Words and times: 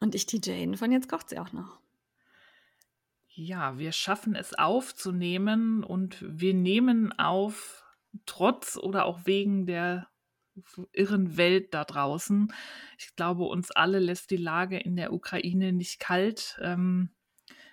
Und 0.00 0.14
ich 0.14 0.26
die 0.26 0.40
Jane 0.42 0.76
von 0.76 0.92
Jetzt 0.92 1.08
kocht 1.08 1.28
sie 1.28 1.38
auch 1.38 1.52
noch. 1.52 1.78
Ja, 3.28 3.78
wir 3.78 3.92
schaffen 3.92 4.34
es 4.34 4.54
aufzunehmen 4.54 5.84
und 5.84 6.22
wir 6.26 6.52
nehmen 6.52 7.18
auf, 7.18 7.84
trotz 8.26 8.76
oder 8.76 9.06
auch 9.06 9.24
wegen 9.24 9.64
der 9.66 10.08
irren 10.92 11.38
Welt 11.38 11.72
da 11.72 11.84
draußen. 11.84 12.52
Ich 12.98 13.16
glaube, 13.16 13.44
uns 13.44 13.70
alle 13.70 13.98
lässt 13.98 14.30
die 14.30 14.36
Lage 14.36 14.78
in 14.78 14.96
der 14.96 15.12
Ukraine 15.12 15.72
nicht 15.72 15.98
kalt. 15.98 16.58
Ähm, 16.60 17.10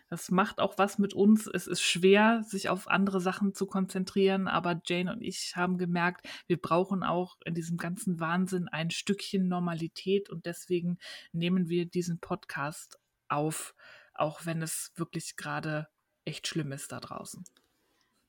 das 0.10 0.32
macht 0.32 0.60
auch 0.60 0.78
was 0.78 0.98
mit 0.98 1.14
uns. 1.14 1.48
Es 1.48 1.68
ist 1.68 1.82
schwer, 1.82 2.44
sich 2.44 2.70
auf 2.70 2.88
andere 2.88 3.22
Sachen 3.22 3.54
zu 3.54 3.68
konzentrieren, 3.68 4.48
aber 4.48 4.82
Jane 4.86 5.12
und 5.14 5.22
ich 5.22 5.56
haben 5.56 5.78
gemerkt, 5.78 6.28
wir 6.48 6.58
brauchen 6.58 7.04
auch 7.04 7.38
in 7.46 7.54
diesem 7.54 7.78
ganzen 7.78 8.20
Wahnsinn 8.20 8.68
ein 8.68 8.90
Stückchen 8.90 9.48
Normalität 9.48 10.30
und 10.30 10.46
deswegen 10.46 10.98
nehmen 11.32 11.70
wir 11.70 11.86
diesen 11.86 12.20
Podcast 12.20 13.00
auf, 13.28 13.76
auch 14.14 14.46
wenn 14.46 14.62
es 14.62 14.92
wirklich 14.96 15.36
gerade 15.36 15.88
echt 16.26 16.48
schlimm 16.48 16.72
ist 16.72 16.92
da 16.92 17.00
draußen. 17.00 17.44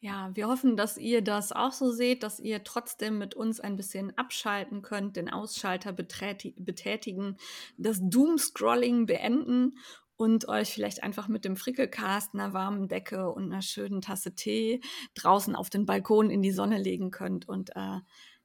Ja, 0.02 0.30
wir 0.34 0.48
hoffen, 0.48 0.78
dass 0.78 0.96
ihr 0.96 1.20
das 1.20 1.52
auch 1.52 1.72
so 1.72 1.90
seht, 1.92 2.22
dass 2.22 2.40
ihr 2.40 2.64
trotzdem 2.64 3.18
mit 3.18 3.34
uns 3.34 3.60
ein 3.60 3.76
bisschen 3.76 4.16
abschalten 4.16 4.80
könnt, 4.80 5.16
den 5.16 5.28
Ausschalter 5.30 5.92
betätigen, 5.92 7.36
das 7.76 8.00
Doom-Scrolling 8.02 9.04
beenden 9.04 9.76
und 10.20 10.48
euch 10.48 10.74
vielleicht 10.74 11.02
einfach 11.02 11.28
mit 11.28 11.46
dem 11.46 11.56
Frickelcast, 11.56 12.34
einer 12.34 12.52
warmen 12.52 12.88
Decke 12.88 13.30
und 13.30 13.44
einer 13.44 13.62
schönen 13.62 14.02
Tasse 14.02 14.34
Tee 14.34 14.82
draußen 15.14 15.56
auf 15.56 15.70
den 15.70 15.86
Balkon 15.86 16.28
in 16.28 16.42
die 16.42 16.50
Sonne 16.50 16.76
legen 16.76 17.10
könnt 17.10 17.48
und 17.48 17.74
äh, 17.74 18.00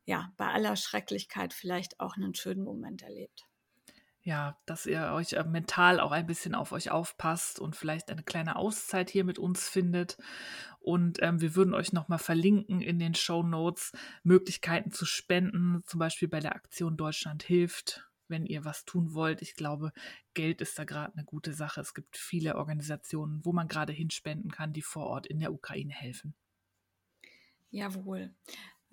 ja, 0.06 0.32
bei 0.38 0.48
aller 0.48 0.78
Schrecklichkeit 0.78 1.54
vielleicht 1.54 2.00
auch 2.00 2.16
einen 2.16 2.34
schönen 2.34 2.64
Moment 2.64 3.02
erlebt 3.02 3.46
ja, 4.22 4.58
dass 4.66 4.88
ihr 4.88 5.12
euch 5.14 5.34
äh, 5.34 5.44
mental 5.44 6.00
auch 6.00 6.12
ein 6.12 6.26
bisschen 6.26 6.56
auf 6.56 6.72
euch 6.72 6.90
aufpasst 6.90 7.60
und 7.60 7.76
vielleicht 7.76 8.10
eine 8.10 8.24
kleine 8.24 8.56
Auszeit 8.56 9.12
hier 9.12 9.24
mit 9.24 9.38
uns 9.38 9.70
findet. 9.70 10.18
Und 10.80 11.22
ähm, 11.22 11.42
wir 11.42 11.56
würden 11.56 11.76
euch 11.76 11.94
nochmal 11.94 12.18
verlinken 12.18 12.82
in 12.82 12.98
den 12.98 13.14
Show 13.14 13.44
Notes 13.44 13.92
Möglichkeiten 14.24 14.90
zu 14.90 15.06
spenden, 15.06 15.84
zum 15.86 16.00
Beispiel 16.00 16.28
bei 16.28 16.40
der 16.40 16.56
Aktion 16.56 16.98
Deutschland 16.98 17.44
hilft, 17.44 18.10
wenn 18.28 18.46
ihr 18.46 18.66
was 18.66 18.86
tun 18.86 19.14
wollt. 19.14 19.42
Ich 19.42 19.56
glaube, 19.56 19.92
Geld 20.34 20.62
ist 20.62 20.78
da 20.78 20.84
gerade 20.84 21.14
eine 21.14 21.26
gute 21.26 21.54
Sache. 21.54 21.82
Es 21.82 21.94
gibt 21.94 22.18
viele 22.18 22.56
Organisationen, 22.56 23.44
wo 23.44 23.54
man 23.54 23.68
gerade 23.68 23.94
hinspenden 23.94 24.52
kann, 24.52 24.74
die 24.74 24.82
vor 24.82 25.08
Ort 25.08 25.28
in 25.28 25.40
der 25.40 25.54
Ukraine 25.54 25.94
helfen. 25.94 26.34
Jawohl. 27.72 28.34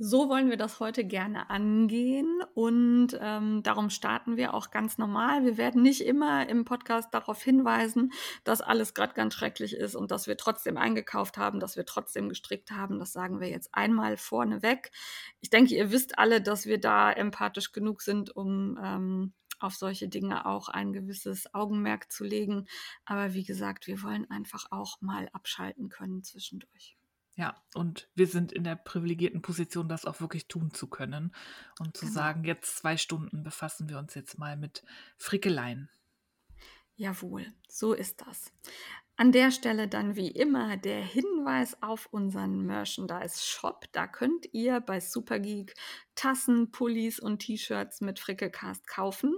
So 0.04 0.28
wollen 0.28 0.50
wir 0.50 0.56
das 0.56 0.80
heute 0.80 1.04
gerne 1.04 1.48
angehen 1.48 2.42
und 2.54 3.16
ähm, 3.20 3.62
darum 3.62 3.88
starten 3.88 4.36
wir 4.36 4.52
auch 4.52 4.72
ganz 4.72 4.98
normal. 4.98 5.44
Wir 5.44 5.56
werden 5.58 5.80
nicht 5.80 6.00
immer 6.00 6.48
im 6.48 6.64
Podcast 6.64 7.14
darauf 7.14 7.40
hinweisen, 7.40 8.12
dass 8.42 8.62
alles 8.62 8.94
gerade 8.94 9.14
ganz 9.14 9.34
schrecklich 9.34 9.76
ist 9.76 9.94
und 9.94 10.10
dass 10.10 10.26
wir 10.26 10.36
trotzdem 10.36 10.76
eingekauft 10.76 11.38
haben, 11.38 11.60
dass 11.60 11.76
wir 11.76 11.86
trotzdem 11.86 12.28
gestrickt 12.28 12.72
haben. 12.72 12.98
Das 12.98 13.12
sagen 13.12 13.38
wir 13.38 13.48
jetzt 13.48 13.72
einmal 13.76 14.16
vorneweg. 14.16 14.90
Ich 15.40 15.50
denke, 15.50 15.76
ihr 15.76 15.92
wisst 15.92 16.18
alle, 16.18 16.42
dass 16.42 16.66
wir 16.66 16.80
da 16.80 17.12
empathisch 17.12 17.70
genug 17.70 18.02
sind, 18.02 18.34
um 18.34 18.76
ähm, 18.82 19.32
auf 19.60 19.76
solche 19.76 20.08
Dinge 20.08 20.46
auch 20.46 20.68
ein 20.68 20.92
gewisses 20.92 21.54
Augenmerk 21.54 22.10
zu 22.10 22.24
legen. 22.24 22.66
Aber 23.04 23.34
wie 23.34 23.44
gesagt, 23.44 23.86
wir 23.86 24.02
wollen 24.02 24.28
einfach 24.32 24.66
auch 24.72 25.00
mal 25.00 25.28
abschalten 25.32 25.90
können 25.90 26.24
zwischendurch. 26.24 26.96
Ja, 27.34 27.56
und 27.74 28.08
wir 28.14 28.26
sind 28.26 28.52
in 28.52 28.64
der 28.64 28.76
privilegierten 28.76 29.40
Position, 29.40 29.88
das 29.88 30.04
auch 30.04 30.20
wirklich 30.20 30.48
tun 30.48 30.74
zu 30.74 30.86
können 30.86 31.34
und 31.78 31.96
zu 31.96 32.06
genau. 32.06 32.14
sagen, 32.14 32.44
jetzt 32.44 32.76
zwei 32.76 32.96
Stunden 32.96 33.42
befassen 33.42 33.88
wir 33.88 33.98
uns 33.98 34.14
jetzt 34.14 34.38
mal 34.38 34.56
mit 34.56 34.84
Frickeleien. 35.16 35.88
Jawohl, 36.96 37.46
so 37.68 37.94
ist 37.94 38.20
das. 38.20 38.52
An 39.16 39.32
der 39.32 39.50
Stelle 39.50 39.88
dann 39.88 40.16
wie 40.16 40.30
immer 40.30 40.76
der 40.76 41.02
Hinweis 41.02 41.82
auf 41.82 42.06
unseren 42.12 42.66
Merchandise-Shop. 42.66 43.84
Da 43.92 44.06
könnt 44.06 44.52
ihr 44.52 44.80
bei 44.80 45.00
Supergeek 45.00 45.74
Tassen, 46.14 46.70
Pullis 46.70 47.18
und 47.18 47.40
T-Shirts 47.40 48.00
mit 48.00 48.18
Frickelcast 48.18 48.86
kaufen. 48.86 49.36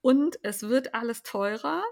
Und 0.00 0.38
es 0.42 0.62
wird 0.62 0.94
alles 0.94 1.22
teurer. 1.22 1.82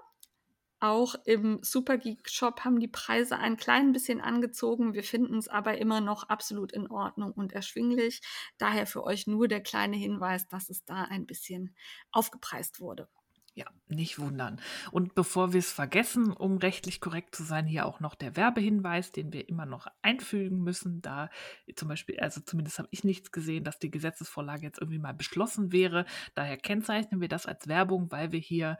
Auch 0.82 1.14
im 1.26 1.60
Supergeek 1.62 2.28
Shop 2.28 2.64
haben 2.64 2.80
die 2.80 2.88
Preise 2.88 3.38
ein 3.38 3.56
klein 3.56 3.92
bisschen 3.92 4.20
angezogen. 4.20 4.94
Wir 4.94 5.04
finden 5.04 5.38
es 5.38 5.46
aber 5.46 5.78
immer 5.78 6.00
noch 6.00 6.24
absolut 6.24 6.72
in 6.72 6.90
Ordnung 6.90 7.30
und 7.30 7.52
erschwinglich. 7.52 8.20
Daher 8.58 8.88
für 8.88 9.04
euch 9.04 9.28
nur 9.28 9.46
der 9.46 9.60
kleine 9.60 9.94
Hinweis, 9.94 10.48
dass 10.48 10.70
es 10.70 10.84
da 10.84 11.04
ein 11.04 11.24
bisschen 11.24 11.76
aufgepreist 12.10 12.80
wurde. 12.80 13.08
Ja, 13.54 13.66
nicht 13.86 14.18
wundern. 14.18 14.60
Und 14.90 15.14
bevor 15.14 15.52
wir 15.52 15.60
es 15.60 15.70
vergessen, 15.70 16.32
um 16.32 16.56
rechtlich 16.56 17.00
korrekt 17.00 17.36
zu 17.36 17.44
sein, 17.44 17.66
hier 17.66 17.86
auch 17.86 18.00
noch 18.00 18.16
der 18.16 18.34
Werbehinweis, 18.34 19.12
den 19.12 19.32
wir 19.32 19.48
immer 19.48 19.66
noch 19.66 19.86
einfügen 20.00 20.64
müssen. 20.64 21.00
Da 21.00 21.30
zum 21.76 21.86
Beispiel, 21.86 22.18
also 22.18 22.40
zumindest 22.40 22.80
habe 22.80 22.88
ich 22.90 23.04
nichts 23.04 23.30
gesehen, 23.30 23.62
dass 23.62 23.78
die 23.78 23.90
Gesetzesvorlage 23.92 24.62
jetzt 24.62 24.80
irgendwie 24.80 24.98
mal 24.98 25.14
beschlossen 25.14 25.70
wäre. 25.70 26.06
Daher 26.34 26.56
kennzeichnen 26.56 27.20
wir 27.20 27.28
das 27.28 27.46
als 27.46 27.68
Werbung, 27.68 28.10
weil 28.10 28.32
wir 28.32 28.40
hier 28.40 28.78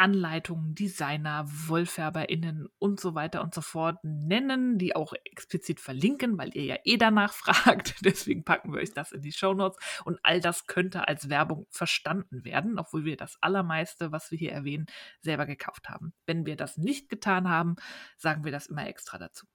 Anleitungen, 0.00 0.74
Designer, 0.74 1.44
WollfärberInnen 1.46 2.68
und 2.78 2.98
so 2.98 3.14
weiter 3.14 3.42
und 3.42 3.54
so 3.54 3.60
fort 3.60 3.98
nennen, 4.02 4.78
die 4.78 4.96
auch 4.96 5.12
explizit 5.24 5.78
verlinken, 5.78 6.38
weil 6.38 6.56
ihr 6.56 6.64
ja 6.64 6.76
eh 6.84 6.96
danach 6.96 7.32
fragt. 7.34 7.96
Deswegen 8.02 8.42
packen 8.42 8.72
wir 8.72 8.80
euch 8.80 8.94
das 8.94 9.12
in 9.12 9.20
die 9.20 9.32
Show 9.32 9.52
Notes. 9.52 9.78
Und 10.06 10.18
all 10.22 10.40
das 10.40 10.66
könnte 10.66 11.06
als 11.06 11.28
Werbung 11.28 11.66
verstanden 11.70 12.46
werden, 12.46 12.78
obwohl 12.78 13.04
wir 13.04 13.18
das 13.18 13.36
allermeiste, 13.42 14.10
was 14.10 14.30
wir 14.30 14.38
hier 14.38 14.52
erwähnen, 14.52 14.86
selber 15.20 15.44
gekauft 15.44 15.90
haben. 15.90 16.14
Wenn 16.24 16.46
wir 16.46 16.56
das 16.56 16.78
nicht 16.78 17.10
getan 17.10 17.50
haben, 17.50 17.76
sagen 18.16 18.44
wir 18.44 18.52
das 18.52 18.68
immer 18.68 18.86
extra 18.86 19.18
dazu. 19.18 19.46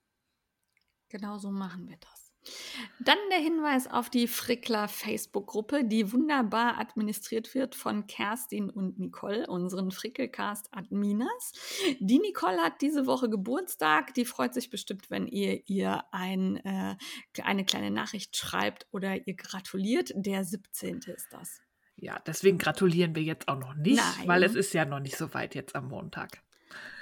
Genau 1.09 1.39
so 1.39 1.49
machen 1.49 1.87
wir 1.87 1.97
das. 1.97 2.24
Dann 2.99 3.17
der 3.31 3.39
Hinweis 3.39 3.87
auf 3.87 4.09
die 4.09 4.27
Frickler 4.27 4.87
Facebook-Gruppe, 4.87 5.83
die 5.83 6.11
wunderbar 6.11 6.79
administriert 6.79 7.53
wird 7.55 7.75
von 7.75 8.07
Kerstin 8.07 8.69
und 8.69 8.99
Nicole, 8.99 9.47
unseren 9.47 9.91
Frickelcast-Adminas. 9.91 11.53
Die 11.99 12.19
Nicole 12.19 12.57
hat 12.57 12.81
diese 12.81 13.05
Woche 13.05 13.29
Geburtstag. 13.29 14.13
Die 14.13 14.25
freut 14.25 14.53
sich 14.53 14.69
bestimmt, 14.69 15.09
wenn 15.09 15.27
ihr 15.27 15.67
ihr 15.67 16.03
ein, 16.11 16.57
äh, 16.65 16.95
eine 17.43 17.65
kleine 17.65 17.91
Nachricht 17.91 18.35
schreibt 18.37 18.87
oder 18.91 19.27
ihr 19.27 19.35
gratuliert. 19.35 20.11
Der 20.15 20.43
17. 20.43 20.99
ist 21.07 21.27
das. 21.31 21.61
Ja, 21.97 22.19
deswegen 22.25 22.57
gratulieren 22.57 23.15
wir 23.15 23.23
jetzt 23.23 23.47
auch 23.47 23.57
noch 23.57 23.73
nicht, 23.75 23.97
Nein. 24.17 24.27
weil 24.27 24.43
es 24.43 24.55
ist 24.55 24.73
ja 24.73 24.85
noch 24.85 24.99
nicht 24.99 25.17
so 25.17 25.33
weit 25.33 25.55
jetzt 25.55 25.75
am 25.75 25.87
Montag. 25.87 26.41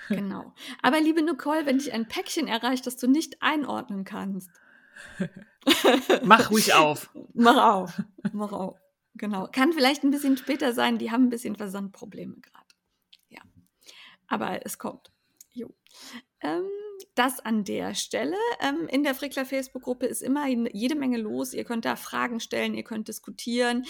Genau. 0.09 0.53
Aber 0.81 0.99
liebe 0.99 1.21
Nicole, 1.23 1.65
wenn 1.65 1.77
dich 1.77 1.93
ein 1.93 2.07
Päckchen 2.07 2.47
erreicht, 2.47 2.85
das 2.85 2.97
du 2.97 3.07
nicht 3.07 3.41
einordnen 3.41 4.03
kannst, 4.03 4.49
Mach 6.23 6.51
ruhig 6.51 6.73
auf. 6.73 7.09
Mach 7.33 7.73
auf. 7.73 8.01
Mach 8.31 8.51
auf. 8.51 8.79
Genau. 9.15 9.47
Kann 9.51 9.73
vielleicht 9.73 10.03
ein 10.03 10.11
bisschen 10.11 10.37
später 10.37 10.73
sein. 10.73 10.97
Die 10.97 11.11
haben 11.11 11.25
ein 11.25 11.29
bisschen 11.29 11.55
Versandprobleme 11.55 12.35
gerade. 12.35 12.65
Ja. 13.29 13.41
Aber 14.27 14.65
es 14.65 14.77
kommt. 14.77 15.11
Jo. 15.51 15.73
Ähm, 16.41 16.67
das 17.15 17.39
an 17.39 17.63
der 17.63 17.95
Stelle. 17.95 18.37
Ähm, 18.59 18.87
in 18.89 19.03
der 19.03 19.15
Frickler 19.15 19.45
Facebook-Gruppe 19.45 20.05
ist 20.05 20.21
immer 20.21 20.47
jede 20.47 20.95
Menge 20.95 21.17
los. 21.17 21.53
Ihr 21.53 21.63
könnt 21.63 21.85
da 21.85 21.95
Fragen 21.95 22.39
stellen, 22.39 22.73
ihr 22.73 22.83
könnt 22.83 23.07
diskutieren. 23.07 23.85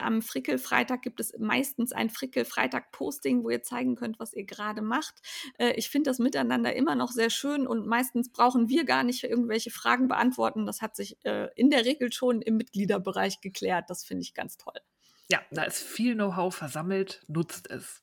Am 0.00 0.22
Frickel-Freitag 0.22 1.02
gibt 1.02 1.20
es 1.20 1.32
meistens 1.38 1.92
ein 1.92 2.10
Frickel-Freitag-Posting, 2.10 3.42
wo 3.42 3.50
ihr 3.50 3.62
zeigen 3.62 3.96
könnt, 3.96 4.18
was 4.18 4.32
ihr 4.32 4.44
gerade 4.44 4.82
macht. 4.82 5.14
Äh, 5.58 5.72
ich 5.72 5.90
finde 5.90 6.10
das 6.10 6.18
Miteinander 6.18 6.74
immer 6.74 6.94
noch 6.94 7.10
sehr 7.10 7.30
schön 7.30 7.66
und 7.66 7.86
meistens 7.86 8.30
brauchen 8.30 8.68
wir 8.68 8.84
gar 8.84 9.04
nicht 9.04 9.24
irgendwelche 9.24 9.70
Fragen 9.70 10.08
beantworten. 10.08 10.66
Das 10.66 10.82
hat 10.82 10.96
sich 10.96 11.18
äh, 11.24 11.48
in 11.56 11.70
der 11.70 11.84
Regel 11.84 12.12
schon 12.12 12.42
im 12.42 12.56
Mitgliederbereich 12.56 13.40
geklärt. 13.40 13.86
Das 13.88 14.04
finde 14.04 14.22
ich 14.22 14.34
ganz 14.34 14.56
toll. 14.56 14.78
Ja, 15.30 15.42
da 15.50 15.64
ist 15.64 15.82
viel 15.82 16.14
Know-how 16.14 16.54
versammelt. 16.54 17.22
Nutzt 17.28 17.70
es. 17.70 18.02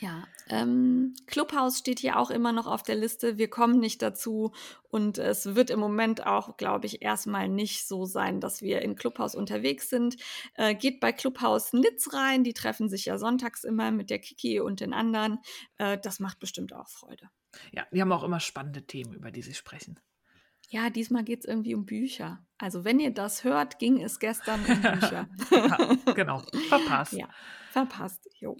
Ja, 0.00 0.26
ähm, 0.48 1.14
Clubhouse 1.26 1.78
steht 1.78 2.00
hier 2.00 2.18
auch 2.18 2.30
immer 2.30 2.52
noch 2.52 2.66
auf 2.66 2.82
der 2.82 2.94
Liste. 2.94 3.36
Wir 3.36 3.48
kommen 3.48 3.78
nicht 3.78 4.00
dazu 4.00 4.52
und 4.88 5.18
es 5.18 5.54
wird 5.54 5.68
im 5.68 5.78
Moment 5.78 6.26
auch, 6.26 6.56
glaube 6.56 6.86
ich, 6.86 7.02
erstmal 7.02 7.48
nicht 7.48 7.86
so 7.86 8.06
sein, 8.06 8.40
dass 8.40 8.62
wir 8.62 8.80
in 8.80 8.96
Clubhouse 8.96 9.34
unterwegs 9.34 9.90
sind. 9.90 10.16
Äh, 10.54 10.74
geht 10.74 11.00
bei 11.00 11.12
Clubhouse 11.12 11.74
Nitz 11.74 12.14
rein, 12.14 12.44
die 12.44 12.54
treffen 12.54 12.88
sich 12.88 13.04
ja 13.04 13.18
sonntags 13.18 13.62
immer 13.62 13.90
mit 13.90 14.08
der 14.08 14.18
Kiki 14.18 14.58
und 14.60 14.80
den 14.80 14.94
anderen. 14.94 15.38
Äh, 15.76 15.98
das 16.02 16.18
macht 16.18 16.40
bestimmt 16.40 16.72
auch 16.72 16.88
Freude. 16.88 17.28
Ja, 17.72 17.86
die 17.92 18.00
haben 18.00 18.12
auch 18.12 18.24
immer 18.24 18.40
spannende 18.40 18.86
Themen, 18.86 19.12
über 19.12 19.30
die 19.30 19.42
sie 19.42 19.54
sprechen. 19.54 20.00
Ja, 20.72 20.88
diesmal 20.88 21.24
geht 21.24 21.40
es 21.40 21.44
irgendwie 21.46 21.74
um 21.74 21.84
Bücher. 21.84 22.38
Also 22.56 22.84
wenn 22.84 23.00
ihr 23.00 23.10
das 23.10 23.42
hört, 23.42 23.80
ging 23.80 24.00
es 24.00 24.20
gestern 24.20 24.60
um 24.60 24.80
Bücher. 24.80 25.28
ja, 25.50 26.12
genau, 26.14 26.42
verpasst. 26.68 27.12
Ja. 27.14 27.28
Verpasst, 27.72 28.28
jo. 28.38 28.56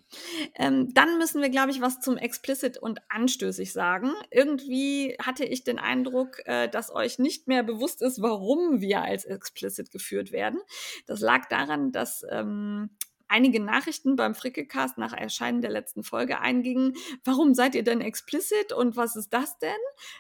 Ähm, 0.55 0.93
dann 0.95 1.19
müssen 1.19 1.41
wir, 1.41 1.51
glaube 1.51 1.71
ich, 1.71 1.81
was 1.81 2.01
zum 2.01 2.17
explicit 2.17 2.79
und 2.79 3.01
anstößig 3.09 3.73
sagen. 3.73 4.13
Irgendwie 4.31 5.17
hatte 5.21 5.45
ich 5.45 5.65
den 5.65 5.79
Eindruck, 5.79 6.41
äh, 6.47 6.69
dass 6.69 6.95
euch 6.95 7.19
nicht 7.19 7.49
mehr 7.49 7.63
bewusst 7.63 8.03
ist, 8.03 8.23
warum 8.23 8.81
wir 8.81 9.03
als 9.03 9.25
explicit 9.25 9.91
geführt 9.91 10.31
werden. 10.33 10.61
Das 11.07 11.21
lag 11.21 11.49
daran, 11.49 11.91
dass 11.91 12.25
ähm, 12.31 12.91
einige 13.31 13.61
Nachrichten 13.61 14.17
beim 14.17 14.35
Frickecast 14.35 14.99
nach 14.99 15.13
Erscheinen 15.13 15.63
der 15.63 15.71
letzten 15.71 16.03
Folge 16.03 16.41
eingingen. 16.41 16.95
Warum 17.25 17.55
seid 17.55 17.75
ihr 17.75 17.85
denn 17.85 18.01
explicit 18.01 18.73
und 18.73 18.97
was 18.97 19.17
ist 19.17 19.33
das 19.33 19.59
denn? 19.59 19.71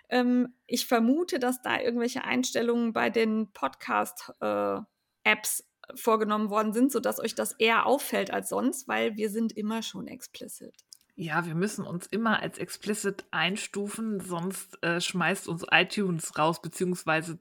Ähm, 0.08 0.54
ich 0.66 0.86
vermute, 0.86 1.38
dass 1.38 1.62
da 1.62 1.80
irgendwelche 1.80 2.24
Einstellungen 2.24 2.92
bei 2.92 3.10
den 3.10 3.52
Podcast-Apps 3.52 5.60
äh, 5.60 5.96
vorgenommen 5.96 6.50
worden 6.50 6.72
sind, 6.72 6.92
sodass 6.92 7.18
euch 7.18 7.34
das 7.34 7.52
eher 7.52 7.86
auffällt 7.86 8.30
als 8.30 8.48
sonst, 8.48 8.88
weil 8.88 9.16
wir 9.16 9.28
sind 9.28 9.52
immer 9.52 9.82
schon 9.82 10.06
explicit. 10.06 10.74
Ja, 11.16 11.44
wir 11.44 11.54
müssen 11.54 11.84
uns 11.84 12.06
immer 12.06 12.40
als 12.40 12.58
explicit 12.58 13.24
einstufen, 13.30 14.20
sonst 14.20 14.82
äh, 14.82 15.00
schmeißt 15.00 15.48
uns 15.48 15.66
iTunes 15.70 16.38
raus, 16.38 16.62
beziehungsweise 16.62 17.38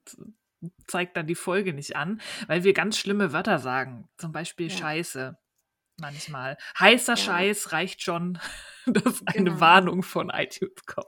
zeigt 0.87 1.15
dann 1.15 1.27
die 1.27 1.35
Folge 1.35 1.73
nicht 1.73 1.95
an, 1.95 2.19
weil 2.47 2.63
wir 2.63 2.73
ganz 2.73 2.97
schlimme 2.97 3.31
Wörter 3.31 3.59
sagen. 3.59 4.09
Zum 4.17 4.31
Beispiel 4.31 4.67
ja. 4.67 4.75
Scheiße. 4.75 5.37
Manchmal. 5.99 6.57
Heißer 6.79 7.13
ja. 7.13 7.17
Scheiß 7.17 7.71
reicht 7.71 8.01
schon, 8.01 8.39
dass 8.85 9.25
eine 9.25 9.45
genau. 9.45 9.59
Warnung 9.59 10.03
von 10.03 10.29
iTunes 10.29 10.85
kommt. 10.85 11.07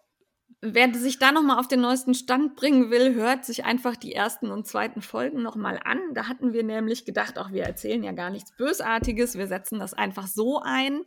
Wer 0.64 0.94
sich 0.94 1.18
da 1.18 1.32
nochmal 1.32 1.58
auf 1.58 1.68
den 1.68 1.82
neuesten 1.82 2.14
Stand 2.14 2.56
bringen 2.56 2.92
will, 2.92 3.16
hört 3.16 3.46
sich 3.46 3.66
einfach 3.66 3.96
die 3.96 4.14
ersten 4.14 4.52
und 4.52 4.68
zweiten 4.68 5.02
Folgen 5.02 5.42
nochmal 5.42 5.80
an. 5.84 6.00
Da 6.14 6.28
hatten 6.28 6.54
wir 6.54 6.62
nämlich 6.62 7.04
gedacht, 7.04 7.40
auch 7.40 7.52
wir 7.52 7.64
erzählen 7.64 8.04
ja 8.04 8.12
gar 8.12 8.30
nichts 8.30 8.56
Bösartiges, 8.56 9.40
wir 9.40 9.48
setzen 9.48 9.80
das 9.80 9.96
einfach 9.96 10.28
so 10.28 10.62
ein. 10.64 11.02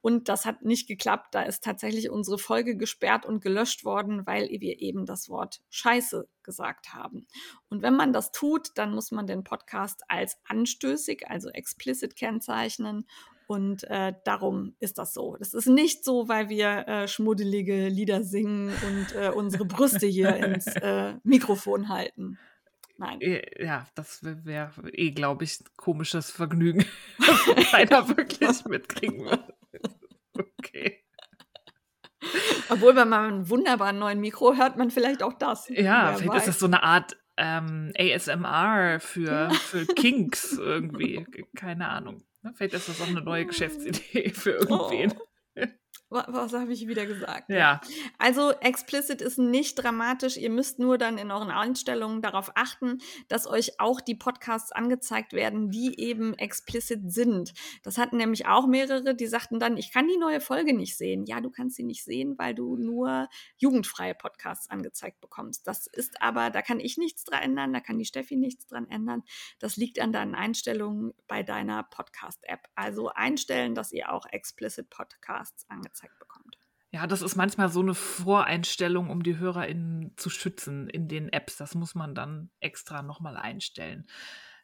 Und 0.00 0.30
das 0.30 0.46
hat 0.46 0.62
nicht 0.62 0.88
geklappt. 0.88 1.34
Da 1.34 1.42
ist 1.42 1.62
tatsächlich 1.62 2.08
unsere 2.08 2.38
Folge 2.38 2.78
gesperrt 2.78 3.26
und 3.26 3.42
gelöscht 3.42 3.84
worden, 3.84 4.26
weil 4.26 4.48
wir 4.48 4.80
eben 4.80 5.04
das 5.04 5.28
Wort 5.28 5.60
Scheiße 5.68 6.26
gesagt 6.42 6.94
haben. 6.94 7.26
Und 7.68 7.82
wenn 7.82 7.96
man 7.96 8.14
das 8.14 8.32
tut, 8.32 8.68
dann 8.76 8.94
muss 8.94 9.10
man 9.10 9.26
den 9.26 9.44
Podcast 9.44 10.00
als 10.08 10.38
anstößig, 10.44 11.28
also 11.28 11.50
explicit 11.50 12.16
kennzeichnen 12.16 13.06
und 13.46 13.84
äh, 13.84 14.14
darum 14.24 14.74
ist 14.80 14.98
das 14.98 15.12
so. 15.12 15.36
Das 15.38 15.54
ist 15.54 15.66
nicht 15.66 16.04
so, 16.04 16.28
weil 16.28 16.48
wir 16.48 16.88
äh, 16.88 17.08
schmuddelige 17.08 17.88
Lieder 17.88 18.22
singen 18.22 18.68
und 18.68 19.14
äh, 19.14 19.30
unsere 19.30 19.64
Brüste 19.64 20.06
hier 20.06 20.34
ins 20.36 20.66
äh, 20.76 21.14
Mikrofon 21.22 21.88
halten. 21.88 22.38
Nein. 22.96 23.18
Ja, 23.58 23.86
das 23.94 24.20
wäre 24.22 24.70
eh, 24.92 25.10
glaube 25.10 25.44
ich, 25.44 25.58
komisches 25.76 26.30
Vergnügen, 26.30 26.84
das 27.18 27.70
keiner 27.70 28.08
wirklich 28.16 28.64
mitkriegen 28.66 29.24
wird. 29.24 29.40
Okay. 30.36 31.04
Obwohl, 32.68 32.96
wenn 32.96 33.08
man 33.08 33.32
einen 33.32 33.48
wunderbaren 33.48 34.00
neuen 34.00 34.18
Mikro 34.18 34.56
hört, 34.56 34.76
man 34.76 34.90
vielleicht 34.90 35.22
auch 35.22 35.34
das. 35.34 35.68
Ja, 35.68 36.08
Wer 36.08 36.16
vielleicht 36.16 36.28
weiß. 36.28 36.42
ist 36.42 36.48
das 36.48 36.58
so 36.58 36.66
eine 36.66 36.82
Art 36.82 37.16
ähm, 37.36 37.92
ASMR 37.96 38.98
für, 38.98 39.50
für 39.50 39.86
Kinks 39.86 40.58
irgendwie. 40.58 41.24
Keine 41.54 41.88
Ahnung. 41.88 42.24
Ne, 42.44 42.52
vielleicht 42.54 42.74
ist 42.74 42.90
das 42.90 43.00
auch 43.00 43.08
eine 43.08 43.22
neue 43.22 43.46
Geschäftsidee 43.46 44.30
für 44.30 44.50
irgendwen. 44.50 45.14
Oh. 45.56 45.62
Was, 46.14 46.52
habe 46.52 46.72
ich 46.72 46.86
wieder 46.86 47.06
gesagt? 47.06 47.50
Ja. 47.50 47.80
Also 48.18 48.52
explicit 48.60 49.20
ist 49.20 49.36
nicht 49.36 49.74
dramatisch. 49.74 50.36
Ihr 50.36 50.50
müsst 50.50 50.78
nur 50.78 50.96
dann 50.96 51.18
in 51.18 51.32
euren 51.32 51.50
Einstellungen 51.50 52.22
darauf 52.22 52.52
achten, 52.54 52.98
dass 53.26 53.48
euch 53.48 53.80
auch 53.80 54.00
die 54.00 54.14
Podcasts 54.14 54.70
angezeigt 54.70 55.32
werden, 55.32 55.70
die 55.70 55.98
eben 55.98 56.34
explicit 56.34 57.00
sind. 57.10 57.52
Das 57.82 57.98
hatten 57.98 58.16
nämlich 58.16 58.46
auch 58.46 58.68
mehrere, 58.68 59.16
die 59.16 59.26
sagten 59.26 59.58
dann, 59.58 59.76
ich 59.76 59.92
kann 59.92 60.06
die 60.06 60.16
neue 60.16 60.40
Folge 60.40 60.72
nicht 60.72 60.96
sehen. 60.96 61.24
Ja, 61.26 61.40
du 61.40 61.50
kannst 61.50 61.74
sie 61.74 61.82
nicht 61.82 62.04
sehen, 62.04 62.38
weil 62.38 62.54
du 62.54 62.76
nur 62.76 63.28
jugendfreie 63.56 64.14
Podcasts 64.14 64.70
angezeigt 64.70 65.20
bekommst. 65.20 65.66
Das 65.66 65.88
ist 65.88 66.22
aber, 66.22 66.50
da 66.50 66.62
kann 66.62 66.78
ich 66.78 66.96
nichts 66.96 67.24
dran 67.24 67.42
ändern, 67.42 67.72
da 67.72 67.80
kann 67.80 67.98
die 67.98 68.04
Steffi 68.04 68.36
nichts 68.36 68.68
dran 68.68 68.88
ändern. 68.88 69.24
Das 69.58 69.76
liegt 69.76 69.98
an 69.98 70.12
deinen 70.12 70.36
Einstellungen 70.36 71.12
bei 71.26 71.42
deiner 71.42 71.82
Podcast-App. 71.82 72.60
Also 72.76 73.08
einstellen, 73.08 73.74
dass 73.74 73.90
ihr 73.90 74.12
auch 74.12 74.26
explicit 74.26 74.90
Podcasts 74.90 75.68
angezeigt 75.68 76.03
angezeigt 76.04 76.18
bekommt. 76.18 76.58
Ja, 76.90 77.06
das 77.06 77.22
ist 77.22 77.34
manchmal 77.36 77.68
so 77.68 77.80
eine 77.80 77.94
Voreinstellung, 77.94 79.10
um 79.10 79.22
die 79.22 79.38
HörerInnen 79.38 80.12
zu 80.16 80.30
schützen 80.30 80.88
in 80.88 81.08
den 81.08 81.28
Apps. 81.32 81.56
Das 81.56 81.74
muss 81.74 81.94
man 81.94 82.14
dann 82.14 82.50
extra 82.60 83.02
nochmal 83.02 83.36
einstellen. 83.36 84.06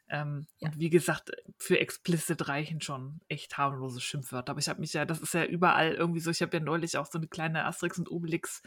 Ähm, 0.09 0.47
ja. 0.59 0.69
Und 0.69 0.79
wie 0.79 0.89
gesagt, 0.89 1.31
für 1.57 1.79
explicit 1.79 2.47
reichen 2.47 2.81
schon 2.81 3.21
echt 3.27 3.57
harmlose 3.57 4.01
Schimpfwörter. 4.01 4.51
Aber 4.51 4.59
ich 4.59 4.69
habe 4.69 4.81
mich 4.81 4.93
ja, 4.93 5.05
das 5.05 5.21
ist 5.21 5.33
ja 5.33 5.45
überall 5.45 5.93
irgendwie 5.93 6.19
so, 6.19 6.31
ich 6.31 6.41
habe 6.41 6.55
ja 6.57 6.63
neulich 6.63 6.97
auch 6.97 7.05
so 7.05 7.17
eine 7.17 7.27
kleine 7.27 7.65
Asterix 7.65 7.97
und 7.97 8.11
Obelix 8.11 8.61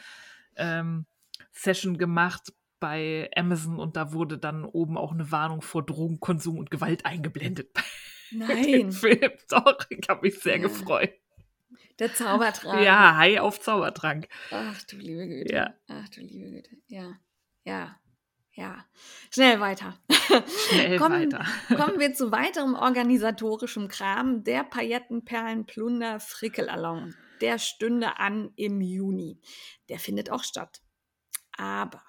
ähm, 0.57 1.07
Session 1.53 1.99
gemacht 1.99 2.53
bei 2.81 3.31
Amazon 3.35 3.79
und 3.79 3.97
da 3.97 4.13
wurde 4.13 4.37
dann 4.37 4.65
oben 4.65 4.99
auch 4.99 5.13
eine 5.13 5.31
Warnung 5.31 5.63
vor 5.63 5.85
Drogenkonsum 5.85 6.59
und 6.59 6.71
Gewalt 6.71 7.07
eingeblendet. 7.07 7.71
Nein. 8.31 8.93
Film. 8.93 9.33
Doch, 9.49 9.79
ich 9.89 10.09
habe 10.09 10.23
mich 10.23 10.41
sehr 10.41 10.57
ja. 10.57 10.63
gefreut. 10.63 11.13
Der 11.99 12.15
Zaubertrank. 12.15 12.85
Ja, 12.85 13.17
Hai 13.17 13.41
auf 13.41 13.61
Zaubertrank. 13.61 14.29
Ach 14.51 14.83
du 14.85 14.97
liebe 14.97 15.27
Güte. 15.27 15.55
Ja. 15.55 15.75
Ach 15.89 16.09
du 16.09 16.21
liebe 16.21 16.51
Güte. 16.51 16.77
Ja. 16.89 17.19
Ja. 17.65 17.97
Ja. 18.53 18.85
Schnell 19.31 19.59
weiter. 19.59 19.99
Schnell 20.69 20.99
kommen, 20.99 21.33
weiter. 21.33 21.45
kommen 21.77 21.99
wir 21.99 22.15
zu 22.15 22.31
weiterem 22.31 22.75
organisatorischem 22.75 23.89
Kram. 23.89 24.45
Der 24.45 24.63
Paillettenperlenplunder 24.63 26.21
Frickelalong. 26.21 27.15
Der 27.41 27.59
stünde 27.59 28.19
an 28.19 28.53
im 28.55 28.81
Juni. 28.81 29.41
Der 29.89 29.99
findet 29.99 30.31
auch 30.31 30.45
statt. 30.45 30.83
Aber 31.57 32.03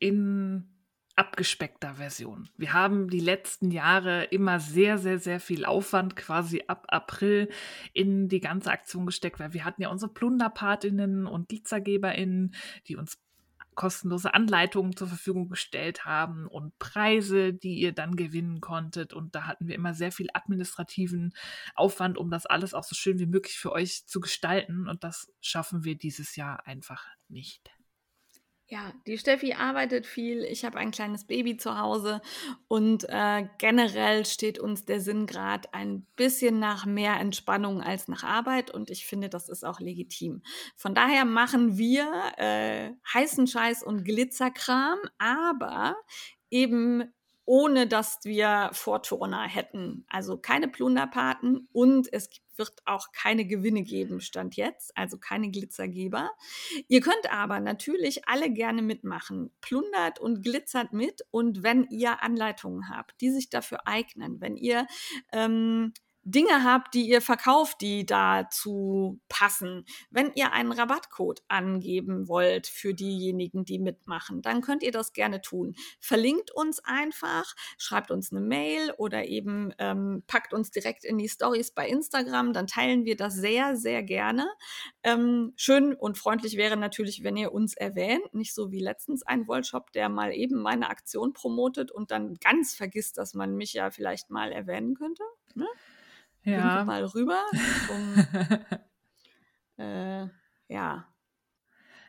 in 0.00 0.71
abgespeckter 1.16 1.94
Version. 1.96 2.48
Wir 2.56 2.72
haben 2.72 3.08
die 3.08 3.20
letzten 3.20 3.70
Jahre 3.70 4.24
immer 4.24 4.60
sehr, 4.60 4.98
sehr, 4.98 5.18
sehr 5.18 5.40
viel 5.40 5.64
Aufwand 5.64 6.16
quasi 6.16 6.64
ab 6.66 6.86
April 6.88 7.48
in 7.92 8.28
die 8.28 8.40
ganze 8.40 8.70
Aktion 8.70 9.06
gesteckt, 9.06 9.38
weil 9.38 9.52
wir 9.52 9.64
hatten 9.64 9.82
ja 9.82 9.90
unsere 9.90 10.12
Plunderpatinnen 10.12 11.26
und 11.26 11.48
GlitzergeberInnen, 11.48 12.54
die 12.88 12.96
uns 12.96 13.18
kostenlose 13.74 14.34
Anleitungen 14.34 14.96
zur 14.96 15.08
Verfügung 15.08 15.48
gestellt 15.48 16.04
haben 16.04 16.46
und 16.46 16.78
Preise, 16.78 17.54
die 17.54 17.74
ihr 17.78 17.92
dann 17.92 18.16
gewinnen 18.16 18.60
konntet. 18.60 19.12
Und 19.12 19.34
da 19.34 19.46
hatten 19.46 19.66
wir 19.68 19.74
immer 19.74 19.94
sehr 19.94 20.12
viel 20.12 20.28
administrativen 20.34 21.32
Aufwand, 21.74 22.18
um 22.18 22.30
das 22.30 22.46
alles 22.46 22.74
auch 22.74 22.84
so 22.84 22.94
schön 22.94 23.18
wie 23.18 23.26
möglich 23.26 23.58
für 23.58 23.72
euch 23.72 24.06
zu 24.06 24.20
gestalten. 24.20 24.88
Und 24.88 25.04
das 25.04 25.32
schaffen 25.40 25.84
wir 25.84 25.96
dieses 25.96 26.36
Jahr 26.36 26.66
einfach 26.66 27.06
nicht. 27.28 27.70
Ja, 28.72 28.90
die 29.06 29.18
Steffi 29.18 29.52
arbeitet 29.52 30.06
viel. 30.06 30.44
Ich 30.44 30.64
habe 30.64 30.78
ein 30.78 30.92
kleines 30.92 31.26
Baby 31.26 31.58
zu 31.58 31.76
Hause 31.78 32.22
und 32.68 33.04
äh, 33.06 33.46
generell 33.58 34.24
steht 34.24 34.58
uns 34.58 34.86
der 34.86 35.02
Sinn 35.02 35.26
gerade 35.26 35.68
ein 35.74 36.06
bisschen 36.16 36.58
nach 36.58 36.86
mehr 36.86 37.20
Entspannung 37.20 37.82
als 37.82 38.08
nach 38.08 38.24
Arbeit 38.24 38.70
und 38.70 38.88
ich 38.88 39.04
finde, 39.04 39.28
das 39.28 39.50
ist 39.50 39.62
auch 39.62 39.78
legitim. 39.78 40.40
Von 40.74 40.94
daher 40.94 41.26
machen 41.26 41.76
wir 41.76 42.10
äh, 42.38 42.92
heißen 43.12 43.46
Scheiß 43.46 43.82
und 43.82 44.06
Glitzerkram, 44.06 45.00
aber 45.18 45.94
eben 46.48 47.12
ohne 47.52 47.86
dass 47.86 48.20
wir 48.22 48.70
Vorturner 48.72 49.42
hätten. 49.42 50.06
Also 50.08 50.38
keine 50.38 50.68
Plunderpaten 50.68 51.68
und 51.70 52.10
es 52.10 52.30
wird 52.56 52.80
auch 52.86 53.12
keine 53.12 53.44
Gewinne 53.44 53.82
geben, 53.82 54.22
stand 54.22 54.56
jetzt, 54.56 54.96
also 54.96 55.18
keine 55.18 55.50
Glitzergeber. 55.50 56.30
Ihr 56.88 57.02
könnt 57.02 57.30
aber 57.30 57.60
natürlich 57.60 58.26
alle 58.26 58.50
gerne 58.50 58.80
mitmachen. 58.80 59.50
Plundert 59.60 60.18
und 60.18 60.42
glitzert 60.42 60.94
mit 60.94 61.26
und 61.30 61.62
wenn 61.62 61.86
ihr 61.90 62.22
Anleitungen 62.22 62.88
habt, 62.88 63.20
die 63.20 63.30
sich 63.30 63.50
dafür 63.50 63.86
eignen, 63.86 64.40
wenn 64.40 64.56
ihr 64.56 64.86
ähm, 65.30 65.92
Dinge 66.24 66.64
habt, 66.64 66.94
die 66.94 67.08
ihr 67.08 67.20
verkauft, 67.20 67.80
die 67.80 68.06
dazu 68.06 69.20
passen, 69.28 69.84
wenn 70.10 70.32
ihr 70.34 70.52
einen 70.52 70.72
Rabattcode 70.72 71.42
angeben 71.48 72.28
wollt 72.28 72.66
für 72.66 72.94
diejenigen, 72.94 73.64
die 73.64 73.78
mitmachen, 73.78 74.40
dann 74.40 74.60
könnt 74.60 74.82
ihr 74.82 74.92
das 74.92 75.12
gerne 75.12 75.40
tun. 75.40 75.74
Verlinkt 76.00 76.52
uns 76.52 76.80
einfach, 76.84 77.54
schreibt 77.76 78.10
uns 78.10 78.30
eine 78.30 78.40
Mail 78.40 78.92
oder 78.98 79.24
eben 79.24 79.72
ähm, 79.78 80.22
packt 80.26 80.54
uns 80.54 80.70
direkt 80.70 81.04
in 81.04 81.18
die 81.18 81.28
Stories 81.28 81.72
bei 81.72 81.88
Instagram, 81.88 82.52
dann 82.52 82.66
teilen 82.66 83.04
wir 83.04 83.16
das 83.16 83.34
sehr, 83.34 83.76
sehr 83.76 84.02
gerne. 84.02 84.46
Ähm, 85.02 85.52
schön 85.56 85.94
und 85.94 86.18
freundlich 86.18 86.56
wäre 86.56 86.76
natürlich, 86.76 87.24
wenn 87.24 87.36
ihr 87.36 87.52
uns 87.52 87.74
erwähnt, 87.74 88.32
nicht 88.32 88.54
so 88.54 88.70
wie 88.70 88.80
letztens 88.80 89.22
ein 89.24 89.48
Wollshop, 89.48 89.92
der 89.92 90.08
mal 90.08 90.32
eben 90.32 90.62
meine 90.62 90.88
Aktion 90.88 91.32
promotet 91.32 91.90
und 91.90 92.10
dann 92.10 92.34
ganz 92.36 92.74
vergisst, 92.74 93.18
dass 93.18 93.34
man 93.34 93.56
mich 93.56 93.72
ja 93.72 93.90
vielleicht 93.90 94.30
mal 94.30 94.52
erwähnen 94.52 94.94
könnte. 94.94 95.22
Ne? 95.54 95.66
Ja. 96.44 96.84
mal 96.84 97.04
rüber. 97.04 97.42
Um, 97.90 98.26
äh, 99.84 100.26
ja. 100.68 101.12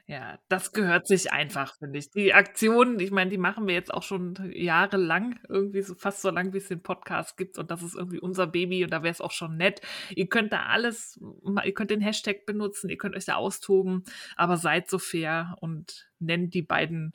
Ja, 0.06 0.38
das 0.50 0.74
gehört 0.74 1.08
sich 1.08 1.32
einfach, 1.32 1.78
finde 1.78 1.98
ich. 1.98 2.12
Die 2.12 2.34
Aktionen, 2.34 3.00
ich 3.00 3.12
meine, 3.12 3.30
die 3.30 3.38
machen 3.38 3.68
wir 3.68 3.74
jetzt 3.74 3.94
auch 3.94 4.04
schon 4.04 4.52
jahrelang, 4.54 5.40
irgendwie 5.48 5.82
so 5.82 5.96
fast 5.96 6.22
so 6.22 6.30
lang, 6.30 6.52
wie 6.52 6.58
es 6.58 6.68
den 6.68 6.84
Podcast 6.84 7.38
gibt. 7.38 7.58
Und 7.58 7.72
das 7.72 7.82
ist 7.82 7.96
irgendwie 7.96 8.20
unser 8.20 8.48
Baby 8.48 8.84
und 8.84 8.92
da 8.92 9.02
wäre 9.02 9.14
es 9.14 9.22
auch 9.22 9.32
schon 9.32 9.56
nett. 9.56 9.80
Ihr 10.10 10.28
könnt 10.28 10.52
da 10.52 10.64
alles, 10.66 11.22
ihr 11.64 11.74
könnt 11.74 11.90
den 11.90 12.02
Hashtag 12.02 12.46
benutzen, 12.46 12.90
ihr 12.90 12.98
könnt 12.98 13.16
euch 13.16 13.26
da 13.26 13.36
austoben, 13.36 14.04
aber 14.36 14.58
seid 14.58 14.90
so 14.90 15.00
fair 15.00 15.56
und 15.62 16.12
nennt 16.20 16.54
die 16.54 16.64
beiden 16.64 17.14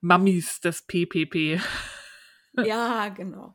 Mammis 0.00 0.60
des 0.60 0.82
PPP. 0.82 1.60
Ja, 2.62 3.08
genau. 3.08 3.54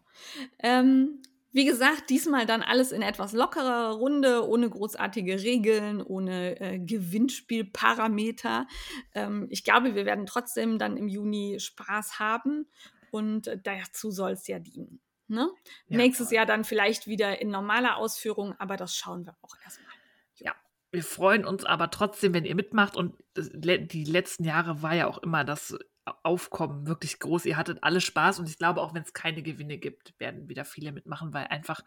Ähm, 0.59 1.21
wie 1.53 1.65
gesagt, 1.65 2.09
diesmal 2.09 2.47
dann 2.47 2.63
alles 2.63 2.91
in 2.91 3.03
etwas 3.03 3.31
lockerer 3.31 3.91
Runde, 3.91 4.47
ohne 4.47 4.69
großartige 4.69 5.41
Regeln, 5.41 6.01
ohne 6.01 6.59
äh, 6.59 6.79
Gewinnspielparameter. 6.79 8.67
Ähm, 9.13 9.47
ich 9.51 9.63
glaube, 9.63 9.93
wir 9.93 10.05
werden 10.05 10.25
trotzdem 10.25 10.79
dann 10.79 10.97
im 10.97 11.07
Juni 11.07 11.59
Spaß 11.59 12.17
haben 12.19 12.67
und 13.11 13.49
dazu 13.63 14.09
soll 14.09 14.31
es 14.31 14.47
ja 14.47 14.57
dienen. 14.57 14.99
Ne? 15.27 15.47
Ja, 15.87 15.97
Nächstes 15.97 16.29
voll. 16.29 16.37
Jahr 16.37 16.45
dann 16.47 16.63
vielleicht 16.63 17.05
wieder 17.05 17.39
in 17.39 17.49
normaler 17.49 17.97
Ausführung, 17.97 18.55
aber 18.59 18.75
das 18.75 18.95
schauen 18.95 19.25
wir 19.25 19.35
auch 19.43 19.55
erstmal. 19.63 19.93
Ja, 20.35 20.55
wir 20.91 21.03
freuen 21.03 21.45
uns 21.45 21.65
aber 21.65 21.91
trotzdem, 21.91 22.33
wenn 22.33 22.45
ihr 22.45 22.55
mitmacht 22.55 22.95
und 22.95 23.15
die 23.37 24.03
letzten 24.05 24.43
Jahre 24.43 24.81
war 24.81 24.95
ja 24.95 25.07
auch 25.07 25.19
immer 25.19 25.43
das 25.43 25.77
Aufkommen 26.23 26.87
wirklich 26.87 27.19
groß. 27.19 27.45
Ihr 27.45 27.57
hattet 27.57 27.79
alle 27.81 28.01
Spaß 28.01 28.39
und 28.39 28.49
ich 28.49 28.57
glaube, 28.57 28.81
auch 28.81 28.93
wenn 28.93 29.03
es 29.03 29.13
keine 29.13 29.41
Gewinne 29.41 29.77
gibt, 29.77 30.19
werden 30.19 30.49
wieder 30.49 30.65
viele 30.65 30.91
mitmachen, 30.91 31.33
weil 31.33 31.47
einfach 31.47 31.81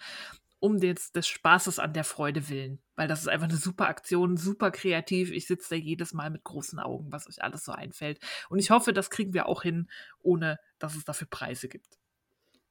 um 0.58 0.80
des, 0.80 1.12
des 1.12 1.28
Spaßes 1.28 1.78
an 1.78 1.92
der 1.92 2.04
Freude 2.04 2.48
willen. 2.48 2.80
Weil 2.94 3.08
das 3.08 3.20
ist 3.20 3.28
einfach 3.28 3.48
eine 3.48 3.58
super 3.58 3.88
Aktion, 3.88 4.36
super 4.36 4.70
kreativ. 4.70 5.30
Ich 5.30 5.46
sitze 5.46 5.70
da 5.70 5.76
jedes 5.76 6.14
Mal 6.14 6.30
mit 6.30 6.44
großen 6.44 6.78
Augen, 6.78 7.12
was 7.12 7.28
euch 7.28 7.42
alles 7.42 7.64
so 7.64 7.72
einfällt. 7.72 8.20
Und 8.48 8.58
ich 8.58 8.70
hoffe, 8.70 8.92
das 8.92 9.10
kriegen 9.10 9.34
wir 9.34 9.46
auch 9.46 9.62
hin, 9.62 9.88
ohne 10.22 10.58
dass 10.78 10.96
es 10.96 11.04
dafür 11.04 11.28
Preise 11.28 11.68
gibt. 11.68 11.98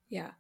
Ja, 0.08 0.36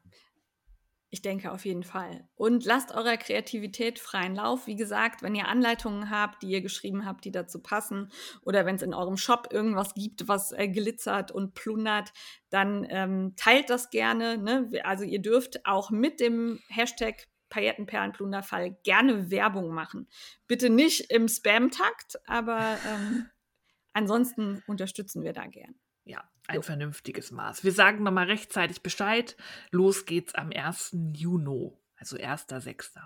ich 1.16 1.22
denke 1.22 1.54
auf 1.54 1.64
jeden 1.64 1.84
Fall. 1.84 2.28
Und 2.36 2.66
lasst 2.66 2.94
eurer 2.94 3.16
Kreativität 3.16 4.00
freien 4.00 4.36
Lauf. 4.36 4.68
Wie 4.68 4.76
gesagt, 4.76 5.24
wenn 5.24 5.34
ihr 5.34 5.48
Anleitungen 5.48 6.10
habt, 6.10 6.44
die 6.44 6.50
ihr 6.50 6.60
geschrieben 6.60 7.06
habt, 7.06 7.24
die 7.24 7.32
dazu 7.32 7.62
passen, 7.62 8.12
oder 8.42 8.66
wenn 8.66 8.76
es 8.76 8.82
in 8.82 8.94
eurem 8.94 9.16
Shop 9.16 9.48
irgendwas 9.50 9.94
gibt, 9.94 10.28
was 10.28 10.52
äh, 10.52 10.68
glitzert 10.68 11.32
und 11.32 11.54
plundert, 11.54 12.12
dann 12.50 12.86
ähm, 12.90 13.34
teilt 13.38 13.70
das 13.70 13.92
gerne. 13.92 14.38
Ne? 14.38 14.70
Also 14.84 15.06
ihr 15.06 15.22
dürft 15.22 15.66
auch 15.66 15.90
mit 15.90 16.20
dem 16.20 16.60
Hashtag 16.68 17.30
Paillettenperlenplunderfall 17.48 18.72
gerne 18.84 19.32
Werbung 19.32 19.70
machen. 19.70 20.10
Bitte 20.48 20.70
nicht 20.70 21.12
im 21.12 21.30
Spam-Takt, 21.30 22.20
aber 22.28 22.78
ähm, 22.86 23.30
ansonsten 23.94 24.64
unterstützen 24.68 25.24
wir 25.24 25.32
da 25.32 25.46
gern. 25.46 25.76
Ja, 26.04 26.30
ein 26.48 26.58
jo. 26.58 26.62
vernünftiges 26.62 27.32
Maß. 27.32 27.64
Wir 27.64 27.72
sagen 27.72 28.04
nochmal 28.04 28.28
rechtzeitig 28.28 28.82
Bescheid. 28.82 29.36
Los 29.72 30.06
geht's 30.06 30.36
am 30.36 30.52
1. 30.52 30.96
Juni, 31.14 31.72
also 31.98 32.18
1.6. 32.18 33.00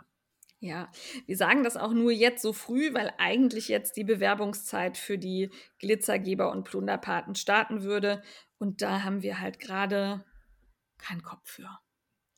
Ja, 0.62 0.91
wir 1.25 1.38
sagen 1.38 1.63
das 1.63 1.77
auch 1.77 1.93
nur 1.93 2.12
jetzt 2.12 2.41
so 2.41 2.51
früh, 2.51 2.93
weil 2.93 3.13
eigentlich 3.17 3.69
jetzt 3.69 3.96
die 3.96 4.03
Bewerbungszeit 4.03 4.98
für 4.98 5.17
die 5.17 5.51
Glitzergeber 5.79 6.51
und 6.51 6.65
Plunderpaten 6.65 7.36
starten 7.36 7.84
würde. 7.84 8.22
Und 8.58 8.81
da 8.81 9.03
haben 9.03 9.22
wir 9.22 9.39
halt 9.39 9.60
gerade 9.60 10.25
keinen 10.98 11.24
Kopf 11.24 11.50
für. 11.50 11.69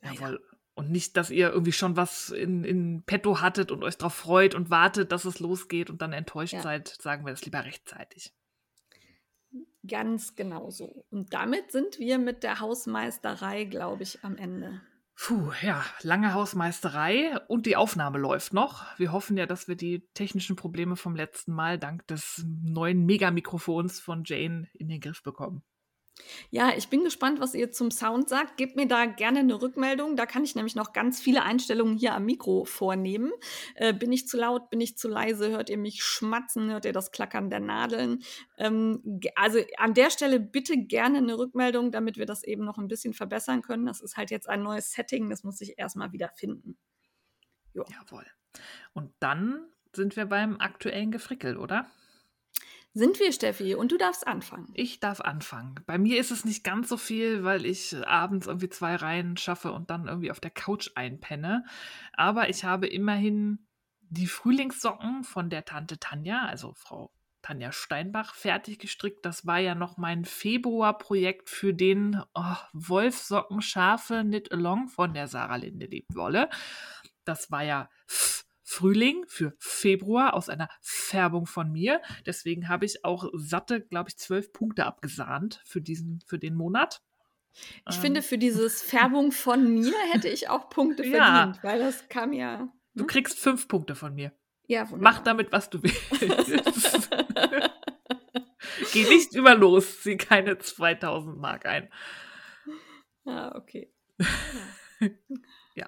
Jawohl. 0.04 0.40
Und 0.74 0.92
nicht, 0.92 1.18
dass 1.18 1.32
ihr 1.32 1.50
irgendwie 1.50 1.74
schon 1.74 1.98
was 1.98 2.30
in, 2.30 2.64
in 2.64 3.04
petto 3.04 3.42
hattet 3.42 3.72
und 3.72 3.84
euch 3.84 3.98
darauf 3.98 4.14
freut 4.14 4.56
und 4.56 4.70
wartet, 4.70 5.12
dass 5.12 5.26
es 5.26 5.40
losgeht 5.40 5.90
und 5.90 6.02
dann 6.02 6.14
enttäuscht 6.14 6.54
ja. 6.54 6.62
seid, 6.62 6.88
sagen 6.88 7.26
wir 7.26 7.32
das 7.32 7.44
lieber 7.44 7.66
rechtzeitig. 7.66 8.34
Ganz 9.88 10.36
genau 10.36 10.70
so. 10.70 11.06
Und 11.10 11.34
damit 11.34 11.72
sind 11.72 11.98
wir 12.00 12.20
mit 12.20 12.44
der 12.44 12.60
Hausmeisterei, 12.60 13.64
glaube 13.66 14.04
ich, 14.04 14.24
am 14.24 14.38
Ende. 14.38 14.82
Puh, 15.16 15.52
ja, 15.62 15.84
lange 16.02 16.34
Hausmeisterei 16.34 17.40
und 17.48 17.66
die 17.66 17.76
Aufnahme 17.76 18.18
läuft 18.18 18.54
noch. 18.54 18.86
Wir 18.98 19.12
hoffen 19.12 19.38
ja, 19.38 19.46
dass 19.46 19.68
wir 19.68 19.76
die 19.76 20.08
technischen 20.14 20.56
Probleme 20.56 20.96
vom 20.96 21.16
letzten 21.16 21.54
Mal 21.54 21.78
dank 21.78 22.08
des 22.08 22.44
neuen 22.64 23.06
Megamikrofons 23.06 24.00
von 24.00 24.24
Jane 24.26 24.68
in 24.74 24.88
den 24.88 25.00
Griff 25.00 25.22
bekommen. 25.22 25.64
Ja, 26.50 26.74
ich 26.76 26.90
bin 26.90 27.04
gespannt, 27.04 27.40
was 27.40 27.54
ihr 27.54 27.72
zum 27.72 27.92
Sound 27.92 28.30
sagt. 28.30 28.58
Gebt 28.58 28.76
mir 28.76 28.88
da 28.88 29.06
gerne 29.06 29.40
eine 29.40 29.62
Rückmeldung. 29.62 30.16
Da 30.16 30.26
kann 30.26 30.44
ich 30.44 30.56
nämlich 30.56 30.76
noch 30.76 30.94
ganz 30.94 31.22
viele 31.22 31.44
Einstellungen 31.44 31.98
hier 31.98 32.14
am 32.14 32.26
Mikro 32.26 32.66
vornehmen. 32.66 33.32
Äh, 33.76 33.94
bin 33.94 34.12
ich 34.12 34.28
zu 34.28 34.38
laut? 34.38 34.70
Bin 34.70 34.82
ich 34.82 34.98
zu 34.98 35.08
leise? 35.08 35.50
Hört 35.50 35.70
ihr 35.70 35.78
mich 35.78 36.04
schmatzen? 36.04 36.70
Hört 36.70 36.86
ihr 36.86 36.94
das 36.94 37.12
Klackern 37.12 37.50
der 37.50 37.60
Nadeln? 37.60 38.24
Ähm, 38.58 39.22
also 39.36 39.60
an 39.78 39.94
der 39.94 40.10
Stelle 40.10 40.40
bitte 40.40 40.78
gerne 40.78 41.20
eine 41.20 41.38
Rückmeldung, 41.38 41.92
damit 41.92 42.18
wir 42.18 42.26
das 42.26 42.44
eben 42.44 42.66
noch 42.66 42.78
ein 42.78 42.88
bisschen 42.88 43.14
verbessern 43.14 43.62
können. 43.62 43.86
Das 43.86 44.02
ist 44.02 44.18
halt 44.18 44.32
jetzt 44.32 44.50
ein 44.50 44.64
neues 44.64 44.92
Setting. 44.92 45.30
Das 45.30 45.44
muss 45.44 45.62
ich 45.62 45.78
erstmal 45.78 46.12
wieder 46.12 46.30
finden. 46.30 46.78
Jo. 47.74 47.86
Jawohl. 47.90 48.26
Und 48.94 49.14
dann 49.20 49.66
sind 49.96 50.16
wir 50.16 50.26
beim 50.26 50.60
aktuellen 50.60 51.12
Gefrickel, 51.12 51.58
oder? 51.58 51.90
Sind 52.94 53.20
wir, 53.20 53.32
Steffi? 53.32 53.74
Und 53.76 53.92
du 53.94 53.98
darfst 53.98 54.28
anfangen. 54.28 54.68
Ich 54.74 55.00
darf 55.00 55.22
anfangen. 55.22 55.76
Bei 55.86 55.98
mir 55.98 56.20
ist 56.20 56.32
es 56.32 56.44
nicht 56.44 56.64
ganz 56.64 56.90
so 56.90 56.98
viel, 56.98 57.46
weil 57.46 57.66
ich 57.66 57.96
abends 58.06 58.48
irgendwie 58.48 58.70
zwei 58.70 58.96
Reihen 58.96 59.38
schaffe 59.38 59.72
und 59.72 59.90
dann 59.90 60.08
irgendwie 60.08 60.32
auf 60.32 60.42
der 60.42 60.52
Couch 60.52 60.92
einpenne. 60.96 61.64
Aber 62.14 62.50
ich 62.50 62.66
habe 62.66 62.88
immerhin 62.88 63.66
die 64.10 64.28
Frühlingssocken 64.28 65.24
von 65.24 65.50
der 65.50 65.64
Tante 65.64 66.00
Tanja, 66.00 66.46
also 66.46 66.74
Frau 66.74 67.14
Tanja 67.42 67.72
Steinbach, 67.72 68.36
fertig 68.36 68.78
gestrickt. 68.78 69.26
Das 69.26 69.46
war 69.46 69.60
ja 69.60 69.74
noch 69.74 69.98
mein 69.98 70.26
Februarprojekt 70.26 71.50
für 71.50 71.74
den 71.74 72.22
oh, 72.34 72.56
Wolfsocken 72.74 73.62
Schafe 73.62 74.22
Knit 74.22 74.52
Along 74.52 74.90
von 74.90 75.14
der 75.14 75.28
Sarah 75.28 75.56
Linde 75.56 75.86
Lebwolle. 75.86 76.50
Das 77.24 77.50
war 77.52 77.64
ja 77.64 77.90
pff, 78.10 78.44
Frühling 78.72 79.26
für 79.28 79.54
Februar 79.60 80.34
aus 80.34 80.48
einer 80.48 80.70
Färbung 80.80 81.46
von 81.46 81.74
mir. 81.74 82.02
Deswegen 82.26 82.70
habe 82.70 82.86
ich 82.86 83.04
auch 83.04 83.26
satte, 83.34 83.82
glaube 83.82 84.10
ich, 84.10 84.18
zwölf 84.18 84.54
Punkte 84.54 84.86
abgesahnt 84.86 85.62
für, 85.66 85.82
diesen, 85.82 86.24
für 86.26 86.40
den 86.40 86.56
Monat. 86.56 87.02
Ich 87.90 87.98
ähm. 87.98 88.02
finde, 88.02 88.22
für 88.22 88.38
dieses 88.38 88.82
Färbung 88.82 89.34
von 89.34 89.74
mir 89.74 89.94
hätte 90.14 90.30
ich 90.30 90.48
auch 90.48 90.70
Punkte 90.70 91.04
ja. 91.06 91.26
verdient, 91.26 91.62
weil 91.64 91.80
das 91.80 92.08
kam 92.08 92.32
ja. 92.32 92.60
Hm? 92.60 92.72
Du 92.96 93.06
kriegst 93.06 93.38
fünf 93.38 93.68
Punkte 93.68 93.94
von 93.94 94.16
mir. 94.16 94.32
Ja, 94.68 94.90
wunderbar. 94.90 95.16
Mach 95.16 95.24
damit, 95.24 95.52
was 95.52 95.70
du 95.70 95.84
willst. 95.84 96.10
Geh 98.94 99.04
nicht 99.04 99.36
über 99.36 99.54
los, 99.54 100.02
zieh 100.02 100.16
keine 100.16 100.58
2000 100.58 101.38
Mark 101.38 101.66
ein. 101.66 101.92
Ah, 103.26 103.54
okay. 103.56 103.92
Ja. 105.02 105.10
Ja, 105.76 105.88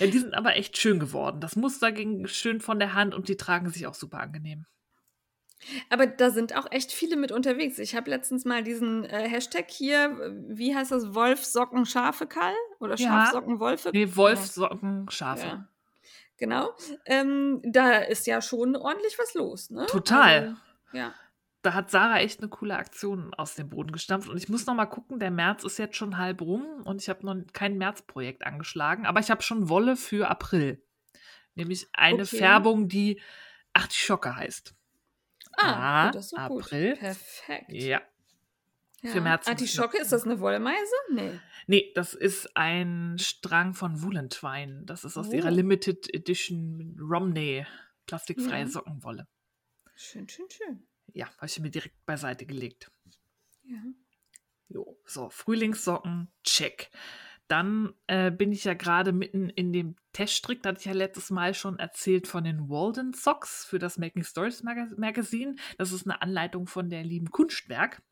die 0.00 0.18
sind 0.18 0.34
aber 0.34 0.56
echt 0.56 0.76
schön 0.78 0.98
geworden. 0.98 1.40
Das 1.40 1.56
Muster 1.56 1.92
ging 1.92 2.26
schön 2.26 2.60
von 2.60 2.78
der 2.78 2.94
Hand 2.94 3.14
und 3.14 3.28
die 3.28 3.36
tragen 3.36 3.70
sich 3.70 3.86
auch 3.86 3.94
super 3.94 4.18
angenehm. 4.18 4.66
Aber 5.90 6.06
da 6.06 6.30
sind 6.30 6.56
auch 6.56 6.66
echt 6.72 6.90
viele 6.90 7.16
mit 7.16 7.30
unterwegs. 7.30 7.78
Ich 7.78 7.94
habe 7.94 8.10
letztens 8.10 8.44
mal 8.44 8.64
diesen 8.64 9.04
äh, 9.04 9.28
Hashtag 9.28 9.70
hier, 9.70 10.34
wie 10.48 10.74
heißt 10.74 10.90
das, 10.90 11.14
Wolfsocken 11.14 11.86
Schafe 11.86 12.26
Kall? 12.26 12.54
Oder 12.80 12.96
Schafsocken 12.96 13.60
Wolfe? 13.60 13.90
Nee, 13.92 14.16
Wolfsocken 14.16 15.08
Schafe. 15.08 15.46
Ja. 15.46 15.68
Genau. 16.36 16.70
Ähm, 17.06 17.60
da 17.62 17.98
ist 17.98 18.26
ja 18.26 18.42
schon 18.42 18.74
ordentlich 18.74 19.16
was 19.20 19.34
los, 19.34 19.70
ne? 19.70 19.86
Total. 19.86 20.40
Also, 20.40 20.56
ja 20.92 21.14
da 21.62 21.74
hat 21.74 21.90
Sarah 21.90 22.18
echt 22.20 22.40
eine 22.40 22.48
coole 22.48 22.76
Aktion 22.76 23.32
aus 23.34 23.54
dem 23.54 23.68
Boden 23.68 23.92
gestampft. 23.92 24.28
Und 24.28 24.36
ich 24.36 24.48
muss 24.48 24.66
noch 24.66 24.74
mal 24.74 24.86
gucken, 24.86 25.20
der 25.20 25.30
März 25.30 25.64
ist 25.64 25.78
jetzt 25.78 25.96
schon 25.96 26.18
halb 26.18 26.40
rum 26.40 26.82
und 26.84 27.00
ich 27.00 27.08
habe 27.08 27.24
noch 27.24 27.36
kein 27.52 27.78
Märzprojekt 27.78 28.44
angeschlagen, 28.44 29.06
aber 29.06 29.20
ich 29.20 29.30
habe 29.30 29.42
schon 29.42 29.68
Wolle 29.68 29.96
für 29.96 30.28
April. 30.28 30.82
Nämlich 31.54 31.88
eine 31.92 32.22
okay. 32.22 32.38
Färbung, 32.38 32.88
die 32.88 33.20
Artischocke 33.72 34.34
heißt. 34.34 34.74
Ah, 35.56 36.06
ah 36.08 36.10
das 36.10 36.26
ist 36.26 36.30
so 36.30 36.36
April. 36.36 36.90
Gut. 36.90 37.00
Perfekt. 37.00 37.72
Ja. 37.72 38.00
Für 39.04 39.20
mehr 39.20 39.40
zum 39.40 39.50
Artischocke, 39.50 39.98
ist 39.98 40.12
das 40.12 40.24
eine 40.24 40.38
Wollmeise? 40.38 40.94
Nee. 41.10 41.40
Nee, 41.66 41.92
das 41.94 42.14
ist 42.14 42.56
ein 42.56 43.16
Strang 43.18 43.74
von 43.74 44.00
Woolentwine. 44.02 44.82
Das 44.84 45.04
ist 45.04 45.16
aus 45.16 45.28
Oh. 45.28 45.32
ihrer 45.32 45.50
Limited 45.50 46.12
Edition 46.14 46.96
Romney 47.00 47.66
plastikfreie 48.06 48.62
Ja. 48.62 48.68
Sockenwolle. 48.68 49.26
Schön, 49.94 50.28
schön, 50.28 50.46
schön. 50.50 50.86
Ja, 51.12 51.26
habe 51.36 51.46
ich 51.46 51.60
mir 51.60 51.70
direkt 51.70 52.04
beiseite 52.06 52.46
gelegt. 52.46 52.90
Ja. 53.64 53.82
Jo, 54.68 54.98
so, 55.04 55.28
Frühlingssocken, 55.28 56.32
check. 56.44 56.90
Dann 57.48 57.92
äh, 58.06 58.30
bin 58.30 58.52
ich 58.52 58.64
ja 58.64 58.72
gerade 58.72 59.12
mitten 59.12 59.50
in 59.50 59.72
dem 59.72 59.96
Teststrick, 60.12 60.62
da 60.62 60.70
hatte 60.70 60.80
ich 60.80 60.86
ja 60.86 60.92
letztes 60.92 61.30
Mal 61.30 61.52
schon 61.52 61.78
erzählt 61.78 62.26
von 62.26 62.44
den 62.44 62.70
Walden 62.70 63.12
Socks 63.12 63.66
für 63.66 63.78
das 63.78 63.98
Making 63.98 64.24
Stories 64.24 64.62
Mag 64.62 64.96
Magazine. 64.96 65.56
Das 65.76 65.92
ist 65.92 66.06
eine 66.06 66.22
Anleitung 66.22 66.66
von 66.66 66.88
der 66.88 67.04
lieben 67.04 67.30
Kunstwerk. 67.30 68.02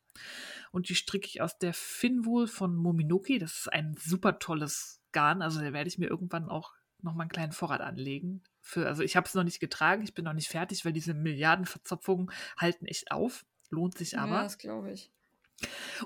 Und 0.71 0.89
die 0.89 0.95
stricke 0.95 1.27
ich 1.27 1.41
aus 1.41 1.57
der 1.57 1.73
Finwool 1.73 2.47
von 2.47 2.75
Mominoki. 2.75 3.39
Das 3.39 3.57
ist 3.57 3.73
ein 3.73 3.95
super 3.97 4.39
tolles 4.39 5.01
Garn. 5.11 5.41
Also 5.41 5.59
da 5.59 5.73
werde 5.73 5.87
ich 5.87 5.97
mir 5.97 6.07
irgendwann 6.07 6.49
auch 6.49 6.73
nochmal 7.01 7.23
einen 7.23 7.31
kleinen 7.31 7.51
Vorrat 7.51 7.81
anlegen. 7.81 8.43
Für, 8.71 8.87
also 8.87 9.03
ich 9.03 9.17
habe 9.17 9.27
es 9.27 9.33
noch 9.33 9.43
nicht 9.43 9.59
getragen, 9.59 10.01
ich 10.01 10.13
bin 10.13 10.23
noch 10.23 10.31
nicht 10.31 10.47
fertig, 10.47 10.85
weil 10.85 10.93
diese 10.93 11.13
Milliardenverzopfungen 11.13 12.31
halten 12.57 12.85
echt 12.85 13.11
auf. 13.11 13.45
Lohnt 13.69 13.97
sich 13.97 14.17
aber. 14.17 14.31
Ja, 14.31 14.43
das 14.43 14.57
glaube 14.57 14.93
ich. 14.93 15.11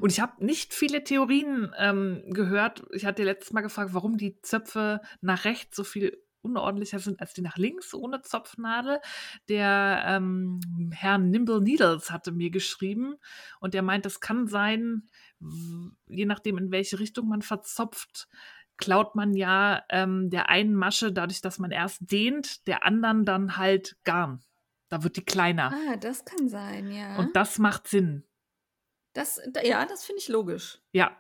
Und 0.02 0.12
ich 0.12 0.20
habe 0.20 0.44
nicht 0.44 0.74
viele 0.74 1.04
Theorien 1.04 1.72
ähm, 1.78 2.24
gehört. 2.32 2.84
Ich 2.92 3.06
hatte 3.06 3.24
letztes 3.24 3.54
Mal 3.54 3.62
gefragt, 3.62 3.94
warum 3.94 4.18
die 4.18 4.42
Zöpfe 4.42 5.02
nach 5.22 5.46
rechts 5.46 5.78
so 5.78 5.84
viel 5.84 6.20
unordentlicher 6.42 6.98
sind 6.98 7.20
als 7.20 7.36
die 7.36 7.42
nach 7.42 7.58
links 7.58 7.94
ohne 7.94 8.24
Zopfnadel. 8.24 9.00
Der 9.48 10.04
ähm, 10.08 10.60
Herr 10.92 11.20
Nimble 11.20 11.62
Needles 11.62 12.10
hatte 12.10 12.32
mir 12.32 12.50
geschrieben 12.50 13.16
und 13.60 13.76
der 13.76 13.84
meint, 13.84 14.06
das 14.06 14.22
kann 14.22 14.48
sein, 14.48 15.08
je 16.08 16.26
nachdem, 16.26 16.58
in 16.58 16.72
welche 16.72 17.00
Richtung 17.00 17.28
man 17.28 17.44
verzopft, 17.44 18.28
klaut 18.78 19.16
man 19.16 19.34
ja 19.34 19.84
ähm, 19.90 20.30
der 20.30 20.50
einen 20.50 20.76
Masche, 20.76 21.12
dadurch, 21.12 21.42
dass 21.42 21.60
man 21.60 21.72
erst 21.72 22.12
dehnt, 22.12 22.68
der 22.68 22.86
anderen 22.86 23.26
dann 23.26 23.58
halt 23.58 23.98
Garn. 24.04 24.42
Da 24.90 25.04
wird 25.04 25.16
die 25.18 25.26
kleiner. 25.26 25.74
Ah, 25.74 25.96
das 25.98 26.26
kann 26.26 26.48
sein, 26.48 26.92
ja. 26.92 27.18
Und 27.18 27.36
das 27.36 27.58
macht 27.60 27.88
Sinn. 27.88 28.24
das, 29.14 29.42
da- 29.52 29.62
ja, 29.64 29.86
das 29.86 30.04
finde 30.06 30.22
ich 30.22 30.28
logisch. 30.28 30.80
Ja. 30.92 31.16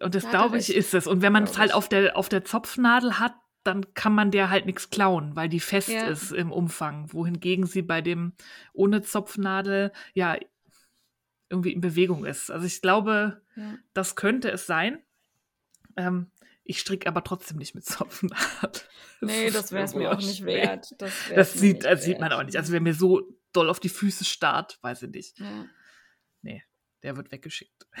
Und 0.00 0.14
das 0.14 0.24
Da 0.24 0.30
glaube 0.30 0.58
ich 0.58 0.68
recht. 0.68 0.78
ist 0.78 0.94
es. 0.94 1.06
Und 1.06 1.22
wenn 1.22 1.32
man 1.32 1.44
es 1.44 1.58
halt 1.58 1.72
auf 1.74 1.88
der, 1.88 2.16
auf 2.16 2.28
der 2.28 2.44
Zopfnadel 2.44 3.18
hat, 3.18 3.34
dann 3.64 3.94
kann 3.94 4.14
man 4.14 4.30
der 4.32 4.50
halt 4.50 4.66
nichts 4.66 4.90
klauen, 4.90 5.36
weil 5.36 5.48
die 5.48 5.60
fest 5.60 5.88
Ja. 5.88 6.06
ist 6.08 6.32
im 6.32 6.50
Umfang. 6.50 7.12
Wohingegen 7.12 7.66
sie 7.66 7.82
bei 7.82 8.00
dem 8.00 8.32
ohne 8.72 9.02
Zopfnadel 9.02 9.92
ja 10.14 10.36
irgendwie 11.48 11.72
in 11.72 11.80
Bewegung 11.80 12.24
ist. 12.24 12.50
Also 12.50 12.66
ich 12.66 12.80
glaube, 12.82 13.42
Ja. 13.54 13.74
das 13.94 14.16
könnte 14.16 14.50
es 14.50 14.66
sein. 14.66 15.00
Ähm, 15.96 16.30
ich 16.64 16.78
stricke 16.80 17.06
aber 17.08 17.24
trotzdem 17.24 17.58
nicht 17.58 17.74
mit 17.74 17.84
Zopfnadel. 17.84 18.82
Nee, 19.24 19.50
das 19.50 19.70
wäre 19.70 19.84
es 19.84 19.94
mir 19.94 20.10
auch 20.10 20.18
nicht 20.18 20.44
wert. 20.44 20.96
Das, 20.98 21.12
Das 21.32 21.52
sieht, 21.54 21.84
das 21.84 22.02
sieht 22.02 22.18
man 22.18 22.32
auch 22.32 22.42
nicht. 22.42 22.56
Also 22.56 22.72
wer 22.72 22.80
mir 22.80 22.92
so 22.92 23.22
doll 23.52 23.70
auf 23.70 23.78
die 23.78 23.88
Füße 23.88 24.24
starrt, 24.24 24.80
weiß 24.82 25.02
ich 25.04 25.10
nicht. 25.10 25.38
Ja. 25.38 25.66
Der 27.02 27.16
wird 27.16 27.32
weggeschickt. 27.32 27.86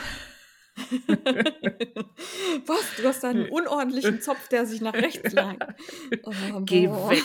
Was? 2.66 2.96
Du 2.96 3.04
hast 3.04 3.24
einen 3.24 3.48
unordentlichen 3.50 4.20
Zopf, 4.20 4.48
der 4.48 4.66
sich 4.66 4.80
nach 4.80 4.94
rechts 4.94 5.32
neigt. 5.32 5.62
Oh, 6.22 6.60
Geh 6.64 6.86
boah. 6.86 7.10
weg. 7.10 7.24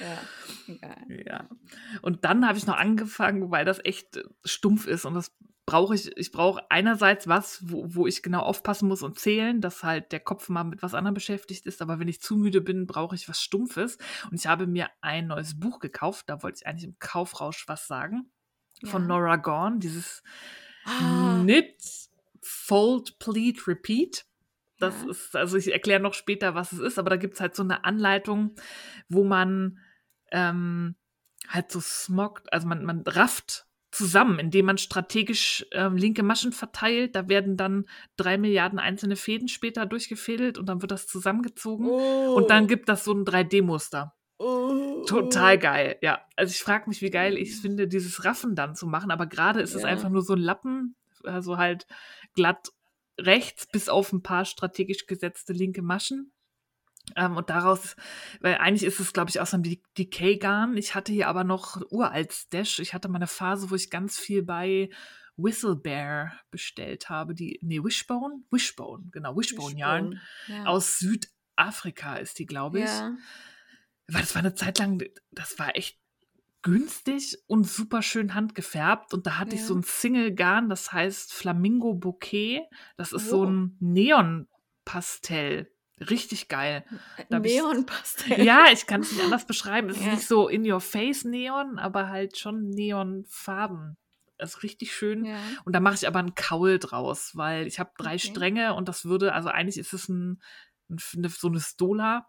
ja, 0.00 0.22
egal. 0.66 1.22
Ja. 1.26 1.48
Und 2.00 2.24
dann 2.24 2.46
habe 2.46 2.58
ich 2.58 2.66
noch 2.66 2.76
angefangen, 2.76 3.50
weil 3.50 3.64
das 3.64 3.84
echt 3.84 4.22
stumpf 4.44 4.86
ist 4.86 5.04
und 5.04 5.14
das 5.14 5.32
brauche 5.72 5.94
ich, 5.94 6.14
ich 6.18 6.32
brauche 6.32 6.70
einerseits 6.70 7.26
was, 7.28 7.60
wo, 7.62 7.94
wo 7.94 8.06
ich 8.06 8.22
genau 8.22 8.40
aufpassen 8.40 8.88
muss 8.88 9.02
und 9.02 9.18
zählen, 9.18 9.62
dass 9.62 9.82
halt 9.82 10.12
der 10.12 10.20
Kopf 10.20 10.50
mal 10.50 10.64
mit 10.64 10.82
was 10.82 10.92
anderem 10.92 11.14
beschäftigt 11.14 11.64
ist, 11.64 11.80
aber 11.80 11.98
wenn 11.98 12.08
ich 12.08 12.20
zu 12.20 12.36
müde 12.36 12.60
bin, 12.60 12.86
brauche 12.86 13.14
ich 13.14 13.26
was 13.26 13.40
Stumpfes. 13.40 13.96
Und 14.30 14.34
ich 14.34 14.46
habe 14.46 14.66
mir 14.66 14.90
ein 15.00 15.28
neues 15.28 15.58
Buch 15.58 15.78
gekauft, 15.78 16.28
da 16.28 16.42
wollte 16.42 16.58
ich 16.60 16.66
eigentlich 16.66 16.84
im 16.84 16.98
Kaufrausch 16.98 17.66
was 17.68 17.86
sagen, 17.86 18.30
von 18.84 19.00
Ja. 19.00 19.08
Nora 19.08 19.36
Gorn, 19.36 19.80
dieses 19.80 20.22
Ah, 20.84 21.38
Knit, 21.38 21.82
Fold, 22.42 23.18
Pleat, 23.18 23.66
Repeat. 23.66 24.26
Das 24.78 25.02
Ja. 25.04 25.08
ist, 25.08 25.34
also 25.34 25.56
ich 25.56 25.72
erkläre 25.72 26.00
noch 26.02 26.12
später, 26.12 26.54
was 26.54 26.72
es 26.72 26.80
ist, 26.80 26.98
aber 26.98 27.08
da 27.08 27.16
gibt 27.16 27.32
es 27.32 27.40
halt 27.40 27.56
so 27.56 27.62
eine 27.62 27.84
Anleitung, 27.84 28.56
wo 29.08 29.24
man 29.24 29.78
ähm, 30.32 30.96
halt 31.48 31.72
so 31.72 31.80
smockt, 31.80 32.52
also 32.52 32.68
man, 32.68 32.84
man 32.84 33.00
rafft 33.06 33.66
zusammen, 33.92 34.38
indem 34.38 34.66
man 34.66 34.78
strategisch 34.78 35.66
ähm, 35.72 35.96
linke 35.96 36.22
Maschen 36.22 36.52
verteilt. 36.52 37.14
Da 37.14 37.28
werden 37.28 37.56
dann 37.56 37.84
drei 38.16 38.38
Milliarden 38.38 38.78
einzelne 38.78 39.16
Fäden 39.16 39.48
später 39.48 39.86
durchgefädelt 39.86 40.58
und 40.58 40.66
dann 40.66 40.80
wird 40.80 40.90
das 40.90 41.06
zusammengezogen. 41.06 41.86
oh, 41.88 42.34
Und 42.34 42.50
dann 42.50 42.66
gibt 42.66 42.88
das 42.88 43.04
so 43.04 43.12
ein 43.12 43.24
3D-Muster. 43.24 44.14
oh, 44.38 45.04
Total 45.06 45.58
geil, 45.58 45.98
ja. 46.00 46.20
Also 46.36 46.50
ich 46.52 46.60
frage 46.62 46.88
mich, 46.88 47.02
wie 47.02 47.10
geil 47.10 47.36
ich 47.36 47.50
es 47.50 47.60
finde, 47.60 47.86
dieses 47.86 48.24
Raffen 48.24 48.54
dann 48.54 48.74
zu 48.74 48.86
machen. 48.86 49.10
Aber 49.10 49.26
gerade 49.26 49.60
ist 49.60 49.74
es 49.74 49.82
Ja. 49.82 49.88
einfach 49.88 50.08
nur 50.08 50.22
so 50.22 50.32
ein 50.32 50.40
Lappen, 50.40 50.96
also 51.24 51.58
halt 51.58 51.86
glatt 52.34 52.70
rechts, 53.20 53.66
bis 53.66 53.88
auf 53.90 54.12
ein 54.12 54.22
paar 54.22 54.46
strategisch 54.46 55.06
gesetzte 55.06 55.52
linke 55.52 55.82
Maschen. 55.82 56.32
Ähm, 57.16 57.36
und 57.36 57.50
daraus, 57.50 57.96
weil 58.40 58.56
eigentlich 58.56 58.84
ist 58.84 59.00
es, 59.00 59.12
glaube 59.12 59.28
ich, 59.30 59.40
aus 59.40 59.52
einem 59.54 59.64
De- 59.64 59.82
Decay-Garn. 59.98 60.76
Ich 60.76 60.94
hatte 60.94 61.12
hier 61.12 61.28
aber 61.28 61.44
noch 61.44 61.80
uralt 61.90 62.32
Stash. 62.32 62.78
Ich 62.78 62.94
hatte 62.94 63.08
mal 63.08 63.16
eine 63.16 63.26
Phase, 63.26 63.70
wo 63.70 63.74
ich 63.74 63.90
ganz 63.90 64.18
viel 64.18 64.42
bei 64.42 64.88
Whistlebear 65.36 66.32
bestellt 66.50 67.08
habe. 67.10 67.34
Die, 67.34 67.58
nee, 67.62 67.82
Wishbone? 67.82 68.42
Wishbone, 68.50 69.08
genau, 69.10 69.36
Wishbone-Yarn. 69.36 70.20
Ja. 70.46 70.64
Aus 70.66 70.98
Südafrika 71.00 72.16
ist 72.16 72.38
die, 72.38 72.46
glaube 72.46 72.78
ich 72.80 72.84
ja. 72.86 73.16
weil 74.08 74.20
das 74.20 74.34
war 74.34 74.40
eine 74.40 74.54
Zeit 74.54 74.78
lang, 74.78 75.02
das 75.32 75.58
war 75.58 75.76
echt 75.76 75.98
günstig 76.62 77.38
und 77.48 77.66
super 77.66 78.02
schön 78.02 78.34
handgefärbt. 78.34 79.12
Und 79.14 79.26
da 79.26 79.38
hatte 79.38 79.54
ich 79.56 79.62
Ja. 79.62 79.66
so 79.66 79.74
ein 79.74 79.82
Single-Garn, 79.82 80.68
das 80.68 80.92
heißt 80.92 81.32
Flamingo 81.32 81.94
Bouquet. 81.94 82.62
Das 82.96 83.12
ist 83.12 83.28
so 83.28 83.40
Oh. 83.40 83.46
ein 83.46 83.76
Neon-Pastell. 83.80 85.71
Richtig 86.10 86.48
geil. 86.48 86.84
Da 87.28 87.38
Neonpastell. 87.38 88.42
Ja, 88.44 88.66
ich 88.72 88.86
kann 88.86 89.00
es 89.02 89.12
nicht 89.12 89.22
anders 89.24 89.46
beschreiben. 89.46 89.88
Es 89.90 89.96
ist 89.98 90.04
Ja. 90.06 90.12
nicht 90.14 90.26
so 90.26 90.48
in-your-face-Neon, 90.48 91.78
aber 91.78 92.08
halt 92.08 92.38
schon 92.38 92.68
Neonfarben. 92.70 93.96
Das 94.38 94.54
ist 94.56 94.62
richtig 94.62 94.94
schön. 94.94 95.24
Ja. 95.24 95.38
Und 95.64 95.74
da 95.74 95.80
mache 95.80 95.94
ich 95.94 96.06
aber 96.06 96.18
einen 96.18 96.34
Kaul 96.34 96.78
draus, 96.78 97.36
weil 97.36 97.66
ich 97.66 97.78
habe 97.78 97.90
drei 97.96 98.14
Okay. 98.16 98.18
Stränge 98.30 98.74
und 98.74 98.88
das 98.88 99.04
würde, 99.04 99.32
also 99.34 99.48
eigentlich 99.48 99.78
ist 99.78 99.92
es 99.92 100.08
ein, 100.08 100.42
ein, 100.90 100.98
eine- 101.16 101.28
so 101.28 101.48
eine 101.48 101.60
Stola, 101.60 102.26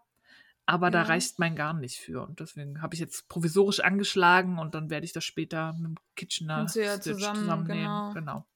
aber 0.66 0.90
da 0.90 1.00
Ja. 1.02 1.04
reicht 1.08 1.38
mein 1.38 1.56
Garn 1.56 1.80
nicht 1.80 1.98
für. 1.98 2.22
Und 2.24 2.38
deswegen 2.40 2.80
habe 2.82 2.94
ich 2.94 3.00
jetzt 3.00 3.28
provisorisch 3.28 3.80
angeschlagen 3.80 4.58
und 4.58 4.74
dann 4.74 4.90
werde 4.90 5.04
ich 5.04 5.12
das 5.12 5.24
später 5.24 5.72
mit 5.74 5.84
dem 5.86 5.94
Kitchener 6.14 6.60
ja 6.60 6.68
Stitch 6.68 7.02
zusammen, 7.02 7.40
zusammennehmen. 7.40 8.14
genau. 8.14 8.14
Genau. 8.14 8.46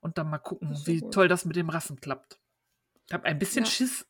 Und 0.00 0.18
dann 0.18 0.28
mal 0.30 0.38
gucken, 0.38 0.72
ist 0.72 0.86
wie 0.86 1.00
gut. 1.00 1.14
toll 1.14 1.28
das 1.28 1.44
mit 1.44 1.56
dem 1.56 1.70
Raffen 1.70 2.00
klappt. 2.00 2.38
Ich 3.06 3.12
habe 3.14 3.24
ein 3.24 3.38
bisschen. 3.38 3.64
Schiss. 3.66 4.06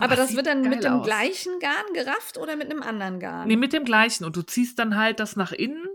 Aber 0.00 0.14
es 0.14 0.20
das 0.20 0.36
wird 0.36 0.46
dann 0.46 0.60
mit 0.62 0.84
dem 0.84 0.92
aus. 0.94 1.06
gleichen 1.06 1.58
Garn 1.60 1.92
gerafft 1.94 2.38
oder 2.38 2.56
mit 2.56 2.70
einem 2.70 2.82
anderen 2.82 3.18
Garn? 3.20 3.48
Nee, 3.48 3.56
mit 3.56 3.72
dem 3.72 3.84
gleichen. 3.84 4.24
Und 4.24 4.36
du 4.36 4.42
ziehst 4.42 4.78
dann 4.78 4.96
halt 4.96 5.18
das 5.20 5.34
nach 5.36 5.52
innen 5.52 5.86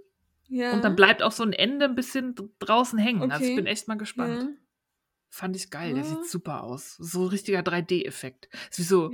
ja. 0.48 0.74
und 0.74 0.84
dann 0.84 0.96
bleibt 0.96 1.24
auch 1.24 1.32
so 1.32 1.44
ein 1.44 1.54
Ende 1.54 1.86
ein 1.86 1.96
bisschen 1.96 2.36
draußen 2.60 3.00
hängen. 3.00 3.32
Also 3.32 3.44
ich 3.44 3.52
Okay. 3.52 3.56
bin 3.56 3.66
echt 3.66 3.88
mal 3.88 3.98
gespannt. 3.98 4.44
ja. 4.44 4.50
Fand 5.30 5.56
ich 5.56 5.72
geil, 5.72 5.94
der 5.96 6.04
Ja. 6.04 6.10
sieht 6.10 6.26
super 6.30 6.64
aus. 6.64 6.96
So 6.98 7.24
ein 7.24 7.28
richtiger 7.30 7.62
3D-Effekt. 7.62 8.50
Ist 8.70 8.78
wie 8.80 8.84
so, 8.84 9.12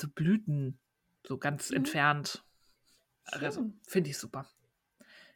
so 0.00 0.08
Blüten, 0.08 0.78
so 1.26 1.38
ganz 1.38 1.70
entfernt. 1.70 2.42
Also, 3.26 3.70
finde 3.86 4.10
ich 4.10 4.18
super. 4.18 4.46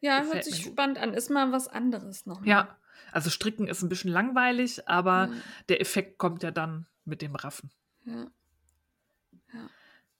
Ja, 0.01 0.19
Gefällt 0.21 0.35
hört 0.35 0.45
sich 0.45 0.65
spannend 0.65 0.99
an. 0.99 1.15
Ist 1.15 1.31
mal 1.31 1.53
was 1.53 1.69
anderes 1.69 2.27
noch. 2.27 2.45
Ja, 2.45 2.77
also 3.13 3.31
stricken 3.31 3.69
ist 3.69 3.83
ein 3.83 3.89
bisschen 3.89 4.11
langweilig, 4.11 4.89
aber 4.89 5.31
der 5.69 5.81
Effekt 5.81 6.19
kommt 6.19 6.43
ja 6.43 6.51
dann 6.51 6.87
mit 7.05 7.23
dem 7.23 7.35
Raffen. 7.37 7.71
Ja. 8.05 8.27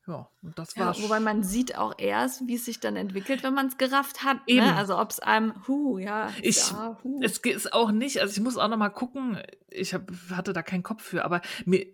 Ja, 0.07 0.31
und 0.43 0.59
das 0.59 0.75
Ja, 0.75 0.87
war's. 0.87 1.03
wobei 1.03 1.21
man 1.21 1.43
sieht 1.43 1.77
auch 1.77 1.95
erst, 1.99 2.47
wie 2.47 2.55
es 2.55 2.65
sich 2.65 2.81
dann 2.81 2.97
entwickelt, 2.97 3.43
wenn 3.43 3.53
man 3.53 3.67
es 3.67 3.77
gerafft 3.77 4.25
hat. 4.25 4.39
Eben. 4.47 4.65
Ne? 4.65 4.75
Also 4.75 4.99
ob 4.99 5.11
es 5.11 5.21
einem, 5.21 5.53
hu, 5.69 5.99
ja, 5.99 6.31
Ich- 6.41 6.71
ja, 6.71 6.99
hu. 7.05 7.21
Es 7.23 7.37
ist 7.39 7.73
auch 7.75 7.91
nicht, 7.91 8.21
also 8.23 8.33
ich 8.33 8.41
muss 8.41 8.57
auch 8.57 8.69
noch 8.69 8.79
mal 8.79 8.89
gucken, 8.89 9.39
ich 9.69 9.93
hab, 9.93 10.11
hatte 10.31 10.55
da 10.55 10.63
keinen 10.63 10.83
Kopf 10.83 11.03
für, 11.03 11.27
aber 11.27 11.43
mir, 11.67 11.85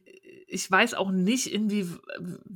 ich 0.47 0.71
weiß 0.71 0.95
auch 0.95 1.11
nicht, 1.11 1.53
inwie, 1.53 1.89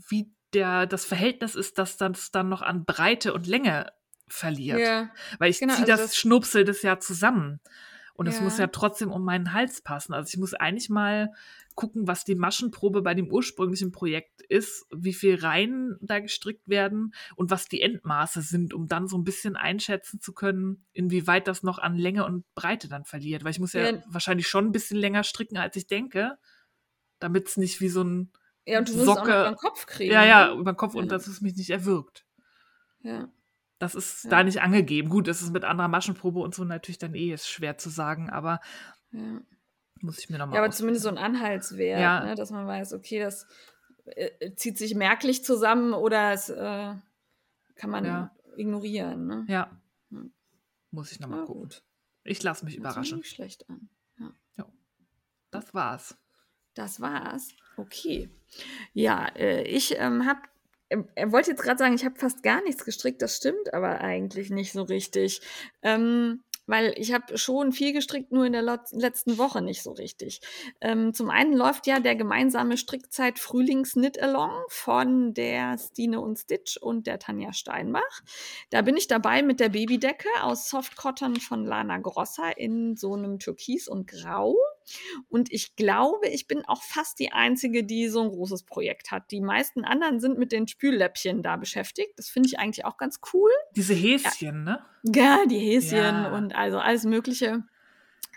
wie 0.09 0.31
der, 0.53 0.87
das 0.87 1.05
Verhältnis 1.05 1.57
ist, 1.57 1.77
dass 1.79 1.97
das 1.97 2.31
dann 2.31 2.49
noch 2.49 2.63
an 2.63 2.85
Breite 2.85 3.35
und 3.35 3.49
Länge 3.49 3.91
verliert. 4.29 4.79
ja, 4.79 5.11
Weil 5.39 5.51
ich 5.51 5.59
Genau, 5.59 5.75
ziehe 5.75 5.87
also 5.87 5.93
das, 6.03 6.11
das- 6.11 6.17
Schnupsel 6.17 6.65
das 6.65 6.83
ja 6.83 7.01
zusammen. 7.01 7.59
Und 8.15 8.27
es 8.29 8.41
muss 8.41 8.59
Ja. 8.59 8.65
ja 8.65 8.67
trotzdem 8.69 9.11
um 9.13 9.25
meinen 9.25 9.53
Hals 9.53 9.81
passen. 9.81 10.13
Also 10.13 10.29
ich 10.29 10.39
muss 10.39 10.53
eigentlich 10.55 10.89
mal 10.91 11.33
gucken, 11.79 12.09
was 12.09 12.25
die 12.25 12.35
Maschenprobe 12.35 13.03
bei 13.03 13.15
dem 13.15 13.31
ursprünglichen 13.31 13.93
Projekt 13.93 14.43
ist, 14.43 14.85
wie 14.91 15.15
viel 15.15 15.37
Reihen 15.37 15.97
da 16.01 16.19
gestrickt 16.19 16.67
werden 16.69 17.15
und 17.37 17.53
was 17.53 17.69
die 17.69 17.81
Endmaße 17.83 18.43
sind, 18.43 18.75
um 18.75 18.89
dann 18.89 19.07
so 19.07 19.17
ein 19.17 19.23
bisschen 19.23 19.55
einschätzen 19.55 20.21
zu 20.21 20.33
können, 20.33 20.87
inwieweit 20.93 21.47
das 21.47 21.63
noch 21.63 21.79
an 21.79 21.95
Länge 21.97 22.25
und 22.27 22.45
Breite 22.57 22.89
dann 22.89 23.05
verliert. 23.05 23.45
Weil 23.45 23.53
ich 23.53 23.61
muss 23.61 23.75
ja, 23.75 23.91
Ja. 23.93 24.03
wahrscheinlich 24.09 24.49
schon 24.49 24.67
ein 24.67 24.73
bisschen 24.73 24.97
länger 24.99 25.23
stricken, 25.23 25.57
als 25.57 25.77
ich 25.77 25.87
denke, 25.87 26.37
damit 27.21 27.47
es 27.47 27.57
nicht 27.57 27.81
wie 27.81 27.89
so 27.89 28.03
ein 28.03 28.33
Ja, 28.67 28.81
und 28.81 28.89
du 28.89 28.95
musst 28.95 29.05
es 29.05 29.09
auch 29.09 29.15
noch 29.19 29.25
Socke- 29.27 29.41
über 29.41 29.51
den 29.53 29.57
Kopf 29.57 29.87
kriegen. 29.87 30.13
ja, 30.13 30.25
ja, 30.25 30.47
ne? 30.53 30.61
über 30.61 30.73
den 30.73 30.77
Kopf 30.77 30.95
und 30.97 31.05
Ja. 31.05 31.11
dass 31.11 31.29
es 31.29 31.41
mich 31.41 31.55
nicht 31.57 31.71
erwürgt. 31.71 32.27
ja. 33.03 33.29
Das 33.81 33.95
ist 33.95 34.25
Ja. 34.25 34.31
da 34.31 34.43
nicht 34.43 34.61
angegeben. 34.61 35.09
Gut, 35.09 35.29
das 35.29 35.41
ist 35.41 35.53
mit 35.53 35.63
anderer 35.65 35.87
Maschenprobe 35.87 36.41
und 36.41 36.53
so 36.53 36.65
natürlich 36.65 36.99
dann 36.99 37.15
eh 37.15 37.33
ist 37.33 37.49
schwer 37.49 37.79
zu 37.79 37.89
sagen, 37.91 38.29
aber 38.29 38.59
ja. 39.13 39.41
Muss 40.03 40.19
ich 40.19 40.31
mir 40.31 40.39
nochmal 40.39 40.57
Ja, 40.57 40.63
aber 40.65 40.73
zumindest 40.73 41.03
so 41.05 41.09
ein 41.11 41.19
Anhaltswert, 41.19 42.01
Ja. 42.01 42.25
ne, 42.25 42.35
dass 42.35 42.51
man 42.51 42.67
weiß, 42.67 42.93
okay, 42.95 43.21
das 43.21 43.47
äh, 44.07 44.55
zieht 44.55 44.79
sich 44.79 44.95
merklich 44.95 45.45
zusammen 45.45 45.93
oder 45.93 46.33
es 46.33 46.49
äh, 46.49 46.95
kann 47.77 47.91
man 47.91 48.05
Ja. 48.05 48.37
ignorieren. 48.57 49.27
Ne? 49.27 49.45
Ja. 49.49 49.71
Hm. 50.11 50.33
Muss 50.91 51.13
ich 51.13 51.21
nochmal 51.21 51.41
Na 51.41 51.47
gucken. 51.47 51.63
gut. 51.63 51.83
Ich 52.25 52.43
lasse 52.43 52.65
mich 52.65 52.75
sich 52.75 52.81
überraschen. 52.81 53.19
nicht 53.19 53.31
schlecht 53.31 53.69
an. 53.69 53.89
Das 55.51 55.73
war's. 55.73 56.15
Das 56.75 57.01
war's. 57.01 57.55
Okay. 57.79 58.29
Ja, 58.93 59.29
äh, 59.35 59.63
ich 59.63 59.97
ähm, 59.99 60.27
habe, 60.27 60.41
er 61.15 61.33
wollte 61.33 61.51
jetzt 61.51 61.63
gerade 61.63 61.79
sagen, 61.79 61.95
ich 61.95 62.05
habe 62.05 62.19
fast 62.19 62.43
gar 62.43 62.63
nichts 62.63 62.85
gestrickt. 62.85 63.23
Das 63.23 63.37
stimmt 63.39 63.73
aber 63.73 64.01
eigentlich 64.03 64.51
nicht 64.51 64.73
so 64.73 64.83
richtig. 64.83 65.41
Ähm, 65.83 66.43
weil 66.69 66.95
ich 66.97 67.13
habe 67.13 67.37
schon 67.37 67.73
viel 67.73 67.93
gestrickt, 67.93 68.31
nur 68.31 68.45
in 68.45 68.53
der 68.53 68.63
letzten 68.63 69.39
Woche 69.39 69.63
nicht 69.63 69.83
so 69.83 69.93
richtig. 69.93 70.41
Ähm, 70.81 71.15
zum 71.15 71.31
einen 71.31 71.55
läuft 71.55 71.87
ja 71.87 71.99
der 71.99 72.15
gemeinsame 72.15 72.77
Strickzeit 72.77 73.39
Frühlings-Knit-Along 73.39 74.53
von 74.69 75.33
der 75.33 75.79
Stine 75.79 76.21
und 76.21 76.39
Stitch 76.39 76.77
und 76.77 77.07
der 77.07 77.19
Tanja 77.19 77.55
Steinbach. 77.55 78.23
Da 78.71 78.83
bin 78.83 78.97
ich 78.97 79.09
dabei 79.09 79.43
mit 79.43 79.61
der 79.61 79.71
Babydecke 79.71 80.29
aus 80.43 80.69
Soft 80.69 80.97
Cotton 80.97 81.37
von 81.37 81.65
Lana 81.65 81.99
Grossa 81.99 82.51
in 82.51 82.97
so 82.97 83.15
einem 83.15 83.39
Türkis 83.39 83.89
und 83.89 84.07
Grau. 84.07 84.55
Und 85.29 85.53
ich 85.53 85.77
glaube, 85.77 86.29
ich 86.29 86.47
bin 86.47 86.65
auch 86.65 86.83
fast 86.83 87.19
die 87.19 87.33
Einzige, 87.33 87.85
die 87.85 88.09
so 88.09 88.23
ein 88.23 88.31
großes 88.31 88.65
Projekt 88.65 89.11
hat. 89.11 89.31
Die 89.31 89.41
meisten 89.41 89.85
anderen 89.85 90.21
sind 90.21 90.39
mit 90.39 90.53
den 90.53 90.69
Spülläppchen 90.69 91.43
da 91.43 91.57
beschäftigt. 91.57 92.13
Das 92.17 92.29
finde 92.29 92.49
ich 92.49 92.59
eigentlich 92.59 92.85
auch 92.85 92.97
ganz 92.97 93.21
cool. 93.33 93.51
Diese 93.77 93.95
Häschen, 93.95 94.65
ne? 94.65 94.85
Ja, 95.05 95.45
die 95.47 95.59
Häschen 95.59 95.99
Ja. 95.99 96.37
und 96.37 96.55
also 96.55 96.79
alles 96.79 97.05
Mögliche. 97.05 97.65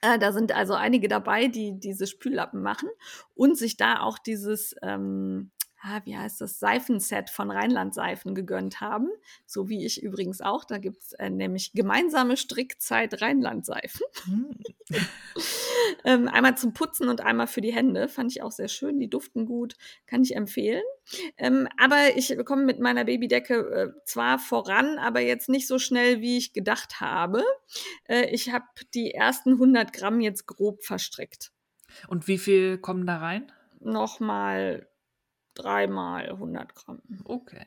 Äh, 0.02 0.18
da 0.18 0.32
sind 0.34 0.52
also 0.52 0.74
einige 0.74 1.08
dabei, 1.08 1.48
die 1.48 1.80
diese 1.80 2.08
Spüllappen 2.08 2.62
machen 2.62 2.90
und 3.36 3.58
sich 3.58 3.78
da 3.78 4.00
auch 4.02 4.18
dieses, 4.18 4.76
ähm, 4.82 5.52
ah, 5.82 6.02
wie 6.06 6.18
heißt 6.18 6.42
das, 6.42 6.60
Seifenset 6.60 7.30
von 7.30 7.52
Rheinland 7.52 7.94
Seifen 7.94 8.36
gegönnt 8.36 8.82
haben. 8.82 9.10
So 9.46 9.70
wie 9.70 9.86
ich 9.86 10.02
übrigens 10.02 10.42
auch. 10.42 10.64
Da 10.64 10.78
gibt 10.78 11.02
es 11.02 11.14
äh, 11.14 11.30
nämlich 11.30 11.74
gemeinsame 11.74 12.38
Strickzeit 12.38 13.22
Rheinland 13.22 13.66
Seifen. 13.66 14.06
Hm. 14.26 14.56
Ähm, 16.04 16.28
einmal 16.28 16.58
zum 16.58 16.74
Putzen 16.74 17.10
und 17.10 17.22
einmal 17.22 17.48
für 17.48 17.62
die 17.62 17.74
Hände. 17.74 18.08
Fand 18.08 18.32
ich 18.32 18.42
auch 18.42 18.52
sehr 18.52 18.68
schön. 18.68 19.00
Die 19.00 19.10
duften 19.10 19.46
gut. 19.46 19.76
Kann 20.08 20.24
ich 20.24 20.36
empfehlen. 20.36 20.84
Ähm, 21.38 21.68
aber 21.78 22.16
ich 22.16 22.36
komme 22.46 22.64
mit 22.64 22.80
meiner 22.80 23.06
Babydecke 23.06 23.56
äh, 23.56 24.06
zwar 24.06 24.40
voran, 24.40 24.98
aber 24.98 25.20
jetzt 25.20 25.50
nicht 25.50 25.68
so 25.68 25.80
schnell, 25.80 26.22
wie 26.22 26.38
ich 26.38 26.54
gedacht 26.54 27.02
habe. 27.02 27.44
Äh, 28.08 28.30
ich 28.32 28.52
habe 28.52 28.66
die 28.94 29.14
ersten 29.14 29.54
100 29.54 29.94
Gramm 29.94 30.22
jetzt 30.22 30.48
grob 30.48 30.84
verstrickt. 30.84 31.52
Und 32.08 32.28
wie 32.28 32.38
viel 32.38 32.78
kommen 32.78 33.06
da 33.06 33.18
rein? 33.18 33.52
Nochmal 33.80 34.88
dreimal 35.54 36.30
100 36.30 36.76
Gramm. 36.76 37.02
Okay. 37.26 37.66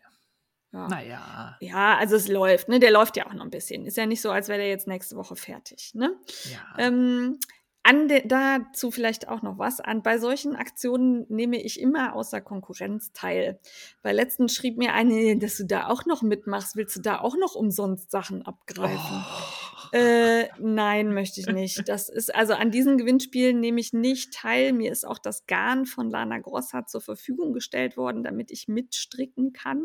Ja. 0.73 0.89
Naja. 0.89 1.57
Ja, 1.61 1.97
also 1.97 2.17
es 2.17 2.27
läuft, 2.27 2.69
ne? 2.69 2.81
Der 2.81 2.91
läuft 2.91 3.17
ja 3.17 3.27
auch 3.27 3.33
noch 3.33 3.45
ein 3.45 3.51
bisschen. 3.51 3.87
Ist 3.87 3.97
ja 3.97 4.07
nicht 4.07 4.21
so, 4.21 4.31
als 4.31 4.49
wäre 4.49 4.59
der 4.59 4.69
jetzt 4.69 4.89
nächste 4.89 5.17
Woche 5.17 5.37
fertig, 5.37 5.93
ne? 5.95 6.17
Ja. 6.51 6.87
Ähm, 6.87 7.39
an 7.85 8.09
de, 8.09 8.27
dazu 8.27 8.91
vielleicht 8.91 9.29
auch 9.29 9.43
noch 9.43 9.59
was. 9.59 9.81
An, 9.81 10.03
bei 10.03 10.19
solchen 10.19 10.57
Aktionen 10.57 11.27
nehme 11.29 11.63
ich 11.63 11.79
immer 11.79 12.15
außer 12.15 12.41
Konkurrenz 12.41 13.13
teil. 13.13 13.61
Weil 14.03 14.17
letztens 14.17 14.55
schrieb 14.55 14.79
mir 14.79 14.95
eine, 14.95 15.39
dass 15.39 15.59
du 15.59 15.67
da 15.67 15.89
auch 15.89 16.07
noch 16.07 16.23
mitmachst. 16.23 16.77
Willst 16.77 16.97
du 16.97 17.01
da 17.03 17.21
auch 17.21 17.37
noch 17.37 17.55
umsonst 17.55 18.11
Sachen 18.11 18.45
abgreifen? 18.45 19.25
Oh. 19.25 19.64
Äh, 19.95 20.49
nein, 20.59 21.15
möchte 21.15 21.41
ich 21.41 21.47
nicht. 21.47 21.89
Das 21.89 22.09
ist, 22.09 22.35
also 22.35 22.55
an 22.55 22.73
diesen 22.73 22.99
Gewinnspielen 22.99 23.61
nehme 23.61 23.81
ich 23.81 23.93
nicht 23.93 24.35
teil. 24.35 24.73
Mir 24.73 24.91
ist 24.91 25.07
auch 25.07 25.21
das 25.21 25.47
Garn 25.47 25.87
von 25.87 26.11
Lana 26.11 26.41
Grossa 26.41 26.85
zur 26.85 27.01
Verfügung 27.01 27.53
gestellt 27.53 27.97
worden, 27.97 28.25
damit 28.25 28.51
ich 28.51 28.67
mitstricken 28.67 29.53
kann. 29.53 29.85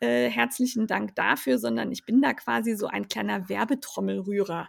Äh, 0.00 0.28
herzlichen 0.28 0.86
Dank 0.86 1.14
dafür, 1.14 1.58
sondern 1.58 1.90
ich 1.90 2.04
bin 2.04 2.20
da 2.20 2.34
quasi 2.34 2.76
so 2.76 2.88
ein 2.88 3.08
kleiner 3.08 3.48
Werbetrommelrührer. 3.48 4.68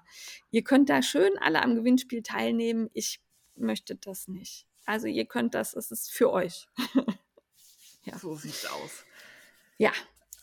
Ihr 0.49 0.63
könnt 0.63 0.89
da 0.89 1.01
schön 1.01 1.37
alle 1.41 1.61
am 1.61 1.75
Gewinnspiel 1.75 2.23
teilnehmen. 2.23 2.89
Ich 2.93 3.19
möchte 3.57 3.97
das 3.97 4.29
nicht. 4.29 4.65
Also 4.85 5.07
ihr 5.07 5.25
könnt 5.25 5.55
das, 5.55 5.73
es 5.73 5.91
ist 5.91 6.09
für 6.09 6.31
euch. 6.31 6.69
ja. 8.05 8.17
So 8.17 8.33
sieht's 8.37 8.65
aus. 8.65 9.03
Ja, 9.77 9.91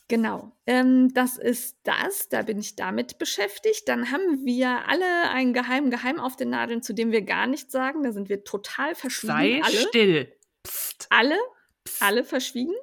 genau. 0.07 0.51
Ähm, 0.65 1.13
das 1.13 1.37
ist 1.37 1.77
das. 1.83 2.29
Da 2.29 2.41
bin 2.41 2.59
ich 2.59 2.75
damit 2.75 3.17
beschäftigt. 3.17 3.87
Dann 3.87 4.11
haben 4.11 4.45
wir 4.45 4.87
alle 4.87 5.29
einen 5.29 5.53
geheimen 5.53 5.91
Geheim 5.91 6.19
auf 6.19 6.35
den 6.35 6.49
Nadeln, 6.49 6.81
zu 6.81 6.93
dem 6.93 7.11
wir 7.11 7.21
gar 7.21 7.47
nichts 7.47 7.71
sagen. 7.71 8.03
Da 8.03 8.11
sind 8.11 8.29
wir 8.29 8.43
total 8.43 8.95
verschwiegen. 8.95 9.33
Sei 9.33 9.61
alle, 9.63 9.87
still. 9.87 10.33
Psst. 10.63 11.07
alle, 11.09 11.37
Psst. 11.83 12.01
alle 12.01 12.23
verschwiegen. 12.23 12.73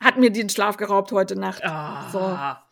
Hat 0.00 0.18
mir 0.18 0.30
den 0.30 0.48
Schlaf 0.48 0.76
geraubt 0.76 1.12
heute 1.12 1.36
Nacht. 1.36 1.64
Ah. 1.64 2.66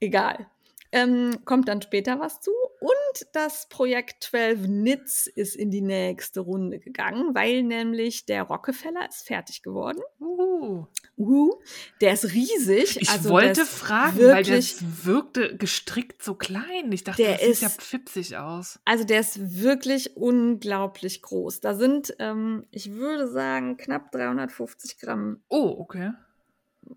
Egal. 0.00 0.50
Ähm, 0.96 1.38
kommt 1.44 1.66
dann 1.68 1.82
später 1.82 2.20
was 2.20 2.40
zu. 2.40 2.52
Und 2.80 3.26
das 3.32 3.68
Projekt 3.68 4.22
12 4.24 4.64
Knits 4.64 5.26
ist 5.26 5.56
in 5.56 5.70
die 5.70 5.80
nächste 5.80 6.40
Runde 6.40 6.78
gegangen, 6.78 7.34
weil 7.34 7.62
nämlich 7.62 8.26
der 8.26 8.42
Rockefeller 8.44 9.08
ist 9.08 9.26
fertig 9.26 9.62
geworden. 9.62 10.00
Uh. 10.20 10.84
Uh, 11.16 11.52
der 12.00 12.12
ist 12.14 12.32
riesig. 12.32 13.00
Ich 13.00 13.08
also 13.10 13.30
wollte 13.30 13.64
fragen, 13.66 14.18
weil 14.18 14.46
wirklich, 14.46 14.74
das 14.78 15.06
wirkte 15.06 15.56
gestrickt 15.56 16.22
so 16.22 16.34
klein. 16.34 16.90
Ich 16.92 17.04
dachte, 17.04 17.22
Der 17.22 17.38
das 17.38 17.40
sieht 17.46 17.60
ja 17.62 17.68
ist- 17.68 17.80
pfipsig 17.82 18.36
aus. 18.36 18.78
Also 18.84 19.04
der 19.04 19.20
ist 19.20 19.60
wirklich 19.62 20.16
unglaublich 20.16 21.22
groß. 21.22 21.60
Da 21.60 21.74
sind, 21.74 22.14
ähm, 22.18 22.66
ich 22.70 22.92
würde 22.92 23.28
sagen, 23.28 23.76
knapp 23.76 24.12
350 24.12 24.98
Gramm 24.98 25.42
Oh, 25.48 25.74
okay. 25.78 26.12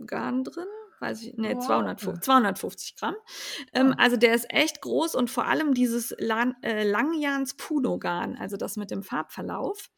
Garn 0.05 0.43
drin. 0.43 0.65
Weiß 0.99 1.21
ich, 1.21 1.33
nee, 1.37 1.53
Wow. 1.53 1.63
250, 1.65 2.23
250 2.23 2.95
Gramm. 2.95 3.15
Ähm, 3.73 3.93
also 3.97 4.17
der 4.17 4.33
ist 4.33 4.47
echt 4.51 4.81
groß 4.81 5.13
und 5.15 5.29
vor 5.29 5.45
allem 5.45 5.73
dieses 5.75 6.15
Lan 6.17 6.55
äh, 6.63 6.83
Langjans 6.83 7.55
Puno 7.55 7.99
Garn, 7.99 8.35
also 8.35 8.57
das 8.57 8.77
mit 8.77 8.89
dem 8.89 9.03
Farbverlauf, 9.03 9.89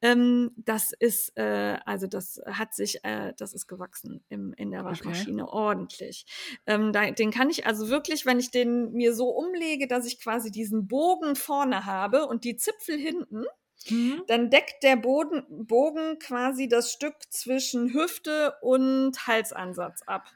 ähm, 0.00 0.52
das 0.56 0.92
ist, 0.98 1.36
äh, 1.36 1.78
also 1.84 2.06
das 2.06 2.40
hat 2.46 2.74
sich, 2.74 3.04
äh, 3.04 3.34
das 3.36 3.52
ist 3.52 3.66
gewachsen 3.66 4.24
im, 4.28 4.54
in 4.54 4.70
der 4.70 4.84
Okay. 4.86 4.86
Waschmaschine 4.90 5.48
ordentlich. 5.48 6.24
Ähm, 6.66 6.92
da, 6.92 7.10
den 7.10 7.30
kann 7.30 7.50
ich 7.50 7.66
also 7.66 7.88
wirklich, 7.88 8.24
wenn 8.26 8.38
ich 8.40 8.50
den 8.50 8.92
mir 8.92 9.14
so 9.14 9.28
umlege, 9.28 9.86
dass 9.86 10.06
ich 10.06 10.20
quasi 10.20 10.50
diesen 10.50 10.88
Bogen 10.88 11.36
vorne 11.36 11.84
habe 11.84 12.26
und 12.26 12.44
die 12.44 12.56
Zipfel 12.56 12.96
hinten, 12.98 13.44
Mhm. 13.88 14.24
dann 14.26 14.50
deckt 14.50 14.82
der 14.82 14.96
Boden, 14.96 15.44
Bogen 15.48 16.18
quasi 16.18 16.68
das 16.68 16.90
Stück 16.92 17.14
zwischen 17.30 17.94
Hüfte 17.94 18.54
und 18.60 19.26
Halsansatz 19.26 20.02
ab. 20.02 20.28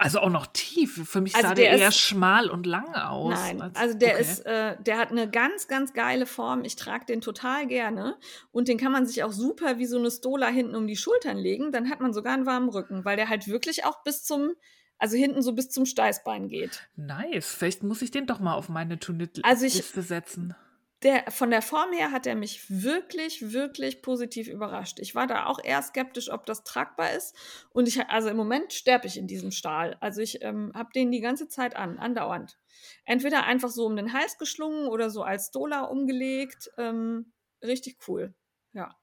Also 0.00 0.20
auch 0.20 0.30
noch 0.30 0.46
tief. 0.46 1.08
Für 1.08 1.20
mich 1.20 1.34
Also 1.34 1.48
sah 1.48 1.54
der, 1.54 1.70
der 1.72 1.78
eher 1.80 1.88
ist- 1.88 1.98
schmal 1.98 2.48
und 2.50 2.66
lang 2.66 2.94
aus. 2.94 3.34
Nein, 3.34 3.60
als- 3.60 3.76
also 3.76 3.98
der 3.98 4.12
okay. 4.14 4.20
ist, 4.22 4.46
äh, 4.46 4.76
der 4.80 4.96
hat 4.96 5.10
eine 5.10 5.28
ganz, 5.28 5.66
ganz 5.66 5.92
geile 5.92 6.24
Form. 6.24 6.62
Ich 6.64 6.76
trage 6.76 7.04
den 7.06 7.20
total 7.20 7.66
gerne 7.66 8.16
und 8.52 8.68
den 8.68 8.78
kann 8.78 8.92
man 8.92 9.06
sich 9.06 9.24
auch 9.24 9.32
super 9.32 9.78
wie 9.78 9.86
so 9.86 9.98
eine 9.98 10.10
Stola 10.10 10.46
hinten 10.46 10.76
um 10.76 10.86
die 10.86 10.96
Schultern 10.96 11.36
legen. 11.36 11.72
Dann 11.72 11.90
hat 11.90 12.00
man 12.00 12.12
sogar 12.14 12.34
einen 12.34 12.46
warmen 12.46 12.68
Rücken, 12.68 13.04
weil 13.04 13.16
der 13.16 13.28
halt 13.28 13.48
wirklich 13.48 13.84
auch 13.84 14.02
bis 14.04 14.22
zum, 14.22 14.52
also 14.98 15.16
hinten 15.16 15.42
so 15.42 15.52
bis 15.52 15.68
zum 15.70 15.84
Steißbein 15.84 16.48
geht. 16.48 16.88
Nice. 16.94 17.52
Vielleicht 17.54 17.82
muss 17.82 18.00
ich 18.00 18.12
den 18.12 18.26
doch 18.26 18.38
mal 18.38 18.54
auf 18.54 18.68
meine 18.68 19.00
To-Knit-Liste 19.00 19.44
Also 19.48 19.66
setzen. 20.00 20.54
Der, 21.02 21.30
von 21.30 21.50
der 21.50 21.62
Form 21.62 21.92
her 21.92 22.10
hat 22.10 22.26
er 22.26 22.34
mich 22.34 22.68
wirklich, 22.68 23.52
wirklich 23.52 24.02
positiv 24.02 24.48
überrascht. 24.48 24.98
Ich 24.98 25.14
war 25.14 25.28
da 25.28 25.46
auch 25.46 25.62
eher 25.62 25.80
skeptisch, 25.82 26.30
ob 26.30 26.44
das 26.44 26.64
tragbar 26.64 27.12
ist. 27.12 27.36
Und 27.70 27.86
ich, 27.86 28.04
also 28.08 28.28
im 28.28 28.36
Moment 28.36 28.72
sterbe 28.72 29.06
ich 29.06 29.16
in 29.16 29.28
diesem 29.28 29.52
Stahl. 29.52 29.96
Also 30.00 30.20
ich 30.20 30.42
ähm, 30.42 30.72
habe 30.74 30.90
den 30.92 31.12
die 31.12 31.20
ganze 31.20 31.46
Zeit 31.46 31.76
an, 31.76 31.98
andauernd. 31.98 32.58
Entweder 33.04 33.44
einfach 33.44 33.70
so 33.70 33.86
um 33.86 33.94
den 33.94 34.12
Hals 34.12 34.38
geschlungen 34.38 34.88
oder 34.88 35.08
so 35.08 35.22
als 35.22 35.48
Stola 35.48 35.82
umgelegt. 35.82 36.68
Ähm, 36.78 37.32
richtig 37.62 37.98
cool. 38.08 38.34
Ja. 38.72 38.96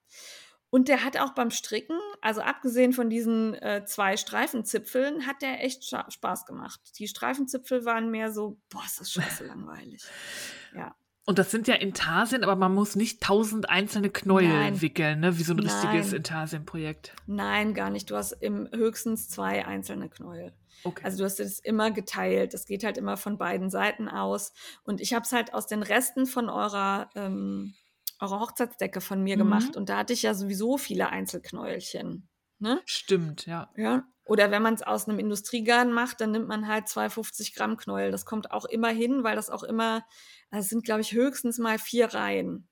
Und 0.70 0.90
der 0.90 1.06
hat 1.06 1.16
auch 1.16 1.34
beim 1.34 1.52
Stricken, 1.52 1.98
also 2.20 2.42
abgesehen 2.42 2.92
von 2.92 3.10
diesen 3.10 3.54
äh, 3.54 3.86
zwei 3.86 4.18
Streifenzipfeln, 4.18 5.26
hat 5.26 5.42
der 5.42 5.64
echt 5.64 5.86
Spaß 5.86 6.46
gemacht. 6.46 6.82
Die 7.00 7.08
Streifenzipfel 7.08 7.86
waren 7.86 8.12
mehr 8.12 8.34
so, 8.34 8.60
boah, 8.68 8.84
ist 8.86 9.00
das 9.00 9.12
scheiße 9.12 9.46
langweilig. 9.46 10.04
Ja. 10.76 10.94
Und 11.28 11.40
das 11.40 11.50
sind 11.50 11.68
ja 11.68 11.74
Intarsien, 11.76 12.44
aber 12.44 12.56
man 12.56 12.74
muss 12.74 12.96
nicht 12.96 13.22
tausend 13.22 13.68
einzelne 13.70 14.12
Knäuel 14.12 14.48
Nein. 14.48 14.82
wickeln, 14.82 15.22
ne? 15.22 15.40
wie 15.40 15.44
so 15.44 15.54
ein 15.54 15.58
Nein. 15.58 15.68
richtiges 15.68 16.14
Intarsienprojekt. 16.14 17.16
Nein, 17.26 17.74
gar 17.74 17.90
nicht. 17.90 18.12
Du 18.12 18.16
hast 18.16 18.32
im 18.34 18.70
höchstens 18.72 19.28
zwei 19.30 19.66
einzelne 19.66 20.08
Knäuel. 20.08 20.54
Okay. 20.84 21.04
Also 21.04 21.18
du 21.18 21.24
hast 21.26 21.40
es 21.40 21.60
immer 21.60 21.90
geteilt. 21.90 22.54
Das 22.54 22.66
geht 22.68 22.84
halt 22.84 22.98
immer 23.00 23.18
von 23.18 23.40
beiden 23.40 23.72
Seiten 23.72 24.08
aus. 24.08 24.54
Und 24.84 25.02
ich 25.02 25.14
habe 25.16 25.24
es 25.24 25.32
halt 25.32 25.54
aus 25.56 25.66
den 25.66 25.82
Resten 25.82 26.28
von 26.28 26.48
eurer, 26.48 27.10
ähm, 27.16 27.74
eurer 28.20 28.40
Hochzeitsdecke 28.40 29.02
von 29.02 29.24
mir 29.24 29.36
Mhm. 29.36 29.40
gemacht. 29.40 29.76
Und 29.76 29.90
da 29.90 29.98
hatte 29.98 30.14
ich 30.14 30.22
ja 30.22 30.36
sowieso 30.36 30.78
viele 30.78 31.10
Einzelknäuelchen. 31.10 32.30
Ne? 32.60 32.80
Stimmt, 32.86 33.48
ja. 33.48 33.72
Ja. 33.76 34.04
Oder 34.26 34.52
wenn 34.52 34.62
man 34.64 34.74
es 34.76 34.82
aus 34.84 35.08
einem 35.08 35.20
Industriegarn 35.20 35.94
macht, 35.94 36.22
dann 36.22 36.32
nimmt 36.32 36.48
man 36.48 36.68
halt 36.68 36.88
250 36.90 37.56
Gramm 37.56 37.78
Knäuel. 37.78 38.12
Das 38.12 38.26
kommt 38.26 38.52
auch 38.52 38.66
immer 38.66 38.90
hin, 38.90 39.24
weil 39.24 39.36
das 39.36 39.50
auch 39.50 39.64
immer, 39.64 40.06
also 40.52 40.64
es 40.66 40.70
sind, 40.70 40.84
glaube 40.86 41.02
ich, 41.02 41.14
höchstens 41.14 41.60
mal 41.60 41.80
vier 41.80 42.14
Reihen. 42.14 42.68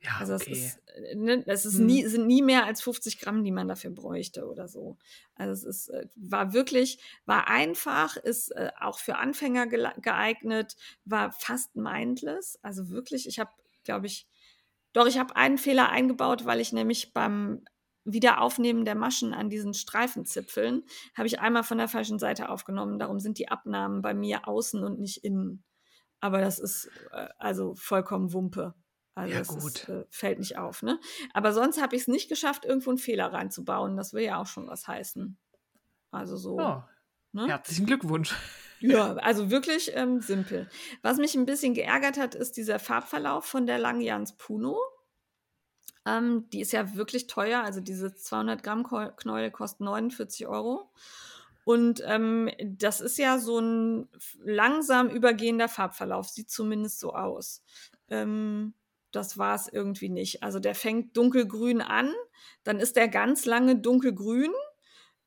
Ja, 0.00 0.14
Also 0.16 0.32
es 0.34 0.46
okay. 0.46 0.48
ist, 0.48 0.82
äh, 0.88 1.14
ne, 1.14 1.44
es 1.46 1.64
ist 1.64 1.78
Hm. 1.78 1.78
nie, 1.78 2.04
sind 2.06 2.26
nie 2.26 2.42
mehr 2.42 2.64
als 2.66 2.82
50 2.82 3.20
Gramm, 3.20 3.44
die 3.44 3.52
man 3.52 3.68
dafür 3.68 3.90
bräuchte 3.90 4.46
oder 4.48 4.66
so. 4.68 4.98
Also 5.34 5.52
es 5.52 5.64
ist, 5.64 5.88
äh, 5.90 6.08
war 6.16 6.52
wirklich, 6.52 7.00
war 7.24 7.48
einfach, 7.48 8.16
ist 8.16 8.50
äh, 8.50 8.70
auch 8.80 8.98
für 8.98 9.16
Anfänger 9.16 9.66
geeignet, 9.68 10.76
war 11.04 11.30
fast 11.32 11.76
mindless. 11.76 12.58
Also 12.62 12.90
wirklich, 12.90 13.28
ich 13.28 13.38
habe, 13.38 13.50
glaube 13.84 14.06
ich, 14.06 14.26
doch, 14.92 15.06
ich 15.06 15.18
habe 15.18 15.36
einen 15.36 15.58
Fehler 15.58 15.90
eingebaut, 15.90 16.44
weil 16.46 16.60
ich 16.60 16.72
nämlich 16.72 17.12
beim 17.12 17.64
Wiederaufnehmen 18.12 18.84
der 18.84 18.94
Maschen 18.94 19.34
an 19.34 19.50
diesen 19.50 19.74
Streifenzipfeln 19.74 20.84
habe 21.14 21.26
ich 21.26 21.40
einmal 21.40 21.62
von 21.62 21.78
der 21.78 21.88
falschen 21.88 22.18
Seite 22.18 22.48
aufgenommen. 22.48 22.98
Darum 22.98 23.20
sind 23.20 23.38
die 23.38 23.48
Abnahmen 23.48 24.02
bei 24.02 24.14
mir 24.14 24.48
außen 24.48 24.82
und 24.82 24.98
nicht 24.98 25.24
innen. 25.24 25.62
Aber 26.20 26.40
das 26.40 26.58
ist 26.58 26.90
äh, 27.12 27.28
also 27.38 27.74
vollkommen 27.74 28.32
Wumpe. 28.32 28.74
Also 29.14 29.34
Ja, 29.34 29.42
gut. 29.42 29.74
Ist, 29.74 29.88
äh, 29.88 30.04
fällt 30.10 30.38
nicht 30.38 30.58
auf. 30.58 30.82
Ne? 30.82 30.98
Aber 31.34 31.52
sonst 31.52 31.82
habe 31.82 31.96
ich 31.96 32.02
es 32.02 32.08
nicht 32.08 32.28
geschafft, 32.28 32.64
irgendwo 32.64 32.90
einen 32.90 32.98
Fehler 32.98 33.32
reinzubauen. 33.32 33.96
Das 33.96 34.12
will 34.12 34.24
ja 34.24 34.40
auch 34.40 34.46
schon 34.46 34.68
was 34.68 34.86
heißen. 34.86 35.36
Also 36.10 36.36
so. 36.36 36.58
Oh, 36.58 36.82
ne? 37.32 37.46
herzlichen 37.48 37.86
Glückwunsch. 37.86 38.34
Ja, 38.80 39.14
also 39.16 39.50
wirklich 39.50 39.92
ähm, 39.94 40.20
simpel. 40.20 40.68
Was 41.02 41.18
mich 41.18 41.34
ein 41.34 41.46
bisschen 41.46 41.74
geärgert 41.74 42.16
hat, 42.16 42.34
ist 42.34 42.56
dieser 42.56 42.78
Farbverlauf 42.78 43.44
von 43.44 43.66
der 43.66 43.78
Langjans 43.78 44.36
Puno. 44.36 44.78
Ähm, 46.08 46.48
die 46.50 46.60
ist 46.60 46.72
ja 46.72 46.94
wirklich 46.94 47.26
teuer. 47.26 47.62
Also 47.62 47.80
diese 47.80 48.14
200 48.14 48.62
Gramm 48.62 48.84
Knäuel 49.16 49.50
kosten 49.50 49.84
49 49.84 50.46
Euro. 50.46 50.90
Und 51.64 52.02
ähm, 52.06 52.50
das 52.64 53.00
ist 53.02 53.18
ja 53.18 53.38
so 53.38 53.58
ein 53.58 54.08
langsam 54.42 55.10
übergehender 55.10 55.68
Farbverlauf. 55.68 56.30
Sieht 56.30 56.50
zumindest 56.50 56.98
so 56.98 57.14
aus. 57.14 57.62
Ähm, 58.08 58.72
das 59.12 59.36
war 59.36 59.54
es 59.54 59.68
irgendwie 59.68 60.08
nicht. 60.08 60.42
Also 60.42 60.60
der 60.60 60.74
fängt 60.74 61.16
dunkelgrün 61.16 61.82
an, 61.82 62.12
dann 62.64 62.80
ist 62.80 62.96
der 62.96 63.08
ganz 63.08 63.44
lange 63.44 63.76
dunkelgrün, 63.76 64.52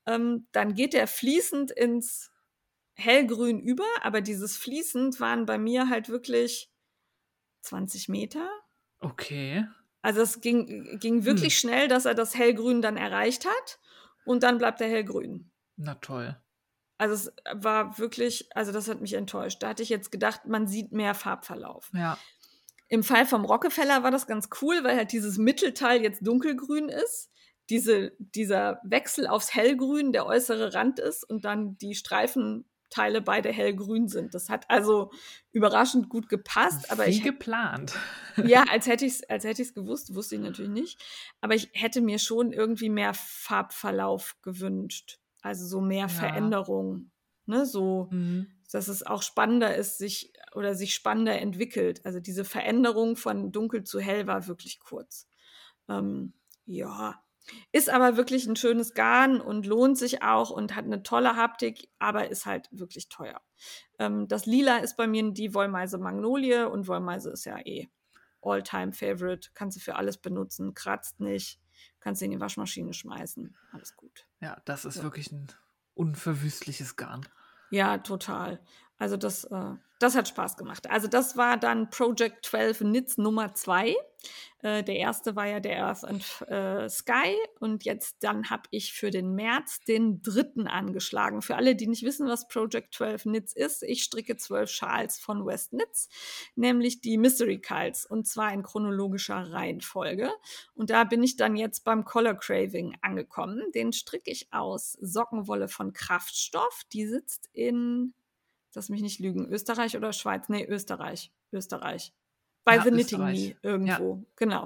ähm, 0.06 0.48
dann 0.52 0.74
geht 0.74 0.94
der 0.94 1.08
fließend 1.08 1.72
ins 1.72 2.32
hellgrün 2.94 3.60
über, 3.60 3.86
aber 4.02 4.22
dieses 4.22 4.58
fließend 4.58 5.20
waren 5.20 5.46
bei 5.46 5.58
mir 5.58 5.90
halt 5.90 6.10
wirklich 6.10 6.72
20 7.62 8.10
Meter. 8.10 8.48
Okay. 9.00 9.66
Also 10.02 10.22
es 10.22 10.42
ging, 10.42 11.00
ging 11.00 11.26
wirklich 11.26 11.58
schnell, 11.58 11.88
dass 11.88 12.06
er 12.06 12.16
das 12.16 12.36
hellgrün 12.36 12.82
dann 12.82 12.98
erreicht 12.98 13.46
hat 13.46 13.80
und 14.26 14.44
dann 14.44 14.58
bleibt 14.58 14.82
er 14.82 14.88
hellgrün. 14.88 15.52
Na 15.78 15.96
toll. 15.96 16.36
Also 16.98 17.14
es 17.16 17.34
war 17.54 17.98
wirklich, 17.98 18.48
also 18.56 18.72
das 18.72 18.88
hat 18.88 19.02
mich 19.02 19.14
enttäuscht. 19.14 19.62
Da 19.64 19.70
hatte 19.70 19.84
ich 19.84 19.90
jetzt 19.90 20.12
gedacht, 20.12 20.46
man 20.46 20.68
sieht 20.68 20.92
mehr 20.92 21.16
Farbverlauf. 21.16 21.90
Ja. 21.94 22.18
Im 22.90 23.04
Fall 23.04 23.26
vom 23.26 23.46
Rockefeller 23.46 24.04
war 24.04 24.12
das 24.12 24.28
ganz 24.28 24.50
cool, 24.62 24.84
weil 24.84 24.98
halt 24.98 25.12
dieses 25.12 25.38
Mittelteil 25.38 26.02
jetzt 26.02 26.26
dunkelgrün 26.26 26.90
ist. 26.90 27.32
Diese, 27.70 28.12
dieser 28.20 28.82
Wechsel 28.84 29.28
aufs 29.28 29.56
Hellgrün 29.56 30.12
der 30.12 30.26
äußere 30.26 30.74
Rand 30.74 31.00
ist 31.00 31.24
und 31.24 31.46
dann 31.46 31.78
die 31.78 31.96
Streifenteile 32.92 33.22
beide 33.22 33.50
hellgrün 33.52 34.08
sind. 34.08 34.34
Das 34.34 34.50
hat 34.50 34.70
also 34.70 35.12
überraschend 35.52 36.10
gut 36.10 36.30
gepasst, 36.30 36.92
aber 36.92 37.06
Wie 37.08 37.12
ich 37.12 37.24
geplant. 37.24 37.94
ja, 38.44 38.64
als 38.72 38.88
hätte 38.88 39.06
ich 39.06 39.14
es 39.14 39.30
als 39.30 39.44
hätte 39.44 39.62
ich's 39.62 39.74
gewusst, 39.74 40.14
wusste 40.14 40.36
ich 40.36 40.42
natürlich 40.42 40.72
nicht. 40.72 41.02
Aber 41.42 41.56
ich 41.56 41.70
hätte 41.74 42.02
mir 42.02 42.20
schon 42.20 42.52
irgendwie 42.52 42.90
mehr 42.90 43.14
Farbverlauf 43.14 44.36
gewünscht. 44.42 45.20
Also 45.42 45.66
so 45.66 45.82
mehr 45.82 46.02
Ja. 46.02 46.08
Veränderung. 46.10 47.12
Ne, 47.48 47.66
so, 47.66 48.08
Mhm. 48.12 48.48
dass 48.72 48.88
es 48.88 49.04
auch 49.06 49.24
spannender 49.24 49.76
ist, 49.76 49.98
sich 49.98 50.32
oder 50.54 50.76
sich 50.76 50.94
spannender 50.94 51.40
entwickelt. 51.40 52.06
Also 52.06 52.20
diese 52.20 52.46
Veränderung 52.46 53.16
von 53.16 53.52
dunkel 53.52 53.84
zu 53.84 54.00
hell 54.00 54.28
war 54.28 54.48
wirklich 54.48 54.80
kurz. 54.80 55.28
Ähm, 55.90 56.34
ja, 56.66 57.22
ist 57.72 57.90
aber 57.90 58.18
wirklich 58.18 58.46
ein 58.48 58.56
schönes 58.56 58.94
Garn 58.94 59.42
und 59.42 59.66
lohnt 59.66 59.98
sich 59.98 60.22
auch 60.24 60.50
und 60.52 60.76
hat 60.76 60.86
eine 60.86 61.04
tolle 61.04 61.36
Haptik, 61.36 61.90
aber 62.00 62.30
ist 62.30 62.46
halt 62.46 62.68
wirklich 62.72 63.10
teuer. 63.10 63.42
Ähm, 64.00 64.28
das 64.28 64.46
Lila 64.46 64.78
ist 64.78 64.96
bei 64.98 65.08
mir 65.08 65.32
die 65.32 65.54
Wollmeise 65.54 65.98
Magnolie 65.98 66.70
und 66.70 66.88
Wollmeise 66.88 67.32
ist 67.32 67.46
ja 67.46 67.58
eh 67.66 67.90
All-Time-Favorite. 68.42 69.50
Kannst 69.54 69.78
du 69.78 69.82
für 69.82 69.96
alles 69.96 70.18
benutzen, 70.18 70.74
kratzt 70.74 71.20
nicht, 71.20 71.60
kannst 72.00 72.22
du 72.22 72.26
in 72.26 72.32
die 72.32 72.40
Waschmaschine 72.40 72.94
schmeißen. 72.94 73.56
Alles 73.72 73.96
gut. 73.96 74.26
Ja, 74.40 74.62
das 74.66 74.86
ist 74.86 74.98
Ja. 74.98 75.04
wirklich 75.04 75.32
ein 75.32 75.48
unverwüstliches 75.94 76.96
Garn. 76.96 77.26
Ja, 77.70 78.00
total. 78.00 78.60
Also 79.02 79.18
das, 79.18 79.46
äh, 79.46 79.72
das 79.98 80.16
hat 80.16 80.28
Spaß 80.28 80.58
gemacht. 80.58 80.88
Also 80.88 81.08
das 81.08 81.36
war 81.36 81.58
dann 81.58 81.90
Project 81.90 82.46
12 82.46 82.80
Knits 82.82 83.18
Nummer 83.18 83.56
2. 83.56 83.96
Äh, 84.62 84.84
der 84.84 84.96
erste 84.98 85.36
war 85.36 85.48
ja 85.48 85.60
der 85.60 85.84
Earth 85.88 86.04
and 86.06 86.24
äh, 86.48 86.88
Sky 86.88 87.36
und 87.60 87.84
jetzt 87.84 88.18
dann 88.20 88.52
habe 88.52 88.64
ich 88.70 88.94
für 88.94 89.10
den 89.10 89.34
März 89.34 89.80
den 89.88 90.22
dritten 90.22 90.68
angeschlagen. 90.68 91.42
Für 91.42 91.56
alle, 91.56 91.76
die 91.76 91.88
nicht 91.88 92.04
wissen, 92.04 92.28
was 92.28 92.48
Project 92.48 92.94
12 92.94 93.24
Knits 93.24 93.54
ist, 93.54 93.82
ich 93.82 94.04
stricke 94.04 94.38
zwölf 94.38 94.70
Schals 94.70 95.18
von 95.18 95.48
West 95.48 95.72
Knits, 95.72 96.08
nämlich 96.54 97.02
die 97.02 97.18
Mystery 97.18 97.60
Cults 97.60 98.06
und 98.06 98.28
zwar 98.28 98.54
in 98.54 98.62
chronologischer 98.62 99.52
Reihenfolge. 99.52 100.30
Und 100.76 100.92
da 100.92 101.06
bin 101.06 101.24
ich 101.24 101.38
dann 101.38 101.56
jetzt 101.56 101.86
beim 101.86 102.06
Color 102.06 102.36
Craving 102.36 103.00
angekommen. 103.02 103.64
Den 103.74 103.94
stricke 103.94 104.30
ich 104.30 104.54
aus 104.54 104.94
Sockenwolle 105.02 105.70
von 105.70 105.92
Kraftstoff. 105.92 106.84
Die 106.94 107.08
sitzt 107.08 107.50
in, 107.52 108.14
lass 108.76 108.90
mich 108.90 109.02
nicht 109.02 109.20
lügen, 109.20 109.48
Österreich 109.50 109.98
oder 109.98 110.14
Schweiz? 110.14 110.50
Nee, 110.50 110.66
Österreich. 110.66 111.32
Österreich. 111.52 112.14
Bei 112.64 112.76
Ja, 112.76 112.84
The 112.84 112.92
Knitting. 112.92 113.20
Me 113.20 113.56
irgendwo. 113.64 114.24
Genau. 114.36 114.66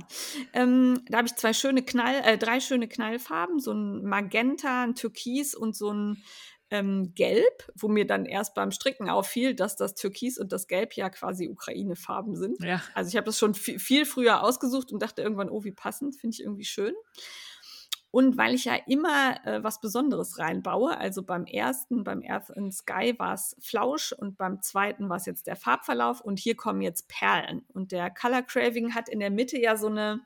Ähm, 0.54 1.02
da 1.08 1.20
habe 1.20 1.28
ich 1.28 1.36
zwei 1.36 1.54
schöne 1.54 1.84
Knall, 1.84 2.16
äh, 2.26 2.38
drei 2.38 2.60
schöne 2.60 2.88
Knallfarben, 2.88 3.60
so 3.60 3.72
ein 3.72 4.04
Magenta, 4.04 4.84
ein 4.84 4.96
Türkis 4.96 5.56
und 5.56 5.76
so 5.76 5.94
ein 5.94 6.24
ähm, 6.72 7.14
Gelb, 7.16 7.72
wo 7.76 7.88
mir 7.88 8.06
dann 8.06 8.26
erst 8.26 8.54
beim 8.56 8.72
Stricken 8.72 9.10
auffiel, 9.10 9.54
dass 9.54 9.76
das 9.76 9.94
Türkis 9.94 10.38
und 10.38 10.52
das 10.52 10.68
Gelb 10.68 10.94
ja 10.94 11.10
quasi 11.10 11.48
Ukraine-Farben 11.48 12.36
sind. 12.36 12.62
Ja. 12.62 12.82
Also 12.94 13.10
ich 13.10 13.16
habe 13.16 13.26
das 13.26 13.38
schon 13.38 13.54
viel, 13.54 13.80
viel 13.80 14.06
früher 14.06 14.44
ausgesucht 14.44 14.92
und 14.92 15.02
dachte 15.02 15.22
irgendwann, 15.22 15.50
oh, 15.50 15.64
wie 15.64 15.72
passend, 15.72 16.16
finde 16.16 16.34
ich 16.34 16.42
irgendwie 16.42 16.66
schön. 16.66 16.94
Und 18.16 18.38
weil 18.38 18.54
ich 18.54 18.64
ja 18.64 18.76
immer 18.88 19.46
äh, 19.46 19.62
was 19.62 19.82
Besonderes 19.82 20.40
reinbaue, 20.40 20.98
also 20.98 21.22
beim 21.22 21.46
ersten, 21.46 22.06
beim 22.06 22.24
Earth 22.26 22.50
and 22.56 22.74
Sky 22.74 23.14
war 23.18 23.34
es 23.34 23.58
Flausch 23.60 24.14
und 24.14 24.38
beim 24.38 24.62
zweiten 24.62 25.10
war 25.10 25.18
es 25.18 25.26
jetzt 25.26 25.48
der 25.48 25.58
Farbverlauf 25.58 26.22
und 26.22 26.40
hier 26.40 26.56
kommen 26.56 26.82
jetzt 26.82 27.10
Perlen. 27.10 27.66
Und 27.74 27.92
der 27.92 28.10
Color 28.10 28.44
Craving 28.44 28.96
hat 28.96 29.10
in 29.10 29.20
der 29.20 29.32
Mitte 29.32 29.60
ja 29.60 29.76
so 29.76 29.88
eine, 29.88 30.22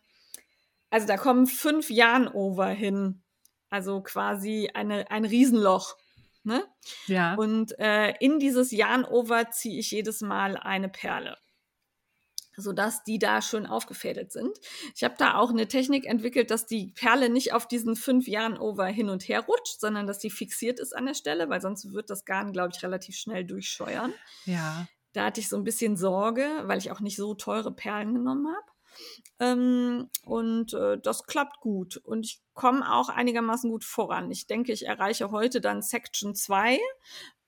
also 0.92 1.08
da 1.08 1.18
kommen 1.18 1.48
fünf 1.48 1.90
Yarn-Over 1.90 2.68
hin. 2.68 3.24
Also 3.72 4.02
quasi 4.02 4.70
eine, 4.72 5.10
ein 5.10 5.26
Riesenloch. 5.26 5.98
Ne? 6.44 6.64
Ja. 7.08 7.34
Und 7.34 7.74
äh, 7.80 8.14
in 8.20 8.38
dieses 8.38 8.70
Yarn-Over 8.70 9.50
ziehe 9.50 9.80
ich 9.80 9.90
jedes 9.90 10.22
Mal 10.22 10.58
eine 10.58 10.90
Perle, 10.90 11.40
sodass 12.60 13.04
die 13.04 13.20
da 13.20 13.42
schön 13.42 13.66
aufgefädelt 13.66 14.32
sind. 14.32 14.58
Ich 14.96 15.04
habe 15.04 15.16
da 15.18 15.36
auch 15.36 15.50
eine 15.50 15.68
Technik 15.68 16.06
entwickelt, 16.06 16.52
dass 16.52 16.66
die 16.66 16.94
Perle 16.96 17.30
nicht 17.30 17.54
auf 17.54 17.68
diesen 17.68 17.96
fünf 17.96 18.28
Yarn-Over 18.28 18.86
hin 18.88 19.10
und 19.10 19.28
her 19.28 19.42
rutscht, 19.42 19.80
sondern 19.80 20.08
dass 20.08 20.20
die 20.20 20.30
fixiert 20.30 20.80
ist 20.80 20.96
an 20.96 21.06
der 21.06 21.14
Stelle, 21.14 21.50
weil 21.50 21.62
sonst 21.62 21.92
wird 21.94 22.10
das 22.10 22.26
Garn, 22.26 22.54
glaube 22.54 22.72
ich, 22.76 22.84
relativ 22.84 23.16
schnell 23.16 23.46
durchscheuern. 23.46 24.14
ja. 24.46 24.88
Da 25.14 25.26
hatte 25.26 25.42
ich 25.42 25.50
so 25.50 25.58
ein 25.58 25.64
bisschen 25.64 25.98
Sorge, 25.98 26.48
weil 26.66 26.78
ich 26.78 26.92
auch 26.92 27.00
nicht 27.00 27.16
so 27.16 27.34
teure 27.34 27.72
Perlen 27.72 28.14
genommen 28.14 28.48
habe. 28.48 28.70
Ähm, 29.40 30.10
und 30.24 30.74
äh, 30.74 31.00
das 31.00 31.24
klappt 31.24 31.62
gut. 31.62 31.98
Und 31.98 32.26
ich 32.26 32.42
komme 32.54 32.92
auch 32.94 33.10
einigermaßen 33.10 33.70
gut 33.70 33.84
voran. 33.84 34.30
Ich 34.32 34.48
denke, 34.48 34.72
ich 34.72 34.86
erreiche 34.86 35.32
heute 35.32 35.62
dann 35.62 35.82
Section 35.82 36.36
2, 36.36 36.80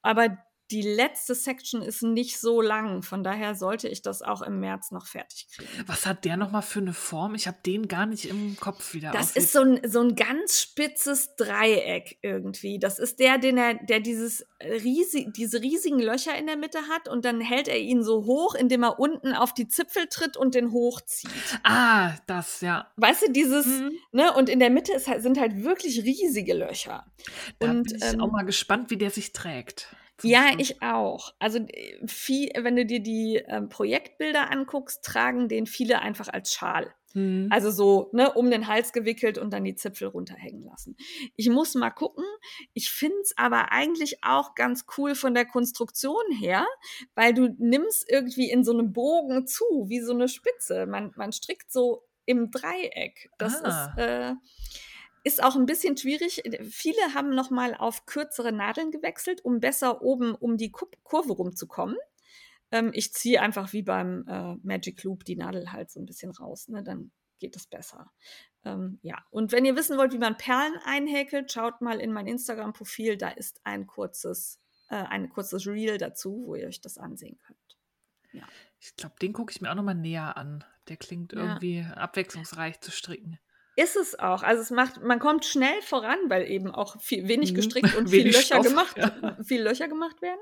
aber 0.02 0.38
die 0.72 0.82
letzte 0.82 1.36
Section 1.36 1.82
ist 1.82 2.02
nicht 2.02 2.40
so 2.40 2.62
lang. 2.62 3.04
Von 3.04 3.24
daher 3.24 3.56
sollte 3.56 3.90
ich 3.90 4.02
das 4.02 4.22
auch 4.22 4.42
im 4.42 4.60
März 4.60 4.92
noch 4.92 5.06
fertig 5.06 5.48
kriegen. 5.54 5.70
Was 5.86 6.06
hat 6.06 6.24
der 6.24 6.38
nochmal 6.38 6.62
für 6.62 6.80
eine 6.80 6.94
Form? 6.94 7.36
Ich 7.36 7.48
habe 7.48 7.58
den 7.66 7.90
gar 7.90 8.06
nicht 8.06 8.26
im 8.26 8.56
Kopf 8.58 8.94
wieder. 8.94 9.12
Das 9.12 9.36
ist 9.36 9.52
so 9.52 9.62
ein, 9.62 9.82
so 9.86 10.00
ein 10.00 10.16
ganz 10.16 10.62
spitzes 10.62 11.36
Dreieck 11.36 12.20
irgendwie. 12.22 12.80
Das 12.80 13.00
ist 13.00 13.20
der, 13.20 13.38
den 13.38 13.58
er, 13.58 13.74
der 13.74 14.00
dieses 14.00 14.46
riesig, 14.62 15.34
diese 15.34 15.62
riesigen 15.62 16.00
Löcher 16.00 16.38
in 16.38 16.48
der 16.48 16.58
Mitte 16.58 16.80
hat 16.90 17.10
und 17.10 17.26
dann 17.26 17.42
hält 17.42 17.68
er 17.68 17.80
ihn 17.80 18.04
so 18.04 18.26
hoch, 18.26 18.56
indem 18.56 18.84
er 18.84 18.98
unten 18.98 19.34
auf 19.34 19.54
die 19.54 19.68
Zipfel 19.68 20.08
tritt 20.08 20.38
und 20.38 20.56
den 20.56 20.72
hochzieht. 20.72 21.32
Ah, 21.64 22.14
das, 22.28 22.62
ja. 22.62 22.90
Weißt 22.96 23.28
du, 23.28 23.32
dieses, 23.32 23.66
mhm. 23.66 23.92
ne, 24.14 24.34
und 24.34 24.48
in 24.48 24.60
der 24.60 24.70
Mitte 24.70 24.94
ist 24.94 25.08
halt, 25.08 25.22
sind 25.22 25.38
halt 25.38 25.64
wirklich 25.64 26.04
riesige 26.04 26.54
Löcher. 26.54 27.06
Da 27.60 27.72
und 27.72 27.84
bin 27.84 27.96
ich 27.98 28.14
ähm, 28.14 28.22
auch 28.22 28.32
mal 28.32 28.44
gespannt, 28.46 28.90
wie 28.90 28.98
der 28.98 29.12
sich 29.12 29.34
trägt. 29.34 29.96
Ja, 30.24 30.52
ich 30.58 30.82
auch. 30.82 31.34
Also 31.40 31.60
äh, 31.60 32.08
viel, 32.08 32.52
wenn 32.58 32.76
du 32.76 32.86
dir 32.86 33.00
die 33.00 33.42
ähm, 33.48 33.70
Projektbilder 33.70 34.52
anguckst, 34.52 35.04
tragen 35.04 35.48
den 35.48 35.66
viele 35.66 36.02
einfach 36.02 36.28
als 36.28 36.54
Schal. 36.54 36.94
Mhm. 37.14 37.48
Also 37.50 37.72
so, 37.72 38.10
ne, 38.14 38.32
um 38.34 38.50
den 38.50 38.68
Hals 38.68 38.94
gewickelt 38.94 39.38
und 39.38 39.52
dann 39.52 39.64
die 39.64 39.76
Zipfel 39.76 40.08
runterhängen 40.08 40.64
lassen. 40.64 40.96
Ich 41.36 41.50
muss 41.50 41.76
mal 41.76 41.90
gucken. 41.90 42.24
Ich 42.74 42.90
finde 42.90 43.18
es 43.22 43.38
aber 43.38 43.72
eigentlich 43.72 44.24
auch 44.24 44.56
ganz 44.56 44.86
cool 44.98 45.16
von 45.16 45.34
der 45.34 45.46
Konstruktion 45.46 46.24
her, 46.40 46.66
weil 47.16 47.34
du 47.34 47.54
nimmst 47.58 48.10
irgendwie 48.10 48.50
in 48.50 48.64
so 48.64 48.72
einem 48.72 48.94
Bogen 48.94 49.48
zu, 49.48 49.86
wie 49.88 50.00
so 50.02 50.14
eine 50.14 50.28
Spitze. 50.28 50.86
Man, 50.86 51.12
man 51.16 51.32
strickt 51.32 51.72
so 51.72 52.04
im 52.26 52.52
Dreieck. 52.52 53.30
Das 53.38 53.62
ah. 53.64 53.94
ist. 53.96 54.02
Äh, 54.02 54.34
ist 55.24 55.44
auch 55.44 55.56
ein 55.56 55.66
bisschen 55.66 55.98
schwierig. 55.98 56.44
Viele 56.70 57.14
haben 57.14 57.36
noch 57.36 57.50
mal 57.50 57.76
auf 57.76 58.06
kürzere 58.06 58.52
Nadeln 58.52 58.92
gewechselt, 58.92 59.44
um 59.44 59.60
besser 59.60 60.02
oben 60.02 60.34
um 60.34 60.58
die 60.58 60.72
Kurve 60.72 61.34
rumzukommen. 61.34 61.98
Ähm, 62.72 62.92
ich 62.94 63.14
ziehe 63.14 63.42
einfach 63.42 63.74
wie 63.74 63.84
beim 63.84 64.26
äh, 64.28 64.56
Magic 64.64 65.04
Loop 65.04 65.26
die 65.26 65.36
Nadel 65.36 65.72
halt 65.72 65.92
so 65.92 66.00
ein 66.00 66.06
bisschen 66.06 66.32
raus, 66.32 66.70
ne? 66.70 66.84
dann 66.84 67.12
geht 67.40 67.56
es 67.56 67.68
besser. 67.68 68.12
Ähm, 68.64 69.00
ja, 69.02 69.18
und 69.32 69.52
wenn 69.52 69.66
ihr 69.66 69.76
wissen 69.76 69.98
wollt, 69.98 70.14
wie 70.14 70.20
man 70.20 70.38
Perlen 70.38 70.78
einhäkelt, 70.86 71.52
schaut 71.52 71.82
mal 71.82 72.00
in 72.00 72.14
mein 72.14 72.28
Instagram-Profil, 72.28 73.18
da 73.18 73.30
ist 73.30 73.60
ein 73.64 73.88
kurzes, 73.88 74.62
äh, 74.90 74.96
ein 74.96 75.30
kurzes 75.30 75.68
Reel 75.68 75.98
dazu, 75.98 76.44
wo 76.46 76.56
ihr 76.56 76.68
euch 76.68 76.82
das 76.82 76.98
ansehen 76.98 77.40
könnt. 77.40 77.78
Ja. 78.32 78.44
Ich 78.80 78.96
glaube, 78.96 79.16
den 79.22 79.34
gucke 79.34 79.52
ich 79.52 79.62
mir 79.62 79.72
auch 79.72 79.76
noch 79.76 79.84
mal 79.84 79.94
näher 79.94 80.38
an. 80.38 80.64
Der 80.88 80.98
klingt 80.98 81.34
ja. 81.34 81.40
irgendwie 81.40 81.82
abwechslungsreich 81.82 82.80
zu 82.82 82.92
stricken. 82.92 83.40
Ist 83.78 83.96
es 83.96 84.20
auch. 84.20 84.44
Also 84.44 84.62
es 84.62 84.70
macht, 84.70 85.02
man 85.02 85.20
kommt 85.20 85.46
schnell 85.46 85.82
voran, 85.82 86.18
weil 86.28 86.50
eben 86.50 86.72
auch 86.72 87.00
viel, 87.02 87.28
wenig 87.30 87.52
mhm. 87.52 87.56
gestrickt 87.56 87.96
und 87.96 88.10
viel 88.10 88.26
Löcher 88.26 88.42
Stoff, 88.42 88.68
gemacht, 88.68 88.98
ja. 88.98 89.38
viel 89.44 89.62
Löcher 89.62 89.88
gemacht 89.88 90.22
werden. 90.22 90.42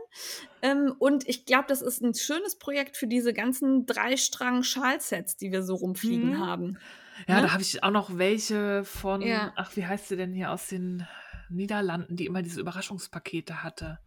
Ähm, 0.63 0.95
und 0.97 1.27
ich 1.29 1.45
glaube, 1.45 1.65
das 1.67 1.81
ist 1.81 2.01
ein 2.01 2.15
schönes 2.15 2.57
Projekt 2.57 2.97
für 2.97 3.05
diese 3.05 3.33
ganzen 3.33 3.85
Dreistrang-Schalsets, 3.85 5.37
die 5.37 5.51
wir 5.51 5.61
so 5.61 5.75
rumfliegen 5.75 6.31
mhm. 6.31 6.39
haben. 6.39 6.79
Ja, 7.27 7.35
ja, 7.35 7.41
ne? 7.41 7.47
da 7.47 7.53
habe 7.53 7.61
ich 7.61 7.83
auch 7.83 7.91
noch 7.91 8.17
welche 8.17 8.83
von, 8.83 9.21
ja. 9.21 9.53
ach, 9.55 9.75
wie 9.75 9.85
heißt 9.85 10.07
sie 10.07 10.15
denn 10.15 10.33
hier 10.33 10.51
aus 10.51 10.67
den 10.67 11.07
Niederlanden, 11.49 12.15
die 12.15 12.25
immer 12.25 12.41
diese 12.41 12.59
Überraschungspakete 12.59 13.61
hatte. 13.61 13.99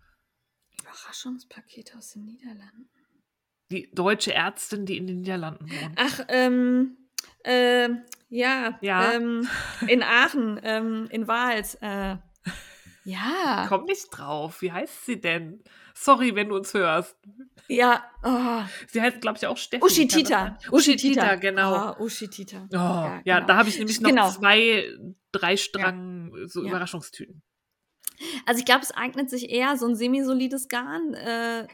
Überraschungspakete 0.80 1.96
aus 1.96 2.10
den 2.10 2.24
Niederlanden. 2.24 2.88
Die 3.70 3.90
deutsche 3.92 4.34
Ärztin, 4.34 4.84
die 4.84 4.96
in 4.96 5.06
den 5.06 5.20
Niederlanden 5.20 5.70
wohnt. 5.70 5.96
Ach, 5.96 6.20
ähm, 6.28 6.96
äh, 7.44 7.88
ja, 8.28 8.78
ja. 8.80 9.12
Ähm, 9.12 9.48
in 9.86 10.02
Aachen, 10.02 10.60
ähm, 10.62 11.06
in 11.10 11.28
Wals. 11.28 11.74
Äh, 11.76 12.16
ja. 13.04 13.66
Komm 13.68 13.84
nicht 13.84 14.08
drauf. 14.10 14.62
Wie 14.62 14.72
heißt 14.72 15.06
sie 15.06 15.20
denn? 15.20 15.62
Sorry, 15.94 16.34
wenn 16.34 16.48
du 16.48 16.56
uns 16.56 16.72
hörst. 16.72 17.16
Ja. 17.68 18.04
Oh. 18.22 18.62
Sie 18.88 19.00
heißt, 19.00 19.20
glaube 19.20 19.38
ich, 19.38 19.46
auch 19.46 19.56
Steffi. 19.56 19.84
Ushitita. 19.84 20.58
Ushitita, 20.70 21.34
genau. 21.36 21.94
Oh, 21.98 22.04
Ushitita. 22.04 22.68
Oh, 22.70 22.74
ja, 22.74 23.08
genau. 23.08 23.22
ja, 23.24 23.40
da 23.40 23.56
habe 23.56 23.68
ich 23.68 23.78
nämlich 23.78 24.00
noch 24.00 24.10
genau. 24.10 24.30
zwei, 24.30 24.88
drei 25.32 25.56
Strang 25.56 26.32
ja. 26.34 26.48
so 26.48 26.62
ja. 26.62 26.70
Überraschungstüten. 26.70 27.42
Also 28.46 28.60
ich 28.60 28.64
glaube, 28.64 28.82
es 28.82 28.92
eignet 28.92 29.30
sich 29.30 29.50
eher 29.50 29.76
so 29.76 29.86
ein 29.86 29.96
semisolides 29.96 30.68
Garn. 30.68 31.14
Äh, 31.14 31.66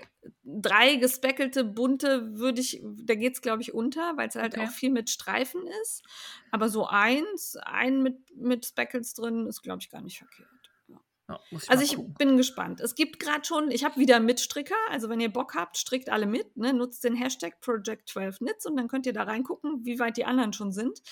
drei 0.45 0.97
gespeckelte, 0.97 1.65
bunte 1.65 2.39
würde 2.39 2.61
ich, 2.61 2.83
da 2.83 3.15
geht 3.15 3.35
es, 3.35 3.43
glaube 3.43 3.63
ich, 3.63 3.75
unter, 3.75 4.17
weil 4.17 4.29
es 4.29 4.35
halt 4.35 4.55
okay. 4.55 4.67
auch 4.67 4.71
viel 4.71 4.91
mit 4.91 5.11
Streifen 5.11 5.67
ist. 5.83 6.03
Aber 6.51 6.69
so 6.69 6.87
eins, 6.87 7.57
ein 7.63 8.03
mit, 8.03 8.35
mit 8.37 8.67
Speckles 8.67 9.15
drin, 9.15 9.47
ist, 9.47 9.63
glaube 9.63 9.81
ich, 9.81 9.91
gar 9.91 10.01
nicht 10.01 10.19
verkehrt. 10.19 10.49
Ja, 11.29 11.39
ich 11.51 11.71
also 11.71 11.85
ich 11.85 11.97
gucken. 11.97 12.15
bin 12.15 12.37
gespannt. 12.39 12.81
Es 12.81 12.95
gibt 12.95 13.21
gerade 13.21 13.45
schon, 13.45 13.71
ich 13.71 13.85
habe 13.85 14.01
wieder 14.01 14.19
Mitstricker, 14.19 14.75
also 14.91 15.11
wenn 15.11 15.21
ihr 15.21 15.31
Bock 15.31 15.55
habt, 15.55 15.77
strickt 15.77 16.09
alle 16.09 16.25
mit, 16.25 16.57
ne? 16.57 16.73
nutzt 16.73 17.05
den 17.05 17.15
Hashtag 17.15 17.57
Project12Knits 17.63 18.67
und 18.67 18.77
dann 18.77 18.89
könnt 18.89 19.05
ihr 19.05 19.13
da 19.13 19.25
reingucken, 19.25 19.85
wie 19.85 19.99
weit 19.99 20.17
die 20.17 20.25
anderen 20.25 20.55
schon 20.55 20.73
sind. 20.73 21.03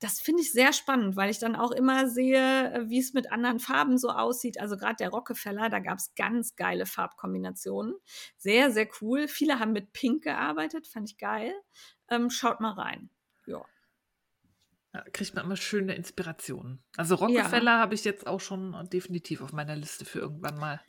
Das 0.00 0.18
finde 0.18 0.42
ich 0.42 0.50
sehr 0.50 0.72
spannend, 0.72 1.14
weil 1.14 1.30
ich 1.30 1.38
dann 1.38 1.54
auch 1.54 1.70
immer 1.70 2.08
sehe, 2.08 2.84
wie 2.88 2.98
es 2.98 3.12
mit 3.12 3.30
anderen 3.30 3.60
Farben 3.60 3.96
so 3.96 4.08
aussieht. 4.08 4.60
Also 4.60 4.76
gerade 4.76 4.96
der 4.96 5.10
Rockefeller, 5.10 5.68
da 5.68 5.78
gab 5.78 5.98
es 5.98 6.14
ganz 6.16 6.56
geile 6.56 6.84
Farbkombinationen. 6.84 7.94
Sehr, 8.38 8.72
sehr 8.72 8.88
cool. 9.00 9.28
Viele 9.28 9.60
haben 9.60 9.72
mit 9.72 9.92
Pink 9.92 10.24
gearbeitet, 10.24 10.88
fand 10.88 11.10
ich 11.10 11.18
geil. 11.18 11.54
Ähm, 12.08 12.28
schaut 12.30 12.60
mal 12.60 12.72
rein. 12.72 13.08
Ja. 14.92 15.04
Kriegt 15.12 15.34
man 15.34 15.44
immer 15.44 15.56
schöne 15.56 15.94
Inspirationen. 15.94 16.82
Also 16.96 17.14
Rockefeller 17.14 17.72
ja. 17.72 17.78
habe 17.78 17.94
ich 17.94 18.04
jetzt 18.04 18.26
auch 18.26 18.40
schon 18.40 18.76
definitiv 18.92 19.40
auf 19.40 19.52
meiner 19.52 19.76
Liste 19.76 20.04
für 20.04 20.18
irgendwann 20.18 20.58
mal. 20.58 20.80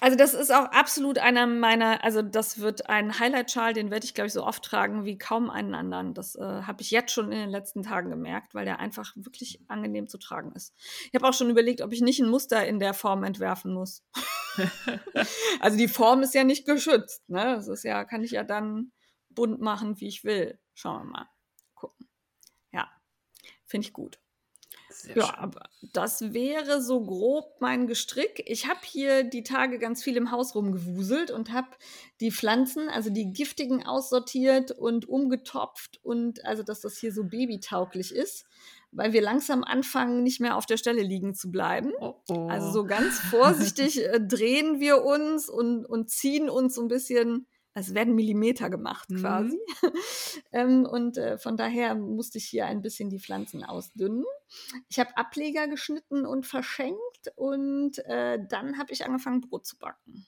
Also 0.00 0.16
das 0.16 0.34
ist 0.34 0.52
auch 0.52 0.66
absolut 0.66 1.18
einer 1.18 1.46
meiner, 1.46 2.04
also 2.04 2.22
das 2.22 2.60
wird 2.60 2.88
ein 2.88 3.18
Highlight-Schal, 3.18 3.72
den 3.72 3.90
werde 3.90 4.04
ich, 4.04 4.14
glaube 4.14 4.28
ich, 4.28 4.32
so 4.32 4.44
oft 4.44 4.62
tragen 4.62 5.04
wie 5.04 5.18
kaum 5.18 5.50
einen 5.50 5.74
anderen. 5.74 6.14
Das 6.14 6.36
äh, 6.36 6.42
habe 6.42 6.82
ich 6.82 6.90
jetzt 6.90 7.12
schon 7.12 7.32
in 7.32 7.38
den 7.38 7.50
letzten 7.50 7.82
Tagen 7.82 8.10
gemerkt, 8.10 8.54
weil 8.54 8.64
der 8.64 8.78
einfach 8.78 9.12
wirklich 9.16 9.60
angenehm 9.66 10.06
zu 10.06 10.18
tragen 10.18 10.52
ist. 10.52 10.74
Ich 11.06 11.14
habe 11.14 11.26
auch 11.26 11.32
schon 11.32 11.50
überlegt, 11.50 11.80
ob 11.80 11.92
ich 11.92 12.00
nicht 12.00 12.20
ein 12.20 12.28
Muster 12.28 12.64
in 12.66 12.78
der 12.78 12.94
Form 12.94 13.24
entwerfen 13.24 13.72
muss. 13.72 14.04
also 15.60 15.76
die 15.76 15.88
Form 15.88 16.22
ist 16.22 16.34
ja 16.34 16.44
nicht 16.44 16.64
geschützt. 16.64 17.28
Ne? 17.28 17.56
Das 17.56 17.66
ist 17.66 17.82
ja, 17.82 18.04
kann 18.04 18.22
ich 18.22 18.32
ja 18.32 18.44
dann 18.44 18.92
bunt 19.30 19.60
machen, 19.60 19.98
wie 20.00 20.08
ich 20.08 20.22
will. 20.22 20.60
Schauen 20.74 21.06
wir 21.06 21.10
mal. 21.10 21.28
Finde 23.68 23.86
ich 23.86 23.92
gut. 23.92 24.18
Sehr 24.90 25.16
ja, 25.16 25.26
schön. 25.26 25.34
aber 25.36 25.68
das 25.92 26.32
wäre 26.32 26.82
so 26.82 27.04
grob 27.04 27.60
mein 27.60 27.86
Gestrick. 27.86 28.42
Ich 28.46 28.66
habe 28.66 28.80
hier 28.82 29.22
die 29.22 29.42
Tage 29.42 29.78
ganz 29.78 30.02
viel 30.02 30.16
im 30.16 30.30
Haus 30.30 30.54
rumgewuselt 30.54 31.30
und 31.30 31.52
habe 31.52 31.68
die 32.20 32.32
Pflanzen, 32.32 32.88
also 32.88 33.10
die 33.10 33.30
giftigen, 33.30 33.86
aussortiert 33.86 34.72
und 34.72 35.08
umgetopft 35.08 36.00
und 36.02 36.44
also, 36.44 36.62
dass 36.62 36.80
das 36.80 36.96
hier 36.98 37.12
so 37.12 37.24
babytauglich 37.24 38.12
ist, 38.12 38.46
weil 38.90 39.12
wir 39.12 39.20
langsam 39.22 39.62
anfangen, 39.62 40.22
nicht 40.22 40.40
mehr 40.40 40.56
auf 40.56 40.66
der 40.66 40.78
Stelle 40.78 41.02
liegen 41.02 41.34
zu 41.34 41.50
bleiben. 41.50 41.92
Oh, 42.00 42.14
oh. 42.30 42.48
Also 42.48 42.70
so 42.70 42.84
ganz 42.84 43.20
vorsichtig 43.30 44.02
äh, 44.02 44.20
drehen 44.20 44.80
wir 44.80 45.04
uns 45.04 45.48
und, 45.48 45.84
und 45.84 46.10
ziehen 46.10 46.48
uns 46.48 46.74
so 46.74 46.82
ein 46.82 46.88
bisschen 46.88 47.46
es 47.78 47.94
werden 47.94 48.14
Millimeter 48.14 48.70
gemacht 48.70 49.10
mhm. 49.10 49.20
quasi. 49.20 49.58
ähm, 50.52 50.84
und 50.84 51.16
äh, 51.16 51.38
von 51.38 51.56
daher 51.56 51.94
musste 51.94 52.38
ich 52.38 52.46
hier 52.46 52.66
ein 52.66 52.82
bisschen 52.82 53.10
die 53.10 53.18
Pflanzen 53.18 53.64
ausdünnen. 53.64 54.24
Ich 54.88 54.98
habe 54.98 55.16
Ableger 55.16 55.68
geschnitten 55.68 56.26
und 56.26 56.46
verschenkt 56.46 57.32
und 57.36 57.98
äh, 58.06 58.38
dann 58.48 58.78
habe 58.78 58.92
ich 58.92 59.04
angefangen, 59.04 59.40
Brot 59.40 59.66
zu 59.66 59.78
backen. 59.78 60.26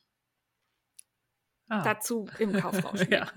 Ah. 1.68 1.82
Dazu 1.82 2.26
im 2.38 2.52
Kaufrausch. 2.52 3.06
ja. 3.10 3.30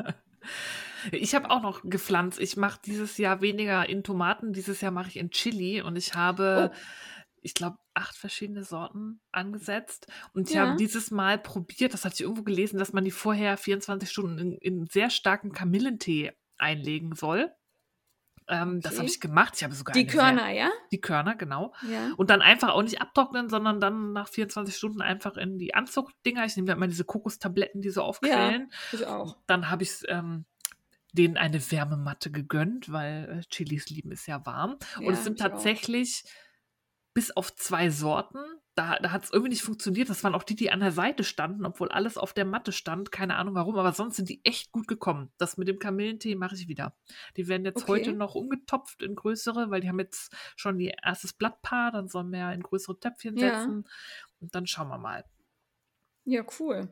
Ich 1.12 1.36
habe 1.36 1.50
auch 1.50 1.62
noch 1.62 1.82
gepflanzt. 1.84 2.40
Ich 2.40 2.58
mache 2.58 2.80
dieses 2.86 3.18
Jahr 3.18 3.42
weniger 3.42 3.88
in 3.88 4.04
Tomaten, 4.04 4.54
dieses 4.54 4.82
Jahr 4.82 4.92
mache 4.92 5.10
ich 5.10 5.18
in 5.18 5.32
Chili 5.32 5.82
und 5.82 5.96
ich 5.96 6.16
habe 6.16 6.72
oh 6.72 6.78
ich 7.44 7.54
glaube, 7.54 7.78
acht 7.94 8.16
verschiedene 8.16 8.64
Sorten 8.64 9.22
angesetzt. 9.32 10.08
Und 10.34 10.50
ich 10.50 10.56
ja. 10.56 10.68
habe 10.68 10.78
dieses 10.78 11.12
Mal 11.12 11.38
probiert, 11.38 11.94
das 11.94 12.06
hatte 12.06 12.16
ich 12.16 12.22
irgendwo 12.22 12.44
gelesen, 12.44 12.80
dass 12.80 12.94
man 12.94 13.04
die 13.04 13.12
vorher 13.12 13.58
24 13.58 14.10
Stunden 14.10 14.38
in, 14.38 14.52
in 14.54 14.88
sehr 14.88 15.10
starken 15.10 15.52
Kamillentee 15.52 16.32
einlegen 16.58 17.16
soll. 17.16 17.52
Ähm, 18.48 18.70
okay. 18.70 18.80
Das 18.82 18.98
habe 18.98 19.08
ich 19.08 19.20
gemacht. 19.20 19.54
Ich 19.56 19.64
habe 19.64 19.74
sogar 19.74 19.94
die 19.94 20.06
Körner, 20.06 20.46
sehr, 20.46 20.54
ja? 20.54 20.70
Die 20.92 21.00
Körner, 21.00 21.36
genau. 21.36 21.74
Ja. 21.90 22.12
Und 22.18 22.30
dann 22.30 22.42
einfach 22.42 22.70
auch 22.70 22.84
nicht 22.84 23.02
abtrocknen, 23.02 23.50
sondern 23.50 23.80
dann 23.80 24.14
nach 24.14 24.28
24 24.28 24.76
Stunden 24.76 25.02
einfach 25.02 25.38
in 25.38 25.58
die 25.58 25.74
Anzuchtdinger. 25.74 26.46
Ich 26.46 26.56
nehme 26.56 26.68
da 26.68 26.74
immer 26.74 26.88
diese 26.88 27.06
Kokostabletten, 27.06 27.82
die 27.82 27.90
so 27.90 28.02
aufquellen. 28.02 28.72
Ja, 28.92 29.00
ich 29.00 29.06
auch. 29.06 29.38
Dann 29.48 29.70
habe 29.70 29.84
ich 29.84 30.02
ähm, 30.08 30.46
denen 31.14 31.38
eine 31.38 31.60
Wärmematte 31.72 32.32
gegönnt, 32.32 32.92
weil 32.92 33.40
äh, 33.40 33.50
Chilis 33.50 33.90
lieben 33.90 34.12
ist 34.12 34.28
ja 34.28 34.46
warm. 34.46 34.78
Ja, 35.00 35.08
Und 35.08 35.14
es 35.14 35.24
sind 35.24 35.40
tatsächlich. 35.40 36.24
Auch 36.26 36.43
bis 37.14 37.32
auf 37.32 37.56
zwei 37.56 37.90
Sorten. 37.90 38.40
Da, 38.76 38.98
da 38.98 39.12
hat 39.12 39.24
es 39.24 39.32
irgendwie 39.32 39.52
nicht 39.52 39.62
funktioniert. 39.62 40.10
Das 40.10 40.24
waren 40.24 40.34
auch 40.34 40.42
die, 40.42 40.56
die 40.56 40.72
an 40.72 40.80
der 40.80 40.92
Seite 40.92 41.24
standen, 41.24 41.66
obwohl 41.66 41.90
alles 41.90 42.18
auf 42.18 42.34
der 42.34 42.46
Matte 42.46 42.72
stand. 42.72 43.12
Keine 43.12 43.36
Ahnung 43.36 43.54
warum, 43.54 43.78
aber 43.78 43.94
sonst 43.94 44.16
sind 44.16 44.30
die 44.30 44.44
echt 44.44 44.72
gut 44.72 44.88
gekommen. 44.88 45.32
Das 45.38 45.58
mit 45.58 45.68
dem 45.68 45.78
Kamillentee 45.78 46.34
mache 46.34 46.56
ich 46.56 46.68
wieder. 46.68 46.96
Die 47.38 47.48
werden 47.48 47.66
jetzt 47.66 47.84
okay. 47.84 47.92
heute 47.92 48.14
noch 48.14 48.34
umgetopft 48.34 49.04
in 49.04 49.16
größere, 49.16 49.70
weil 49.70 49.82
die 49.82 49.90
haben 49.90 50.00
jetzt 50.00 50.34
schon 50.56 50.80
die 50.80 50.92
erstes 51.04 51.34
Blattpaar. 51.34 51.92
Dann 51.92 52.08
sollen 52.08 52.32
wir 52.32 52.40
ja 52.40 52.52
in 52.52 52.64
größere 52.64 53.00
Töpfchen 53.00 53.38
setzen. 53.38 53.84
Ja. 53.86 53.92
Und 54.40 54.56
dann 54.56 54.66
schauen 54.66 54.90
wir 54.90 54.98
mal. 54.98 55.24
Ja, 56.26 56.44
cool. 56.60 56.90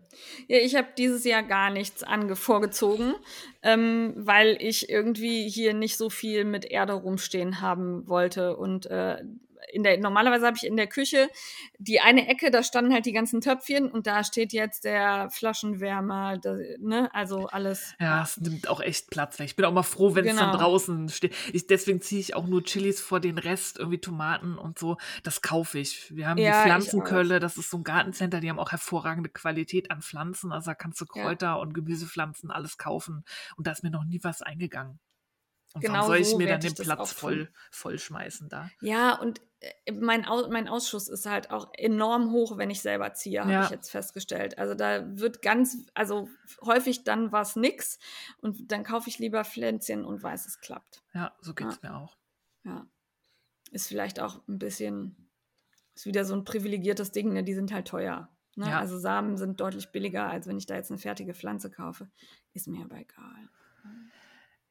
Ja, 0.48 0.58
ich 0.58 0.76
habe 0.76 0.90
dieses 0.98 1.24
Jahr 1.24 1.44
gar 1.44 1.70
nichts 1.70 2.04
ange 2.04 2.36
vorgezogen, 2.36 3.16
ähm, 3.64 4.14
weil 4.18 4.58
ich 4.60 4.90
irgendwie 4.90 5.50
hier 5.50 5.74
nicht 5.74 5.96
so 5.96 6.10
viel 6.10 6.44
mit 6.44 6.66
Erde 6.66 6.94
rumstehen 6.94 7.62
haben 7.62 8.08
wollte 8.10 8.58
und 8.58 8.88
äh, 8.88 9.24
in 9.72 9.84
der, 9.84 9.98
normalerweise 9.98 10.46
habe 10.46 10.58
ich 10.58 10.66
in 10.66 10.76
der 10.78 10.88
Küche 10.88 11.30
die 11.78 12.00
eine 12.00 12.28
Ecke, 12.28 12.52
da 12.52 12.64
standen 12.64 12.94
halt 12.94 13.06
die 13.06 13.12
ganzen 13.12 13.42
Töpfchen 13.42 13.90
und 13.92 14.06
da 14.08 14.24
steht 14.24 14.54
jetzt 14.54 14.84
der 14.84 15.30
Flaschenwärmer, 15.32 16.38
da, 16.38 16.56
ne, 16.80 17.10
also 17.14 17.48
alles. 17.48 17.94
Ja, 18.00 18.24
es 18.24 18.38
nimmt 18.38 18.68
auch 18.68 18.82
echt 18.82 19.10
Platz 19.10 19.40
weg. 19.40 19.48
Ich 19.48 19.56
bin 19.56 19.66
auch 19.66 19.72
mal 19.74 19.84
froh, 19.84 20.16
wenn 20.16 20.26
es 20.26 20.32
Genau. 20.36 20.52
dann 20.52 20.60
draußen 20.60 21.10
steht. 21.10 21.36
Ich, 21.54 21.68
deswegen 21.68 22.02
ziehe 22.02 22.22
ich 22.22 22.36
auch 22.36 22.46
nur 22.48 22.64
Chilis 22.64 23.02
vor 23.02 23.20
den 23.20 23.38
Rest, 23.38 23.80
irgendwie 23.80 24.00
Tomaten 24.00 24.58
und 24.58 24.78
so. 24.80 24.98
Das 25.24 25.42
kaufe 25.42 25.80
ich. 25.80 26.16
Wir 26.16 26.28
haben 26.28 26.38
Ja, 26.38 26.62
die 26.64 26.68
Pflanzenkölle, 26.68 27.40
das 27.40 27.58
ist 27.58 27.70
so 27.70 27.78
ein 27.78 27.84
Gartencenter, 27.84 28.40
die 28.40 28.50
haben 28.50 28.60
auch 28.60 28.72
hervorragende 28.72 29.30
Qualität 29.30 29.92
an 29.92 30.02
Pflanzen. 30.02 30.52
Also 30.52 30.72
da 30.72 30.76
kannst 30.76 31.02
du 31.02 31.06
Ja. 31.14 31.24
Kräuter 31.24 31.60
und 31.60 31.74
Gemüsepflanzen 31.74 32.52
alles 32.52 32.78
kaufen. 32.78 33.24
Und 33.58 33.68
da 33.68 33.72
ist 33.72 33.84
mir 33.84 33.92
noch 33.92 34.04
nie 34.06 34.20
was 34.24 34.42
eingegangen. 34.42 35.00
Und 35.74 35.82
Genau 35.82 35.94
warum 35.96 36.08
soll 36.08 36.18
ich 36.18 36.28
so 36.30 36.38
mir 36.38 36.48
dann 36.48 36.60
den 36.60 36.74
das 36.76 36.86
Platz 36.86 37.14
voll, 37.14 37.50
voll 37.72 37.98
schmeißen 37.98 38.50
da? 38.50 38.70
Ja, 38.82 39.16
und 39.16 39.42
mein, 39.94 40.26
Au 40.26 40.48
mein 40.50 40.68
Ausschuss 40.68 41.08
ist 41.08 41.26
halt 41.26 41.52
auch 41.52 41.72
enorm 41.74 42.32
hoch, 42.32 42.58
wenn 42.58 42.70
ich 42.70 42.82
selber 42.82 43.14
ziehe, 43.14 43.42
habe 43.42 43.52
Ja. 43.52 43.64
ich 43.66 43.70
jetzt 43.70 43.90
festgestellt. 43.92 44.58
Also 44.58 44.74
da 44.74 45.06
wird 45.20 45.42
ganz, 45.42 45.78
also 45.94 46.30
häufig 46.62 47.04
dann 47.04 47.32
was 47.32 47.56
nix 47.56 48.00
und 48.40 48.72
dann 48.72 48.84
kaufe 48.84 49.10
ich 49.10 49.20
lieber 49.20 49.44
Pflänzchen 49.46 50.04
und 50.06 50.24
weiß, 50.24 50.48
es 50.48 50.60
klappt. 50.60 51.04
Ja, 51.14 51.36
so 51.42 51.54
geht's 51.54 51.82
mir 51.82 51.96
auch. 51.96 52.18
Ja. 52.64 52.88
Ist 53.72 53.88
vielleicht 53.88 54.20
auch 54.20 54.46
ein 54.48 54.58
bisschen, 54.60 55.30
ist 55.96 56.06
wieder 56.06 56.26
so 56.26 56.36
ein 56.36 56.44
privilegiertes 56.44 57.12
Ding, 57.12 57.32
ne? 57.34 57.44
Die 57.44 57.54
sind 57.54 57.72
halt 57.72 57.88
teuer. 57.88 58.30
Ne? 58.56 58.68
Ja. 58.70 58.80
Also 58.80 58.98
Samen 58.98 59.38
sind 59.38 59.62
deutlich 59.62 59.92
billiger, 59.92 60.30
als 60.30 60.48
wenn 60.48 60.58
ich 60.58 60.66
da 60.66 60.76
jetzt 60.76 60.92
eine 60.92 60.98
fertige 60.98 61.34
Pflanze 61.34 61.70
kaufe. 61.72 62.10
Ist 62.54 62.68
mir 62.68 62.84
aber 62.84 62.98
egal. 62.98 63.50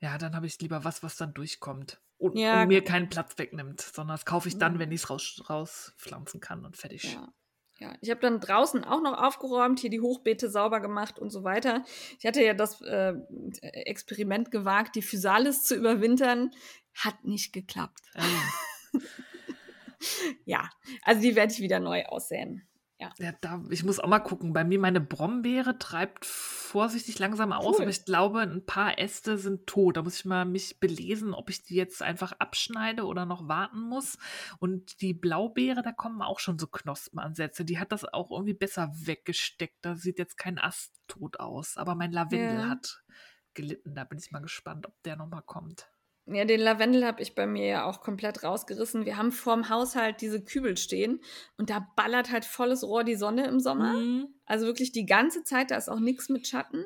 Ja, 0.00 0.18
dann 0.18 0.34
habe 0.34 0.46
ich 0.46 0.58
lieber 0.60 0.84
was, 0.84 1.02
was 1.02 1.16
dann 1.16 1.32
durchkommt. 1.34 2.00
Und, 2.20 2.36
Ja, 2.36 2.62
und 2.62 2.68
mir 2.68 2.84
keinen 2.84 3.08
Platz 3.08 3.38
wegnimmt, 3.38 3.80
sondern 3.80 4.14
das 4.14 4.24
kaufe 4.24 4.48
ich 4.48 4.58
dann, 4.58 4.78
wenn 4.78 4.92
ich 4.92 5.02
es 5.02 5.10
raus, 5.10 5.42
rauspflanzen 5.48 6.40
kann 6.40 6.64
und 6.64 6.76
fertig. 6.76 7.14
Ja. 7.14 7.32
Ja, 7.78 7.94
ich 8.02 8.10
habe 8.10 8.20
dann 8.20 8.40
draußen 8.40 8.84
auch 8.84 9.00
noch 9.00 9.16
aufgeräumt, 9.16 9.80
hier 9.80 9.88
die 9.88 10.02
Hochbeete 10.02 10.50
sauber 10.50 10.80
gemacht 10.80 11.18
und 11.18 11.30
so 11.30 11.44
weiter. 11.44 11.82
Ich 12.18 12.26
hatte 12.26 12.44
ja 12.44 12.52
das 12.52 12.82
äh, 12.82 13.14
Experiment 13.62 14.50
gewagt, 14.50 14.96
die 14.96 15.02
Physalis 15.02 15.64
zu 15.64 15.76
überwintern. 15.76 16.50
Hat 16.92 17.24
nicht 17.24 17.54
geklappt. 17.54 18.02
Ähm, 18.14 19.00
Ja, 20.44 20.70
also 21.02 21.20
die 21.20 21.36
werde 21.36 21.52
ich 21.52 21.60
wieder 21.60 21.80
neu 21.80 22.04
aussäen. 22.06 22.66
Ja, 23.18 23.32
da, 23.40 23.62
ich 23.70 23.82
muss 23.84 23.98
auch 23.98 24.08
mal 24.08 24.18
gucken. 24.20 24.52
Bei 24.52 24.62
mir 24.64 24.78
meine 24.78 25.00
Brombeere 25.00 25.78
treibt 25.78 26.24
vorsichtig 26.26 27.18
langsam 27.18 27.52
aus, 27.52 27.76
Cool. 27.76 27.82
aber 27.82 27.90
ich 27.90 28.04
glaube, 28.04 28.40
ein 28.40 28.64
paar 28.66 28.98
Äste 28.98 29.38
sind 29.38 29.66
tot. 29.66 29.96
Da 29.96 30.02
muss 30.02 30.16
ich 30.20 30.24
mal 30.24 30.44
mich 30.44 30.78
belesen, 30.80 31.32
ob 31.34 31.50
ich 31.50 31.62
die 31.62 31.74
jetzt 31.74 32.02
einfach 32.02 32.32
abschneide 32.32 33.04
oder 33.06 33.24
noch 33.26 33.48
warten 33.48 33.80
muss. 33.80 34.18
Und 34.58 35.00
die 35.00 35.14
Blaubeere, 35.14 35.82
da 35.82 35.92
kommen 35.92 36.20
auch 36.22 36.38
schon 36.40 36.58
so 36.58 36.66
Knospenansätze. 36.66 37.64
Die 37.64 37.78
hat 37.78 37.92
das 37.92 38.04
auch 38.04 38.30
irgendwie 38.30 38.54
besser 38.54 38.90
weggesteckt. 38.94 39.78
Da 39.82 39.96
sieht 39.96 40.18
jetzt 40.18 40.36
kein 40.36 40.58
Ast 40.58 40.92
tot 41.08 41.40
aus. 41.40 41.76
Aber 41.76 41.94
mein 41.94 42.12
Lavendel 42.12 42.60
Ja. 42.60 42.68
hat 42.68 43.02
gelitten. 43.54 43.94
Da 43.94 44.04
bin 44.04 44.18
ich 44.18 44.30
mal 44.30 44.40
gespannt, 44.40 44.86
ob 44.86 44.94
der 45.04 45.16
nochmal 45.16 45.42
kommt. 45.42 45.88
Ja, 46.32 46.44
den 46.44 46.60
Lavendel 46.60 47.04
habe 47.04 47.22
ich 47.22 47.34
bei 47.34 47.46
mir 47.46 47.66
ja 47.66 47.84
auch 47.84 48.00
komplett 48.00 48.44
rausgerissen. 48.44 49.04
Wir 49.04 49.16
haben 49.16 49.32
vorm 49.32 49.68
Haus 49.68 49.96
halt 49.96 50.20
diese 50.20 50.42
Kübel 50.42 50.76
stehen 50.76 51.20
und 51.56 51.70
da 51.70 51.86
ballert 51.96 52.30
halt 52.30 52.44
volles 52.44 52.84
Rohr 52.84 53.04
die 53.04 53.16
Sonne 53.16 53.46
im 53.46 53.58
Sommer. 53.60 53.94
Mhm. 53.94 54.28
Also 54.46 54.66
wirklich 54.66 54.92
die 54.92 55.06
ganze 55.06 55.42
Zeit, 55.44 55.70
da 55.70 55.76
ist 55.76 55.88
auch 55.88 56.00
nichts 56.00 56.28
mit 56.28 56.46
Schatten. 56.46 56.84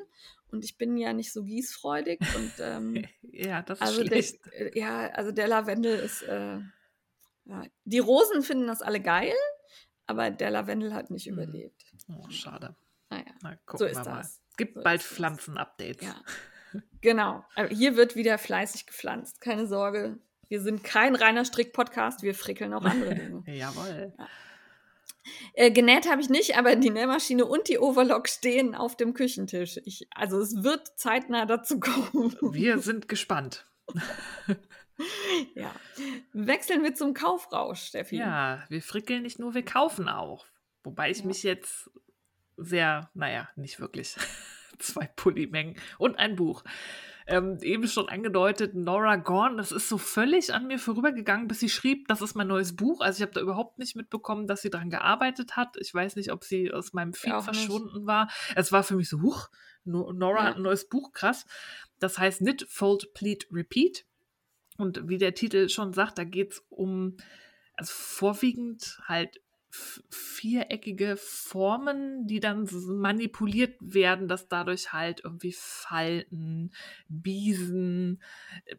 Und 0.51 0.63
ich 0.63 0.77
bin 0.77 0.95
ja 0.97 1.11
nicht 1.13 1.33
so 1.33 1.43
gießfreudig. 1.43 2.19
Und 2.35 2.51
ähm, 2.59 3.05
Ja, 3.31 3.61
das 3.61 3.79
ist 3.79 3.81
also 3.85 4.01
der, 4.03 4.09
schlecht. 4.09 4.39
äh, 4.53 4.77
ja, 4.79 5.07
also 5.09 5.31
der 5.31 5.47
Lavendel 5.47 5.99
ist. 5.99 6.21
Äh, 6.23 6.59
ja. 7.45 7.63
Die 7.83 7.99
Rosen 7.99 8.41
finden 8.41 8.67
das 8.67 8.81
alle 8.81 9.01
geil, 9.01 9.33
aber 10.07 10.31
der 10.31 10.49
Lavendel 10.51 10.93
hat 10.93 11.11
nicht 11.11 11.27
Mhm. 11.27 11.33
überlebt. 11.33 11.83
Oh, 12.09 12.29
schade. 12.29 12.75
Naja, 13.09 13.25
Na, 13.43 13.55
gucken 13.65 13.77
so 13.79 13.85
ist 13.85 13.97
wir 13.97 14.05
mal. 14.11 14.17
das. 14.19 14.41
Es 14.49 14.57
gibt 14.57 14.75
So 14.75 14.81
bald 14.83 15.01
ist 15.01 15.09
das. 15.09 15.15
Pflanzen-Updates. 15.17 16.07
Ja. 16.07 16.15
Genau. 17.01 17.45
Also 17.55 17.75
hier 17.75 17.95
wird 17.95 18.15
wieder 18.15 18.37
fleißig 18.37 18.85
gepflanzt. 18.87 19.41
Keine 19.41 19.67
Sorge. 19.67 20.17
Wir 20.47 20.61
sind 20.61 20.83
kein 20.83 21.15
reiner 21.15 21.45
Strick-Podcast. 21.45 22.21
Wir 22.23 22.33
frickeln 22.35 22.73
auch 22.73 22.83
andere 22.83 23.15
Dinge. 23.15 23.43
Jawohl. 23.47 24.13
Äh, 25.53 25.71
genäht 25.71 26.09
habe 26.09 26.21
ich 26.21 26.29
nicht, 26.29 26.55
aber 26.57 26.75
die 26.75 26.91
Nähmaschine 26.91 27.45
und 27.45 27.67
die 27.67 27.79
Overlock 27.79 28.29
stehen 28.29 28.75
auf 28.75 28.95
dem 28.95 29.13
Küchentisch. 29.15 29.79
Ich, 29.85 30.07
also 30.13 30.39
es 30.39 30.63
wird 30.63 30.87
zeitnah 30.99 31.45
dazu 31.47 31.79
kommen. 31.79 32.35
Wir 32.53 32.77
sind 32.79 33.07
gespannt. 33.09 33.65
ja. 35.55 35.71
Wechseln 36.33 36.83
wir 36.83 36.93
zum 36.93 37.13
Kaufrausch, 37.13 37.81
Steffi. 37.81 38.17
Ja, 38.17 38.63
wir 38.69 38.81
frickeln 38.81 39.23
nicht 39.23 39.39
nur, 39.39 39.53
wir 39.55 39.65
kaufen 39.65 40.07
auch. 40.07 40.45
Wobei 40.83 41.09
ich 41.09 41.19
Ja. 41.19 41.25
mich 41.25 41.41
jetzt 41.43 41.89
sehr, 42.57 43.09
naja, 43.15 43.49
nicht 43.55 43.79
wirklich. 43.79 44.15
Zwei 44.79 45.07
Pullimengen 45.15 45.75
und 45.97 46.17
ein 46.17 46.35
Buch. 46.35 46.63
Ähm, 47.27 47.57
eben 47.63 47.87
schon 47.87 48.07
angedeutet, 48.07 48.75
Nora 48.75 49.15
Gorn, 49.15 49.57
das 49.57 49.71
ist 49.71 49.89
so 49.89 49.97
völlig 49.97 50.53
an 50.53 50.67
mir 50.67 50.77
vorübergegangen, 50.77 51.47
bis 51.47 51.59
sie 51.59 51.69
schrieb, 51.69 52.07
das 52.07 52.21
ist 52.21 52.35
mein 52.35 52.47
neues 52.47 52.75
Buch. 52.75 53.01
Also 53.01 53.17
ich 53.17 53.21
habe 53.23 53.31
da 53.33 53.41
überhaupt 53.41 53.79
nicht 53.79 53.95
mitbekommen, 53.95 54.45
dass 54.45 54.61
sie 54.61 54.69
daran 54.69 54.91
gearbeitet 54.91 55.55
hat. 55.57 55.75
Ich 55.79 55.91
weiß 55.91 56.17
nicht, 56.17 56.31
ob 56.31 56.43
sie 56.43 56.71
aus 56.71 56.93
meinem 56.93 57.13
Feed 57.13 57.31
auch 57.33 57.47
nicht. 57.47 57.57
verschwunden 57.65 58.05
war. 58.05 58.29
Es 58.55 58.71
war 58.71 58.83
für 58.83 58.95
mich 58.95 59.09
so, 59.09 59.21
huch, 59.21 59.49
No- 59.85 60.11
Nora 60.11 60.37
Ja. 60.41 60.43
hat 60.49 60.57
ein 60.57 60.61
neues 60.61 60.87
Buch, 60.87 61.13
krass. 61.13 61.47
Das 61.99 62.19
heißt 62.19 62.39
Knit, 62.39 62.67
Fold, 62.69 63.11
Pleat, 63.15 63.47
Repeat. 63.51 64.05
Und 64.77 65.07
wie 65.07 65.17
der 65.17 65.33
Titel 65.33 65.67
schon 65.69 65.93
sagt, 65.93 66.19
da 66.19 66.25
geht 66.25 66.51
es 66.51 66.65
um, 66.69 67.17
also 67.73 67.91
vorwiegend 67.95 68.99
halt 69.07 69.41
viereckige 70.09 71.17
Formen, 71.17 72.27
die 72.27 72.39
dann 72.39 72.67
manipuliert 72.87 73.75
werden, 73.81 74.27
dass 74.27 74.47
dadurch 74.47 74.93
halt 74.93 75.21
irgendwie 75.23 75.53
Falten, 75.57 76.73
Biesen, 77.07 78.21
äh, 78.65 78.75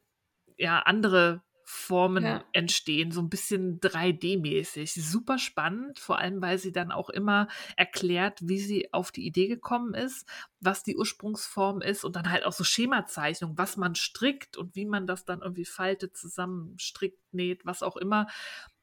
ja, 0.58 0.80
andere 0.80 1.42
Formen 1.68 2.24
Ja. 2.24 2.44
entstehen, 2.52 3.10
so 3.10 3.20
ein 3.20 3.28
bisschen 3.28 3.80
3D-mäßig. 3.80 4.94
Super 5.02 5.36
spannend, 5.36 5.98
vor 5.98 6.18
allem 6.18 6.40
weil 6.40 6.58
sie 6.58 6.70
dann 6.70 6.92
auch 6.92 7.10
immer 7.10 7.48
erklärt, 7.76 8.38
wie 8.46 8.60
sie 8.60 8.92
auf 8.92 9.10
die 9.10 9.26
Idee 9.26 9.48
gekommen 9.48 9.92
ist, 9.92 10.28
was 10.60 10.84
die 10.84 10.96
Ursprungsform 10.96 11.80
ist 11.80 12.04
und 12.04 12.14
dann 12.14 12.30
halt 12.30 12.44
auch 12.44 12.52
so 12.52 12.62
Schemazeichnung, 12.62 13.58
was 13.58 13.76
man 13.76 13.96
strickt 13.96 14.56
und 14.56 14.76
wie 14.76 14.86
man 14.86 15.08
das 15.08 15.24
dann 15.24 15.42
irgendwie 15.42 15.64
faltet, 15.64 16.16
zusammenstrickt, 16.16 17.18
näht, 17.32 17.66
was 17.66 17.82
auch 17.82 17.96
immer. 17.96 18.28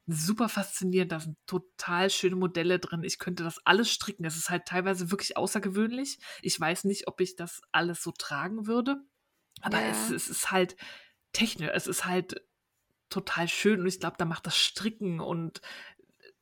Super 0.08 0.50
faszinierend, 0.50 1.12
da 1.14 1.20
sind 1.22 1.38
total 1.48 2.10
schöne 2.10 2.36
Modelle 2.36 2.80
drin. 2.80 3.04
Ich 3.04 3.20
könnte 3.20 3.44
das 3.44 3.66
alles 3.66 3.90
stricken. 3.90 4.26
Es 4.26 4.36
ist 4.36 4.50
halt 4.50 4.66
teilweise 4.66 5.12
wirklich 5.12 5.38
außergewöhnlich. 5.38 6.18
Ich 6.42 6.60
weiß 6.60 6.84
nicht, 6.86 7.08
ob 7.08 7.22
ich 7.22 7.36
das 7.38 7.62
alles 7.72 8.04
so 8.04 8.12
tragen 8.12 8.68
würde. 8.68 8.98
Aber 9.62 9.80
Ja. 9.80 9.86
es, 9.86 10.10
es 10.10 10.28
ist 10.30 10.52
halt 10.52 10.76
technisch, 11.34 11.70
es 11.74 11.88
ist 11.88 12.06
halt 12.06 12.42
total 13.10 13.48
schön 13.48 13.80
und 13.82 13.88
ich 13.88 14.00
glaube, 14.00 14.18
da 14.20 14.26
macht 14.26 14.46
das 14.48 14.58
Stricken 14.58 15.20
und 15.22 15.62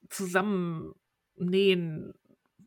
Zusammennähen, 0.09 2.13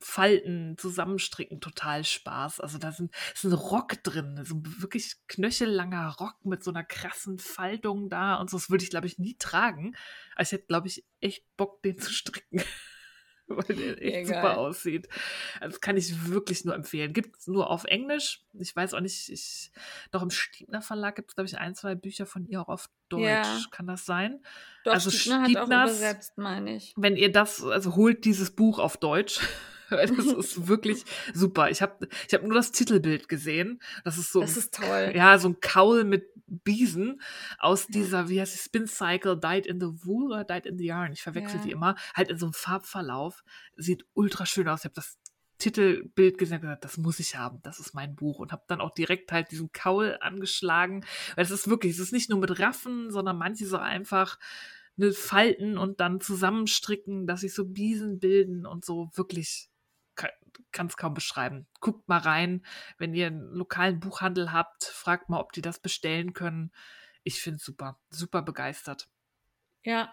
Falten, 0.05 0.76
Zusammenstricken 0.76 1.61
total 1.61 2.05
Spaß. 2.05 2.61
Also 2.61 2.76
da 2.76 2.92
sind, 2.92 3.11
ist 3.32 3.44
ein 3.44 3.52
Rock 3.55 4.02
drin, 4.02 4.38
so 4.44 4.57
ein 4.57 4.82
wirklich 4.82 5.16
knöchellanger 5.28 6.16
Rock 6.20 6.44
mit 6.44 6.62
so 6.62 6.70
einer 6.70 6.84
krassen 6.84 7.38
Faltung 7.38 8.11
da 8.11 8.36
und 8.36 8.50
so. 8.50 8.59
Das 8.59 8.68
würde 8.68 8.84
ich, 8.84 8.90
glaube 8.90 9.07
ich, 9.07 9.18
nie 9.18 9.36
tragen. 9.38 9.96
Also 10.36 10.50
ich 10.50 10.52
hätte, 10.59 10.66
glaube 10.66 10.88
ich, 10.88 11.05
echt 11.20 11.44
Bock, 11.57 11.82
den 11.82 11.98
zu 11.98 12.12
stricken. 12.12 12.62
Weil 13.46 13.76
der 13.76 14.02
echt 14.02 14.28
Ja, 14.30 14.36
super 14.36 14.59
aussieht. 14.59 15.09
Also 15.61 15.72
das 15.72 15.80
kann 15.80 15.96
ich 15.96 16.28
wirklich 16.28 16.64
nur 16.64 16.74
empfehlen. 16.74 17.12
Gibt 17.12 17.36
es 17.38 17.46
nur 17.46 17.70
auf 17.70 17.84
Englisch. 17.84 18.42
Ich 18.55 18.74
weiß 18.74 18.94
auch 18.94 19.00
nicht, 19.00 19.30
ich, 19.30 19.70
doch 20.11 20.22
im 20.22 20.30
Stiebner 20.30 20.80
Verlag 20.82 21.16
gibt 21.16 21.30
es, 21.30 21.34
glaube 21.34 21.48
ich, 21.48 21.59
ein, 21.59 21.74
zwei 21.74 21.94
Bücher 21.94 22.26
von 22.26 22.46
ihr 22.46 22.61
auch 22.61 22.68
auf 22.68 22.88
Deutsch. 23.09 23.22
Ja. 23.22 23.61
Kann 23.70 23.86
das 23.86 24.05
sein? 24.05 24.42
Doch, 24.84 24.92
Also 24.94 25.11
Stiebner 25.11 25.42
hat 25.42 25.57
auch 25.57 25.66
übersetzt, 25.66 26.36
meine 26.38 26.76
ich. 26.76 26.94
wenn 26.96 27.16
ihr 27.16 27.32
das, 27.32 27.62
also 27.62 27.96
holt 27.96 28.24
dieses 28.24 28.55
Buch 28.55 28.78
auf 28.78 28.98
Deutsch. 28.98 29.40
Weil 29.91 30.07
das 30.07 30.26
ist 30.26 30.66
wirklich 30.68 31.05
super. 31.32 31.70
Ich 31.70 31.82
habe 31.82 32.09
ich 32.26 32.35
hab 32.35 32.43
nur 32.43 32.55
das 32.55 32.72
Titelbild 32.72 33.28
gesehen. 33.28 33.80
Das 34.05 34.18
ist 34.18 34.32
so, 34.32 34.41
Das 34.41 34.57
ist 34.57 34.74
toll. 34.74 35.12
ja, 35.14 35.39
so 35.39 35.49
ein 35.49 35.61
Kaul 35.61 36.05
mit 36.05 36.26
Biesen 36.47 37.20
aus 37.59 37.87
dieser, 37.87 38.28
wie 38.28 38.41
heißt 38.41 38.55
die, 38.55 38.59
Spin 38.59 38.87
Cycle, 38.87 39.39
Died 39.39 39.66
in 39.66 39.80
the 39.80 39.87
Wool 40.05 40.32
oder 40.32 40.45
Died 40.45 40.66
in 40.66 40.78
the 40.78 40.87
Yarn. 40.87 41.12
Ich 41.12 41.22
verwechsel 41.22 41.59
Ja. 41.59 41.62
die 41.64 41.70
immer. 41.70 41.95
Halt 42.14 42.30
in 42.30 42.39
so 42.39 42.47
einem 42.47 42.53
Farbverlauf. 42.53 43.43
Sieht 43.76 44.05
ultra 44.14 44.47
schön 44.47 44.68
aus. 44.68 44.80
Ich 44.80 44.85
habe 44.85 44.95
das 44.95 45.18
Titelbild 45.59 46.37
gesehen 46.37 46.57
und 46.57 46.62
gesagt, 46.62 46.85
das 46.85 46.99
muss 46.99 47.20
ich 47.20 47.37
haben. 47.37 47.61
Das 47.62 47.78
ist 47.78 47.95
mein 47.95 48.14
Buch. 48.14 48.39
Und 48.41 48.53
habe 48.53 48.64
dann 48.66 48.80
auch 48.80 48.91
direkt 48.93 49.32
halt 49.32 49.51
diesen 49.51 49.72
Kaul 49.72 50.18
angeschlagen. 50.20 51.05
Weil 51.37 51.45
es 51.45 51.51
ist 51.51 51.68
wirklich, 51.68 51.93
es 51.93 51.99
ist 52.01 52.12
nicht 52.12 52.28
nur 52.28 52.41
mit 52.41 52.59
Raffen, 52.59 53.11
sondern 53.11 53.39
manche 53.39 53.66
so 53.66 53.78
einfach 53.78 54.39
ne, 54.97 55.12
falten 55.12 55.78
und 55.78 56.01
dann 56.01 56.20
zusammenstricken, 56.20 57.26
dass 57.26 57.41
sich 57.41 57.55
so 57.55 57.64
Biesen 57.66 58.18
bilden 58.18 58.66
und 58.66 58.85
so 58.85 59.11
wirklich 59.14 59.70
kann 60.14 60.86
es 60.86 60.96
kaum 60.96 61.14
beschreiben. 61.14 61.66
Guckt 61.80 62.08
mal 62.08 62.18
rein, 62.18 62.64
wenn 62.98 63.14
ihr 63.14 63.28
einen 63.28 63.52
lokalen 63.52 64.00
Buchhandel 64.00 64.52
habt, 64.52 64.84
fragt 64.84 65.28
mal, 65.28 65.40
ob 65.40 65.52
die 65.52 65.62
das 65.62 65.78
bestellen 65.80 66.32
können. 66.32 66.72
Ich 67.22 67.40
finde 67.40 67.56
es 67.56 67.64
super, 67.64 67.98
super 68.10 68.42
begeistert. 68.42 69.08
Ja, 69.87 70.11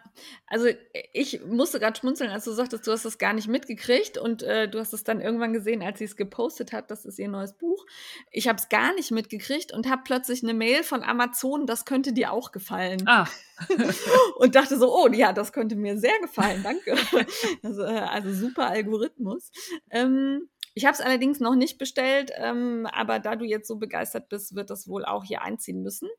also 0.48 0.68
äh, 0.68 0.78
ich 1.14 1.46
musste 1.46 1.80
gerade 1.80 1.98
schmunzeln, 1.98 2.30
als 2.30 2.44
du 2.44 2.52
sagtest, 2.52 2.86
du 2.86 2.92
hast 2.92 3.06
das 3.06 3.18
gar 3.18 3.32
nicht 3.32 3.48
mitgekriegt 3.48 4.18
und 4.18 4.44
äh, 4.44 4.68
du 4.68 4.80
hast 4.80 4.94
es 4.94 5.06
dann 5.06 5.22
irgendwann 5.22 5.54
gesehen, 5.54 5.82
als 5.82 6.00
sie 6.00 6.06
es 6.06 6.18
gepostet 6.18 6.74
hat, 6.74 6.92
das 6.92 7.06
ist 7.06 7.18
ihr 7.20 7.30
neues 7.30 7.54
Buch. 7.54 7.86
Ich 8.32 8.50
habe 8.50 8.60
es 8.60 8.68
gar 8.68 8.94
nicht 8.94 9.12
mitgekriegt 9.12 9.72
und 9.72 9.90
habe 9.90 10.02
plötzlich 10.04 10.44
eine 10.44 10.54
Mail 10.54 10.84
von 10.84 11.04
Amazon, 11.04 11.66
das 11.66 11.86
könnte 11.86 12.12
dir 12.12 12.34
auch 12.34 12.52
gefallen. 12.52 13.04
Ah. 13.08 13.28
und 14.40 14.56
dachte 14.56 14.78
so, 14.78 14.94
oh 14.94 15.08
ja, 15.08 15.32
das 15.32 15.54
könnte 15.54 15.78
mir 15.78 15.98
sehr 15.98 16.20
gefallen, 16.20 16.64
danke. 16.64 16.98
also, 17.64 17.84
äh, 17.84 18.00
also 18.00 18.34
super 18.34 18.68
Algorithmus. 18.68 19.52
Ähm, 19.90 20.50
ich 20.74 20.86
habe 20.86 20.94
es 20.94 21.02
allerdings 21.02 21.40
noch 21.40 21.56
nicht 21.56 21.78
bestellt, 21.78 22.32
ähm, 22.36 22.88
aber 22.92 23.20
da 23.20 23.36
du 23.36 23.46
jetzt 23.46 23.68
so 23.68 23.78
begeistert 23.78 24.30
bist, 24.30 24.56
wird 24.56 24.70
das 24.70 24.88
wohl 24.88 25.06
auch 25.06 25.24
hier 25.24 25.42
einziehen 25.42 25.82
müssen. 25.82 26.10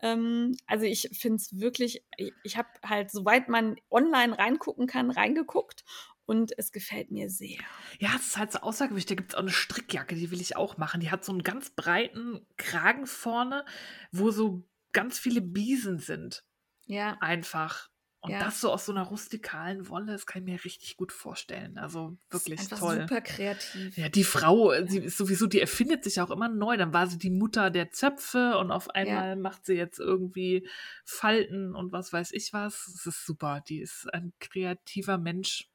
Ähm, 0.00 0.56
also 0.66 0.84
ich 0.84 1.10
finde 1.12 1.36
es 1.36 1.58
wirklich, 1.58 2.04
ich, 2.16 2.32
ich 2.42 2.56
habe 2.56 2.68
halt, 2.84 3.10
soweit 3.10 3.48
man 3.48 3.76
online 3.90 4.36
reingucken 4.36 4.86
kann, 4.86 5.10
reingeguckt 5.10 5.84
und 6.26 6.56
es 6.58 6.72
gefällt 6.72 7.10
mir 7.10 7.28
sehr. 7.28 7.58
Ja, 7.98 8.10
es 8.16 8.28
ist 8.28 8.38
halt 8.38 8.52
so 8.52 8.60
außergewöhnlich. 8.60 9.06
Da 9.06 9.16
gibt 9.16 9.32
es 9.32 9.34
auch 9.34 9.42
eine 9.42 9.50
Strickjacke, 9.50 10.14
die 10.14 10.30
will 10.30 10.40
ich 10.40 10.56
auch 10.56 10.76
machen. 10.76 11.00
Die 11.00 11.10
hat 11.10 11.24
so 11.24 11.32
einen 11.32 11.42
ganz 11.42 11.70
breiten 11.70 12.46
Kragen 12.56 13.06
vorne, 13.06 13.64
wo 14.12 14.30
so 14.30 14.64
ganz 14.92 15.18
viele 15.18 15.40
Biesen 15.40 15.98
sind. 15.98 16.44
Ja. 16.86 17.16
Einfach. 17.20 17.89
Und 18.22 18.32
Ja. 18.32 18.40
das 18.40 18.60
so 18.60 18.70
aus 18.70 18.84
so 18.84 18.92
einer 18.92 19.04
rustikalen 19.04 19.88
Wolle, 19.88 20.12
das 20.12 20.26
kann 20.26 20.42
ich 20.42 20.52
mir 20.52 20.62
richtig 20.64 20.98
gut 20.98 21.10
vorstellen. 21.10 21.78
Also 21.78 22.18
wirklich 22.28 22.60
Einfach 22.60 22.78
toll. 22.78 23.00
super 23.00 23.22
kreativ. 23.22 23.96
Ja, 23.96 24.10
die 24.10 24.24
Frau, 24.24 24.72
äh, 24.72 24.86
sie 24.86 24.98
ist 24.98 25.16
sowieso, 25.16 25.46
die 25.46 25.58
erfindet 25.60 26.04
sich 26.04 26.20
auch 26.20 26.30
immer 26.30 26.48
neu. 26.50 26.76
Dann 26.76 26.92
war 26.92 27.06
sie 27.06 27.16
die 27.16 27.30
Mutter 27.30 27.70
der 27.70 27.90
Zöpfe 27.92 28.58
und 28.58 28.70
auf 28.72 28.90
einmal 28.90 29.36
macht 29.36 29.64
sie 29.64 29.72
jetzt 29.74 29.98
irgendwie 29.98 30.68
Falten 31.06 31.74
und 31.74 31.92
was 31.92 32.12
weiß 32.12 32.32
ich 32.32 32.52
was. 32.52 32.88
Es 32.88 33.06
ist 33.06 33.24
super. 33.24 33.62
Die 33.66 33.80
ist 33.80 34.06
ein 34.12 34.34
kreativer 34.38 35.16
Mensch. 35.16 35.70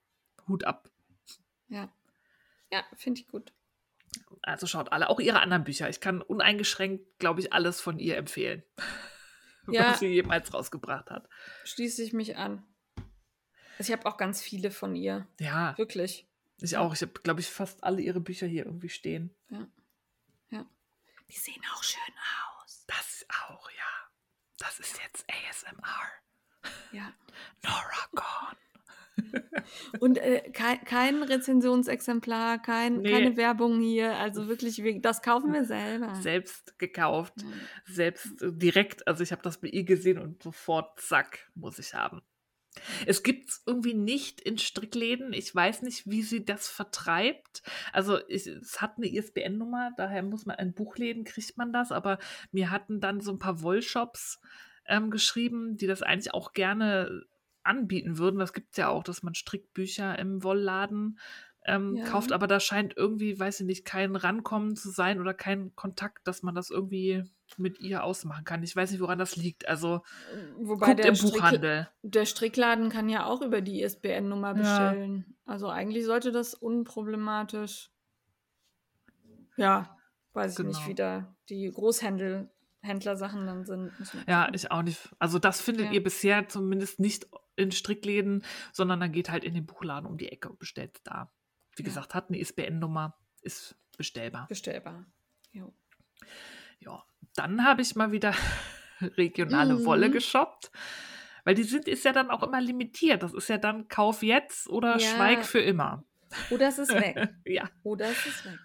Hut 0.48 0.66
ab. 0.66 0.92
Ja. 1.70 1.92
Ja, 2.72 2.84
finde 2.96 3.22
ich 3.22 3.28
gut. 3.28 3.54
Also 4.44 4.68
schaut 4.68 4.92
alle, 4.92 5.10
auch 5.10 5.20
ihre 5.20 5.40
anderen 5.40 5.64
Bücher. 5.64 5.90
Ich 5.90 6.00
kann 6.00 6.22
uneingeschränkt, 6.22 7.18
glaube 7.18 7.40
ich, 7.40 7.54
alles 7.54 7.82
von 7.82 7.98
ihr 7.98 8.18
empfehlen, 8.18 8.62
Ja. 9.74 9.92
was 9.92 10.00
sie 10.00 10.08
jemals 10.08 10.54
rausgebracht 10.54 11.10
hat. 11.10 11.28
Schließe 11.64 12.04
ich 12.04 12.14
mich 12.14 12.38
an. 12.38 12.64
Also 13.78 13.92
ich 13.92 13.98
habe 13.98 14.06
auch 14.08 14.18
ganz 14.18 14.42
viele 14.42 14.72
von 14.72 14.96
ihr. 14.96 15.28
Ja, 15.40 15.78
Wirklich. 15.78 16.28
ich 16.62 16.78
auch. 16.78 16.94
Ich 16.94 17.02
habe, 17.02 17.12
glaube 17.24 17.42
ich, 17.42 17.50
fast 17.50 17.84
alle 17.84 18.02
ihre 18.02 18.20
Bücher 18.22 18.48
hier 18.48 18.66
irgendwie 18.66 18.90
stehen. 18.90 19.34
Ja. 19.50 19.68
Ja. 20.50 20.66
Die 21.30 21.36
sehen 21.38 21.62
auch 21.74 21.84
schön 21.84 22.14
aus. 22.62 22.86
Das 22.88 23.26
auch, 23.50 23.70
ja. 23.72 24.10
Das 24.60 24.80
ist 24.80 25.00
jetzt 25.04 25.26
ASMR. 25.30 26.72
Ja. 26.92 27.12
Nora 27.64 28.08
Gorn. 28.14 28.56
Und 30.00 30.18
äh, 30.18 30.42
kein, 30.52 30.84
kein 30.84 31.24
Rezensionsexemplar, 31.24 32.62
kein, 32.62 33.02
Nee. 33.02 33.12
keine 33.12 33.38
Werbung 33.38 33.80
hier. 33.80 34.16
Also 34.18 34.48
wirklich, 34.48 34.84
wir, 34.84 35.02
das 35.02 35.22
kaufen 35.22 35.54
wir 35.54 35.66
selber. 35.66 36.16
Selbst 36.16 36.78
gekauft. 36.80 37.34
Ja. 37.38 37.48
Selbst 37.94 38.30
direkt. 38.42 39.08
Also 39.08 39.24
ich 39.24 39.32
habe 39.32 39.42
das 39.42 39.60
bei 39.60 39.68
ihr 39.68 39.84
gesehen 39.84 40.20
und 40.20 40.44
sofort, 40.44 41.00
zack, 41.00 41.50
muss 41.56 41.80
ich 41.80 41.94
haben. 41.94 42.22
Es 43.06 43.24
gibt 43.24 43.50
es 43.50 43.64
irgendwie 43.66 43.94
nicht 43.94 44.42
in 44.42 44.58
Strickläden. 44.58 45.32
Ich 45.34 45.54
weiß 45.54 45.82
nicht, 45.82 46.10
wie 46.10 46.24
sie 46.24 46.44
das 46.44 46.68
vertreibt. 46.68 47.64
Also 47.94 48.20
ich, 48.28 48.48
es 48.48 48.82
hat 48.82 48.98
eine 48.98 49.08
ISBN-Nummer, 49.08 49.92
daher 49.98 50.24
muss 50.24 50.46
man 50.46 50.60
in 50.60 50.74
Buchläden 50.74 51.24
kriegt 51.24 51.58
man 51.58 51.72
das. 51.72 51.92
Aber 51.92 52.18
mir 52.52 52.72
hatten 52.72 53.00
dann 53.00 53.22
so 53.22 53.32
ein 53.32 53.40
paar 53.40 53.62
Wollshops 53.62 54.42
ähm, 54.88 55.10
geschrieben, 55.10 55.78
die 55.78 55.88
das 55.88 56.02
eigentlich 56.02 56.34
auch 56.34 56.52
gerne 56.52 57.24
anbieten 57.66 58.18
würden. 58.18 58.40
Das 58.40 58.54
gibt 58.54 58.72
es 58.72 58.78
ja 58.78 58.90
auch, 58.90 59.04
dass 59.04 59.24
man 59.24 59.36
Strickbücher 59.36 60.18
im 60.20 60.44
Wollladen 60.44 61.20
ähm, 61.66 61.96
Ja. 61.98 62.04
kauft. 62.06 62.32
Aber 62.32 62.48
da 62.48 62.60
scheint 62.60 62.96
irgendwie, 62.96 63.40
weiß 63.40 63.62
ich 63.62 63.66
nicht, 63.66 63.86
kein 63.86 64.16
Rankommen 64.16 64.76
zu 64.76 64.90
sein 64.92 65.20
oder 65.20 65.34
kein 65.34 65.76
Kontakt, 65.76 66.28
dass 66.28 66.44
man 66.44 66.54
das 66.56 66.70
irgendwie 66.70 67.24
mit 67.58 67.80
ihr 67.80 68.04
ausmachen 68.04 68.44
kann. 68.46 68.64
Ich 68.64 68.76
weiß 68.76 68.92
nicht, 68.92 69.02
woran 69.02 69.20
das 69.20 69.36
liegt. 69.36 69.68
Also 69.68 70.02
Wobei 70.58 70.88
guckt 70.88 71.00
der, 71.00 71.08
im 71.10 71.16
Strick, 71.16 71.32
Buchhandel. 71.34 71.90
der 72.02 72.26
Strickladen 72.26 72.90
kann 72.90 73.10
ja 73.10 73.26
auch 73.26 73.42
über 73.42 73.62
die 73.62 73.82
ISBN-Nummer 73.82 74.50
Ja. 74.50 74.94
bestellen. 74.94 75.38
Also 75.46 75.70
eigentlich 75.70 76.06
sollte 76.06 76.32
das 76.32 76.54
unproblematisch. 76.54 77.92
Ja, 79.58 79.98
weiß 80.34 80.60
ich 80.60 80.66
nicht, 80.66 80.78
Genau. 80.78 80.90
wie 80.90 80.96
da 80.96 81.36
die 81.50 81.72
Großhändler 81.72 82.50
Händlersachen 82.86 83.46
dann 83.46 83.66
sind. 83.66 83.92
Ja, 84.28 84.50
ich 84.54 84.72
auch 84.72 84.82
nicht. 84.84 85.10
Also 85.20 85.40
das 85.40 85.60
findet 85.62 85.88
Ja. 85.88 85.92
ihr 85.94 86.04
bisher 86.04 86.48
zumindest 86.48 87.00
nicht 87.00 87.28
in 87.58 87.72
Strickläden, 87.72 88.44
sondern 88.72 89.00
dann 89.00 89.12
geht 89.12 89.30
halt 89.30 89.44
in 89.44 89.54
den 89.54 89.66
Buchladen 89.66 90.08
um 90.08 90.18
die 90.18 90.30
Ecke 90.32 90.50
und 90.50 90.60
bestellt 90.60 91.00
da. 91.04 91.32
Wie 91.76 91.84
Ja. 91.84 91.86
gesagt, 91.88 92.14
hat 92.14 92.30
eine 92.30 92.40
ISBN-Nummer, 92.40 93.18
ist 93.42 93.76
bestellbar. 93.98 94.48
bestellbar. 94.48 95.06
Jo. 95.52 95.74
Ja, 96.80 97.04
dann 97.36 97.64
habe 97.66 97.82
ich 97.82 97.96
mal 97.96 98.12
wieder 98.12 98.32
regionale 99.02 99.86
Wolle 99.86 100.10
Mhm. 100.10 100.14
geshoppt. 100.14 100.72
Weil 101.44 101.54
die 101.56 101.64
sind, 101.64 101.88
ist 101.88 102.04
ja 102.06 102.12
dann 102.12 102.32
auch 102.32 102.42
immer 102.44 102.60
limitiert. 102.60 103.22
Das 103.22 103.34
ist 103.34 103.48
ja 103.50 103.58
dann 103.58 103.88
Kauf 103.88 104.24
jetzt 104.24 104.68
oder 104.68 104.98
Ja. 104.98 105.00
Schweig 105.00 105.46
für 105.46 105.60
immer. 105.60 106.04
Oder 106.50 106.68
es 106.70 106.80
ist 106.80 106.92
weg. 106.94 107.30
Ja. 107.46 107.70
Oder 107.84 108.08
es 108.10 108.26
ist 108.26 108.46
weg. 108.46 108.58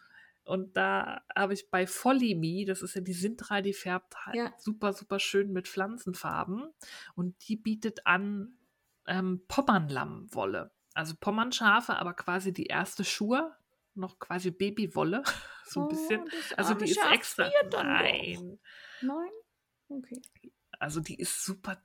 Und 0.50 0.76
da 0.76 1.22
habe 1.36 1.54
ich 1.54 1.70
bei 1.70 1.86
Folly 1.86 2.34
Me, 2.34 2.64
das 2.66 2.82
ist 2.82 2.94
ja 2.96 3.00
die 3.00 3.12
Sintra, 3.12 3.60
die 3.62 3.72
färbt 3.72 4.26
halt 4.26 4.34
Ja. 4.34 4.52
super, 4.58 4.92
super 4.92 5.20
schön 5.20 5.52
mit 5.52 5.68
Pflanzenfarben. 5.68 6.68
Und 7.14 7.48
die 7.48 7.54
bietet 7.56 8.04
an 8.04 8.58
ähm, 9.06 9.44
Pommernlammwolle. 9.46 10.72
Also 10.94 11.14
Pommernschafe, 11.20 11.94
aber 11.94 12.14
quasi 12.14 12.52
die 12.52 12.66
erste 12.66 13.04
Schuhe. 13.04 13.54
Noch 13.94 14.18
quasi 14.18 14.50
Babywolle. 14.50 15.22
So 15.70 15.82
ein 15.82 15.88
bisschen. 15.88 16.22
Oh, 16.22 16.28
das 16.32 16.58
Also 16.58 16.74
die 16.74 16.90
ist 16.90 16.98
extra. 17.12 17.48
Nein. 17.70 18.58
Nein? 19.02 19.30
Okay. 19.88 20.20
Also 20.80 20.98
die 21.00 21.14
ist 21.14 21.44
super. 21.44 21.80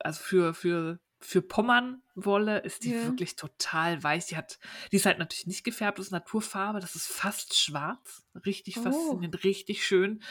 Also 0.00 0.20
für, 0.24 0.54
für, 0.54 0.98
für 1.20 1.42
Pommernwolle 1.42 2.60
ist 2.60 2.84
die 2.84 2.92
Ja. 2.92 3.04
wirklich 3.04 3.36
total 3.36 4.02
weich. 4.02 4.26
Die 4.26 4.36
hat, 4.36 4.58
die 4.92 4.96
ist 4.96 5.06
halt 5.06 5.18
natürlich 5.18 5.46
nicht 5.46 5.64
gefärbt, 5.64 5.98
das 5.98 6.06
ist 6.06 6.12
Naturfarbe, 6.12 6.80
das 6.80 6.94
ist 6.94 7.08
fast 7.08 7.56
schwarz. 7.58 8.24
Richtig 8.46 8.78
Oh. 8.78 8.82
faszinierend, 8.82 9.42
richtig 9.44 9.84
schön. 9.84 10.22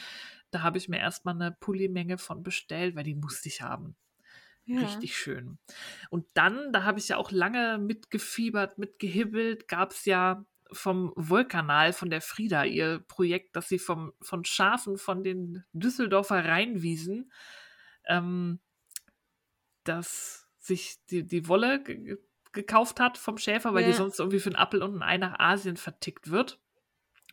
Da 0.50 0.62
habe 0.62 0.78
ich 0.78 0.88
mir 0.88 0.98
erstmal 0.98 1.34
eine 1.34 1.52
Pullimenge 1.52 2.16
von 2.18 2.42
bestellt, 2.42 2.96
weil 2.96 3.04
die 3.04 3.14
musste 3.14 3.48
ich 3.48 3.60
haben. 3.60 3.96
Ja. 4.64 4.80
Richtig 4.80 5.16
schön. 5.16 5.58
Und 6.10 6.26
dann, 6.34 6.72
da 6.72 6.84
habe 6.84 6.98
ich 6.98 7.08
ja 7.08 7.16
auch 7.16 7.30
lange 7.30 7.78
mitgefiebert, 7.78 8.78
mitgehibbelt, 8.78 9.68
gab 9.68 9.92
es 9.92 10.04
ja 10.04 10.44
vom 10.72 11.12
Wollkanal, 11.16 11.94
von 11.94 12.10
der 12.10 12.20
Frieda, 12.20 12.64
ihr 12.64 12.98
Projekt, 13.08 13.56
dass 13.56 13.68
sie 13.68 13.78
vom, 13.78 14.12
von 14.20 14.44
Schafen 14.44 14.98
von 14.98 15.22
den 15.22 15.64
Düsseldorfer 15.72 16.44
Rheinwiesen, 16.44 17.32
ähm, 18.06 18.60
dass 19.84 20.47
sich 20.68 20.98
die, 21.10 21.26
die 21.26 21.48
Wolle 21.48 21.82
ge 21.82 22.18
gekauft 22.52 22.98
hat 22.98 23.18
vom 23.18 23.36
Schäfer, 23.36 23.74
weil 23.74 23.84
die 23.84 23.90
Ja. 23.90 23.96
sonst 23.96 24.18
irgendwie 24.18 24.38
für 24.40 24.48
einen 24.48 24.56
Appel 24.56 24.82
und 24.82 24.96
ein 24.96 25.02
Ei 25.02 25.18
nach 25.18 25.38
Asien 25.38 25.76
vertickt 25.76 26.30
wird. 26.30 26.58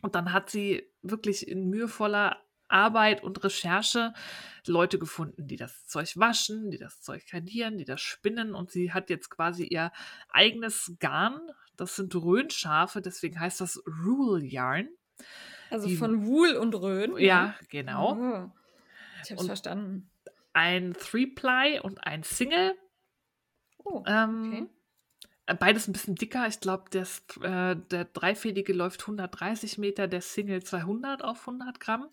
Und 0.02 0.14
dann 0.14 0.32
hat 0.32 0.50
sie 0.50 0.92
wirklich 1.02 1.48
in 1.48 1.70
mühevoller 1.70 2.36
Arbeit 2.68 3.22
und 3.24 3.42
Recherche 3.42 4.12
Leute 4.66 4.98
gefunden, 4.98 5.46
die 5.48 5.56
das 5.56 5.86
Zeug 5.86 6.16
waschen, 6.18 6.70
die 6.70 6.76
das 6.78 7.00
Zeug 7.00 7.26
kardieren, 7.26 7.78
die 7.78 7.86
das 7.86 8.02
spinnen 8.02 8.54
und 8.54 8.70
sie 8.70 8.92
hat 8.92 9.08
jetzt 9.08 9.30
quasi 9.30 9.64
ihr 9.64 9.90
eigenes 10.28 10.92
Garn. 11.00 11.40
Das 11.76 11.96
sind 11.96 12.14
Röhnschafe, 12.14 13.00
deswegen 13.00 13.40
heißt 13.40 13.60
das 13.62 13.82
Rule 14.04 14.44
Yarn. 14.44 14.88
Also 15.70 15.88
Die- 15.88 15.96
von 15.96 16.26
Wool 16.26 16.52
und 16.56 16.74
Röhn. 16.74 17.16
Ja, 17.16 17.54
genau. 17.70 18.12
Oh. 18.16 18.50
Ich 19.24 19.30
hab's 19.30 19.40
Und- 19.40 19.46
verstanden. 19.46 20.10
Ein 20.52 20.92
Three-Ply 20.92 21.80
und 21.80 22.04
ein 22.06 22.22
Single. 22.22 22.74
Oh, 23.86 24.02
Ähm, 24.06 24.46
okay. 24.52 24.66
äh, 25.46 25.54
Beides 25.54 25.88
ein 25.88 25.92
bisschen 25.92 26.14
dicker. 26.16 26.46
Ich 26.48 26.60
glaube, 26.60 26.84
äh, 26.92 27.76
der 27.76 28.04
dreifädige 28.06 28.72
läuft 28.72 29.02
130 29.02 29.78
Meter, 29.78 30.08
der 30.08 30.20
Single 30.20 30.62
200 30.62 31.22
auf 31.22 31.46
100 31.46 31.80
Gramm. 31.80 32.08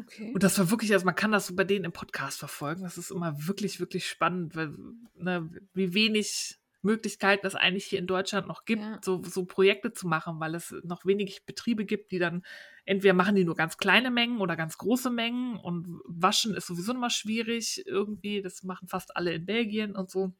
okay. 0.00 0.32
Und 0.34 0.42
das 0.42 0.58
war 0.58 0.70
wirklich, 0.70 0.92
also 0.92 1.04
man 1.06 1.14
kann 1.14 1.32
das 1.32 1.46
so 1.46 1.54
bei 1.54 1.64
denen 1.64 1.84
im 1.84 1.92
Podcast 1.92 2.38
verfolgen. 2.38 2.82
Das 2.82 2.98
ist 2.98 3.10
immer 3.10 3.46
wirklich, 3.46 3.80
wirklich 3.80 4.08
spannend, 4.08 4.56
weil, 4.56 4.74
ne, 5.14 5.48
wie 5.74 5.94
wenig 5.94 6.58
Möglichkeiten 6.82 7.46
es 7.46 7.56
eigentlich 7.56 7.86
hier 7.86 7.98
in 7.98 8.06
Deutschland 8.06 8.46
noch 8.46 8.64
gibt, 8.64 8.82
Ja. 8.82 9.00
so, 9.02 9.20
so 9.24 9.44
Projekte 9.44 9.92
zu 9.92 10.06
machen, 10.06 10.38
weil 10.38 10.54
es 10.54 10.72
noch 10.84 11.04
wenig 11.04 11.44
Betriebe 11.44 11.84
gibt, 11.84 12.12
die 12.12 12.18
dann 12.20 12.44
entweder 12.84 13.14
machen 13.14 13.34
die 13.34 13.44
nur 13.44 13.56
ganz 13.56 13.76
kleine 13.76 14.10
Mengen 14.12 14.40
oder 14.40 14.54
ganz 14.56 14.78
große 14.78 15.10
Mengen 15.10 15.56
und 15.56 16.00
waschen 16.04 16.54
ist 16.54 16.66
sowieso 16.68 16.92
immer 16.92 17.10
schwierig 17.10 17.82
irgendwie. 17.86 18.40
Das 18.42 18.62
machen 18.62 18.86
fast 18.86 19.16
alle 19.16 19.32
in 19.34 19.46
Belgien 19.46 19.96
und 19.96 20.10
so. 20.10 20.32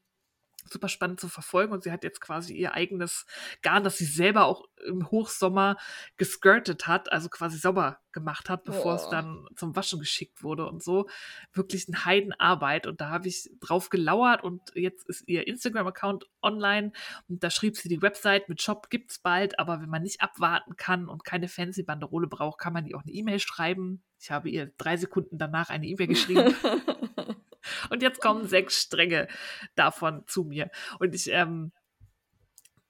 Super 0.71 0.89
spannend 0.89 1.19
zu 1.19 1.29
verfolgen. 1.29 1.73
Und 1.73 1.83
sie 1.83 1.91
hat 1.91 2.03
jetzt 2.03 2.21
quasi 2.21 2.53
ihr 2.53 2.73
eigenes 2.73 3.25
Garn, 3.61 3.83
das 3.83 3.97
sie 3.97 4.05
selber 4.05 4.45
auch 4.45 4.65
im 4.85 5.09
Hochsommer 5.09 5.77
geskirtet 6.17 6.87
hat, 6.87 7.11
also 7.11 7.29
quasi 7.29 7.57
sauber 7.57 7.99
gemacht 8.11 8.49
hat, 8.49 8.63
bevor 8.63 8.93
oh. 8.93 8.95
es 8.95 9.09
dann 9.09 9.45
zum 9.55 9.75
Waschen 9.75 9.99
geschickt 9.99 10.43
wurde 10.43 10.65
und 10.65 10.83
so. 10.83 11.07
Wirklich 11.53 11.87
eine 11.87 12.05
Heidenarbeit. 12.05 12.87
Und 12.87 13.01
da 13.01 13.09
habe 13.09 13.27
ich 13.27 13.49
drauf 13.59 13.89
gelauert 13.89 14.43
und 14.43 14.61
jetzt 14.73 15.07
ist 15.07 15.27
ihr 15.27 15.47
Instagram-Account 15.47 16.27
online 16.41 16.91
und 17.27 17.43
da 17.43 17.49
schrieb 17.49 17.77
sie, 17.77 17.89
die 17.89 18.01
Website 18.01 18.49
mit 18.49 18.61
Shop 18.61 18.89
gibt's 18.89 19.19
bald, 19.19 19.59
aber 19.59 19.81
wenn 19.81 19.89
man 19.89 20.03
nicht 20.03 20.21
abwarten 20.21 20.75
kann 20.75 21.07
und 21.07 21.23
keine 21.23 21.47
fancy 21.47 21.83
Banderole 21.83 22.27
braucht, 22.27 22.59
kann 22.59 22.73
man 22.73 22.85
die 22.85 22.95
auch 22.95 23.03
eine 23.03 23.11
E-Mail 23.11 23.39
schreiben. 23.39 24.03
Ich 24.19 24.31
habe 24.31 24.49
ihr 24.49 24.71
drei 24.77 24.97
Sekunden 24.97 25.37
danach 25.37 25.69
eine 25.69 25.85
E-Mail 25.85 26.07
geschrieben. 26.07 26.55
Und 27.89 28.01
jetzt 28.01 28.21
kommen 28.21 28.47
sechs 28.47 28.81
Stränge 28.81 29.27
davon 29.75 30.23
zu 30.27 30.43
mir. 30.43 30.69
Und 30.99 31.15
ich, 31.15 31.29
ähm, 31.31 31.71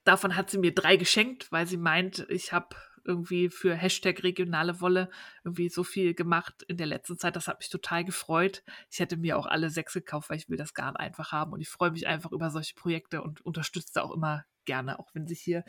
davon 0.03 0.35
hat 0.35 0.49
sie 0.49 0.57
mir 0.57 0.73
drei 0.73 0.95
geschenkt, 0.95 1.51
weil 1.51 1.67
sie 1.67 1.77
meint, 1.77 2.25
ich 2.29 2.53
habe 2.53 2.75
irgendwie 3.07 3.49
für 3.49 3.73
Hashtag 3.73 4.21
regionale 4.23 4.81
Wolle 4.81 5.09
irgendwie 5.43 5.69
so 5.69 5.83
viel 5.83 6.13
gemacht 6.13 6.63
in 6.67 6.77
der 6.77 6.87
letzten 6.87 7.17
Zeit. 7.17 7.35
Das 7.35 7.47
hat 7.47 7.59
mich 7.59 7.69
total 7.69 8.03
gefreut. 8.03 8.63
Ich 8.91 8.99
hätte 8.99 9.17
mir 9.17 9.37
auch 9.37 9.45
alle 9.45 9.69
sechs 9.69 9.93
gekauft, 9.93 10.29
weil 10.29 10.37
ich 10.37 10.49
will 10.49 10.57
das 10.57 10.73
Garn 10.73 10.95
einfach 10.97 11.31
haben. 11.31 11.53
Und 11.53 11.61
ich 11.61 11.69
freue 11.69 11.91
mich 11.91 12.05
einfach 12.05 12.31
über 12.31 12.51
solche 12.51 12.75
Projekte 12.75 13.21
und 13.21 13.41
unterstütze 13.41 14.03
auch 14.03 14.11
immer 14.11 14.45
gerne, 14.65 14.99
auch 14.99 15.09
wenn 15.13 15.25
sich 15.25 15.39
hier 15.39 15.63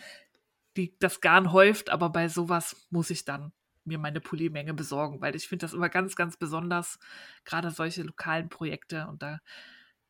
die, 0.77 0.97
das 0.99 1.21
Garn 1.21 1.53
häuft. 1.53 1.91
Aber 1.91 2.11
bei 2.11 2.29
sowas 2.29 2.89
muss 2.91 3.11
ich 3.11 3.25
dann 3.25 3.53
mir 3.89 3.99
meine 3.99 4.21
Pulli-Menge 4.21 4.75
besorgen, 4.75 5.21
weil 5.21 5.35
ich 5.35 5.49
finde 5.49 5.67
das 5.67 5.73
immer 5.73 5.89
ganz, 5.89 6.17
ganz 6.17 6.37
besonders, 6.37 6.99
gerade 7.45 7.71
solche 7.71 8.03
lokalen 8.03 8.49
Projekte 8.49 9.07
und 9.09 9.23
da 9.23 9.41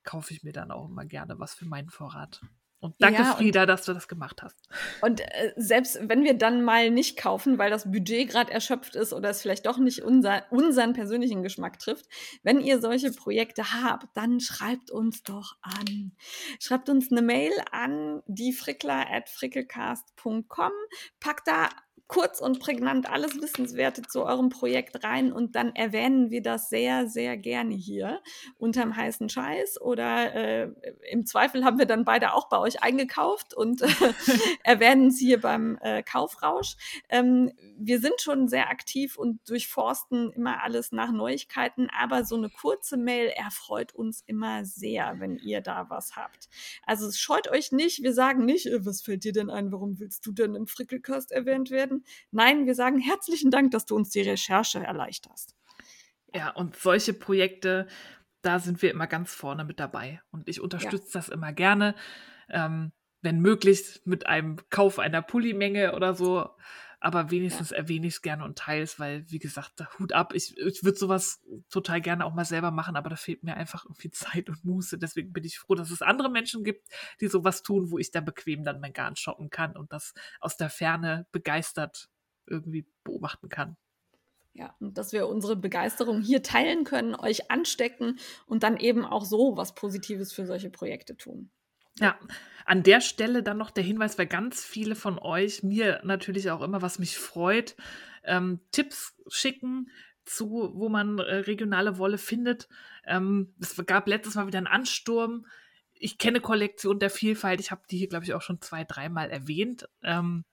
kaufe 0.05 0.33
ich 0.33 0.43
mir 0.43 0.53
dann 0.53 0.71
auch 0.71 0.89
immer 0.89 1.05
gerne 1.05 1.39
was 1.39 1.55
für 1.55 1.67
meinen 1.67 1.91
Vorrat. 1.91 2.41
Und 2.81 2.95
danke, 3.01 3.23
ja, 3.23 3.35
Frieda, 3.35 3.67
dass 3.67 3.85
du 3.85 3.93
das 3.93 4.07
gemacht 4.07 4.41
hast. 4.41 4.69
Und 5.01 5.21
äh, 5.21 5.53
selbst 5.57 5.99
wenn 6.01 6.23
wir 6.23 6.35
dann 6.35 6.63
mal 6.63 6.91
nicht 6.91 7.19
kaufen, 7.19 7.59
weil 7.59 7.71
das 7.71 7.91
Budget 7.91 8.31
gerade 8.31 8.53
erschöpft 8.53 8.95
ist 8.95 9.13
oder 9.13 9.31
es 9.31 9.43
vielleicht 9.43 9.67
doch 9.67 9.79
nicht 9.79 10.03
unser, 10.03 10.45
unseren 10.53 10.93
persönlichen 10.93 11.43
Geschmack 11.43 11.81
trifft, 11.81 12.07
wenn 12.45 12.61
ihr 12.61 12.81
solche 12.81 13.11
Projekte 13.11 13.73
habt, 13.73 14.07
dann 14.17 14.39
schreibt 14.39 14.93
uns 14.93 15.25
doch 15.25 15.57
an. 15.61 16.13
Schreibt 16.61 16.89
uns 16.89 17.11
eine 17.11 17.23
Mail 17.23 17.53
an 17.73 18.23
die 18.27 18.53
frickler 18.53 19.11
at 19.11 19.29
frickelcast.com. 19.29 20.73
Packt 21.19 21.49
da 21.49 21.69
kurz 22.09 22.41
und 22.41 22.59
prägnant 22.59 23.09
alles 23.09 23.41
Wissenswerte 23.41 24.03
zu 24.03 24.25
eurem 24.25 24.49
Projekt 24.49 25.05
rein 25.05 25.31
und 25.31 25.55
dann 25.55 25.77
erwähnen 25.77 26.31
wir 26.31 26.43
das 26.43 26.71
sehr, 26.71 27.07
sehr 27.07 27.37
gerne 27.37 27.75
hier 27.75 28.21
unterm 28.57 28.97
heißen 28.97 29.29
Scheiß 29.29 29.81
oder 29.81 30.35
äh, 30.35 30.73
im 31.11 31.27
Zweifel 31.27 31.65
haben 31.65 31.79
wir 31.79 31.85
dann 31.85 32.07
beide 32.07 32.33
auch 32.33 32.49
bei 32.49 32.59
euch 32.59 32.83
eingekauft 32.83 33.53
und 33.53 33.83
äh, 33.83 33.89
erwähnen 34.65 35.09
es 35.09 35.19
hier 35.19 35.39
beim 35.41 35.79
äh, 35.83 36.03
Kaufrausch. 36.03 36.77
Ähm, 37.11 37.53
wir 37.77 38.01
sind 38.01 38.21
schon 38.21 38.49
sehr 38.49 38.71
aktiv 38.71 39.19
und 39.19 39.47
durchforsten 39.49 40.33
immer 40.33 40.63
alles 40.63 40.93
nach 40.93 41.13
Neuigkeiten, 41.13 41.89
aber 41.97 42.25
so 42.25 42.37
eine 42.37 42.49
kurze 42.49 42.97
Mail 42.97 43.29
erfreut 43.29 43.95
uns 43.95 44.23
immer 44.27 44.65
sehr, 44.65 45.17
wenn 45.19 45.37
ihr 45.37 45.61
da 45.61 45.91
was 45.91 46.17
habt. 46.17 46.49
Also 46.87 47.11
scheut 47.13 47.49
euch 47.49 47.71
nicht, 47.71 48.03
wir 48.03 48.15
sagen 48.15 48.47
nicht, 48.47 48.67
äh, 48.67 48.87
was 48.87 49.03
fällt 49.03 49.25
dir 49.25 49.33
denn 49.33 49.51
ein, 49.51 49.71
warum 49.73 50.01
willst 50.01 50.25
du 50.25 50.33
denn 50.33 50.55
im 50.55 50.67
Frickelcast 50.67 51.33
erwähnt 51.33 51.71
werden? 51.71 51.98
Nein, 52.31 52.67
wir 52.67 52.75
sagen 52.75 52.99
herzlichen 52.99 53.51
Dank, 53.51 53.71
dass 53.71 53.87
du 53.87 53.97
uns 53.97 54.11
die 54.11 54.23
Recherche 54.23 54.81
erleichterst. 54.81 55.55
Ja, 56.35 56.51
und 56.51 56.77
solche 56.77 57.15
Projekte, 57.15 57.87
da 58.43 58.59
sind 58.59 58.83
wir 58.83 58.91
immer 58.91 59.07
ganz 59.07 59.33
vorne 59.33 59.65
mit 59.65 59.81
dabei. 59.81 60.21
Und 60.31 60.49
ich 60.49 60.61
unterstütze 60.61 61.09
ja. 61.15 61.21
das 61.21 61.29
immer 61.29 61.53
gerne. 61.53 61.95
Ähm, 62.49 62.93
wenn 63.21 63.41
möglich 63.41 64.01
mit 64.05 64.27
einem 64.27 64.59
Kauf 64.71 64.99
einer 64.99 65.23
Pullimenge 65.23 65.95
oder 65.95 66.15
so 66.15 66.51
aber 67.01 67.31
wenigstens 67.31 67.71
ja. 67.71 67.77
erwähne 67.77 68.09
ich 68.09 68.15
es 68.15 68.23
gerne 68.23 68.45
und 68.45 68.59
teile 68.59 68.83
es, 68.83 68.99
weil, 68.99 69.25
wie 69.31 69.39
gesagt, 69.39 69.85
Hut 69.99 70.13
ab. 70.13 70.33
Ich, 70.35 70.57
ich 70.57 70.83
würde 70.83 70.99
sowas 70.99 71.41
total 71.71 72.01
gerne 72.01 72.25
auch 72.25 72.35
mal 72.35 72.45
selber 72.45 72.71
machen, 72.71 72.97
aber 72.97 73.11
da 73.11 73.17
fehlt 73.17 73.45
mir 73.45 73.57
einfach 73.57 73.85
irgendwie 73.85 74.11
Zeit 74.13 74.49
und 74.49 74.65
Muße. 74.65 74.99
Deswegen 74.99 75.33
bin 75.33 75.45
ich 75.45 75.59
froh, 75.59 75.75
dass 75.75 75.91
es 75.91 76.03
andere 76.03 76.31
Menschen 76.31 76.65
gibt, 76.65 76.89
die 77.21 77.29
sowas 77.29 77.63
tun, 77.63 77.91
wo 77.91 77.99
ich 77.99 78.11
dann 78.11 78.25
bequem 78.25 78.65
dann 78.65 78.81
mein 78.81 78.93
Garn 78.93 79.17
shoppen 79.17 79.51
kann 79.51 79.77
und 79.77 79.93
das 79.93 80.13
aus 80.41 80.57
der 80.57 80.71
Ferne 80.71 81.27
begeistert 81.31 82.09
irgendwie 82.47 82.87
beobachten 83.05 83.49
kann. 83.49 83.77
Ja, 84.55 84.75
und 84.81 84.99
dass 84.99 85.13
wir 85.13 85.29
unsere 85.29 85.55
Begeisterung 85.55 86.21
hier 86.21 86.43
teilen 86.43 86.83
können, 86.83 87.15
euch 87.15 87.49
anstecken 87.49 88.19
und 88.47 88.65
dann 88.65 88.77
eben 88.77 89.05
auch 89.05 89.25
so 89.25 89.57
was 89.57 89.75
Positives 89.75 90.33
für 90.33 90.47
solche 90.47 90.71
Projekte 90.71 91.17
tun. 91.17 91.51
Ja, 92.01 92.19
an 92.65 92.83
der 92.83 93.01
Stelle 93.01 93.43
dann 93.43 93.57
noch 93.59 93.71
der 93.71 93.85
Hinweis, 93.85 94.19
weil 94.19 94.27
ganz 94.27 94.65
viele 94.65 94.95
von 94.95 95.19
euch 95.19 95.63
mir 95.63 96.01
natürlich 96.05 96.51
auch 96.51 96.61
immer, 96.61 96.83
was 96.83 96.99
mich 96.99 97.17
freut, 97.19 97.77
ähm, 98.25 98.61
Tipps 98.73 99.17
schicken 99.29 99.91
zu, 100.25 100.73
wo 100.75 100.89
man 100.89 101.19
äh, 101.19 101.37
regionale 101.37 101.99
Wolle 101.99 102.19
findet. 102.19 102.69
Ähm, 103.07 103.55
es 103.61 103.75
gab 103.87 104.07
letztes 104.07 104.35
Mal 104.35 104.47
wieder 104.47 104.59
einen 104.59 104.67
Ansturm. 104.67 105.47
Ich 105.95 106.19
kenne 106.19 106.41
Kollektion 106.41 106.99
der 106.99 107.11
Vielfalt. 107.11 107.61
Ich 107.61 107.71
habe 107.71 107.83
die 107.91 107.97
hier, 107.97 108.09
glaube 108.09 108.25
ich, 108.25 108.35
auch 108.35 108.43
schon 108.43 108.61
zwei, 108.61 108.85
dreimal 108.85 109.31
erwähnt. 109.31 109.89
Ähm, 110.03 110.45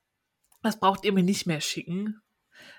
das 0.62 0.80
braucht 0.80 1.06
ihr 1.06 1.12
mir 1.12 1.24
nicht 1.24 1.46
mehr 1.46 1.62
schicken, 1.62 2.22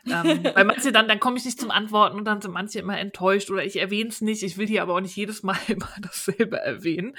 ähm, 0.06 0.44
weil 0.54 0.64
manche 0.64 0.92
dann, 0.92 1.08
dann 1.08 1.20
komme 1.20 1.36
ich 1.36 1.44
nicht 1.44 1.60
zum 1.60 1.70
Antworten 1.70 2.16
und 2.16 2.24
dann 2.24 2.40
sind 2.40 2.52
manche 2.52 2.78
immer 2.78 2.98
enttäuscht 2.98 3.50
oder 3.50 3.64
ich 3.64 3.76
erwähne 3.78 4.10
es 4.10 4.20
nicht. 4.20 4.42
Ich 4.42 4.56
will 4.56 4.66
hier 4.66 4.82
aber 4.82 4.94
auch 4.94 5.00
nicht 5.00 5.16
jedes 5.16 5.42
Mal 5.42 5.58
immer 5.68 5.88
dasselbe 6.00 6.58
erwähnen. 6.58 7.16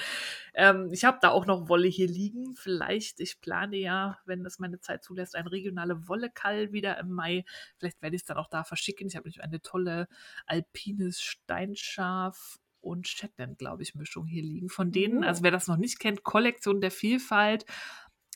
Ähm, 0.53 0.89
ich 0.91 1.05
habe 1.05 1.20
da 1.22 1.30
auch 1.30 1.45
noch 1.45 1.70
Wolle 1.70 1.88
hier 1.88 2.08
liegen. 2.08 2.55
Vielleicht, 2.55 3.20
ich 3.20 3.39
plane 3.41 3.78
ja, 3.78 4.20
wenn 4.26 4.43
das 4.43 4.60
meine 4.60 4.80
Zeit 4.80 5.03
zulässt, 5.03 5.36
ein 5.36 5.47
regionale 5.47 6.08
Wollekall 6.08 6.72
wieder 6.72 6.97
im 6.99 7.12
Mai. 7.12 7.45
Vielleicht 7.78 8.01
werde 8.01 8.16
ich 8.16 8.24
es 8.24 8.26
dann 8.26 8.38
auch 8.38 8.49
da 8.49 8.64
verschicken. 8.64 9.08
Ich 9.08 9.16
habe 9.16 9.28
nämlich 9.28 9.43
eine 9.43 9.62
tolle 9.62 10.08
alpines 10.45 11.22
Steinschaf 11.22 12.60
und 12.82 13.08
Shetland, 13.08 13.58
glaube 13.58 13.84
ich, 13.84 13.95
Mischung 13.95 14.26
hier 14.26 14.43
liegen. 14.43 14.70
Von 14.70 14.91
denen, 14.91 15.24
oh. 15.24 15.28
also 15.28 15.43
wer 15.43 15.51
das 15.51 15.68
noch 15.68 15.78
nicht 15.78 15.99
kennt, 15.99 16.24
Kollektion 16.24 16.82
der 16.82 16.91
Vielfalt 16.91 17.66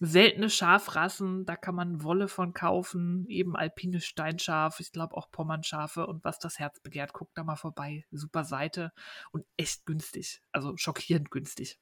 seltene 0.04 0.50
Schafrassen, 0.50 1.46
da 1.46 1.56
kann 1.56 1.76
man 1.76 2.04
Wolle 2.04 2.28
von 2.28 2.54
kaufen, 2.54 3.28
eben 3.28 3.56
alpine 3.56 4.02
Steinschaf, 4.02 4.80
ich 4.80 4.92
glaube 4.92 5.16
auch 5.16 5.30
Pommernschafe 5.30 6.08
und 6.08 6.24
was 6.24 6.40
das 6.40 6.58
Herz 6.58 6.80
begehrt, 6.80 7.14
guckt 7.14 7.38
da 7.38 7.44
mal 7.44 7.56
vorbei. 7.56 8.06
Super 8.10 8.44
Seite 8.44 8.92
und 9.32 9.46
echt 9.58 9.86
günstig, 9.86 10.42
also 10.52 10.76
schockierend 10.76 11.30
günstig 11.30 11.80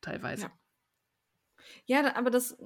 teilweise. 0.00 0.44
Ja. 0.44 0.52
Ja, 1.86 2.16
aber 2.16 2.30
das 2.30 2.56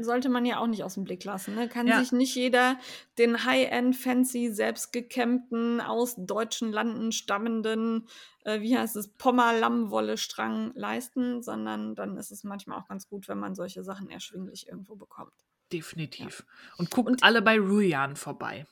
sollte 0.00 0.28
man 0.28 0.44
ja 0.44 0.58
auch 0.58 0.66
nicht 0.66 0.84
aus 0.84 0.94
dem 0.94 1.04
Blick 1.04 1.24
lassen. 1.24 1.54
Ne? 1.54 1.68
Kann 1.68 1.86
ja. 1.86 2.00
sich 2.00 2.12
nicht 2.12 2.34
jeder 2.34 2.78
den 3.18 3.44
High-End, 3.44 3.96
fancy, 3.96 4.50
selbstgekämmten, 4.52 5.80
aus 5.80 6.14
deutschen 6.16 6.72
Landen 6.72 7.12
stammenden, 7.12 8.08
äh, 8.44 8.60
wie 8.60 8.76
heißt 8.76 8.96
es, 8.96 9.08
Pommer-Lammwolle-Strang 9.08 10.72
leisten, 10.74 11.42
sondern 11.42 11.94
dann 11.94 12.16
ist 12.16 12.30
es 12.30 12.44
manchmal 12.44 12.78
auch 12.78 12.88
ganz 12.88 13.08
gut, 13.08 13.28
wenn 13.28 13.38
man 13.38 13.54
solche 13.54 13.82
Sachen 13.82 14.10
erschwinglich 14.10 14.68
irgendwo 14.68 14.96
bekommt. 14.96 15.32
Definitiv. 15.72 16.44
Ja. 16.46 16.74
Und 16.78 16.90
guckt 16.90 17.10
Und, 17.10 17.22
alle 17.22 17.42
bei 17.42 17.58
Ruyan 17.58 18.16
vorbei. 18.16 18.66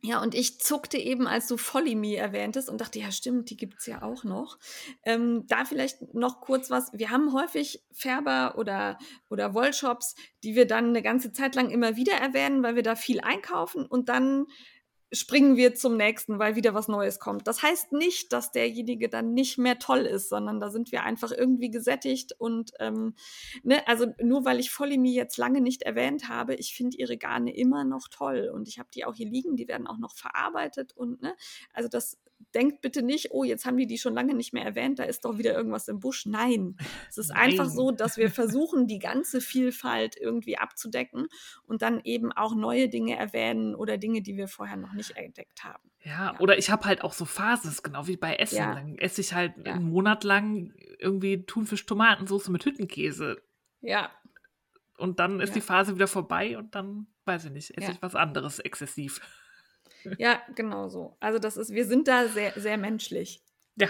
Ja, 0.00 0.22
und 0.22 0.36
ich 0.36 0.60
zuckte 0.60 0.96
eben, 0.96 1.26
als 1.26 1.48
du 1.48 1.56
Folly 1.56 2.14
erwähntest 2.14 2.68
und 2.68 2.80
dachte, 2.80 3.00
ja, 3.00 3.10
stimmt, 3.10 3.50
die 3.50 3.56
gibt 3.56 3.80
es 3.80 3.86
ja 3.86 4.02
auch 4.02 4.22
noch. 4.22 4.58
Ähm, 5.04 5.44
da 5.48 5.64
vielleicht 5.64 6.14
noch 6.14 6.40
kurz 6.40 6.70
was. 6.70 6.92
Wir 6.92 7.10
haben 7.10 7.32
häufig 7.32 7.82
Färber 7.92 8.54
oder, 8.58 8.96
oder 9.28 9.54
Wollshops, 9.54 10.14
die 10.44 10.54
wir 10.54 10.68
dann 10.68 10.90
eine 10.90 11.02
ganze 11.02 11.32
Zeit 11.32 11.56
lang 11.56 11.70
immer 11.70 11.96
wieder 11.96 12.12
erwähnen, 12.12 12.62
weil 12.62 12.76
wir 12.76 12.84
da 12.84 12.94
viel 12.94 13.20
einkaufen 13.20 13.86
und 13.86 14.08
dann 14.08 14.46
springen 15.12 15.56
wir 15.56 15.74
zum 15.74 15.96
nächsten, 15.96 16.38
weil 16.38 16.56
wieder 16.56 16.74
was 16.74 16.88
Neues 16.88 17.18
kommt. 17.18 17.46
Das 17.46 17.62
heißt 17.62 17.92
nicht, 17.92 18.32
dass 18.32 18.52
derjenige 18.52 19.08
dann 19.08 19.32
nicht 19.32 19.56
mehr 19.58 19.78
toll 19.78 20.00
ist, 20.00 20.28
sondern 20.28 20.60
da 20.60 20.70
sind 20.70 20.92
wir 20.92 21.02
einfach 21.02 21.32
irgendwie 21.32 21.70
gesättigt 21.70 22.34
und 22.38 22.72
ähm, 22.78 23.14
ne, 23.62 23.86
also 23.86 24.06
nur 24.22 24.44
weil 24.44 24.60
ich 24.60 24.70
Folimi 24.70 25.14
jetzt 25.14 25.38
lange 25.38 25.60
nicht 25.60 25.82
erwähnt 25.82 26.28
habe, 26.28 26.54
ich 26.54 26.74
finde 26.74 26.98
ihre 26.98 27.16
Garne 27.16 27.56
immer 27.56 27.84
noch 27.84 28.08
toll 28.08 28.50
und 28.52 28.68
ich 28.68 28.78
habe 28.78 28.90
die 28.94 29.04
auch 29.04 29.14
hier 29.14 29.28
liegen, 29.28 29.56
die 29.56 29.68
werden 29.68 29.86
auch 29.86 29.98
noch 29.98 30.14
verarbeitet 30.14 30.92
und 30.94 31.22
ne, 31.22 31.34
also 31.72 31.88
das 31.88 32.18
denkt 32.54 32.80
bitte 32.80 33.02
nicht, 33.02 33.30
oh, 33.32 33.44
jetzt 33.44 33.66
haben 33.66 33.76
die 33.76 33.86
die 33.86 33.98
schon 33.98 34.14
lange 34.14 34.34
nicht 34.34 34.52
mehr 34.52 34.64
erwähnt, 34.64 34.98
da 34.98 35.04
ist 35.04 35.24
doch 35.24 35.38
wieder 35.38 35.54
irgendwas 35.54 35.88
im 35.88 36.00
Busch. 36.00 36.26
Nein, 36.26 36.76
es 37.08 37.18
ist 37.18 37.30
Nein. 37.30 37.50
einfach 37.50 37.68
so, 37.68 37.90
dass 37.90 38.16
wir 38.16 38.30
versuchen, 38.30 38.86
die 38.86 38.98
ganze 38.98 39.40
Vielfalt 39.40 40.16
irgendwie 40.16 40.56
abzudecken 40.56 41.28
und 41.66 41.82
dann 41.82 42.00
eben 42.04 42.32
auch 42.32 42.54
neue 42.54 42.88
Dinge 42.88 43.16
erwähnen 43.16 43.74
oder 43.74 43.98
Dinge, 43.98 44.22
die 44.22 44.36
wir 44.36 44.48
vorher 44.48 44.76
noch 44.76 44.92
nicht 44.98 45.16
entdeckt 45.16 45.64
haben. 45.64 45.90
Ja, 46.04 46.32
ja. 46.32 46.40
oder 46.40 46.58
ich 46.58 46.70
habe 46.70 46.84
halt 46.84 47.02
auch 47.02 47.12
so 47.12 47.24
Phases, 47.24 47.82
genau 47.82 48.06
wie 48.06 48.16
bei 48.16 48.36
Essen. 48.36 48.56
Ja. 48.56 48.74
Dann 48.74 48.98
esse 48.98 49.20
ich 49.20 49.32
halt 49.32 49.54
ja. 49.64 49.72
einen 49.72 49.88
Monat 49.88 50.24
lang 50.24 50.74
irgendwie 50.98 51.44
Thunfisch-Tomatensoße 51.44 52.50
mit 52.50 52.64
Hüttenkäse. 52.64 53.40
Ja. 53.80 54.10
Und 54.96 55.20
dann 55.20 55.40
ist 55.40 55.54
die 55.54 55.60
Phase 55.60 55.94
wieder 55.94 56.08
vorbei 56.08 56.58
und 56.58 56.74
dann, 56.74 57.06
weiß 57.24 57.46
ich 57.46 57.52
nicht, 57.52 57.76
esse 57.78 57.92
ich 57.92 58.02
was 58.02 58.14
anderes 58.14 58.58
exzessiv. 58.58 59.20
Ja, 60.18 60.40
genau 60.54 60.88
so. 60.88 61.16
Also 61.20 61.38
das 61.38 61.56
ist, 61.56 61.70
wir 61.72 61.84
sind 61.86 62.08
da 62.08 62.28
sehr, 62.28 62.52
sehr 62.56 62.76
menschlich. 62.78 63.42
Ja. 63.76 63.88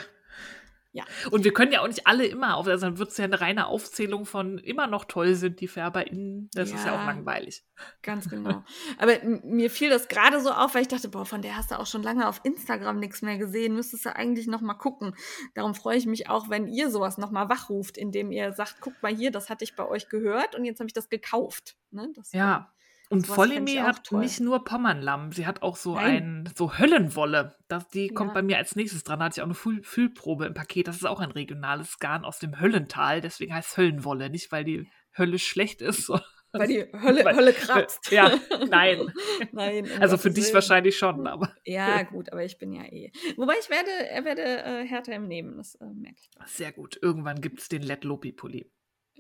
Ja. 0.93 1.05
Und 1.31 1.45
wir 1.45 1.53
können 1.53 1.71
ja 1.71 1.83
auch 1.83 1.87
nicht 1.87 2.07
alle 2.07 2.27
immer 2.27 2.57
auf, 2.57 2.67
also 2.67 2.87
dann 2.87 2.99
wird 2.99 3.11
es 3.11 3.19
ja 3.19 3.25
eine 3.25 3.41
reine 3.41 3.67
Aufzählung 3.67 4.25
von 4.25 4.57
immer 4.59 4.87
noch 4.87 5.05
toll 5.05 5.35
sind 5.35 5.61
die 5.61 5.69
FärberInnen. 5.69 6.49
Das 6.55 6.71
ist 6.71 6.85
ja 6.87 6.93
auch 6.93 7.01
Ja. 7.01 7.05
langweilig. 7.07 7.63
Ganz 8.03 8.29
genau. 8.31 8.65
Aber 8.97 9.13
mir 9.45 9.71
fiel 9.71 9.91
das 9.91 10.09
gerade 10.09 10.41
so 10.41 10.51
auf, 10.51 10.75
weil 10.75 10.83
ich 10.83 10.89
dachte, 10.89 11.09
boah, 11.11 11.27
von 11.27 11.43
der 11.43 11.57
hast 11.57 11.71
du 11.71 11.79
auch 11.79 11.87
schon 11.87 12.03
lange 12.03 12.27
auf 12.27 12.41
Instagram 12.43 12.99
nichts 12.99 13.21
mehr 13.23 13.37
gesehen. 13.37 13.75
Müsstest 13.75 14.07
du 14.07 14.17
eigentlich 14.17 14.47
noch 14.47 14.63
mal 14.63 14.75
gucken. 14.75 15.15
Darum 15.55 15.75
freue 15.75 15.99
ich 15.99 16.07
mich 16.07 16.31
auch, 16.31 16.49
wenn 16.49 16.67
ihr 16.67 16.91
sowas 16.91 17.19
noch 17.19 17.31
mal 17.31 17.49
wachruft, 17.51 17.99
indem 17.99 18.33
ihr 18.33 18.53
sagt, 18.55 18.77
guck 18.81 18.95
mal 19.03 19.15
hier, 19.15 19.31
das 19.31 19.51
hatte 19.51 19.65
ich 19.65 19.77
bei 19.77 19.87
euch 19.87 20.09
gehört 20.09 20.55
und 20.55 20.65
jetzt 20.65 20.81
habe 20.81 20.89
ich 20.89 20.95
das 20.95 21.09
gekauft. 21.11 21.77
Ne? 21.91 22.11
Das, 22.17 22.33
Ja. 22.33 22.73
Und 23.11 23.27
Sowas 23.27 23.49
hat 23.51 24.05
toll. 24.05 24.21
nicht 24.21 24.39
nur 24.41 24.65
Pommernlamm, 24.65 25.33
sie 25.33 25.47
hat 25.47 25.63
auch 25.63 25.77
so 25.77 25.95
Nein. 25.95 26.45
ein, 26.47 26.53
so 26.57 26.77
Höllenwolle. 26.77 27.57
Das, 27.69 27.89
die 27.89 28.09
kommt 28.09 28.31
Ja. 28.31 28.35
bei 28.35 28.43
mir 28.43 28.59
als 28.59 28.77
nächstes 28.77 29.03
dran. 29.05 29.19
Da 29.21 29.25
hatte 29.27 29.39
ich 29.39 29.43
auch 29.43 29.47
eine 29.47 29.55
Füll 29.55 29.83
Füllprobe 29.83 30.45
im 30.47 30.53
Paket. 30.55 30.89
Das 30.89 30.97
ist 30.97 31.07
auch 31.07 31.21
ein 31.21 31.31
regionales 31.31 31.99
Garn 31.99 32.25
aus 32.27 32.39
dem 32.39 32.61
Höllental. 32.61 33.21
Deswegen 33.23 33.55
heißt 33.55 33.77
Höllenwolle. 33.79 34.29
Nicht, 34.29 34.53
weil 34.53 34.65
die 34.65 34.91
Hölle 35.17 35.39
schlecht 35.39 35.81
ist. 35.81 36.11
Weil 36.53 36.69
die 36.69 36.81
Hölle, 37.03 37.25
Weil- 37.25 37.37
Hölle 37.37 37.53
kratzt. 37.55 38.11
Ja, 38.11 38.31
nein. 38.69 39.11
nein. 39.53 39.89
Also 40.01 40.19
für 40.19 40.31
dich 40.31 40.45
Willen. 40.45 40.55
wahrscheinlich 40.55 40.99
schon, 40.99 41.27
aber 41.27 41.53
Ja, 41.65 42.03
gut, 42.03 42.31
aber 42.33 42.45
ich 42.45 42.59
bin 42.59 42.73
ja 42.73 42.85
eh. 42.85 43.11
Wobei 43.37 43.55
ich 43.61 43.71
werde, 43.71 43.91
er 43.91 44.25
werde 44.27 44.43
äh, 44.43 44.85
härter 44.87 45.15
im 45.15 45.29
Nehmen, 45.29 45.57
das 45.57 45.75
äh, 45.77 45.85
merke 45.95 46.17
ich. 46.21 46.31
sehr 46.47 46.73
gut. 46.73 46.99
Irgendwann 47.03 47.41
gibt 47.41 47.61
es 47.61 47.69
den 47.69 47.83
Let 47.83 48.05
Lopi-Pulli. 48.05 48.71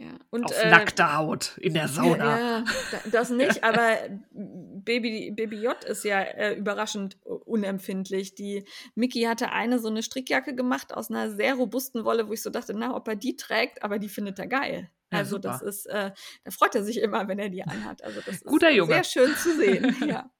Ja. 0.00 0.10
Und, 0.30 0.44
Auf 0.44 0.62
äh, 0.62 0.70
nackter 0.70 1.16
Haut 1.16 1.58
in 1.58 1.74
der 1.74 1.88
Sauna. 1.88 2.38
Ja, 2.38 2.38
ja, 2.38 2.64
da- 2.92 3.10
das 3.10 3.30
nicht, 3.30 3.64
aber 3.64 3.96
Baby, 4.30 5.32
Baby 5.32 5.56
J 5.56 5.82
ist 5.84 6.04
ja 6.04 6.20
äh, 6.20 6.54
überraschend 6.54 7.18
unempfindlich. 7.24 8.36
Die 8.36 8.64
Mickey 8.94 9.22
hatte 9.22 9.50
eine 9.50 9.80
so 9.80 9.88
eine 9.88 10.04
Strickjacke 10.04 10.54
gemacht 10.54 10.94
aus 10.94 11.10
einer 11.10 11.32
sehr 11.32 11.54
robusten 11.56 12.04
Wolle, 12.04 12.28
wo 12.28 12.32
ich 12.32 12.42
so 12.42 12.50
dachte, 12.50 12.74
na, 12.74 12.94
ob 12.94 13.08
er 13.08 13.16
die 13.16 13.34
trägt, 13.34 13.82
aber 13.82 13.98
die 13.98 14.08
findet 14.08 14.38
er 14.38 14.46
geil. 14.46 14.88
Ja, 15.12 15.18
also 15.18 15.36
super. 15.36 15.48
das 15.48 15.62
ist, 15.62 15.86
äh, 15.86 16.12
da 16.44 16.50
freut 16.52 16.76
er 16.76 16.84
sich 16.84 17.00
immer, 17.00 17.26
wenn 17.26 17.40
er 17.40 17.48
die 17.48 17.64
anhat. 17.64 18.04
Also 18.04 18.20
das 18.24 18.44
Guter 18.44 18.70
ist 18.70 18.76
Junge. 18.76 18.92
sehr 18.94 19.04
schön 19.04 19.34
zu 19.34 19.56
sehen. 19.56 19.96
ja. 20.06 20.30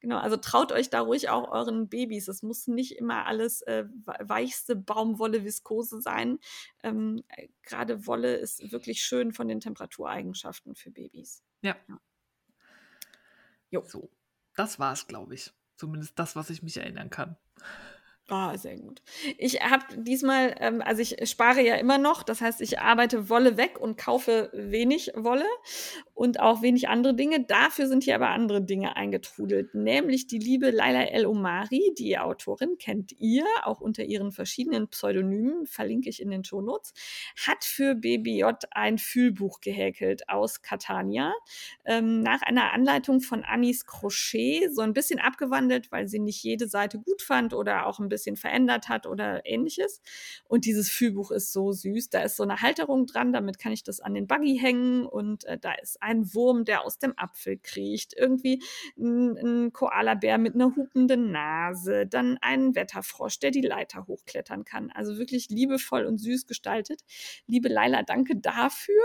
Genau, 0.00 0.18
also 0.18 0.36
traut 0.36 0.72
euch 0.72 0.90
da 0.90 1.00
ruhig 1.00 1.28
auch 1.28 1.50
euren 1.50 1.88
Babys. 1.88 2.28
Es 2.28 2.42
muss 2.42 2.66
nicht 2.66 2.96
immer 2.98 3.26
alles 3.26 3.62
äh, 3.62 3.84
we- 4.06 4.28
weichste 4.28 4.76
Baumwolle, 4.76 5.44
Viskose 5.44 6.00
sein. 6.00 6.38
Ähm, 6.82 7.22
äh, 7.28 7.48
Gerade 7.62 8.06
Wolle 8.06 8.36
ist 8.36 8.72
wirklich 8.72 9.02
schön 9.02 9.32
von 9.32 9.48
den 9.48 9.60
Temperatureigenschaften 9.60 10.74
für 10.74 10.90
Babys. 10.90 11.42
Ja. 11.62 11.76
Jo. 13.70 13.84
So, 13.86 14.10
das 14.56 14.78
war 14.78 14.92
es, 14.92 15.06
glaube 15.06 15.34
ich. 15.34 15.52
Zumindest 15.76 16.18
das, 16.18 16.34
was 16.34 16.50
ich 16.50 16.62
mich 16.62 16.76
erinnern 16.78 17.10
kann. 17.10 17.36
Ah, 18.30 18.58
sehr 18.58 18.76
gut. 18.76 19.00
Ich 19.38 19.62
habe 19.62 19.84
diesmal, 19.96 20.54
ähm, 20.60 20.82
also 20.82 21.00
ich 21.00 21.16
spare 21.30 21.62
ja 21.62 21.76
immer 21.76 21.96
noch, 21.96 22.22
das 22.22 22.42
heißt, 22.42 22.60
ich 22.60 22.78
arbeite 22.78 23.30
Wolle 23.30 23.56
weg 23.56 23.80
und 23.80 23.96
kaufe 23.96 24.50
wenig 24.52 25.12
Wolle 25.16 25.46
und 26.12 26.38
auch 26.38 26.60
wenig 26.60 26.90
andere 26.90 27.14
Dinge. 27.14 27.42
Dafür 27.46 27.86
sind 27.86 28.04
hier 28.04 28.14
aber 28.16 28.28
andere 28.28 28.60
Dinge 28.62 28.96
eingetrudelt, 28.96 29.72
nämlich 29.74 30.26
die 30.26 30.38
liebe 30.38 30.70
Laila 30.70 31.04
El 31.04 31.24
Omari, 31.24 31.94
die 31.98 32.18
Autorin, 32.18 32.76
kennt 32.78 33.12
ihr, 33.18 33.46
auch 33.64 33.80
unter 33.80 34.04
ihren 34.04 34.30
verschiedenen 34.30 34.88
Pseudonymen, 34.88 35.66
verlinke 35.66 36.10
ich 36.10 36.20
in 36.20 36.30
den 36.30 36.44
Shownotes, 36.44 36.92
hat 37.46 37.64
für 37.64 37.94
BBJ 37.94 38.44
ein 38.72 38.98
Fühlbuch 38.98 39.62
gehäkelt 39.62 40.28
aus 40.28 40.60
Catania, 40.60 41.32
ähm, 41.86 42.20
nach 42.20 42.42
einer 42.42 42.74
Anleitung 42.74 43.22
von 43.22 43.42
Anis 43.42 43.86
Crochet, 43.86 44.68
so 44.70 44.82
ein 44.82 44.92
bisschen 44.92 45.18
abgewandelt, 45.18 45.90
weil 45.90 46.08
sie 46.08 46.18
nicht 46.18 46.42
jede 46.42 46.68
Seite 46.68 46.98
gut 46.98 47.22
fand 47.22 47.54
oder 47.54 47.86
auch 47.86 47.98
ein 47.98 48.08
bisschen 48.10 48.17
verändert 48.36 48.88
hat 48.88 49.06
oder 49.06 49.46
ähnliches. 49.46 50.02
Und 50.44 50.64
dieses 50.64 50.90
Fühlbuch 50.90 51.30
ist 51.30 51.52
so 51.52 51.72
süß. 51.72 52.10
Da 52.10 52.22
ist 52.22 52.36
so 52.36 52.42
eine 52.42 52.60
Halterung 52.60 53.06
dran, 53.06 53.32
damit 53.32 53.58
kann 53.58 53.72
ich 53.72 53.82
das 53.82 54.00
an 54.00 54.14
den 54.14 54.26
Buggy 54.26 54.58
hängen 54.58 55.06
und 55.06 55.44
äh, 55.44 55.58
da 55.58 55.72
ist 55.72 56.02
ein 56.02 56.34
Wurm, 56.34 56.64
der 56.64 56.84
aus 56.84 56.98
dem 56.98 57.14
Apfel 57.16 57.58
kriecht. 57.58 58.14
Irgendwie 58.16 58.62
ein, 58.98 59.36
ein 59.36 59.72
Koalabär 59.72 60.38
mit 60.38 60.54
einer 60.54 60.74
hupenden 60.76 61.30
Nase, 61.30 62.06
dann 62.06 62.38
ein 62.40 62.74
Wetterfrosch, 62.74 63.38
der 63.38 63.50
die 63.50 63.62
Leiter 63.62 64.06
hochklettern 64.06 64.64
kann. 64.64 64.90
Also 64.90 65.18
wirklich 65.18 65.48
liebevoll 65.48 66.06
und 66.06 66.18
süß 66.18 66.46
gestaltet. 66.46 67.02
Liebe 67.46 67.68
Laila, 67.68 68.02
danke 68.02 68.36
dafür. 68.36 69.02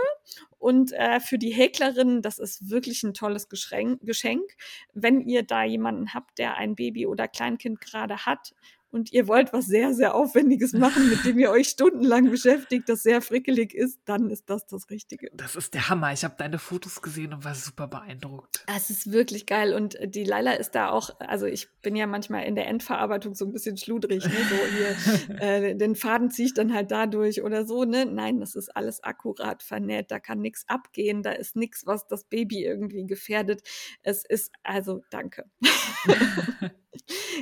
Und 0.58 0.92
äh, 0.92 1.20
für 1.20 1.38
die 1.38 1.52
Häklerin, 1.52 2.22
das 2.22 2.38
ist 2.38 2.70
wirklich 2.70 3.02
ein 3.02 3.12
tolles 3.12 3.48
Geschenk. 3.48 4.54
Wenn 4.94 5.20
ihr 5.20 5.42
da 5.42 5.64
jemanden 5.64 6.14
habt, 6.14 6.38
der 6.38 6.56
ein 6.56 6.74
Baby 6.74 7.06
oder 7.06 7.28
Kleinkind 7.28 7.80
gerade 7.80 8.24
hat 8.24 8.54
und 8.94 9.12
ihr 9.12 9.26
wollt 9.26 9.52
was 9.52 9.66
sehr, 9.66 9.92
sehr 9.92 10.14
Aufwendiges 10.14 10.72
machen, 10.72 11.10
mit 11.10 11.24
dem 11.24 11.38
ihr 11.38 11.50
euch 11.50 11.68
stundenlang 11.68 12.30
beschäftigt, 12.30 12.88
das 12.88 13.02
sehr 13.02 13.20
frickelig 13.20 13.74
ist, 13.74 14.00
dann 14.04 14.30
ist 14.30 14.48
das 14.48 14.66
das 14.66 14.88
Richtige. 14.88 15.30
Das 15.34 15.56
ist 15.56 15.74
der 15.74 15.88
Hammer. 15.88 16.12
Ich 16.12 16.24
habe 16.24 16.34
deine 16.38 16.58
Fotos 16.58 17.02
gesehen 17.02 17.34
und 17.34 17.44
war 17.44 17.54
super 17.54 17.88
beeindruckt. 17.88 18.64
Es 18.66 18.90
ist 18.90 19.10
wirklich 19.10 19.46
geil 19.46 19.74
und 19.74 19.98
die 20.04 20.24
Laila 20.24 20.52
ist 20.52 20.76
da 20.76 20.90
auch, 20.90 21.10
also 21.18 21.46
ich 21.46 21.68
bin 21.82 21.96
ja 21.96 22.06
manchmal 22.06 22.44
in 22.44 22.54
der 22.54 22.68
Endverarbeitung 22.68 23.34
so 23.34 23.44
ein 23.44 23.52
bisschen 23.52 23.76
schludrig, 23.76 24.24
ne? 24.24 24.30
so 24.30 25.34
hier, 25.34 25.40
äh, 25.40 25.74
den 25.74 25.96
Faden 25.96 26.30
ziehe 26.30 26.46
ich 26.46 26.54
dann 26.54 26.72
halt 26.72 26.90
dadurch 26.90 27.42
oder 27.42 27.66
so, 27.66 27.84
ne? 27.84 28.06
Nein, 28.06 28.40
das 28.40 28.54
ist 28.54 28.74
alles 28.76 29.02
akkurat 29.02 29.62
vernäht, 29.62 30.10
da 30.10 30.20
kann 30.20 30.40
nichts 30.40 30.64
abgehen, 30.68 31.22
da 31.22 31.32
ist 31.32 31.56
nichts, 31.56 31.84
was 31.86 32.06
das 32.06 32.24
Baby 32.24 32.64
irgendwie 32.64 33.06
gefährdet. 33.06 33.62
Es 34.02 34.24
ist, 34.24 34.52
also 34.62 35.02
danke. 35.10 35.44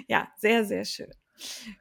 ja, 0.09 0.29
sehr, 0.39 0.65
sehr 0.65 0.85
schön. 0.85 1.13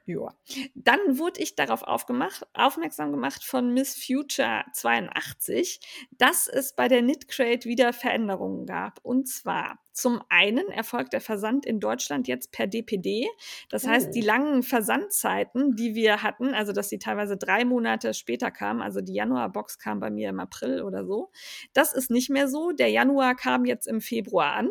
Ja. 0.06 0.30
Dann 0.76 1.18
wurde 1.18 1.42
ich 1.42 1.56
darauf 1.56 1.84
aufgemacht, 1.84 2.48
aufmerksam 2.54 3.12
gemacht 3.12 3.44
von 3.44 3.74
Miss 3.74 3.96
Future 3.96 4.64
82, 4.74 5.80
dass 6.18 6.48
es 6.48 6.74
bei 6.76 6.88
der 6.88 7.02
Knit 7.02 7.28
Crate 7.28 7.66
wieder 7.66 7.94
Veränderungen 7.94 8.66
gab. 8.66 9.00
Und 9.04 9.28
zwar 9.28 9.80
zum 9.94 10.22
einen 10.30 10.70
erfolgt 10.70 11.14
der 11.14 11.22
Versand 11.22 11.66
in 11.66 11.80
Deutschland 11.80 12.28
jetzt 12.28 12.52
per 12.52 12.66
DPD. 12.66 13.28
Das 13.70 13.86
heißt, 13.86 14.16
die 14.16 14.24
Oh. 14.24 14.26
langen 14.26 14.64
Versandzeiten, 14.64 15.76
die 15.76 15.96
wir 15.96 16.24
hatten, 16.24 16.54
also 16.54 16.72
dass 16.72 16.90
sie 16.90 16.98
teilweise 17.00 17.38
drei 17.38 17.66
Monate 17.66 18.14
später 18.14 18.52
kamen, 18.52 18.82
also 18.82 19.02
die 19.02 19.14
Januarbox 19.14 19.80
kam 19.80 20.00
bei 20.00 20.10
mir 20.10 20.30
im 20.30 20.40
April 20.40 20.82
oder 20.82 21.06
so, 21.06 21.30
das 21.74 21.94
ist 21.94 22.10
nicht 22.10 22.30
mehr 22.30 22.48
so. 22.48 22.72
Der 22.72 22.90
Januar 22.90 23.36
kam 23.36 23.66
jetzt 23.66 23.86
im 23.88 24.00
Februar 24.02 24.54
an, 24.54 24.70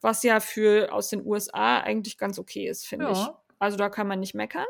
was 0.00 0.22
ja 0.22 0.40
für 0.40 0.92
aus 0.92 1.08
den 1.08 1.24
USA 1.26 1.78
eigentlich 1.80 2.16
ganz 2.18 2.38
okay 2.38 2.66
ist, 2.68 2.86
finde 2.86 3.10
ich. 3.12 3.18
Also 3.64 3.78
da 3.78 3.88
kann 3.88 4.06
man 4.06 4.20
nicht 4.20 4.34
meckern. 4.34 4.66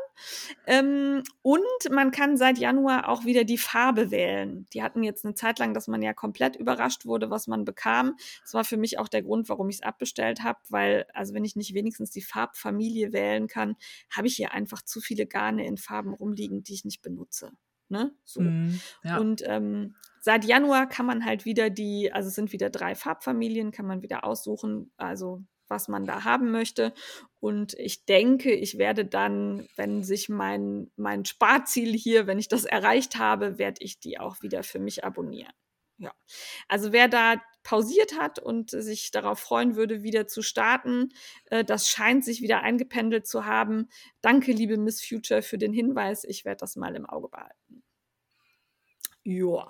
Ähm, 0.65 1.21
und 1.41 1.91
man 1.91 2.11
kann 2.11 2.37
seit 2.37 2.57
Januar 2.57 3.09
auch 3.09 3.25
wieder 3.25 3.43
die 3.43 3.57
Farbe 3.57 4.09
wählen. 4.09 4.65
Die 4.73 4.81
hatten 4.81 5.03
jetzt 5.03 5.25
eine 5.25 5.35
Zeit 5.35 5.59
lang, 5.59 5.73
dass 5.73 5.89
man 5.89 6.01
ja 6.01 6.13
komplett 6.13 6.55
überrascht 6.55 7.05
wurde, 7.05 7.29
was 7.29 7.47
man 7.47 7.65
bekam. 7.65 8.15
Das 8.41 8.53
war 8.53 8.63
für 8.63 8.77
mich 8.77 8.97
auch 8.97 9.09
der 9.09 9.21
Grund, 9.21 9.49
warum 9.49 9.67
ich 9.67 9.77
es 9.77 9.83
abbestellt 9.83 10.43
habe, 10.43 10.59
weil, 10.69 11.05
also 11.13 11.33
wenn 11.33 11.43
ich 11.43 11.57
nicht 11.57 11.73
wenigstens 11.73 12.09
die 12.11 12.21
Farbfamilie 12.21 13.11
wählen 13.11 13.47
kann, 13.47 13.75
habe 14.15 14.27
ich 14.27 14.37
hier 14.37 14.53
einfach 14.53 14.81
zu 14.81 15.01
viele 15.01 15.27
Garne 15.27 15.65
in 15.65 15.75
Farben 15.75 16.13
rumliegen, 16.13 16.63
die 16.63 16.73
ich 16.73 16.85
nicht 16.85 17.01
benutze. 17.01 17.51
Ne? 17.89 18.15
So. 18.23 18.41
Mhm. 18.41 18.79
Ja. 19.03 19.17
Und 19.17 19.43
ähm, 19.45 19.95
seit 20.21 20.45
Januar 20.45 20.87
kann 20.87 21.05
man 21.05 21.25
halt 21.25 21.43
wieder 21.43 21.69
die, 21.69 22.13
also 22.13 22.29
es 22.29 22.35
sind 22.35 22.53
wieder 22.53 22.69
drei 22.69 22.95
Farbfamilien, 22.95 23.71
kann 23.71 23.85
man 23.85 24.01
wieder 24.01 24.23
aussuchen, 24.23 24.91
also 24.95 25.43
was 25.67 25.87
man 25.87 26.05
da 26.05 26.23
haben 26.23 26.51
möchte. 26.51 26.93
Und 27.39 27.73
ich 27.75 28.05
denke, 28.05 28.53
ich 28.53 28.77
werde 28.77 29.05
dann, 29.05 29.67
wenn 29.75 30.03
sich 30.03 30.29
mein, 30.29 30.91
mein 30.95 31.25
Sparziel 31.25 31.93
hier, 31.93 32.27
wenn 32.27 32.39
ich 32.39 32.47
das 32.47 32.65
erreicht 32.65 33.17
habe, 33.17 33.57
werde 33.57 33.83
ich 33.83 33.99
die 33.99 34.19
auch 34.19 34.41
wieder 34.41 34.63
für 34.63 34.79
mich 34.79 35.03
abonnieren. 35.03 35.53
Ja. 35.97 36.13
Also 36.67 36.91
wer 36.91 37.07
da 37.07 37.41
pausiert 37.63 38.19
hat 38.19 38.37
und 38.37 38.71
sich 38.71 39.11
darauf 39.11 39.39
freuen 39.39 39.75
würde, 39.75 40.03
wieder 40.03 40.27
zu 40.27 40.41
starten, 40.41 41.09
äh, 41.45 41.63
das 41.63 41.89
scheint 41.89 42.25
sich 42.25 42.41
wieder 42.41 42.61
eingependelt 42.61 43.25
zu 43.27 43.45
haben. 43.45 43.87
Danke, 44.21 44.51
liebe 44.51 44.77
Miss 44.77 45.03
Future, 45.03 45.41
für 45.41 45.57
den 45.57 45.71
Hinweis. 45.71 46.25
Ich 46.25 46.43
werde 46.43 46.59
das 46.59 46.75
mal 46.75 46.95
im 46.95 47.05
Auge 47.05 47.29
behalten. 47.29 47.84
Ja, 49.27 49.67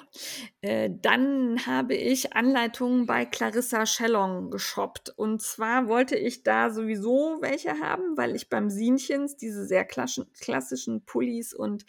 äh, 0.59 0.89
dann 1.01 1.65
habe 1.65 1.95
ich 1.95 2.33
Anleitungen 2.33 3.05
bei 3.05 3.25
Clarissa 3.25 3.85
Schellong 3.85 4.51
geshoppt. 4.51 5.13
Und 5.15 5.41
zwar 5.41 5.87
wollte 5.87 6.17
ich 6.17 6.43
da 6.43 6.69
sowieso 6.71 7.37
welche 7.39 7.79
haben, 7.79 8.17
weil 8.17 8.35
ich 8.35 8.49
beim 8.49 8.69
Sienchens 8.69 9.37
diese 9.37 9.65
sehr 9.65 9.85
klassischen, 9.85 11.05
Pullis 11.05 11.53
und 11.53 11.85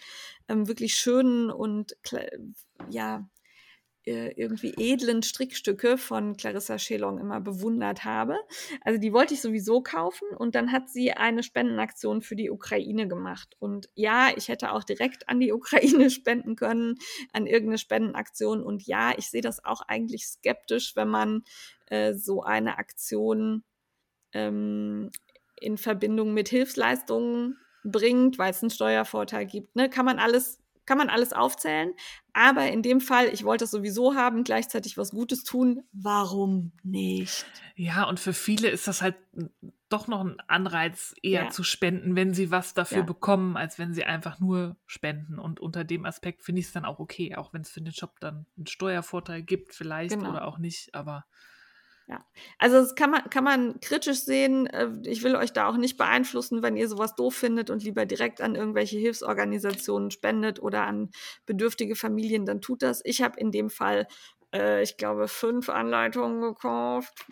ähm, 0.49 0.69
wirklich 0.69 0.95
schönen 0.95 1.51
und 1.51 1.97
ja, 2.89 3.29
irgendwie 4.07 4.73
edlen 4.77 5.23
Strickstücke 5.23 5.99
von 5.99 6.37
Clarissa 6.37 6.79
Schelong 6.79 7.19
immer 7.19 7.41
bewundert 7.41 8.05
habe. 8.05 8.37
Also 8.83 9.01
die 9.01 9.13
wollte 9.13 9.35
ich 9.35 9.41
sowieso 9.41 9.83
kaufen 9.83 10.29
und 10.37 10.55
dann 10.55 10.71
hat 10.71 10.89
sie 10.89 11.13
eine 11.13 11.43
Spendenaktion 11.43 12.23
für 12.23 12.37
die 12.37 12.51
Ukraine 12.51 13.09
gemacht. 13.09 13.57
Und 13.59 13.89
ja, 13.95 14.31
ich 14.37 14.49
hätte 14.49 14.73
auch 14.73 14.85
direkt 14.85 15.29
an 15.29 15.41
die 15.41 15.53
Ukraine 15.53 16.09
spenden 16.11 16.55
können, 16.55 16.95
an 17.33 17.47
irgendeine 17.47 17.79
Spendenaktion. 17.79 18.63
Und 18.63 18.87
ja, 18.87 19.13
ich 19.17 19.29
sehe 19.29 19.43
das 19.43 19.65
auch 19.65 19.83
eigentlich 19.83 20.27
skeptisch, 20.27 20.95
wenn 20.95 21.09
man 21.09 21.43
äh, 21.87 22.15
so 22.15 22.43
eine 22.43 22.79
Aktion 22.79 23.65
ähm, 24.33 25.11
in 25.61 25.79
Verbindung 25.79 26.33
mit 26.33 26.49
Hilfsleistungen 26.49 27.59
bringt, 27.83 28.39
weil 28.39 28.53
es 28.53 28.63
einen 28.63 28.71
Steuervorteil 28.71 29.47
gibt. 29.47 29.75
Ne? 29.75 29.91
Kann 29.91 30.05
man 30.05 30.21
alles 30.21 30.61
kann 30.87 30.99
man 30.99 31.09
alles 31.11 31.33
aufzählen. 31.33 31.93
Aber 32.33 32.69
in 32.69 32.83
dem 32.83 33.01
Fall, 33.01 33.27
ich 33.29 33.45
wollte 33.45 33.65
es 33.65 33.71
sowieso 33.71 34.15
haben, 34.15 34.45
gleichzeitig 34.45 34.97
was 34.97 35.11
Gutes 35.11 35.45
tun. 35.45 35.83
Warum 35.93 36.73
nicht? 36.83 37.45
Ja, 37.75 38.05
und 38.05 38.21
für 38.21 38.33
viele 38.33 38.69
ist 38.69 38.87
das 38.89 39.03
halt 39.03 39.17
doch 39.89 40.09
noch 40.09 40.21
ein 40.25 40.41
Anreiz, 40.49 41.15
eher 41.23 41.45
Ja. 41.45 41.51
zu 41.51 41.63
spenden, 41.63 42.17
wenn 42.17 42.35
sie 42.35 42.51
was 42.51 42.75
dafür 42.75 42.99
Ja. 42.99 43.03
bekommen, 43.05 43.57
als 43.57 43.79
wenn 43.79 43.95
sie 43.95 44.05
einfach 44.05 44.41
nur 44.41 44.77
spenden. 44.87 45.39
Und 45.39 45.61
unter 45.61 45.85
dem 45.85 46.05
Aspekt 46.07 46.43
finde 46.43 46.61
ich 46.61 46.67
es 46.67 46.73
dann 46.73 46.85
auch 46.85 46.99
okay, 46.99 47.37
auch 47.37 47.53
wenn 47.53 47.63
es 47.63 47.71
für 47.71 47.81
den 47.81 47.93
Shop 47.93 48.19
dann 48.21 48.47
einen 48.57 48.67
Steuervorteil 48.67 49.43
gibt, 49.43 49.75
vielleicht 49.75 50.15
Genau. 50.17 50.31
oder 50.31 50.47
auch 50.47 50.59
nicht. 50.59 50.95
Aber 50.95 51.25
Also 52.59 52.77
das 52.77 52.95
kann 52.95 53.11
man, 53.11 53.29
kann 53.31 53.45
man 53.45 53.81
kritisch 53.81 54.21
sehen. 54.21 54.67
Äh, 54.69 54.91
Ich 55.05 55.23
will 55.23 55.37
euch 55.37 55.53
da 55.53 55.69
auch 55.69 55.77
nicht 55.77 55.97
beeinflussen, 55.97 56.63
wenn 56.63 56.77
ihr 56.77 56.89
sowas 56.89 57.15
doof 57.15 57.35
findet 57.35 57.71
und 57.71 57.83
lieber 57.83 58.07
direkt 58.07 58.41
an 58.41 58.55
irgendwelche 58.55 58.99
Hilfsorganisationen 58.99 60.11
spendet 60.11 60.61
oder 60.63 60.85
an 60.87 61.11
bedürftige 61.47 61.97
Familien, 61.97 62.47
dann 62.47 62.61
tut 62.61 62.83
das. 62.83 63.01
Ich 63.05 63.23
habe 63.23 63.39
in 63.41 63.51
dem 63.51 63.71
Fall, 63.71 64.07
äh, 64.55 64.83
ich 64.83 64.97
glaube, 64.97 65.29
fünf 65.29 65.69
Anleitungen 65.69 66.41
gekauft. 66.43 67.27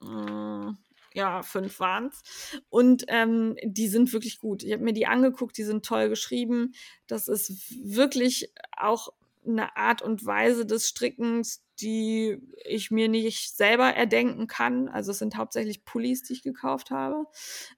Mm, 0.00 0.72
Ja, 1.14 1.42
fünf 1.42 1.80
waren 1.80 2.06
es. 2.08 2.60
Und 2.68 3.04
ähm, 3.08 3.56
die 3.64 3.88
sind 3.88 4.12
wirklich 4.12 4.38
gut. 4.38 4.62
Ich 4.62 4.72
habe 4.72 4.84
mir 4.84 4.92
die 4.92 5.06
angeguckt, 5.08 5.58
die 5.58 5.64
sind 5.64 5.84
toll 5.84 6.08
geschrieben. 6.08 6.72
Das 7.08 7.26
ist 7.28 7.74
wirklich 7.84 8.52
auch 8.76 9.08
eine 9.46 9.76
Art 9.76 10.02
und 10.02 10.24
Weise 10.24 10.66
des 10.66 10.88
Strickens, 10.88 11.64
die 11.80 12.38
ich 12.64 12.90
mir 12.90 13.08
nicht 13.08 13.56
selber 13.56 13.94
erdenken 13.94 14.46
kann. 14.46 14.88
Also 14.88 15.12
es 15.12 15.18
sind 15.18 15.36
hauptsächlich 15.36 15.84
Pullis, 15.84 16.22
die 16.22 16.34
ich 16.34 16.42
gekauft 16.42 16.90
habe. 16.90 17.24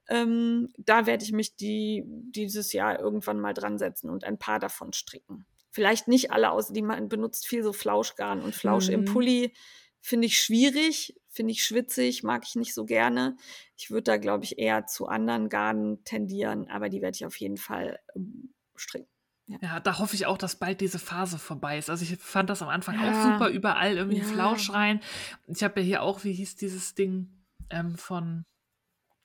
Ähm, 0.08 0.72
da 0.76 1.06
werde 1.06 1.24
ich 1.24 1.32
mich 1.32 1.56
die, 1.56 2.02
dieses 2.06 2.72
Jahr 2.72 2.98
irgendwann 2.98 3.40
mal 3.40 3.54
dran 3.54 3.78
setzen 3.78 4.10
und 4.10 4.24
ein 4.24 4.38
paar 4.38 4.58
davon 4.58 4.92
stricken. 4.92 5.46
Vielleicht 5.70 6.08
nicht 6.08 6.32
alle 6.32 6.50
aus, 6.50 6.72
die 6.72 6.82
man 6.82 7.08
benutzt 7.08 7.46
viel 7.46 7.62
so 7.62 7.72
Flauschgarn 7.72 8.42
und 8.42 8.54
Flausch 8.54 8.88
im 8.88 9.00
Mhm. 9.00 9.04
Pulli 9.06 9.54
finde 10.00 10.26
ich 10.26 10.42
schwierig, 10.42 11.14
finde 11.28 11.52
ich 11.52 11.64
schwitzig, 11.64 12.22
mag 12.24 12.42
ich 12.44 12.56
nicht 12.56 12.74
so 12.74 12.84
gerne. 12.84 13.36
Ich 13.76 13.90
würde 13.90 14.02
da, 14.02 14.16
glaube 14.16 14.44
ich, 14.44 14.58
eher 14.58 14.86
zu 14.86 15.06
anderen 15.06 15.48
Garnen 15.48 16.04
tendieren, 16.04 16.68
aber 16.68 16.88
die 16.88 17.00
werde 17.00 17.14
ich 17.14 17.24
auf 17.24 17.36
jeden 17.36 17.56
Fall 17.56 18.00
ähm, 18.14 18.52
stricken. 18.74 19.11
Ja, 19.61 19.80
da 19.80 19.98
hoffe 19.98 20.14
ich 20.14 20.26
auch, 20.26 20.38
dass 20.38 20.57
bald 20.57 20.80
diese 20.80 20.98
Phase 20.98 21.38
vorbei 21.38 21.78
ist. 21.78 21.90
Also 21.90 22.05
ich 22.05 22.16
fand 22.18 22.48
das 22.50 22.62
am 22.62 22.68
Anfang 22.68 22.94
Ja. 22.96 23.11
auch 23.11 23.32
super, 23.32 23.48
überall 23.50 23.96
irgendwie 23.96 24.20
Ja. 24.20 24.24
Flausch 24.24 24.70
rein. 24.72 25.00
Ich 25.46 25.62
habe 25.62 25.80
ja 25.80 25.86
hier 25.86 26.03
auch, 26.03 26.24
wie 26.24 26.32
hieß 26.32 26.57
dieses 26.57 26.94
Ding 26.94 27.30
ähm, 27.70 27.96
von 27.96 28.44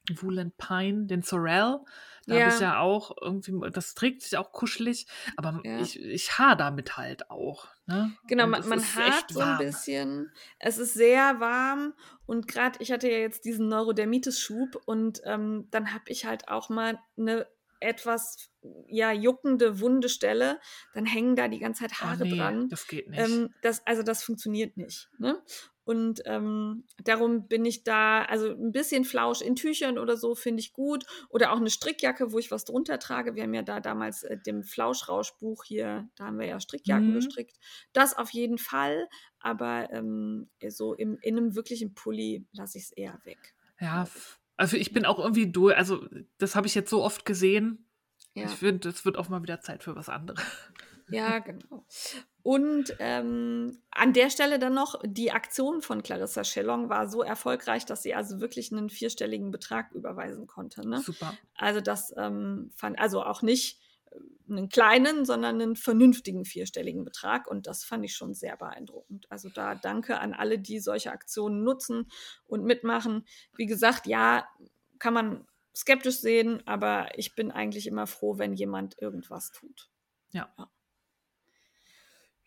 Woolen 0.10 0.52
Pine, 0.58 1.06
den 1.06 1.22
Sorel. 1.22 1.80
Da 2.28 2.36
habe 2.36 2.50
ich 2.50 2.60
Ja. 2.60 2.74
ja 2.74 2.80
auch 2.80 3.16
irgendwie, 3.22 3.54
das 3.72 3.94
trägt 3.94 4.22
sich 4.22 4.38
auch 4.38 4.52
kuschelig, 4.52 5.08
aber 5.36 5.62
Ja. 5.64 5.80
ich, 5.80 6.00
ich 6.00 6.38
haar 6.38 6.56
damit 6.56 6.98
halt 6.98 7.30
auch. 7.30 7.68
Ne? 7.88 8.14
Genau, 8.28 8.48
man, 8.48 8.68
man 8.68 8.80
hart 8.96 9.32
so 9.32 9.40
ein 9.42 9.58
bisschen. 9.58 10.32
Es 10.60 10.78
ist 10.78 10.94
sehr 10.94 11.40
warm 11.40 11.94
und 12.26 12.48
gerade 12.48 12.80
ich 12.82 12.92
hatte 12.92 13.10
ja 13.10 13.18
jetzt 13.18 13.46
diesen 13.46 13.68
Neurodermitis-Schub 13.70 14.82
und 14.86 15.22
ähm, 15.26 15.68
dann 15.72 15.94
habe 15.94 16.06
ich 16.08 16.26
halt 16.26 16.48
auch 16.50 16.70
mal 16.70 17.00
eine 17.18 17.48
etwas 17.80 18.50
ja 18.88 19.12
juckende 19.12 19.80
wunde 19.80 20.10
Stelle, 20.10 20.60
dann 20.94 21.06
hängen 21.06 21.36
da 21.36 21.48
die 21.48 21.60
ganze 21.60 21.84
Zeit 21.84 21.94
Oh, 22.02 22.06
Haare 22.06 22.24
nee, 22.24 22.36
dran. 22.36 22.70
das 22.70 22.88
geht 22.88 23.08
nicht. 23.10 23.20
Ähm, 23.20 23.50
das, 23.62 23.86
also 23.86 24.04
das 24.04 24.24
funktioniert 24.24 24.78
nicht. 24.78 25.10
Ne? 25.20 25.42
Und 25.86 26.22
ähm, 26.26 26.84
darum 27.02 27.48
bin 27.48 27.64
ich 27.64 27.86
da, 27.86 28.24
also 28.24 28.50
ein 28.52 28.74
bisschen 28.74 29.06
Flausch 29.06 29.40
in 29.40 29.56
Tüchern 29.56 29.98
oder 29.98 30.18
so 30.18 30.36
finde 30.36 30.60
ich 30.60 30.74
gut. 30.74 31.06
Oder 31.30 31.54
auch 31.54 31.58
eine 31.58 31.70
Strickjacke, 31.70 32.34
wo 32.34 32.40
ich 32.40 32.52
was 32.52 32.66
drunter 32.66 33.00
trage. 33.00 33.36
Wir 33.36 33.44
haben 33.44 33.54
ja 33.54 33.62
da 33.62 33.80
damals 33.80 34.24
äh, 34.24 34.38
dem 34.38 34.64
Flauschrauschbuch 34.64 35.64
hier, 35.64 36.10
da 36.16 36.26
haben 36.26 36.40
wir 36.40 36.48
ja 36.48 36.60
Strickjacken 36.60 37.14
Mhm. 37.14 37.14
gestrickt. 37.14 37.58
Das 37.94 38.18
auf 38.18 38.32
jeden 38.32 38.58
Fall. 38.58 39.08
Aber 39.40 39.90
ähm, 39.94 40.50
so 40.68 40.94
im, 40.94 41.18
in 41.22 41.38
einem 41.38 41.56
wirklichen 41.56 41.94
Pulli 41.94 42.46
lasse 42.52 42.78
ich 42.80 42.86
es 42.86 42.92
eher 42.92 43.18
weg. 43.24 43.56
ja, 43.80 44.04
f- 44.04 44.42
also 44.58 44.76
ich 44.76 44.92
bin 44.92 45.06
auch 45.06 45.20
irgendwie 45.20 45.52
durch, 45.52 45.78
also 45.78 46.06
das 46.40 46.56
habe 46.56 46.68
ich 46.68 46.76
jetzt 46.76 46.90
so 46.90 47.04
oft 47.04 47.26
gesehen. 47.26 47.88
Ja. 48.34 48.46
Ich 48.46 48.52
finde, 48.52 48.90
es 48.90 49.06
wird 49.06 49.18
auch 49.18 49.30
mal 49.30 49.42
wieder 49.42 49.62
Zeit 49.62 49.84
für 49.84 49.96
was 49.96 50.10
anderes. 50.10 50.42
Ja, 51.10 51.40
genau. 51.40 51.86
Und 52.44 52.94
ähm, 53.00 53.78
an 53.92 54.12
der 54.12 54.30
Stelle 54.30 54.60
dann 54.60 54.74
noch, 54.74 55.00
die 55.06 55.32
Aktion 55.32 55.82
von 55.82 56.04
Clarissa 56.04 56.44
Schellong 56.44 56.90
war 56.90 57.10
so 57.10 57.24
erfolgreich, 57.24 57.86
dass 57.86 58.04
sie 58.04 58.14
also 58.14 58.42
wirklich 58.42 58.74
einen 58.74 58.90
vierstelligen 58.90 59.50
Betrag 59.50 59.94
überweisen 59.94 60.48
konnte. 60.48 60.86
Ne? 60.86 61.00
Super. 61.00 61.34
Also 61.56 61.80
das 61.80 62.14
ähm, 62.18 62.72
fand, 62.76 63.00
also 63.00 63.24
auch 63.24 63.42
nicht 63.42 63.80
einen 64.50 64.70
kleinen, 64.70 65.26
sondern 65.26 65.62
einen 65.62 65.76
vernünftigen 65.76 66.46
vierstelligen 66.46 67.04
Betrag. 67.04 67.48
Und 67.48 67.68
das 67.68 67.84
fand 67.84 68.06
ich 68.06 68.16
schon 68.16 68.34
sehr 68.34 68.56
beeindruckend. 68.58 69.30
Also 69.30 69.50
da 69.50 69.76
danke 69.76 70.20
an 70.20 70.34
alle, 70.34 70.60
die 70.60 70.80
solche 70.80 71.12
Aktionen 71.12 71.64
nutzen 71.64 72.10
und 72.46 72.64
mitmachen. 72.64 73.26
Wie 73.56 73.66
gesagt, 73.66 74.08
ja, 74.08 74.48
kann 75.00 75.14
man 75.14 75.48
skeptisch 75.76 76.20
sehen, 76.20 76.66
aber 76.66 77.18
ich 77.18 77.36
bin 77.36 77.52
eigentlich 77.52 77.88
immer 77.88 78.08
froh, 78.08 78.38
wenn 78.38 78.54
jemand 78.54 79.00
irgendwas 79.00 79.52
tut. 79.52 79.90
Ja. 80.32 80.52
Ja, 80.58 80.70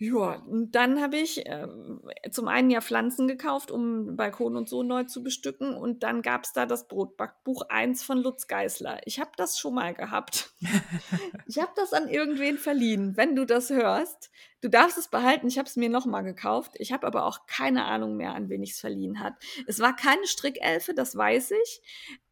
und 0.09 0.71
dann 0.73 1.03
habe 1.03 1.19
ich 1.19 1.43
ähm, 1.45 2.01
zum 2.31 2.49
einen 2.49 2.71
ja 2.71 2.81
Pflanzen 2.81 3.29
gekauft, 3.29 3.71
um 3.71 4.17
Balkon 4.17 4.57
und 4.57 4.67
so 4.67 4.83
neu 4.83 5.05
zu 5.05 5.23
bestücken. 5.23 5.75
Und 5.75 6.03
dann 6.03 6.23
gab 6.23 6.45
es 6.45 6.55
da 6.55 6.65
das 6.65 6.89
Brotbackbuch 6.89 7.69
1 7.69 8.03
von 8.03 8.17
Lutz 8.17 8.47
Geißler. 8.47 9.01
Ich 9.05 9.21
habe 9.21 9.33
das 9.37 9.59
schon 9.59 9.75
mal 9.75 9.93
gehabt. 9.93 10.55
ich 11.47 11.59
habe 11.59 11.73
das 11.77 11.93
an 11.93 12.09
irgendwen 12.09 12.57
verliehen. 12.57 13.19
Wenn 13.19 13.37
du 13.37 13.45
das 13.45 13.69
hörst, 13.69 14.31
du 14.63 14.71
darfst 14.71 14.97
es 14.97 15.09
behalten. 15.09 15.49
Ich 15.49 15.59
habe 15.59 15.69
es 15.69 15.77
mir 15.77 15.91
nochmal 15.91 16.25
gekauft. 16.25 16.73
Ich 16.77 16.93
habe 16.93 17.07
aber 17.07 17.27
auch 17.27 17.45
keine 17.47 17.85
Ahnung 17.85 18.17
mehr, 18.17 18.35
an 18.35 18.49
wen 18.49 18.63
ich 18.63 18.71
es 18.71 18.81
verliehen 18.81 19.21
hat. 19.21 19.35
Es 19.67 19.81
war 19.81 19.95
keine 19.95 20.27
Strickelfe, 20.27 20.95
das 20.95 21.15
weiß 21.15 21.51
ich. 21.51 21.83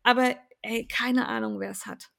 Aber 0.02 0.34
ey, 0.62 0.88
keine 0.88 1.28
Ahnung, 1.28 1.60
wer 1.60 1.70
es 1.70 1.84
hat 1.84 2.10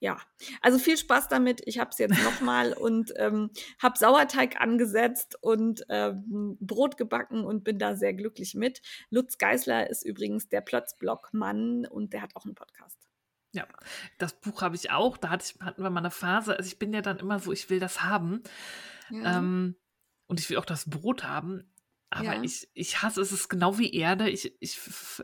ja, 0.00 0.18
also 0.62 0.78
viel 0.78 0.96
Spaß 0.96 1.28
damit. 1.28 1.60
Ich 1.66 1.78
habe 1.78 1.90
es 1.90 1.98
jetzt 1.98 2.22
nochmal 2.24 2.72
und 2.72 3.12
ähm, 3.16 3.50
habe 3.80 3.98
Sauerteig 3.98 4.60
angesetzt 4.60 5.36
und 5.42 5.84
ähm, 5.90 6.56
Brot 6.60 6.96
gebacken 6.96 7.44
und 7.44 7.64
bin 7.64 7.78
da 7.78 7.94
sehr 7.94 8.14
glücklich 8.14 8.54
mit. 8.54 8.80
Lutz 9.10 9.36
Geißler 9.38 9.88
ist 9.88 10.04
übrigens 10.04 10.48
der 10.48 10.62
Plötzblock-Mann 10.62 11.86
und 11.86 12.14
der 12.14 12.22
hat 12.22 12.34
auch 12.34 12.46
einen 12.46 12.54
Podcast. 12.54 12.98
Ja, 13.52 13.66
das 14.18 14.32
Buch 14.32 14.62
habe 14.62 14.76
ich 14.76 14.90
auch. 14.90 15.18
Da 15.18 15.30
hatte 15.30 15.44
ich, 15.46 15.60
hatten 15.60 15.82
wir 15.82 15.90
mal 15.90 16.00
eine 16.00 16.10
Phase. 16.10 16.56
Also 16.56 16.66
ich 16.66 16.78
bin 16.78 16.92
ja 16.94 17.02
dann 17.02 17.18
immer 17.18 17.38
so, 17.38 17.52
ich 17.52 17.68
will 17.68 17.80
das 17.80 18.02
haben. 18.02 18.42
Ja. 19.10 19.38
Ähm, 19.38 19.76
und 20.28 20.40
ich 20.40 20.48
will 20.48 20.56
auch 20.56 20.64
das 20.64 20.88
Brot 20.88 21.24
haben. 21.24 21.70
Aber 22.12 22.24
Ja. 22.24 22.42
ich, 22.42 22.68
ich 22.74 23.02
hasse 23.02 23.20
es, 23.20 23.30
ist 23.30 23.48
genau 23.48 23.78
wie 23.78 23.94
Erde. 23.94 24.28
Ich, 24.28 24.52
ich 24.60 24.78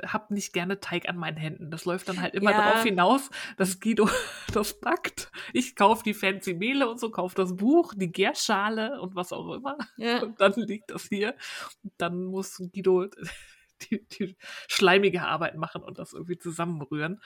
habe 0.06 0.32
nicht 0.32 0.52
gerne 0.52 0.78
Teig 0.78 1.08
an 1.08 1.16
meinen 1.16 1.36
Händen. 1.36 1.70
Das 1.70 1.84
läuft 1.84 2.08
dann 2.08 2.20
halt 2.20 2.34
immer 2.34 2.52
Ja. 2.52 2.58
darauf 2.62 2.84
hinaus, 2.84 3.28
dass 3.56 3.80
Guido 3.80 4.08
das 4.52 4.78
backt. 4.80 5.30
Ich 5.52 5.74
kaufe 5.74 6.04
die 6.04 6.14
fancy 6.14 6.54
Mehle 6.54 6.88
und 6.88 7.00
so, 7.00 7.10
kaufe 7.10 7.34
das 7.34 7.56
Buch, 7.56 7.92
die 7.96 8.12
Gärschale 8.12 9.00
und 9.00 9.16
was 9.16 9.32
auch 9.32 9.52
immer. 9.54 9.76
ja. 9.96 10.22
Und 10.22 10.40
dann 10.40 10.52
liegt 10.54 10.90
das 10.92 11.04
hier. 11.08 11.34
Und 11.82 11.92
dann 11.98 12.24
muss 12.24 12.56
Guido 12.72 13.06
die, 13.90 14.06
die 14.06 14.36
schleimige 14.68 15.22
Arbeit 15.22 15.56
machen 15.56 15.82
und 15.82 15.98
das 15.98 16.12
irgendwie 16.12 16.38
zusammenrühren. 16.38 17.20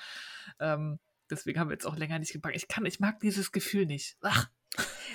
Ähm, 0.58 0.98
deswegen 1.28 1.60
haben 1.60 1.68
wir 1.68 1.74
jetzt 1.74 1.86
auch 1.86 1.96
länger 1.96 2.18
nicht 2.18 2.32
gebacken. 2.32 2.56
Ich 2.56 2.66
kann, 2.66 2.86
ich 2.86 2.98
mag 2.98 3.20
dieses 3.20 3.52
Gefühl 3.52 3.84
nicht. 3.86 4.16
Ach, 4.22 4.48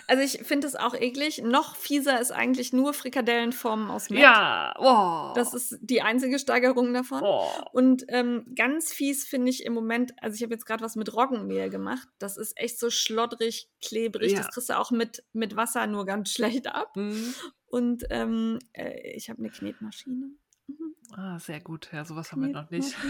Also 0.08 0.22
ich 0.22 0.46
finde 0.46 0.68
es 0.68 0.76
auch 0.76 0.94
eklig. 0.94 1.42
Noch 1.44 1.76
fieser 1.76 2.20
ist 2.20 2.32
eigentlich 2.32 2.74
nur 2.74 2.94
Frikadellenformen 2.94 3.90
aus 3.90 4.10
Met. 4.10 4.20
ja, 4.20 4.74
oh, 4.78 5.34
Das 5.36 5.54
ist 5.54 5.78
die 5.82 6.02
einzige 6.02 6.38
Steigerung 6.38 6.94
davon. 6.94 7.22
oh. 7.24 7.48
Und 7.72 8.06
ähm, 8.10 8.46
ganz 8.56 8.94
fies 8.94 9.26
finde 9.26 9.50
ich 9.50 9.66
im 9.66 9.74
Moment, 9.74 10.14
also 10.22 10.36
ich 10.36 10.44
habe 10.44 10.54
jetzt 10.54 10.66
gerade 10.66 10.84
was 10.84 10.96
mit 10.96 11.14
Roggenmehl 11.14 11.70
gemacht. 11.70 12.08
Das 12.20 12.38
ist 12.38 12.58
echt 12.58 12.80
so 12.80 12.90
schloddrig, 12.90 13.70
klebrig. 13.84 14.34
Ja. 14.34 14.40
Das 14.40 14.52
kriegst 14.52 14.70
du 14.70 14.78
auch 14.78 14.92
mit, 14.92 15.24
mit 15.34 15.56
Wasser 15.56 15.88
nur 15.88 16.06
ganz 16.06 16.32
schlecht 16.32 16.68
ab. 16.68 16.96
Hm. 16.96 17.34
Und 17.66 18.06
ähm, 18.10 18.60
äh, 18.74 19.12
ich 19.16 19.30
habe 19.30 19.40
eine 19.40 19.50
Knetmaschine. 19.50 20.32
Ah, 21.14 21.40
sehr 21.40 21.60
gut. 21.60 21.90
Ja, 21.92 22.06
sowas 22.06 22.32
haben 22.32 22.42
wir 22.42 22.50
noch 22.50 22.70
nicht. 22.70 22.96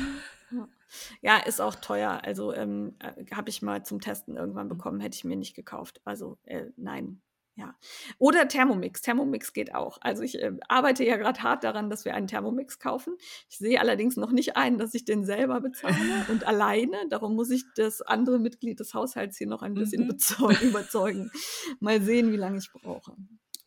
Ja. 1.22 1.38
ist 1.40 1.60
auch 1.60 1.76
teuer. 1.76 2.22
Also 2.24 2.54
ähm, 2.54 2.96
äh, 3.00 3.26
habe 3.34 3.50
ich 3.50 3.62
mal 3.64 3.84
zum 3.84 4.00
Testen 4.00 4.36
irgendwann 4.38 4.68
Mhm. 4.68 4.70
bekommen, 4.70 5.00
hätte 5.00 5.16
ich 5.16 5.24
mir 5.24 5.36
nicht 5.36 5.56
gekauft. 5.56 6.00
Also 6.06 6.38
äh, 6.44 6.68
nein. 6.78 7.22
Ja. 7.58 7.76
Oder 8.20 8.48
Thermomix. 8.48 9.02
Thermomix 9.02 9.52
geht 9.54 9.74
auch. 9.74 9.98
Also 10.02 10.22
ich 10.24 10.40
äh, 10.42 10.52
arbeite 10.68 11.04
ja 11.04 11.18
gerade 11.18 11.42
hart 11.42 11.64
daran, 11.64 11.90
dass 11.90 12.06
wir 12.06 12.14
einen 12.14 12.28
Thermomix 12.28 12.80
kaufen. 12.80 13.16
Ich 13.50 13.58
sehe 13.58 13.80
allerdings 13.80 14.18
noch 14.18 14.32
nicht 14.32 14.56
ein, 14.56 14.78
dass 14.78 14.94
ich 14.94 15.06
den 15.06 15.26
selber 15.26 15.62
bezahle 15.62 15.96
und 16.30 16.46
alleine. 16.46 16.98
Darum 17.10 17.36
muss 17.36 17.50
ich 17.50 17.64
das 17.76 18.02
andere 18.02 18.40
Mitglied 18.40 18.80
des 18.80 18.94
Haushalts 18.94 19.38
hier 19.38 19.48
noch 19.48 19.64
ein 19.64 19.74
bisschen 19.74 20.04
Mhm. 20.04 20.10
überzeugen. 20.62 21.32
Mal 21.80 22.02
sehen, 22.02 22.32
wie 22.32 22.38
lange 22.38 22.60
ich 22.60 22.70
brauche. 22.72 23.16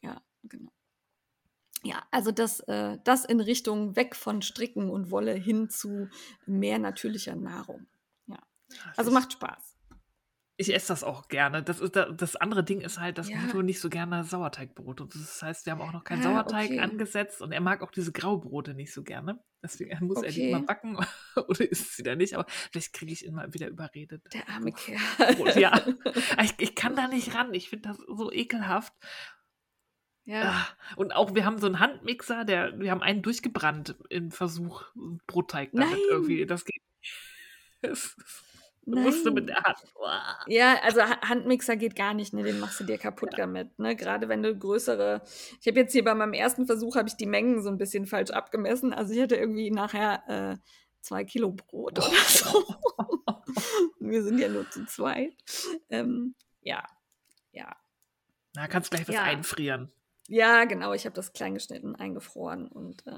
Ja, 0.03 0.22
genau. 0.45 0.70
Ja, 1.85 2.03
also 2.11 2.33
das, 2.33 2.61
äh, 2.61 2.99
das 3.05 3.24
in 3.24 3.41
Richtung 3.41 3.95
weg 3.97 4.16
von 4.16 4.43
Stricken 4.43 4.91
und 4.91 5.11
Wolle 5.11 5.33
hin 5.35 5.70
zu 5.70 6.09
mehr 6.47 6.79
natürlicher 6.79 7.37
Nahrung. 7.37 7.87
Also 8.97 9.11
Das 9.11 9.12
macht 9.12 9.33
Spaß. 9.33 9.76
Ich 10.61 10.74
esse 10.74 10.89
das 10.89 11.05
auch 11.05 11.29
gerne. 11.29 11.62
Das, 11.62 11.79
ist, 11.81 11.95
das 11.95 12.35
andere 12.37 12.64
Ding 12.64 12.81
ist 12.81 12.99
halt, 12.99 13.16
dass 13.16 13.29
Ja. 13.31 13.39
Guido 13.41 13.62
nicht 13.62 13.81
so 13.81 13.89
gerne 13.89 14.24
Sauerteigbrot. 14.24 15.01
Und 15.01 15.14
das 15.14 15.41
heißt, 15.41 15.64
wir 15.66 15.72
haben 15.72 15.81
auch 15.81 15.93
noch 15.93 16.03
keinen 16.03 16.20
Ah, 16.20 16.24
Sauerteig 16.24 16.66
okay. 16.70 16.81
angesetzt 16.81 17.41
und 17.41 17.53
er 17.53 17.61
mag 17.61 17.81
auch 17.81 17.93
diese 17.93 18.11
Graubrote 18.12 18.74
nicht 18.74 18.93
so 18.93 19.05
gerne. 19.05 19.39
Deswegen 19.62 20.05
muss 20.07 20.20
er 20.22 20.33
die 20.33 20.43
Okay. 20.43 20.53
mal 20.53 20.62
backen 20.62 20.97
oder 21.49 21.70
isst 21.70 21.97
sie 21.97 22.03
da 22.03 22.16
nicht. 22.16 22.35
Aber 22.35 22.45
vielleicht 22.72 22.93
kriege 22.93 23.12
ich 23.12 23.24
ihn 23.24 23.35
mal 23.35 23.55
wieder 23.55 23.68
überredet. 23.68 24.22
Der 24.35 24.49
arme 24.49 24.72
Kerl. 24.72 24.99
Brot, 25.37 25.55
ja. 25.55 25.70
Aber 25.72 25.95
Ich, 26.45 26.55
ich 26.59 26.74
kann 26.74 26.97
da 26.97 27.07
nicht 27.07 27.35
ran. 27.35 27.55
Ich 27.55 27.70
finde 27.70 27.91
das 27.91 27.99
so 27.99 28.33
ekelhaft. 28.33 28.93
Ja. 30.29 30.51
Ah, 30.53 30.66
Und 30.97 31.12
auch, 31.12 31.35
wir 31.35 31.45
haben 31.45 31.59
so 31.59 31.66
einen 31.66 31.81
Handmixer, 31.81 32.45
der, 32.45 32.79
wir 32.79 32.91
haben 32.91 33.03
einen 33.03 33.22
durchgebrannt 33.22 33.97
im 34.11 34.31
Versuch, 34.31 34.83
Brotteig 35.26 35.70
damit 35.72 35.91
Nein. 35.91 35.99
irgendwie. 36.11 36.47
Das 36.47 36.64
geht. 36.64 36.81
Das 38.91 39.05
musste 39.05 39.31
mit 39.31 39.49
der 39.51 39.62
Hand. 39.62 39.79
Uah. 40.01 40.39
Ja, 40.47 40.81
also 40.83 41.03
Ha- 41.03 41.20
Handmixer 41.29 41.76
geht 41.76 41.95
gar 41.95 42.14
nicht, 42.14 42.33
ne? 42.33 42.43
Den 42.43 42.59
machst 42.59 42.81
du 42.81 42.85
dir 42.85 42.97
kaputt 42.97 43.35
damit, 43.37 43.79
ne? 43.79 43.95
Gerade 43.95 44.29
wenn 44.31 44.43
du 44.43 44.57
größere. 44.57 45.20
Ich 45.61 45.66
habe 45.68 45.79
jetzt 45.81 45.93
hier 45.93 46.03
bei 46.05 46.14
meinem 46.14 46.33
ersten 46.33 46.64
Versuch 46.66 46.97
habe 46.97 47.07
ich 47.07 47.14
die 47.16 47.26
Mengen 47.26 47.62
so 47.62 47.68
ein 47.68 47.76
bisschen 47.76 48.07
falsch 48.07 48.31
abgemessen. 48.31 48.95
Also 48.95 49.12
ich 49.12 49.20
hatte 49.20 49.37
irgendwie 49.37 49.70
nachher 49.70 50.22
äh, 50.26 50.57
zwei 51.03 51.24
Kilo 51.24 51.53
Brot 51.53 51.99
oder 51.99 52.16
so. 52.26 52.64
Und 52.97 53.37
wir 54.11 54.22
sind 54.22 54.39
ja 54.39 54.49
nur 54.49 54.68
zu 54.70 54.87
zweit. 54.87 55.35
Ähm, 55.91 56.35
ja, 56.62 56.83
ja, 57.53 57.76
Na, 58.57 58.66
kannst 58.68 58.91
gleich 58.91 59.07
was 59.07 59.14
Ja. 59.14 59.22
einfrieren. 59.24 59.93
Ja, 60.29 60.64
genau. 60.64 60.93
Ich 60.93 61.05
habe 61.05 61.14
das 61.16 61.33
klein 61.33 61.55
geschnitten, 61.55 61.97
eingefroren 61.97 62.68
und 62.68 63.05
äh, 63.07 63.11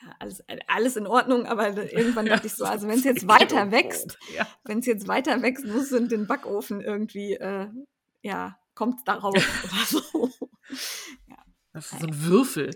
ja, 0.00 0.14
alles, 0.18 0.42
alles 0.66 0.96
in 0.96 1.06
Ordnung. 1.06 1.46
Aber 1.46 1.68
irgendwann 1.92 2.26
dachte 2.26 2.46
ich 2.48 2.54
so, 2.54 2.64
also 2.64 2.88
wenn 2.88 2.98
es 2.98 3.04
jetzt 3.04 3.28
weiter 3.28 3.70
wächst, 3.70 4.18
Ja. 4.36 4.46
wenn 4.64 4.80
es 4.80 4.86
jetzt 4.86 5.06
weiter 5.06 5.40
wächst, 5.42 5.64
muss 5.66 5.92
in 5.92 6.08
den 6.08 6.26
Backofen 6.26 6.80
irgendwie, 6.80 7.34
äh, 7.34 7.68
ja, 8.22 8.58
kommt 8.74 9.06
darauf 9.06 9.34
oder 9.34 9.84
so. 9.86 10.30
Das 11.72 11.92
ist 11.92 12.00
so 12.00 12.06
ein 12.06 12.24
Würfel. 12.24 12.70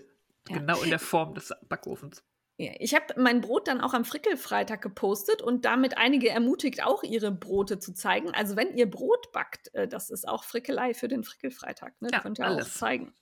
Genau 0.45 0.81
in 0.81 0.89
der 0.89 0.99
Form 0.99 1.33
des 1.35 1.53
Backofens. 1.67 2.23
Ja, 2.57 2.71
ich 2.79 2.93
habe 2.93 3.19
mein 3.19 3.41
Brot 3.41 3.67
dann 3.67 3.81
auch 3.81 3.93
am 3.93 4.05
Frickelfreitag 4.05 4.81
gepostet 4.81 5.41
und 5.41 5.65
damit 5.65 5.97
einige 5.97 6.29
ermutigt, 6.29 6.83
auch 6.83 7.03
ihre 7.03 7.31
Brote 7.31 7.79
zu 7.79 7.93
zeigen. 7.93 8.29
Also 8.31 8.55
wenn 8.55 8.75
ihr 8.77 8.89
Brot 8.89 9.31
backt, 9.31 9.73
äh, 9.73 9.87
das 9.87 10.09
ist 10.09 10.27
auch 10.27 10.43
Frickelei 10.43 10.93
für 10.93 11.07
den 11.07 11.23
Frickelfreitag. 11.23 11.99
Ne? 12.01 12.09
Ja, 12.11 12.19
Könnt 12.19 12.39
ihr 12.39 12.45
auch 12.45 12.51
alles. 12.51 12.75
zeigen. 12.75 13.13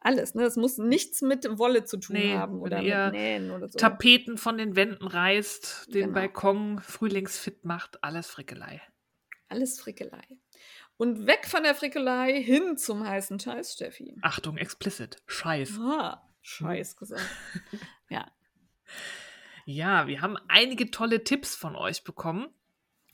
Alles, 0.00 0.34
ne? 0.34 0.42
Das 0.42 0.56
muss 0.56 0.78
nichts 0.78 1.22
mit 1.22 1.46
Wolle 1.58 1.84
zu 1.84 1.96
tun 1.96 2.14
Nee, 2.16 2.34
haben 2.34 2.60
oder 2.60 2.80
ihr 2.80 3.06
mit 3.06 3.14
Nähen 3.14 3.50
oder 3.50 3.68
so. 3.68 3.78
Tapeten 3.78 4.38
von 4.38 4.56
den 4.58 4.76
Wänden 4.76 5.06
reißt, 5.06 5.86
den 5.88 6.02
Genau. 6.02 6.14
Balkon 6.14 6.78
frühlingsfit 6.80 7.64
macht, 7.64 8.02
alles 8.04 8.28
Frickelei. 8.28 8.80
Alles 9.48 9.80
Frickelei. 9.80 10.22
Und 10.96 11.26
weg 11.26 11.46
von 11.46 11.62
der 11.62 11.74
Frickelei 11.74 12.40
hin 12.42 12.76
zum 12.76 13.06
heißen 13.06 13.38
Scheiß, 13.40 13.74
Steffi. 13.74 14.16
Achtung, 14.22 14.56
explicit. 14.56 15.18
Scheiß. 15.26 15.78
Ah, 15.80 16.22
Scheiß 16.40 16.96
gesagt. 16.96 17.22
ja. 18.08 18.30
Ja, 19.64 20.06
wir 20.06 20.20
haben 20.20 20.36
einige 20.48 20.90
tolle 20.90 21.24
Tipps 21.24 21.56
von 21.56 21.74
euch 21.74 22.04
bekommen. 22.04 22.46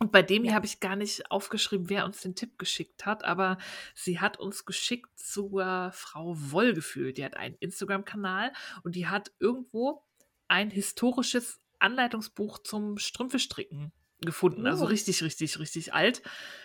Und 0.03 0.11
bei 0.11 0.23
dem 0.23 0.43
hier 0.43 0.51
Ja. 0.51 0.57
habe 0.57 0.67
ich 0.67 0.81
gar 0.81 0.97
nicht 0.97 1.31
aufgeschrieben, 1.31 1.89
wer 1.89 2.05
uns 2.05 2.21
den 2.23 2.35
Tipp 2.35 2.59
geschickt 2.59 3.07
hat, 3.07 3.23
aber 3.23 3.57
sie 3.95 4.19
hat 4.19 4.37
uns 4.37 4.65
geschickt 4.65 5.17
zur 5.17 5.93
Frau 5.95 6.35
Wollgefühl. 6.37 7.13
Die 7.13 7.25
hat 7.25 7.37
einen 7.37 7.55
Instagram-Kanal 7.61 8.53
und 8.83 8.97
die 8.97 9.07
hat 9.07 9.31
irgendwo 9.39 10.03
ein 10.49 10.71
historisches 10.71 11.61
Anleitungsbuch 11.79 12.59
zum 12.65 12.99
Strümpfe-Stricken 12.99 13.93
gefunden. 14.23 14.67
Also 14.67 14.87
Oh. 14.87 14.89
richtig, 14.89 15.23
richtig, 15.23 15.61
richtig 15.61 15.95
alt, 15.95 16.21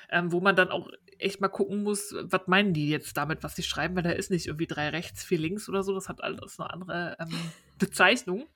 ähm, 0.09 0.31
wo 0.31 0.41
man 0.41 0.55
dann 0.55 0.69
auch 0.71 0.89
echt 1.19 1.39
mal 1.39 1.47
gucken 1.47 1.83
muss, 1.83 2.15
was 2.19 2.47
meinen 2.47 2.73
die 2.73 2.89
jetzt 2.89 3.15
damit, 3.17 3.43
was 3.43 3.55
sie 3.55 3.61
schreiben, 3.63 3.95
weil 3.95 4.01
da 4.03 4.09
ist 4.11 4.31
nicht 4.31 4.47
irgendwie 4.47 4.65
drei 4.67 4.89
rechts, 4.89 5.23
vier 5.23 5.37
links 5.37 5.69
oder 5.69 5.83
so. 5.83 5.93
Das 5.93 6.09
hat 6.09 6.23
alles 6.23 6.59
eine 6.59 6.71
andere 6.71 7.17
ähm, 7.19 7.51
Bezeichnung. 7.77 8.47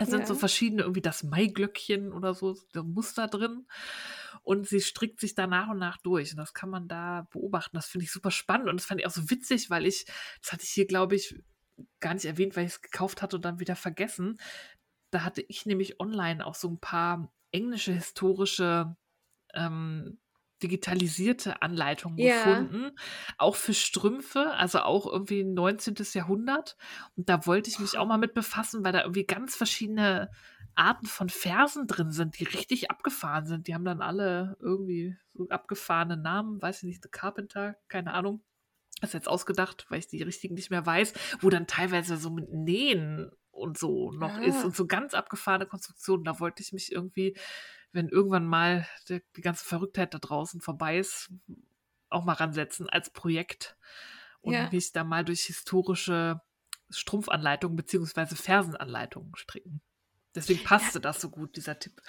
Es 0.00 0.08
sind 0.08 0.26
so 0.26 0.34
Ja. 0.34 0.38
verschiedene, 0.40 0.82
irgendwie 0.82 1.02
das 1.02 1.22
Maiglöckchen 1.24 2.12
oder 2.12 2.32
so, 2.34 2.54
so 2.54 2.82
Muster 2.84 3.28
drin. 3.28 3.66
Und 4.42 4.66
sie 4.66 4.80
strickt 4.80 5.20
sich 5.20 5.34
da 5.34 5.46
nach 5.46 5.68
und 5.68 5.78
nach 5.78 5.98
durch. 5.98 6.32
Und 6.32 6.38
das 6.38 6.54
kann 6.54 6.70
man 6.70 6.88
da 6.88 7.26
beobachten. 7.30 7.76
Das 7.76 7.86
finde 7.86 8.04
ich 8.04 8.12
super 8.12 8.30
spannend. 8.30 8.68
Und 8.70 8.80
das 8.80 8.86
fand 8.86 9.00
ich 9.00 9.06
auch 9.06 9.10
so 9.10 9.28
witzig, 9.30 9.68
weil 9.68 9.86
ich, 9.86 10.06
das 10.42 10.52
hatte 10.52 10.64
ich 10.64 10.70
hier, 10.70 10.86
glaube 10.86 11.16
ich, 11.16 11.36
gar 12.00 12.14
nicht 12.14 12.24
erwähnt, 12.24 12.56
weil 12.56 12.64
ich 12.66 12.72
es 12.72 12.82
gekauft 12.82 13.20
hatte 13.22 13.36
und 13.36 13.44
dann 13.44 13.60
wieder 13.60 13.76
vergessen. 13.76 14.38
Da 15.10 15.24
hatte 15.24 15.42
ich 15.48 15.66
nämlich 15.66 16.00
online 16.00 16.46
auch 16.46 16.54
so 16.54 16.68
ein 16.68 16.80
paar 16.80 17.32
englische 17.52 17.92
historische 17.92 18.96
ähm, 19.54 20.18
digitalisierte 20.62 21.62
Anleitungen 21.62 22.18
Ja. 22.18 22.34
gefunden. 22.44 22.92
Auch 23.38 23.56
für 23.56 23.74
Strümpfe, 23.74 24.52
also 24.52 24.80
auch 24.80 25.06
irgendwie 25.06 25.44
19. 25.44 26.14
Jahrhundert. 26.14 26.76
Und 27.16 27.28
da 27.28 27.46
wollte 27.46 27.70
ich 27.70 27.78
mich 27.78 27.98
auch 27.98 28.06
mal 28.06 28.18
mit 28.18 28.34
befassen, 28.34 28.84
weil 28.84 28.92
da 28.92 29.02
irgendwie 29.02 29.24
ganz 29.26 29.56
verschiedene 29.56 30.30
Arten 30.74 31.06
von 31.06 31.28
Versen 31.28 31.86
drin 31.86 32.12
sind, 32.12 32.38
die 32.38 32.44
richtig 32.44 32.90
abgefahren 32.90 33.46
sind. 33.46 33.66
Die 33.66 33.74
haben 33.74 33.84
dann 33.84 34.00
alle 34.02 34.56
irgendwie 34.60 35.16
so 35.34 35.48
abgefahrene 35.48 36.16
Namen, 36.16 36.62
weiß 36.62 36.78
ich 36.78 36.84
nicht, 36.84 37.02
The 37.02 37.08
Carpenter, 37.10 37.76
keine 37.88 38.14
Ahnung. 38.14 38.42
Das 39.00 39.10
ist 39.10 39.14
jetzt 39.14 39.28
ausgedacht, 39.28 39.86
weil 39.88 39.98
ich 39.98 40.08
die 40.08 40.22
richtigen 40.22 40.54
nicht 40.54 40.70
mehr 40.70 40.84
weiß, 40.84 41.14
wo 41.40 41.48
dann 41.50 41.66
teilweise 41.66 42.16
so 42.16 42.30
mit 42.30 42.52
Nähen 42.52 43.30
und 43.50 43.78
so 43.78 44.12
noch 44.12 44.36
Ah. 44.38 44.42
ist 44.42 44.64
und 44.64 44.76
so 44.76 44.86
ganz 44.86 45.12
abgefahrene 45.14 45.66
Konstruktionen. 45.66 46.24
Da 46.24 46.38
wollte 46.38 46.62
ich 46.62 46.72
mich 46.72 46.92
irgendwie, 46.92 47.36
wenn 47.92 48.08
irgendwann 48.08 48.46
mal 48.46 48.86
der, 49.08 49.22
die 49.36 49.40
ganze 49.42 49.64
Verrücktheit 49.64 50.14
da 50.14 50.18
draußen 50.18 50.60
vorbei 50.60 50.98
ist, 50.98 51.30
auch 52.10 52.24
mal 52.24 52.34
ransetzen 52.34 52.88
als 52.88 53.10
Projekt 53.10 53.76
und 54.40 54.52
Ja. 54.54 54.70
mich 54.72 54.92
da 54.92 55.04
mal 55.04 55.24
durch 55.24 55.42
historische 55.42 56.40
Strumpfanleitungen 56.90 57.76
beziehungsweise 57.76 58.36
Fersenanleitungen 58.36 59.34
stricken. 59.36 59.82
Deswegen 60.34 60.62
passte 60.62 61.00
das 61.00 61.20
so 61.20 61.30
gut, 61.30 61.56
dieser 61.56 61.78
Tipp. 61.78 62.00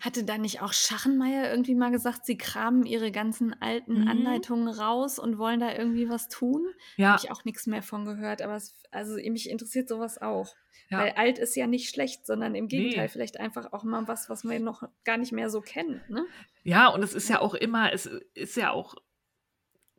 Hatte 0.00 0.24
da 0.24 0.38
nicht 0.38 0.60
auch 0.62 0.72
Schachenmeier 0.72 1.50
irgendwie 1.50 1.74
mal 1.74 1.90
gesagt, 1.90 2.24
sie 2.26 2.36
kramen 2.36 2.84
ihre 2.86 3.10
ganzen 3.12 3.54
alten 3.60 4.02
Mhm. 4.02 4.08
Anleitungen 4.08 4.68
raus 4.68 5.18
und 5.18 5.38
wollen 5.38 5.60
da 5.60 5.72
irgendwie 5.76 6.08
was 6.08 6.28
tun? 6.28 6.66
Ja, 6.96 7.12
Habe 7.12 7.22
ich 7.24 7.30
auch 7.30 7.44
nichts 7.44 7.66
mehr 7.66 7.82
von 7.82 8.04
gehört, 8.04 8.42
aber 8.42 8.56
es, 8.56 8.74
also 8.90 9.14
mich 9.16 9.48
interessiert 9.50 9.88
sowas 9.88 10.20
auch. 10.20 10.54
ja. 10.90 10.98
Weil 10.98 11.12
alt 11.12 11.38
ist 11.38 11.56
ja 11.56 11.66
nicht 11.66 11.88
schlecht, 11.90 12.26
sondern 12.26 12.54
im 12.54 12.68
Gegenteil, 12.68 13.04
Nee. 13.04 13.08
vielleicht 13.08 13.40
einfach 13.40 13.72
auch 13.72 13.84
mal 13.84 14.06
was, 14.08 14.28
was 14.28 14.44
man 14.44 14.62
noch 14.62 14.82
gar 15.04 15.16
nicht 15.16 15.32
mehr 15.32 15.48
so 15.50 15.60
kennt. 15.60 16.08
Ne? 16.10 16.24
Ja, 16.62 16.88
und 16.88 17.02
es 17.02 17.14
ist 17.14 17.28
ja 17.28 17.40
auch 17.40 17.54
immer, 17.54 17.92
es 17.92 18.06
ist 18.34 18.56
ja 18.56 18.70
auch 18.70 18.94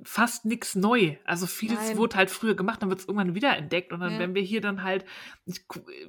fast 0.04 0.44
nichts 0.46 0.76
neu. 0.76 1.16
Also 1.24 1.48
vieles 1.48 1.80
Nein. 1.80 1.98
wurde 1.98 2.18
halt 2.18 2.30
früher 2.30 2.54
gemacht, 2.56 2.82
dann 2.82 2.90
wird 2.90 3.00
es 3.00 3.08
irgendwann 3.08 3.34
wiederentdeckt. 3.36 3.94
Und 3.94 4.02
dann, 4.02 4.14
Ja. 4.14 4.20
wenn 4.20 4.36
wir 4.36 4.42
hier 4.42 4.60
dann 4.62 4.84
halt, 4.84 5.06
ich 5.46 5.62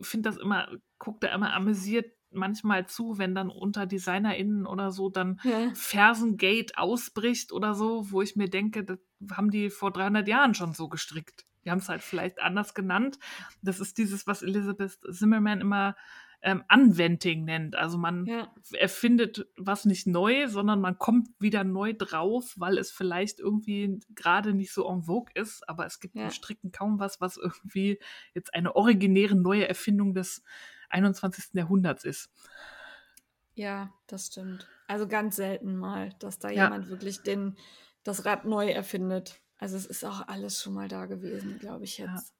finde 0.02 0.28
das 0.28 0.36
immer, 0.38 0.68
gucke 0.98 1.18
da 1.20 1.34
immer 1.34 1.52
amüsiert 1.54 2.12
manchmal 2.30 2.86
zu, 2.86 3.18
wenn 3.18 3.34
dann 3.34 3.50
unter 3.50 3.86
DesignerInnen 3.86 4.66
oder 4.66 4.90
so 4.90 5.08
dann 5.10 5.40
Ja. 5.44 5.70
Fersengate 5.74 6.76
ausbricht 6.76 7.52
oder 7.52 7.74
so, 7.74 8.10
wo 8.10 8.22
ich 8.22 8.36
mir 8.36 8.48
denke, 8.48 8.84
das 8.84 8.98
haben 9.32 9.50
die 9.50 9.70
vor 9.70 9.92
300 9.92 10.28
Jahren 10.28 10.54
schon 10.54 10.72
so 10.72 10.88
gestrickt. 10.88 11.46
Die 11.64 11.70
haben 11.70 11.78
es 11.78 11.88
halt 11.88 12.02
vielleicht 12.02 12.40
anders 12.40 12.74
genannt. 12.74 13.18
Das 13.62 13.80
ist 13.80 13.98
dieses, 13.98 14.26
was 14.26 14.42
Elizabeth 14.42 14.98
Zimmerman 15.10 15.60
immer 15.60 15.96
ähm, 16.42 16.62
Unventing 16.72 17.44
nennt. 17.44 17.74
Also 17.74 17.98
man 17.98 18.26
Ja. 18.26 18.54
erfindet 18.78 19.48
was 19.56 19.84
nicht 19.84 20.06
neu, 20.06 20.46
sondern 20.48 20.80
man 20.80 20.98
kommt 20.98 21.28
wieder 21.40 21.64
neu 21.64 21.92
drauf, 21.94 22.52
weil 22.56 22.78
es 22.78 22.92
vielleicht 22.92 23.40
irgendwie 23.40 23.98
gerade 24.14 24.52
nicht 24.54 24.72
so 24.72 24.86
en 24.88 25.04
vogue 25.04 25.32
ist. 25.34 25.68
Aber 25.68 25.86
es 25.86 25.98
gibt 25.98 26.14
Ja. 26.14 26.24
im 26.24 26.30
Stricken 26.30 26.70
kaum 26.70 27.00
was, 27.00 27.20
was 27.20 27.36
irgendwie 27.36 27.98
jetzt 28.34 28.54
eine 28.54 28.76
originäre 28.76 29.34
neue 29.34 29.66
Erfindung 29.66 30.14
des 30.14 30.44
21. 30.90 31.54
Jahrhunderts 31.54 32.04
ist. 32.04 32.30
ja, 33.54 33.92
das 34.06 34.26
stimmt. 34.26 34.68
Also 34.86 35.08
ganz 35.08 35.36
selten 35.36 35.76
mal, 35.76 36.10
dass 36.18 36.38
da 36.38 36.48
Ja. 36.50 36.64
jemand 36.64 36.88
wirklich 36.88 37.22
den, 37.22 37.56
das 38.04 38.24
Rad 38.24 38.44
neu 38.44 38.68
erfindet. 38.70 39.40
Also 39.58 39.76
es 39.76 39.86
ist 39.86 40.04
auch 40.04 40.28
alles 40.28 40.62
schon 40.62 40.74
mal 40.74 40.88
da 40.88 41.06
gewesen, 41.06 41.58
glaube 41.58 41.84
ich 41.84 41.98
Ja. 41.98 42.12
jetzt. 42.14 42.34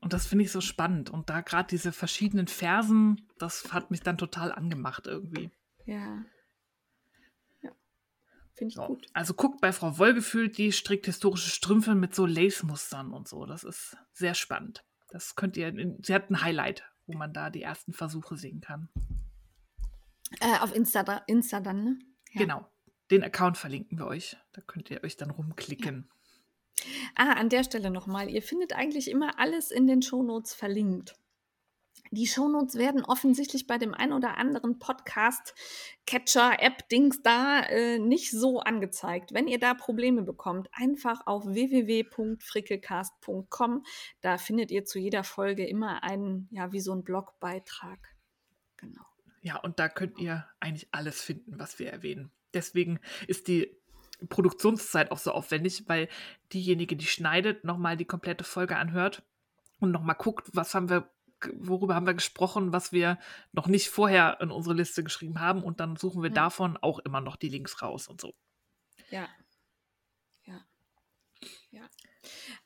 Und 0.00 0.14
das 0.14 0.26
finde 0.26 0.44
ich 0.46 0.50
so 0.52 0.62
spannend. 0.62 1.10
Und 1.10 1.28
da 1.28 1.42
gerade 1.42 1.68
diese 1.68 1.92
verschiedenen 1.92 2.46
Versen, 2.48 3.28
das 3.38 3.70
hat 3.74 3.90
mich 3.90 4.00
dann 4.00 4.16
total 4.16 4.50
angemacht 4.50 5.06
irgendwie. 5.06 5.50
Ja. 5.84 6.24
Ja. 7.60 7.70
Finde 8.54 8.68
ich 8.70 8.74
So. 8.76 8.86
gut. 8.86 9.06
Also 9.12 9.34
guckt 9.34 9.60
bei 9.60 9.72
Frau 9.72 9.98
Wollgefühl, 9.98 10.48
die 10.48 10.72
strickt 10.72 11.04
historische 11.04 11.50
Strümpfe 11.50 11.94
mit 11.94 12.14
so 12.14 12.24
Lace-Mustern 12.24 13.12
und 13.12 13.28
so. 13.28 13.44
Das 13.44 13.62
ist 13.62 13.96
sehr 14.12 14.32
spannend. 14.34 14.84
Das 15.10 15.34
könnt 15.34 15.58
ihr, 15.58 15.68
in, 15.68 16.02
sie 16.02 16.14
hat 16.14 16.30
ein 16.30 16.40
Highlight, 16.40 16.89
wo 17.12 17.18
man 17.18 17.32
da 17.32 17.50
die 17.50 17.62
ersten 17.62 17.92
Versuche 17.92 18.36
sehen 18.36 18.60
kann. 18.60 18.88
Äh, 20.40 20.58
auf 20.60 20.74
Insta, 20.74 21.22
Insta 21.26 21.60
dann, 21.60 21.84
ne? 21.84 21.98
Ja. 22.32 22.40
Genau. 22.40 22.66
Den 23.10 23.24
Account 23.24 23.58
verlinken 23.58 23.98
wir 23.98 24.06
euch. 24.06 24.36
Da 24.52 24.62
könnt 24.62 24.90
ihr 24.90 25.02
euch 25.02 25.16
dann 25.16 25.30
rumklicken. 25.30 26.08
Ah, 27.16 27.32
an 27.32 27.48
der 27.48 27.64
Stelle 27.64 27.90
nochmal. 27.90 28.30
Ihr 28.30 28.42
findet 28.42 28.72
eigentlich 28.72 29.10
immer 29.10 29.38
alles 29.38 29.70
in 29.70 29.86
den 29.86 30.02
Shownotes 30.02 30.54
verlinkt. 30.54 31.16
Die 32.12 32.26
Shownotes 32.26 32.74
werden 32.74 33.04
offensichtlich 33.04 33.68
bei 33.68 33.78
dem 33.78 33.94
ein 33.94 34.12
oder 34.12 34.36
anderen 34.36 34.80
Podcast-Catcher-App-Dings 34.80 37.22
da 37.22 37.60
äh, 37.60 38.00
nicht 38.00 38.32
so 38.32 38.58
angezeigt. 38.58 39.32
Wenn 39.32 39.46
ihr 39.46 39.60
da 39.60 39.74
Probleme 39.74 40.22
bekommt, 40.22 40.68
einfach 40.72 41.24
auf 41.28 41.46
www.frickelcast.com. 41.46 43.84
Da 44.22 44.38
findet 44.38 44.72
ihr 44.72 44.84
zu 44.84 44.98
jeder 44.98 45.22
Folge 45.22 45.64
immer 45.64 46.02
einen, 46.02 46.48
ja, 46.50 46.72
wie 46.72 46.80
so 46.80 46.92
ein 46.92 47.04
Blogbeitrag. 47.04 48.00
Genau. 48.76 49.04
Ja, 49.42 49.60
und 49.60 49.78
da 49.78 49.88
könnt 49.88 50.18
ihr 50.18 50.48
eigentlich 50.58 50.88
alles 50.90 51.22
finden, 51.22 51.60
was 51.60 51.78
wir 51.78 51.92
erwähnen. 51.92 52.32
Deswegen 52.54 52.98
ist 53.28 53.46
die 53.46 53.70
Produktionszeit 54.28 55.12
auch 55.12 55.18
so 55.18 55.30
aufwendig, 55.30 55.88
weil 55.88 56.08
diejenige, 56.52 56.96
die 56.96 57.06
schneidet, 57.06 57.62
nochmal 57.62 57.96
die 57.96 58.04
komplette 58.04 58.42
Folge 58.42 58.76
anhört 58.76 59.22
und 59.78 59.92
nochmal 59.92 60.16
guckt, 60.16 60.50
was 60.52 60.74
haben 60.74 60.90
wir 60.90 61.08
worüber 61.54 61.94
haben 61.94 62.06
wir 62.06 62.14
gesprochen, 62.14 62.72
was 62.72 62.92
wir 62.92 63.18
noch 63.52 63.66
nicht 63.66 63.88
vorher 63.88 64.38
in 64.40 64.50
unsere 64.50 64.74
Liste 64.74 65.04
geschrieben 65.04 65.40
haben 65.40 65.62
und 65.62 65.80
dann 65.80 65.96
suchen 65.96 66.22
wir 66.22 66.30
ja. 66.30 66.34
davon 66.34 66.76
auch 66.76 66.98
immer 67.00 67.20
noch 67.20 67.36
die 67.36 67.48
Links 67.48 67.82
raus 67.82 68.08
und 68.08 68.20
so. 68.20 68.34
Ja. 69.10 69.28
Ja. 70.44 70.60
Ja. 71.70 71.82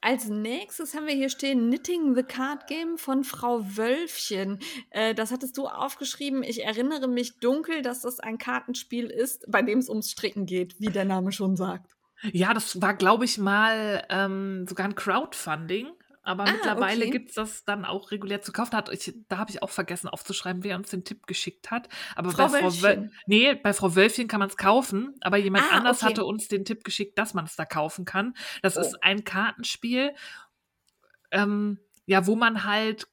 Als 0.00 0.28
nächstes 0.28 0.94
haben 0.94 1.06
wir 1.06 1.14
hier 1.14 1.30
stehen 1.30 1.68
Knitting 1.68 2.14
the 2.14 2.22
Card 2.22 2.66
Game 2.66 2.98
von 2.98 3.24
Frau 3.24 3.64
Wölfchen. 3.76 4.58
Äh, 4.90 5.14
das 5.14 5.30
hattest 5.30 5.56
du 5.56 5.66
aufgeschrieben. 5.66 6.42
Ich 6.42 6.64
erinnere 6.64 7.08
mich 7.08 7.38
dunkel, 7.38 7.82
dass 7.82 8.02
das 8.02 8.20
ein 8.20 8.38
Kartenspiel 8.38 9.06
ist, 9.06 9.44
bei 9.48 9.62
dem 9.62 9.78
es 9.78 9.88
ums 9.88 10.10
Stricken 10.10 10.46
geht, 10.46 10.80
wie 10.80 10.88
der 10.88 11.04
Name 11.04 11.32
schon 11.32 11.56
sagt. 11.56 11.94
Ja, 12.32 12.54
das 12.54 12.80
war, 12.80 12.94
glaube 12.94 13.24
ich, 13.24 13.38
mal 13.38 14.04
ähm, 14.08 14.66
sogar 14.66 14.86
ein 14.86 14.94
Crowdfunding. 14.94 15.88
Aber 16.24 16.44
ah, 16.44 16.52
mittlerweile 16.52 17.02
okay. 17.02 17.10
gibt 17.10 17.28
es 17.28 17.34
das 17.34 17.64
dann 17.64 17.84
auch 17.84 18.10
regulär 18.10 18.40
zu 18.40 18.50
kaufen. 18.50 18.74
Hat, 18.74 18.90
ich, 18.90 19.14
da 19.28 19.36
habe 19.36 19.50
ich 19.50 19.62
auch 19.62 19.68
vergessen 19.68 20.08
aufzuschreiben, 20.08 20.64
wer 20.64 20.76
uns 20.76 20.88
den 20.88 21.04
Tipp 21.04 21.26
geschickt 21.26 21.70
hat. 21.70 21.88
Aber 22.16 22.30
Frau 22.30 22.48
bei 22.48 22.60
Frau 22.60 22.82
Wölfchen. 22.82 23.12
nee, 23.26 23.54
bei 23.54 23.74
Frau 23.74 23.94
Wölfchen 23.94 24.26
kann 24.26 24.40
man 24.40 24.48
es 24.48 24.56
kaufen, 24.56 25.14
aber 25.20 25.36
jemand 25.36 25.66
ah, 25.70 25.76
anders 25.76 26.02
okay. 26.02 26.10
hatte 26.10 26.24
uns 26.24 26.48
den 26.48 26.64
Tipp 26.64 26.82
geschickt, 26.82 27.18
dass 27.18 27.34
man 27.34 27.44
es 27.44 27.56
da 27.56 27.66
kaufen 27.66 28.06
kann. 28.06 28.34
Das 28.62 28.78
oh. 28.78 28.80
ist 28.80 29.02
ein 29.02 29.24
Kartenspiel, 29.24 30.14
ähm, 31.30 31.78
ja, 32.06 32.26
wo 32.26 32.36
man 32.36 32.64
halt 32.64 33.06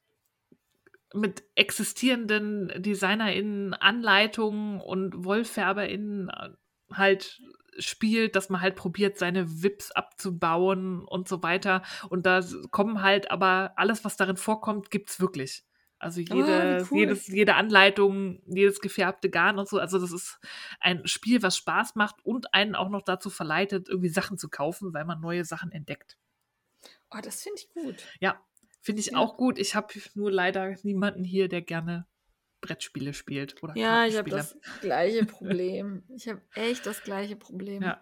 mit 1.14 1.44
existierenden 1.54 2.72
DesignerInnen 2.76 3.74
Anleitungen 3.74 4.80
und 4.80 5.24
WollfärberInnen 5.24 6.30
äh, 6.30 6.48
halt 6.94 7.42
spielt, 7.78 8.36
dass 8.36 8.48
man 8.48 8.60
halt 8.60 8.76
probiert, 8.76 9.18
seine 9.18 9.62
Vips 9.62 9.90
abzubauen 9.92 11.04
und 11.04 11.28
so 11.28 11.42
weiter. 11.42 11.82
Und 12.08 12.26
da 12.26 12.40
kommen 12.70 13.02
halt 13.02 13.30
aber 13.30 13.72
alles, 13.76 14.04
was 14.04 14.16
darin 14.16 14.36
vorkommt, 14.36 14.90
gibt 14.90 15.10
es 15.10 15.20
wirklich. 15.20 15.64
Also 16.02 16.20
ah, 16.20 16.34
jede, 16.34 16.78
oh, 16.82 16.86
cool. 16.90 16.98
jedes, 16.98 17.28
jede 17.28 17.54
Anleitung, 17.54 18.42
jedes 18.46 18.80
gefärbte 18.80 19.30
Garn 19.30 19.58
und 19.58 19.68
so. 19.68 19.78
Also 19.78 20.00
das 20.00 20.10
ist 20.10 20.40
ein 20.80 21.06
Spiel, 21.06 21.42
was 21.42 21.56
Spaß 21.56 21.94
macht 21.94 22.16
und 22.24 22.52
einen 22.54 22.74
auch 22.74 22.88
noch 22.88 23.02
dazu 23.02 23.30
verleitet, 23.30 23.88
irgendwie 23.88 24.08
Sachen 24.08 24.36
zu 24.36 24.48
kaufen, 24.48 24.92
weil 24.92 25.04
man 25.04 25.20
neue 25.20 25.44
Sachen 25.44 25.70
entdeckt. 25.70 26.18
Oh, 27.12 27.20
das 27.22 27.42
finde 27.42 27.60
ich 27.60 27.70
gut. 27.70 28.04
Ja, 28.18 28.42
finde 28.80 29.00
ich 29.00 29.12
ja. 29.12 29.18
auch 29.18 29.36
gut. 29.36 29.60
Ich 29.60 29.76
habe 29.76 29.94
nur 30.14 30.32
leider 30.32 30.74
niemanden 30.82 31.22
hier, 31.22 31.48
der 31.48 31.62
gerne 31.62 32.06
Brettspiele 32.62 33.12
spielt. 33.12 33.62
Oder 33.62 33.76
ja, 33.76 34.06
ich 34.06 34.16
habe 34.16 34.30
das 34.30 34.56
gleiche 34.80 35.26
Problem. 35.26 36.04
Ich 36.08 36.26
habe 36.28 36.40
echt 36.54 36.86
das 36.86 37.02
gleiche 37.02 37.36
Problem. 37.36 37.82
Ja. 37.82 38.00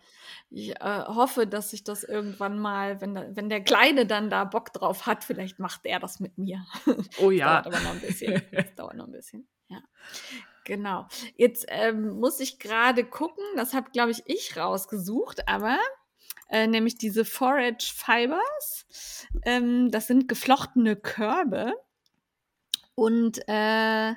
Ich 0.51 0.71
äh, 0.81 1.05
hoffe, 1.07 1.49
dass 1.49 1.71
sich 1.71 1.83
das 1.83 2.05
irgendwann 2.05 2.61
mal, 2.61 3.01
wenn, 3.01 3.17
da, 3.17 3.27
wenn 3.35 3.49
der 3.49 3.65
Kleine 3.65 4.07
dann 4.07 4.31
da 4.31 4.45
Bock 4.45 4.73
drauf 4.73 5.07
hat, 5.07 5.25
vielleicht 5.25 5.59
macht 5.59 5.85
er 5.85 5.99
das 5.99 6.21
mit 6.21 6.39
mir. 6.39 6.65
Oh 7.19 7.31
ja. 7.31 7.63
das 7.63 7.65
dauert 7.65 7.67
aber 7.67 7.85
noch 7.85 7.95
ein 7.95 8.01
bisschen. 8.01 8.43
Das 8.53 8.75
dauert 8.77 8.95
noch 8.95 9.07
ein 9.07 9.13
bisschen. 9.13 9.49
Ja. 9.69 9.83
Genau. 10.65 11.09
Jetzt 11.37 11.67
ähm, 11.69 12.11
muss 12.21 12.39
ich 12.39 12.59
gerade 12.61 13.05
gucken, 13.05 13.43
das 13.57 13.75
habe, 13.75 13.91
glaube 13.91 14.13
ich, 14.13 14.23
ich 14.27 14.57
rausgesucht, 14.57 15.49
aber 15.49 15.79
äh, 16.51 16.67
nämlich 16.67 16.97
diese 16.97 17.25
Forage 17.25 17.93
Fibers. 17.97 19.27
Ähm, 19.45 19.91
das 19.91 20.07
sind 20.07 20.29
geflochtene 20.29 20.97
Körbe. 20.97 21.73
Und 22.95 23.41
äh, 23.49 24.15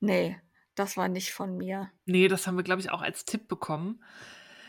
Nee, 0.00 0.40
das 0.74 0.96
war 0.96 1.08
nicht 1.08 1.32
von 1.32 1.56
mir. 1.56 1.90
Nee, 2.06 2.28
das 2.28 2.46
haben 2.46 2.56
wir, 2.56 2.64
glaube 2.64 2.80
ich, 2.80 2.90
auch 2.90 3.02
als 3.02 3.24
Tipp 3.24 3.48
bekommen. 3.48 4.02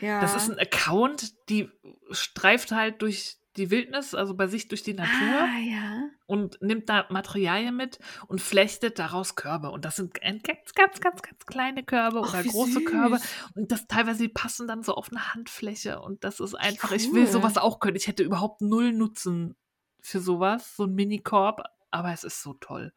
Ja. 0.00 0.20
Das 0.20 0.34
ist 0.34 0.50
ein 0.50 0.58
Account, 0.58 1.48
die 1.48 1.70
streift 2.10 2.72
halt 2.72 3.02
durch 3.02 3.40
die 3.56 3.70
Wildnis, 3.70 4.14
also 4.14 4.34
bei 4.34 4.46
sich 4.46 4.68
durch 4.68 4.82
die 4.82 4.94
Natur 4.94 5.10
ah, 5.12 5.58
ja. 5.58 6.02
und 6.26 6.62
nimmt 6.62 6.88
da 6.88 7.06
Materialien 7.10 7.76
mit 7.76 7.98
und 8.28 8.40
flechtet 8.40 8.98
daraus 8.98 9.34
Körbe. 9.34 9.70
Und 9.70 9.84
das 9.84 9.96
sind 9.96 10.14
ganz, 10.14 10.42
ganz, 10.74 11.00
ganz, 11.00 11.20
ganz 11.20 11.46
kleine 11.46 11.82
Körbe 11.82 12.20
Och, 12.20 12.28
oder 12.28 12.44
große 12.44 12.72
süß. 12.74 12.84
Körbe. 12.84 13.20
Und 13.54 13.72
das 13.72 13.86
teilweise 13.88 14.22
die 14.22 14.28
passen 14.28 14.68
dann 14.68 14.82
so 14.82 14.94
auf 14.94 15.10
eine 15.10 15.34
Handfläche. 15.34 16.00
Und 16.00 16.22
das 16.22 16.38
ist 16.40 16.54
einfach, 16.54 16.90
cool. 16.90 16.96
ich 16.96 17.12
will 17.12 17.26
sowas 17.26 17.58
auch 17.58 17.80
können. 17.80 17.96
Ich 17.96 18.06
hätte 18.06 18.22
überhaupt 18.22 18.60
null 18.60 18.92
Nutzen 18.92 19.56
für 20.00 20.20
sowas, 20.20 20.76
so 20.76 20.84
ein 20.84 20.94
Minikorb, 20.94 21.62
aber 21.90 22.12
es 22.12 22.24
ist 22.24 22.42
so 22.42 22.54
toll. 22.54 22.92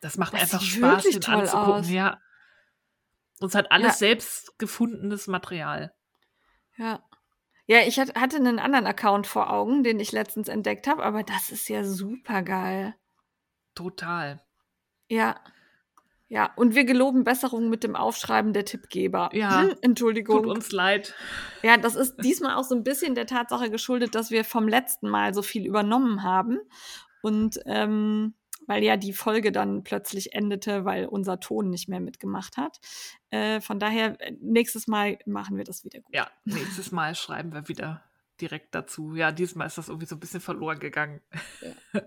Das 0.00 0.16
macht 0.16 0.34
das 0.34 0.42
einfach 0.42 0.60
Spaß, 0.60 1.04
den 1.04 1.24
anzugucken. 1.24 1.72
Aus. 1.72 1.90
Ja. 1.90 2.20
Und 3.40 3.48
es 3.48 3.54
hat 3.54 3.70
alles 3.70 3.94
ja. 3.94 4.08
selbst 4.08 4.58
gefundenes 4.58 5.26
Material. 5.26 5.94
Ja. 6.76 7.02
Ja, 7.66 7.80
ich 7.80 7.98
hatte 7.98 8.36
einen 8.36 8.58
anderen 8.58 8.86
Account 8.86 9.26
vor 9.26 9.52
Augen, 9.52 9.84
den 9.84 10.00
ich 10.00 10.12
letztens 10.12 10.48
entdeckt 10.48 10.86
habe, 10.86 11.04
aber 11.04 11.22
das 11.22 11.50
ist 11.50 11.68
ja 11.68 11.84
super 11.84 12.42
geil. 12.42 12.94
Total. 13.74 14.42
Ja. 15.08 15.38
Ja, 16.30 16.52
und 16.56 16.74
wir 16.74 16.84
geloben 16.84 17.24
Besserung 17.24 17.70
mit 17.70 17.84
dem 17.84 17.96
Aufschreiben 17.96 18.52
der 18.52 18.64
Tippgeber. 18.64 19.30
Ja. 19.32 19.62
Hm, 19.62 19.76
Entschuldigung. 19.80 20.42
Tut 20.42 20.56
uns 20.56 20.72
leid. 20.72 21.14
Ja, 21.62 21.76
das 21.78 21.94
ist 21.94 22.16
diesmal 22.22 22.56
auch 22.56 22.64
so 22.64 22.74
ein 22.74 22.84
bisschen 22.84 23.14
der 23.14 23.26
Tatsache 23.26 23.70
geschuldet, 23.70 24.14
dass 24.14 24.30
wir 24.30 24.44
vom 24.44 24.68
letzten 24.68 25.08
Mal 25.08 25.32
so 25.32 25.42
viel 25.42 25.66
übernommen 25.66 26.22
haben. 26.22 26.58
Und 27.22 27.60
ähm, 27.66 28.34
weil 28.68 28.84
ja 28.84 28.96
die 28.96 29.12
Folge 29.12 29.50
dann 29.50 29.82
plötzlich 29.82 30.34
endete, 30.34 30.84
weil 30.84 31.06
unser 31.06 31.40
Ton 31.40 31.70
nicht 31.70 31.88
mehr 31.88 32.00
mitgemacht 32.00 32.56
hat. 32.56 32.78
Äh, 33.30 33.60
von 33.60 33.80
daher, 33.80 34.20
äh, 34.20 34.32
nächstes 34.40 34.86
Mal 34.86 35.18
machen 35.26 35.56
wir 35.56 35.64
das 35.64 35.84
wieder 35.84 36.00
gut. 36.00 36.14
Ja, 36.14 36.30
nächstes 36.44 36.92
Mal 36.92 37.16
schreiben 37.16 37.52
wir 37.52 37.66
wieder 37.66 38.04
direkt 38.40 38.74
dazu. 38.74 39.14
Ja, 39.14 39.32
diesmal 39.32 39.66
ist 39.66 39.78
das 39.78 39.88
irgendwie 39.88 40.06
so 40.06 40.14
ein 40.14 40.20
bisschen 40.20 40.40
verloren 40.40 40.78
gegangen. 40.78 41.20
Ja. 41.60 41.72
ja 41.94 42.02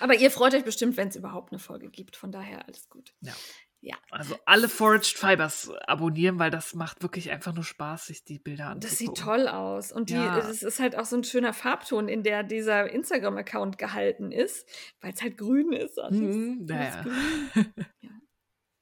aber 0.00 0.14
ihr 0.14 0.30
freut 0.30 0.54
euch 0.54 0.64
bestimmt, 0.64 0.96
wenn 0.96 1.08
es 1.08 1.16
überhaupt 1.16 1.52
eine 1.52 1.60
Folge 1.60 1.90
gibt. 1.90 2.16
Von 2.16 2.32
daher 2.32 2.66
alles 2.66 2.88
gut. 2.88 3.14
Ja. 3.20 3.34
Ja. 3.82 3.96
Also 4.10 4.36
alle 4.44 4.68
Foraged 4.68 5.16
Fibers 5.16 5.70
abonnieren, 5.86 6.38
weil 6.38 6.50
das 6.50 6.74
macht 6.74 7.02
wirklich 7.02 7.30
einfach 7.30 7.54
nur 7.54 7.64
Spaß, 7.64 8.06
sich 8.06 8.24
die 8.24 8.38
Bilder 8.38 8.66
anzuschauen. 8.66 8.80
Das 8.80 8.98
sieht 8.98 9.16
toll 9.16 9.48
aus. 9.48 9.90
Und 9.90 10.10
die, 10.10 10.14
ja. 10.14 10.38
es 10.38 10.62
ist 10.62 10.80
halt 10.80 10.98
auch 10.98 11.06
so 11.06 11.16
ein 11.16 11.24
schöner 11.24 11.54
Farbton, 11.54 12.08
in 12.08 12.22
der 12.22 12.42
dieser 12.42 12.90
Instagram-Account 12.90 13.78
gehalten 13.78 14.32
ist, 14.32 14.68
weil 15.00 15.14
es 15.14 15.22
halt 15.22 15.38
grün 15.38 15.72
ist. 15.72 15.98
Mhm, 16.10 16.66
naja. 16.66 17.02
grün. 17.02 17.14
ja. 18.02 18.10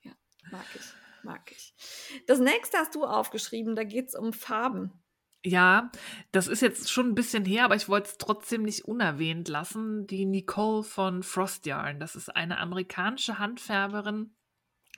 ja, 0.02 0.12
mag 0.50 0.66
ich, 0.74 0.86
mag 1.22 1.52
ich. 1.52 1.74
Das 2.26 2.40
nächste 2.40 2.78
hast 2.78 2.96
du 2.96 3.04
aufgeschrieben, 3.04 3.76
da 3.76 3.84
geht 3.84 4.08
es 4.08 4.14
um 4.16 4.32
Farben. 4.32 4.92
Ja, 5.44 5.92
das 6.32 6.48
ist 6.48 6.62
jetzt 6.62 6.90
schon 6.90 7.10
ein 7.10 7.14
bisschen 7.14 7.44
her, 7.44 7.64
aber 7.64 7.76
ich 7.76 7.88
wollte 7.88 8.08
es 8.08 8.18
trotzdem 8.18 8.64
nicht 8.64 8.86
unerwähnt 8.86 9.46
lassen. 9.46 10.08
Die 10.08 10.26
Nicole 10.26 10.82
von 10.82 11.22
Frost 11.22 11.64
Yarn. 11.66 12.00
Das 12.00 12.16
ist 12.16 12.34
eine 12.34 12.58
amerikanische 12.58 13.38
Handfärberin, 13.38 14.34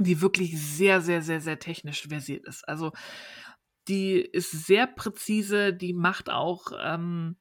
die 0.05 0.21
wirklich 0.21 0.61
sehr, 0.61 1.01
sehr, 1.01 1.23
sehr, 1.23 1.41
sehr 1.41 1.59
technisch 1.59 2.07
versiert 2.09 2.47
ist. 2.47 2.67
Also 2.69 2.93
die 3.89 4.21
ist 4.21 4.51
sehr 4.51 4.87
präzise, 4.87 5.73
die 5.73 5.93
macht 5.93 6.31
auch 6.31 6.73
ähm, 6.81 7.37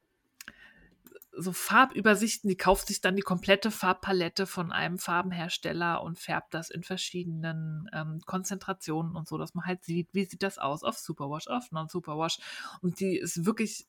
so 1.32 1.54
Farbübersichten, 1.54 2.50
die 2.50 2.58
kauft 2.58 2.88
sich 2.88 3.02
dann 3.02 3.16
die 3.16 3.22
komplette 3.22 3.72
Farbpalette 3.72 4.46
von 4.46 4.72
einem 4.72 4.98
Farbenhersteller 4.98 6.02
und 6.02 6.20
färbt 6.20 6.54
das 6.54 6.70
in 6.70 6.84
verschiedenen 6.84 7.90
ähm, 7.94 8.20
Konzentrationen 8.26 9.16
und 9.16 9.28
so, 9.28 9.38
dass 9.38 9.54
man 9.54 9.66
halt 9.66 9.84
sieht, 9.84 10.14
wie 10.14 10.26
sieht 10.26 10.44
das 10.44 10.58
aus 10.58 10.84
auf 10.84 10.98
Superwash, 10.98 11.48
auf 11.48 11.72
Non-Superwash. 11.72 12.40
Und 12.82 13.00
die 13.00 13.18
ist 13.18 13.46
wirklich 13.46 13.88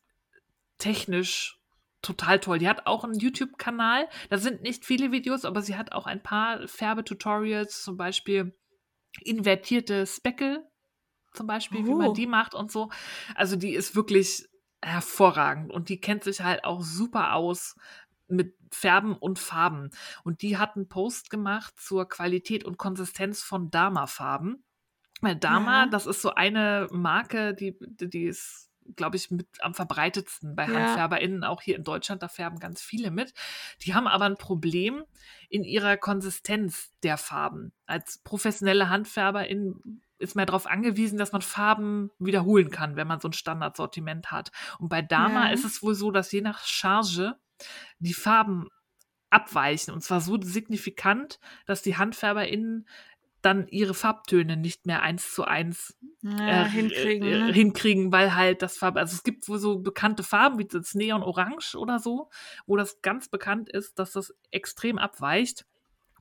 technisch 0.78 1.59
total 2.03 2.40
toll. 2.40 2.59
Die 2.59 2.68
hat 2.68 2.86
auch 2.86 3.05
einen 3.05 3.18
YouTube-Kanal. 3.18 4.09
Da 4.28 4.38
sind 4.38 4.62
nicht 4.62 4.84
viele 4.84 5.12
Videos, 5.12 5.44
aber 5.44 5.62
sie 5.62 5.76
hat 5.76 5.92
auch 5.92 6.07
ein 6.07 6.22
paar 6.22 6.66
Färbetutorials, 6.66 7.82
zum 7.82 7.96
Beispiel 7.96 8.57
invertierte 9.22 10.07
Speckel, 10.07 10.64
zum 11.32 11.46
Beispiel, 11.46 11.80
oh. 11.80 11.86
wie 11.86 11.94
man 11.94 12.09
oh. 12.09 12.12
die 12.12 12.26
macht 12.26 12.55
und 12.55 12.70
so. 12.70 12.90
Also 13.34 13.57
die 13.57 13.74
ist 13.74 13.94
wirklich 13.94 14.48
hervorragend 14.82 15.72
und 15.72 15.88
die 15.88 16.01
kennt 16.01 16.24
sich 16.24 16.40
halt 16.40 16.64
auch 16.64 16.82
super 16.82 17.34
aus 17.34 17.76
mit 18.28 18.57
Färben 18.70 19.14
und 19.16 19.38
Farben. 19.38 19.90
Und 20.24 20.42
die 20.42 20.57
hat 20.57 20.76
einen 20.76 20.88
Post 20.88 21.30
gemacht 21.30 21.74
zur 21.78 22.09
Qualität 22.09 22.64
und 22.64 22.78
Konsistenz 22.78 23.42
von 23.42 23.70
Dama-Farben. 23.70 24.64
Weil 25.20 25.36
Dama, 25.36 25.84
ja. 25.84 25.86
das 25.86 26.07
ist 26.07 26.22
so 26.22 26.34
eine 26.34 26.88
Marke, 26.92 27.54
die, 27.54 27.76
die 27.80 28.24
ist 28.24 28.70
glaube 28.96 29.17
ich, 29.17 29.30
mit 29.30 29.46
am 29.61 29.75
verbreitetsten 29.75 30.54
bei 30.57 30.67
Ja. 30.67 30.75
HandfärberInnen, 30.75 31.45
auch 31.45 31.62
hier 31.62 31.76
in 31.76 31.84
Deutschland, 31.84 32.22
da 32.22 32.29
färben 32.29 32.58
ganz 32.58 32.83
viele 32.83 33.11
mit. 33.11 33.33
Die 33.83 33.95
haben 33.95 34.07
aber 34.07 34.25
ein 34.26 34.37
Problem 34.37 35.04
in 35.49 35.64
ihrer 35.64 35.96
Konsistenz 35.96 36.92
der 37.03 37.17
Farben. 37.18 37.72
Als 37.87 38.18
professionelle 38.18 38.88
HandfärberInnen 38.88 40.03
ist 40.18 40.37
man 40.37 40.46
darauf 40.46 40.67
angewiesen, 40.67 41.18
dass 41.18 41.33
man 41.33 41.42
Farben 41.42 42.11
wiederholen 42.18 42.71
kann, 42.71 42.96
wenn 42.96 43.07
man 43.07 43.21
so 43.21 43.29
ein 43.29 43.33
Standardsortiment 43.33 44.30
hat. 44.30 44.53
Und 44.79 44.88
bei 44.88 45.00
Dama 45.03 45.46
Ja. 45.46 45.53
ist 45.53 45.64
es 45.64 45.83
wohl 45.83 45.95
so, 45.95 46.11
dass 46.11 46.30
je 46.30 46.42
nach 46.42 46.64
Charge 46.64 47.37
die 47.99 48.14
Farben 48.14 48.68
abweichen. 49.30 49.95
Und 49.95 50.03
zwar 50.03 50.21
so 50.21 50.41
signifikant, 50.42 51.38
dass 51.67 51.83
die 51.83 51.96
HandfärberInnen 51.96 52.87
dann 53.42 53.68
ihre 53.68 53.95
Farbtöne 53.95 54.57
nicht 54.57 54.87
mehr 54.87 55.03
eins 55.03 55.34
zu 55.34 55.45
eins 55.45 55.96
Ja, 56.22 56.64
äh, 56.64 56.68
hinkriegen. 56.68 57.26
äh, 57.29 57.38
ne? 57.46 57.53
hinkriegen, 57.53 58.12
weil 58.12 58.34
halt 58.34 58.62
das 58.62 58.76
Farbe, 58.79 59.00
also 59.00 59.14
es 59.14 59.22
gibt 59.22 59.49
wohl 59.49 59.58
so 59.58 59.79
bekannte 59.79 60.22
Farben 60.22 60.58
wie 60.58 60.67
das 60.67 60.95
Neon 60.95 61.22
Orange 61.22 61.75
oder 61.76 61.99
so, 61.99 62.29
wo 62.67 62.76
das 62.76 63.00
ganz 63.03 63.29
bekannt 63.29 63.68
ist, 63.71 63.99
dass 63.99 64.12
das 64.12 64.34
extrem 64.50 64.99
abweicht. 64.99 65.67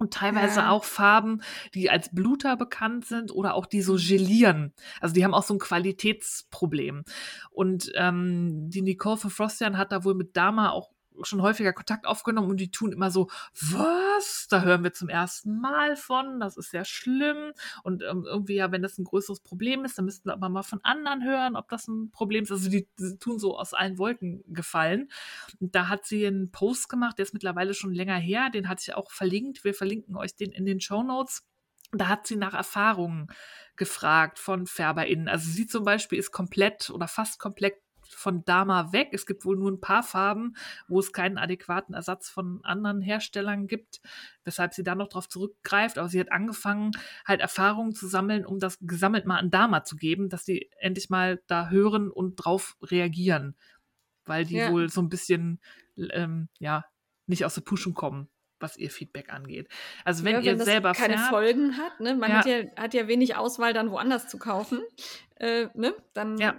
Und 0.02 0.14
teilweise 0.14 0.62
Ja. 0.62 0.70
auch 0.70 0.86
Farben, 0.86 1.42
die 1.74 1.90
als 1.90 2.16
Bluter 2.16 2.56
bekannt 2.56 3.04
sind 3.06 3.34
oder 3.34 3.54
auch 3.54 3.66
die 3.66 3.82
so 3.82 3.96
gelieren. 3.96 4.74
Also 5.02 5.14
die 5.14 5.26
haben 5.26 5.34
auch 5.34 5.44
so 5.44 5.54
ein 5.56 5.60
Qualitätsproblem. 5.60 7.04
Und 7.52 7.92
ähm, 7.96 8.70
die 8.70 8.82
Nicole 8.82 9.18
von 9.18 9.30
Frostian 9.30 9.78
hat 9.78 9.92
da 9.92 10.06
wohl 10.06 10.16
mit 10.16 10.38
Dama 10.38 10.70
auch 10.70 10.90
schon 11.24 11.42
häufiger 11.42 11.74
Kontakt 11.74 12.06
aufgenommen 12.06 12.50
und 12.50 12.58
die 12.58 12.72
tun 12.72 12.92
immer 12.92 13.12
so, 13.12 13.30
was? 13.54 14.48
Da 14.50 14.62
hören 14.62 14.84
wir 14.84 14.94
zum 14.94 15.10
ersten 15.10 15.60
Mal 15.60 15.96
von, 15.96 16.40
das 16.40 16.58
ist 16.58 16.74
ja 16.74 16.86
schlimm. 16.86 17.54
Und 17.84 18.04
ähm, 18.04 18.26
irgendwie, 18.26 18.56
ja, 18.56 18.72
wenn 18.72 18.82
das 18.82 18.98
ein 18.98 19.04
größeres 19.04 19.42
Problem 19.42 19.86
ist, 19.86 19.98
dann 19.98 20.06
müssten 20.06 20.30
wir 20.30 20.34
aber 20.34 20.50
mal 20.50 20.64
von 20.64 20.80
anderen 20.84 21.24
hören, 21.24 21.56
ob 21.56 21.70
das 21.70 21.88
ein 21.88 22.12
Problem 22.12 22.44
ist. 22.44 22.52
Also 22.52 22.70
die, 22.70 22.88
die 23.00 23.18
tun 23.20 23.40
so 23.40 23.58
aus 23.58 23.74
allen 23.74 23.98
Wolken 23.98 24.44
gefallen. 24.48 25.10
Und 25.60 25.76
da 25.76 25.88
hat 25.88 26.06
sie 26.06 26.26
einen 26.26 26.52
Post 26.52 26.90
gemacht, 26.90 27.18
der 27.18 27.24
ist 27.24 27.34
mittlerweile 27.34 27.74
schon 27.74 27.94
länger 27.94 28.18
her, 28.18 28.50
den 28.50 28.70
hatte 28.70 28.84
ich 28.88 28.94
auch 28.96 29.12
verlinkt. 29.12 29.64
Wir 29.64 29.74
verlinken 29.74 30.16
euch 30.16 30.36
den 30.36 30.52
in 30.52 30.66
den 30.66 30.82
Show 30.82 31.04
Notes. 31.04 31.44
Da 31.92 32.08
hat 32.08 32.28
sie 32.28 32.36
nach 32.36 32.54
Erfahrungen 32.54 33.28
gefragt 33.76 34.38
von 34.38 34.68
FärberInnen. 34.68 35.28
Also 35.28 35.50
sie 35.50 35.66
zum 35.66 35.84
Beispiel 35.84 36.20
ist 36.20 36.32
komplett 36.32 36.92
oder 36.92 37.08
fast 37.08 37.40
komplett 37.40 37.76
von 38.14 38.44
Dama 38.46 38.92
weg. 38.92 39.10
Es 39.14 39.26
gibt 39.26 39.46
wohl 39.46 39.58
nur 39.58 39.72
ein 39.72 39.82
paar 39.82 40.04
Farben, 40.04 40.56
wo 40.88 41.00
es 41.00 41.14
keinen 41.14 41.38
adäquaten 41.38 41.94
Ersatz 41.94 42.30
von 42.30 42.60
anderen 42.64 43.02
Herstellern 43.02 43.68
gibt, 43.68 44.02
weshalb 44.44 44.74
sie 44.74 44.84
da 44.84 44.96
noch 44.96 45.10
drauf 45.10 45.28
zurückgreift. 45.30 45.98
Aber 45.98 46.10
sie 46.10 46.20
hat 46.20 46.32
angefangen, 46.32 46.92
halt 47.26 47.42
Erfahrungen 47.42 47.94
zu 47.94 48.08
sammeln, 48.08 48.46
um 48.46 48.60
das 48.60 48.78
gesammelt 48.82 49.26
mal 49.26 49.38
an 49.38 49.52
Dama 49.52 49.84
zu 49.84 49.96
geben, 49.96 50.30
dass 50.30 50.46
sie 50.46 50.70
endlich 50.80 51.10
mal 51.10 51.42
da 51.48 51.70
hören 51.70 52.10
und 52.10 52.36
drauf 52.36 52.76
reagieren. 52.82 53.56
Weil 54.26 54.46
die 54.46 54.56
Ja. 54.56 54.72
wohl 54.72 54.90
so 54.90 55.02
ein 55.02 55.10
bisschen, 55.10 55.60
ähm, 56.12 56.50
ja, 56.60 56.86
nicht 57.26 57.46
aus 57.46 57.56
der 57.56 57.62
Puschen 57.62 57.94
kommen, 57.94 58.30
was 58.60 58.78
ihr 58.78 58.92
Feedback 58.92 59.32
angeht. 59.32 59.70
Also 60.04 60.24
wenn 60.24 60.36
ja, 60.36 60.52
ihr 60.52 60.56
das 60.56 60.66
selber 60.66 60.92
keine 60.94 61.18
färbt, 61.18 61.30
Folgen 61.30 61.78
hat, 61.78 62.00
ne? 62.00 62.16
man 62.16 62.32
Ja. 62.32 62.40
hat, 62.40 62.46
ja, 62.46 62.64
hat 62.76 62.94
ja 62.94 63.08
wenig 63.08 63.36
Auswahl, 63.36 63.74
dann 63.74 63.92
woanders 63.92 64.28
zu 64.28 64.38
kaufen, 64.38 64.82
äh, 65.40 65.68
ne? 65.74 65.94
dann 66.14 66.38
Ja. 66.38 66.56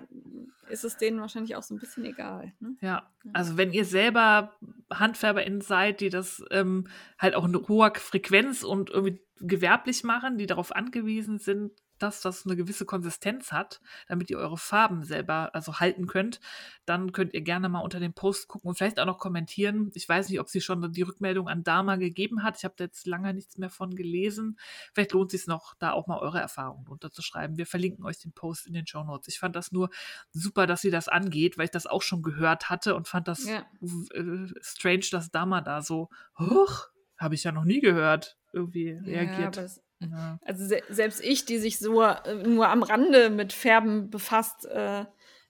ist 0.69 0.85
es 0.85 0.97
denen 0.97 1.21
wahrscheinlich 1.21 1.57
auch 1.57 1.63
so 1.63 1.75
ein 1.75 1.79
bisschen 1.79 2.05
egal. 2.05 2.53
Ne? 2.61 2.77
Ja, 2.81 3.09
also 3.33 3.57
wenn 3.57 3.73
ihr 3.73 3.85
selber 3.85 4.53
HandfärberInnen 4.93 5.61
seid, 5.61 6.01
die 6.01 6.09
das 6.11 6.43
ähm, 6.51 6.89
halt 7.19 7.35
auch 7.35 7.45
in 7.45 7.57
hoher 7.69 7.93
Frequenz 7.95 8.63
und 8.63 8.91
irgendwie 8.91 9.21
gewerblich 9.39 10.05
machen, 10.05 10.39
die 10.39 10.47
darauf 10.47 10.75
angewiesen 10.75 11.39
sind, 11.39 11.73
dass 12.03 12.21
das 12.21 12.45
eine 12.47 12.57
gewisse 12.57 12.85
Konsistenz 12.87 13.53
hat, 13.53 13.81
damit 14.09 14.31
ihr 14.31 14.39
eure 14.39 14.59
Farben 14.59 15.05
selber 15.05 15.55
also 15.55 15.79
halten 15.81 16.07
könnt, 16.07 16.41
dann 16.87 17.13
könnt 17.13 17.35
ihr 17.35 17.43
gerne 17.43 17.69
mal 17.69 17.81
unter 17.81 18.01
dem 18.01 18.13
Post 18.15 18.49
gucken 18.49 18.69
und 18.69 18.77
vielleicht 18.77 18.99
auch 19.01 19.07
noch 19.07 19.19
kommentieren. 19.19 19.91
Ich 19.95 20.09
weiß 20.09 20.29
nicht, 20.29 20.41
ob 20.41 20.49
sie 20.49 20.61
schon 20.61 20.93
die 20.93 21.03
Rückmeldung 21.03 21.49
an 21.49 21.63
Dama 21.63 21.97
gegeben 21.97 22.43
hat. 22.43 22.57
Ich 22.59 22.65
habe 22.65 22.75
da 22.77 22.85
jetzt 22.85 23.07
lange 23.07 23.33
nichts 23.35 23.59
mehr 23.59 23.71
von 23.71 23.95
gelesen. 23.95 24.59
Vielleicht 24.93 25.13
lohnt 25.13 25.33
es 25.33 25.41
sich 25.43 25.47
noch, 25.49 25.75
da 25.79 25.93
auch 25.93 26.07
mal 26.07 26.19
eure 26.19 26.41
Erfahrungen 26.41 26.87
runterzuschreiben. 26.87 27.57
Wir 27.59 27.67
verlinken 27.67 28.05
euch 28.05 28.19
den 28.19 28.33
Post 28.33 28.67
in 28.67 28.73
den 28.75 28.87
Show 28.87 29.05
Notes. 29.05 29.29
Ich 29.29 29.39
fand 29.39 29.55
das 29.57 29.73
nur 29.73 29.91
super, 30.33 30.67
dass 30.67 30.81
sie 30.81 30.91
das 30.91 31.09
angeht, 31.09 31.59
weil 31.59 31.67
ich 31.67 31.71
das 31.71 31.87
auch 31.87 32.03
schon 32.03 32.23
gehört 32.23 32.71
hatte 32.71 32.95
und 32.95 33.09
fand 33.09 33.29
das 33.29 33.45
Ja. 33.45 33.65
äh, 33.81 34.47
strange, 34.61 35.07
dass 35.11 35.31
Dama 35.31 35.61
da 35.61 35.83
so, 35.83 36.09
hoch, 36.39 36.89
habe 37.19 37.35
ich 37.35 37.45
ja 37.45 37.53
noch 37.53 37.65
nie 37.65 37.81
gehört, 37.81 38.39
irgendwie 38.53 38.91
Ja, 38.91 39.03
reagiert. 39.05 39.57
Ja, 40.01 40.39
also 40.45 40.67
se 40.67 40.83
selbst 40.89 41.23
ich, 41.23 41.45
die 41.45 41.59
sich 41.59 41.79
so 41.79 42.03
äh, 42.03 42.35
nur 42.35 42.69
am 42.69 42.83
Rande 42.83 43.29
mit 43.31 43.53
Färben 43.53 44.11
befasst, 44.11 44.65
äh, 44.67 45.05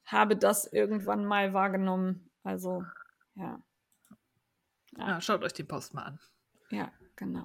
habe 0.04 0.36
das 0.36 0.66
irgendwann 0.66 1.24
mal 1.24 1.52
wahrgenommen. 1.52 2.30
Also, 2.42 2.84
ja. 3.34 3.62
ja, 4.96 5.20
schaut 5.20 5.44
euch 5.44 5.52
den 5.52 5.68
Post 5.68 5.94
mal 5.94 6.02
an. 6.02 6.20
Ja, 6.70 6.90
genau. 7.16 7.44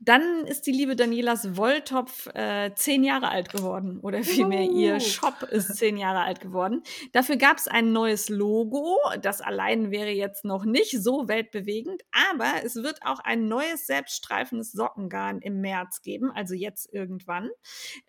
Dann 0.00 0.46
ist 0.46 0.66
die 0.66 0.72
liebe 0.72 0.96
Danielas 0.96 1.56
Wolltopf 1.56 2.28
äh, 2.34 2.72
zehn 2.74 3.04
Jahre 3.04 3.28
alt 3.28 3.50
geworden. 3.50 3.98
Oder 4.00 4.22
vielmehr 4.22 4.62
ihr 4.62 4.98
Juhu. 4.98 5.00
Shop 5.00 5.42
ist 5.50 5.76
zehn 5.76 5.96
Jahre 5.96 6.20
alt 6.20 6.40
geworden. 6.40 6.82
Dafür 7.12 7.36
gab 7.36 7.58
es 7.58 7.68
ein 7.68 7.92
neues 7.92 8.28
Logo. 8.28 8.98
Das 9.20 9.40
allein 9.40 9.90
wäre 9.90 10.10
jetzt 10.10 10.44
noch 10.44 10.64
nicht 10.64 11.02
so 11.02 11.28
weltbewegend. 11.28 12.02
Aber 12.30 12.64
es 12.64 12.76
wird 12.76 13.00
auch 13.02 13.20
ein 13.20 13.48
neues 13.48 13.86
selbststreifendes 13.86 14.72
Sockengarn 14.72 15.40
im 15.40 15.60
März 15.60 16.02
geben. 16.02 16.30
Also 16.30 16.54
jetzt 16.54 16.92
irgendwann. 16.92 17.50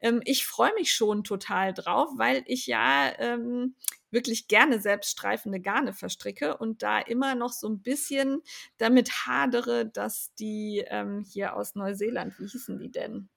Ähm, 0.02 0.22
ich 0.26 0.46
freue 0.46 0.74
mich 0.76 0.94
schon 0.94 1.24
total 1.24 1.74
drauf, 1.74 2.10
weil 2.18 2.44
ich 2.46 2.68
ja 2.68 3.12
ähm, 3.18 3.76
wirklich 4.12 4.48
gerne 4.48 4.80
selbststreifende 4.80 5.60
Garne 5.60 5.94
verstricke 5.94 6.58
und 6.58 6.84
da 6.84 7.00
immer 7.00 7.36
noch 7.36 7.52
so 7.52 7.68
ein 7.68 7.82
bisschen 7.82 8.42
damit 8.78 9.28
hadere, 9.28 9.86
dass 9.86 10.34
die 10.36 10.84
ähm, 10.88 11.26
hier 11.28 11.56
aus 11.56 11.76
Neuseeland, 11.76 12.40
wie 12.40 12.48
hießen 12.48 12.80
die 12.80 12.92
denn? 12.92 13.30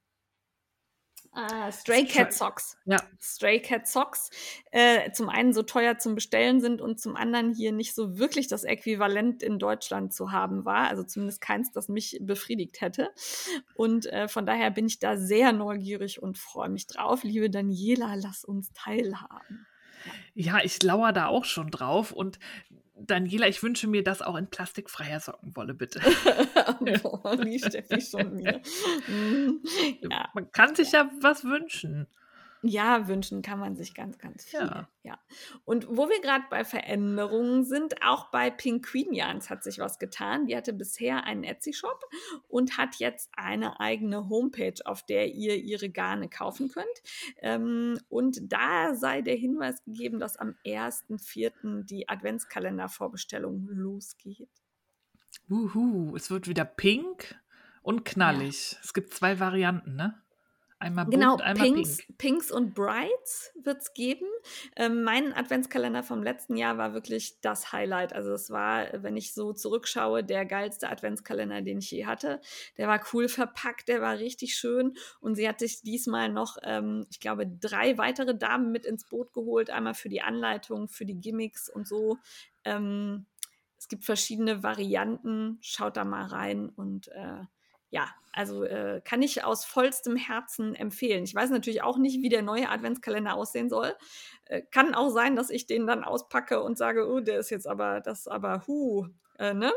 Ah, 1.35 1.73
Stray 1.73 2.05
Cat 2.05 2.35
Socks. 2.35 2.77
Ja. 2.85 2.99
Stray 3.19 3.59
Cat 3.61 3.89
Socks 3.89 4.28
äh, 4.70 5.11
zum 5.12 5.31
einen 5.31 5.55
so 5.55 5.62
teuer 5.62 5.97
zum 5.97 6.15
Bestellen 6.15 6.61
sind 6.61 6.82
und 6.82 7.01
zum 7.01 7.16
anderen 7.16 7.55
hier 7.55 7.73
nicht 7.73 7.94
so 7.94 8.19
wirklich 8.19 8.49
das 8.49 8.65
Äquivalent 8.65 9.43
in 9.43 9.59
Deutschland 9.59 10.12
zu 10.12 10.31
haben 10.31 10.66
war. 10.66 10.89
Also 10.89 11.05
zumindest 11.05 11.40
keins, 11.40 11.73
das 11.73 11.89
mich 11.89 12.19
befriedigt 12.20 12.82
hätte. 12.82 13.11
Und 13.74 14.05
äh, 14.07 14.28
von 14.28 14.44
daher 14.44 14.70
bin 14.70 14.85
ich 14.85 14.99
da 14.99 15.16
sehr 15.16 15.53
neugierig 15.53 16.23
und 16.23 16.36
freue 16.36 16.69
mich 16.69 16.86
drauf. 16.86 17.23
Liebe 17.23 17.49
Daniela, 17.49 18.15
lass 18.15 18.44
uns 18.44 18.70
teilhaben. 18.74 19.66
Ja, 20.35 20.61
ich 20.62 20.83
lauere 20.83 21.12
da 21.12 21.27
auch 21.27 21.45
schon 21.45 21.70
drauf 21.70 22.12
und 22.12 22.39
Daniela, 23.07 23.49
ich 23.49 23.62
wünsche 23.62 23.89
mir 23.89 24.05
das 24.05 24.23
auch 24.23 24.37
in 24.37 24.49
plastikfreier 24.49 25.20
Sockenwolle, 25.20 25.74
bitte. 25.74 26.01
Boah, 27.03 27.37
die 27.45 27.59
Steffi 27.59 28.01
schon 28.01 28.39
wieder. 28.39 28.61
Mhm. 29.09 29.61
ja. 30.11 30.29
Man 30.35 30.51
kann 30.53 30.74
sich 30.74 30.93
ja 30.93 31.11
was 31.20 31.45
wünschen. 31.45 32.07
Ja, 32.64 33.09
wünschen 33.09 33.43
kann 33.43 33.59
man 33.59 33.74
sich 33.74 33.93
ganz, 33.93 34.18
ganz 34.18 34.44
viel. 34.44 34.60
Ja. 34.60 34.89
Ja. 35.02 35.18
Und 35.64 35.89
wo 35.89 36.09
wir 36.09 36.20
gerade 36.20 36.44
bei 36.48 36.64
Veränderungen 36.64 37.64
sind, 37.64 38.02
auch 38.05 38.30
bei 38.30 38.51
Pink 38.51 38.86
Queen 38.86 39.12
Yarns 39.12 39.51
hat 39.51 39.64
sich 39.64 39.80
was 39.80 39.98
getan. 39.98 40.47
Die 40.47 40.56
hatte 40.56 40.72
bisher 40.72 41.24
einen 41.24 41.43
Etsy-Shop 41.43 42.05
und 42.47 42.78
hat 42.78 42.97
jetzt 42.97 43.30
eine 43.36 43.80
eigene 43.80 44.28
Homepage, 44.28 44.74
auf 44.84 45.05
der 45.05 45.34
ihr 45.34 45.56
ihre 45.56 45.90
Garne 45.90 46.28
kaufen 46.28 46.70
könnt. 46.70 46.86
Ähm, 47.39 47.98
und 48.09 48.52
da 48.52 48.94
sei 48.94 49.22
der 49.22 49.36
Hinweis 49.36 49.82
gegeben, 49.82 50.20
dass 50.20 50.36
am 50.36 50.55
1.4. 50.64 51.82
die 51.82 52.09
Adventskalender-Vorbestellung 52.09 53.66
losgeht. 53.70 54.48
Uhu, 55.51 56.14
es 56.14 56.30
wird 56.30 56.47
wieder 56.47 56.64
pink 56.64 57.34
und 57.82 58.05
knallig. 58.05 58.76
Es 58.82 58.94
gibt 58.94 59.12
zwei 59.12 59.40
Varianten, 59.40 59.97
ne? 59.97 60.22
Einmal 60.82 61.04
bunt, 61.04 61.14
Genau, 61.14 61.36
einmal 61.36 61.70
Pinks, 61.70 61.98
pink. 61.98 62.18
Pinks 62.18 62.50
und 62.50 62.74
Brights 62.74 63.52
wird 63.62 63.82
es 63.82 63.94
geben. 63.94 64.26
Ähm, 64.74 65.04
mein 65.04 65.32
Adventskalender 65.32 66.02
vom 66.02 66.24
letzten 66.24 66.56
Jahr 66.56 66.76
war 66.76 66.92
wirklich 66.92 67.40
das 67.40 67.72
Highlight. 67.72 68.12
Also 68.12 68.32
es 68.32 68.50
war, 68.50 68.88
wenn 69.02 69.16
ich 69.16 69.32
so 69.32 69.52
zurückschaue, 69.52 70.24
der 70.24 70.44
geilste 70.44 70.90
Adventskalender, 70.90 71.62
den 71.62 71.78
ich 71.78 71.90
je 71.92 72.06
hatte. 72.06 72.40
Der 72.78 72.88
war 72.88 73.00
cool 73.12 73.28
verpackt, 73.28 73.86
der 73.88 74.00
war 74.00 74.18
richtig 74.18 74.56
schön. 74.56 74.94
Und 75.20 75.36
sie 75.36 75.48
hat 75.48 75.60
sich 75.60 75.82
diesmal 75.82 76.30
noch, 76.30 76.56
ähm, 76.64 77.06
ich 77.10 77.20
glaube, 77.20 77.46
drei 77.46 77.96
weitere 77.96 78.36
Damen 78.36 78.72
mit 78.72 78.84
ins 78.84 79.04
Boot 79.06 79.32
geholt. 79.32 79.70
Einmal 79.70 79.94
für 79.94 80.09
die 80.09 80.22
Anleitung, 80.22 80.88
für 80.88 81.06
die 81.06 81.20
Gimmicks 81.20 81.68
und 81.68 81.86
so. 81.86 82.18
Ähm, 82.64 83.26
es 83.78 83.86
gibt 83.86 84.04
verschiedene 84.04 84.64
Varianten. 84.64 85.59
Schaut 85.60 85.96
da 85.96 86.04
mal 86.04 86.24
rein 86.24 86.70
und 86.70 87.06
äh, 87.09 87.44
ja, 87.93 88.09
also 88.32 88.64
äh, 88.64 89.02
kann 89.05 89.20
ich 89.20 89.44
aus 89.44 89.66
vollstem 89.66 90.16
Herzen 90.16 90.74
empfehlen. 90.74 91.24
Ich 91.24 91.35
weiß 91.35 91.51
natürlich 91.51 91.82
auch 91.82 91.98
nicht, 91.98 92.23
wie 92.23 92.31
der 92.31 92.40
neue 92.40 92.70
Adventskalender 92.70 93.35
aussehen 93.35 93.69
soll. 93.69 93.94
Äh, 94.47 94.62
kann 94.70 94.94
auch 94.94 95.10
sein, 95.10 95.36
dass 95.36 95.51
ich 95.51 95.66
den 95.66 95.86
dann 95.86 96.02
auspacke 96.02 96.62
und 96.62 96.78
sage, 96.78 97.06
oh, 97.06 97.20
der 97.20 97.39
ist 97.39 97.51
jetzt 97.51 97.66
aber, 97.69 98.01
das 98.01 98.20
ist 98.20 98.28
aber, 98.28 98.66
hu, 98.66 99.06
äh, 99.39 99.52
ne? 99.52 99.70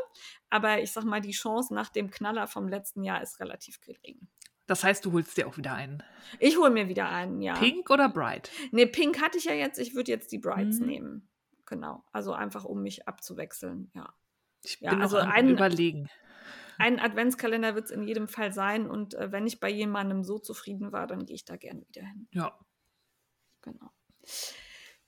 Aber 0.48 0.80
ich 0.80 0.92
sag 0.92 1.04
mal, 1.04 1.20
die 1.20 1.32
Chance 1.32 1.74
nach 1.74 1.90
dem 1.90 2.10
Knaller 2.10 2.46
vom 2.46 2.66
letzten 2.68 3.04
Jahr 3.04 3.22
ist 3.22 3.38
relativ 3.40 3.82
gering. 3.82 4.26
Das 4.66 4.82
heißt, 4.82 5.04
du 5.04 5.12
holst 5.12 5.36
dir 5.36 5.46
auch 5.46 5.58
wieder 5.58 5.74
einen. 5.74 6.02
Ich 6.40 6.56
hole 6.56 6.70
mir 6.70 6.88
wieder 6.88 7.10
einen, 7.10 7.42
ja. 7.42 7.52
Pink 7.54 7.90
oder 7.90 8.08
Bright? 8.08 8.50
Nee, 8.72 8.86
Pink 8.86 9.20
hatte 9.20 9.36
ich 9.36 9.44
ja 9.44 9.52
jetzt. 9.52 9.78
Ich 9.78 9.94
würde 9.94 10.10
jetzt 10.10 10.32
die 10.32 10.38
Brights 10.38 10.80
Mhm. 10.80 10.86
nehmen. 10.86 11.28
Genau. 11.66 12.02
Also 12.12 12.32
einfach, 12.32 12.64
um 12.64 12.82
mich 12.82 13.06
abzuwechseln, 13.06 13.90
ja. 13.94 14.08
Ich 14.64 14.80
Ja, 14.80 14.90
bin 14.90 15.02
also 15.02 15.18
noch 15.18 15.24
am 15.26 15.30
einen- 15.32 15.50
überlegen. 15.50 16.08
Ein 16.78 16.98
Adventskalender 16.98 17.74
wird 17.74 17.86
es 17.86 17.90
in 17.90 18.02
jedem 18.02 18.28
Fall 18.28 18.52
sein. 18.52 18.88
Und 18.88 19.14
äh, 19.14 19.32
wenn 19.32 19.46
ich 19.46 19.60
bei 19.60 19.70
jemandem 19.70 20.24
so 20.24 20.38
zufrieden 20.38 20.92
war, 20.92 21.06
dann 21.06 21.26
gehe 21.26 21.36
ich 21.36 21.44
da 21.44 21.56
gerne 21.56 21.86
wieder 21.88 22.02
hin. 22.02 22.28
Ja. 22.32 22.58
Genau. 23.62 23.90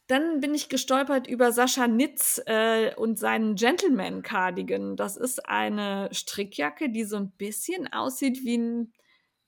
Dann 0.08 0.40
bin 0.40 0.54
ich 0.54 0.70
gestolpert 0.70 1.26
über 1.26 1.52
Sascha 1.52 1.86
Nitz 1.86 2.40
äh, 2.46 2.94
und 2.94 3.18
seinen 3.18 3.56
Gentleman 3.56 4.22
Cardigan. 4.22 4.96
Das 4.96 5.18
ist 5.18 5.46
eine 5.46 6.08
Strickjacke, 6.12 6.88
die 6.88 7.04
so 7.04 7.16
ein 7.16 7.30
bisschen 7.32 7.92
aussieht 7.92 8.38
wie 8.42 8.56
ein 8.56 8.92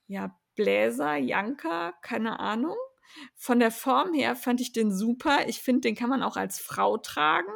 ja, 0.07 0.39
Bläser, 0.57 1.17
Janker, 1.17 1.95
keine 2.03 2.41
Ahnung. 2.41 2.77
Von 3.37 3.59
der 3.59 3.71
Form 3.71 4.13
her 4.13 4.37
fand 4.37 4.61
ich 4.61 4.73
den 4.73 4.93
super. 4.93 5.49
Ich 5.49 5.63
finde, 5.63 5.81
den 5.81 5.95
kann 5.95 6.11
man 6.11 6.23
auch 6.23 6.37
als 6.37 6.59
Frau 6.59 6.99
tragen. 6.99 7.53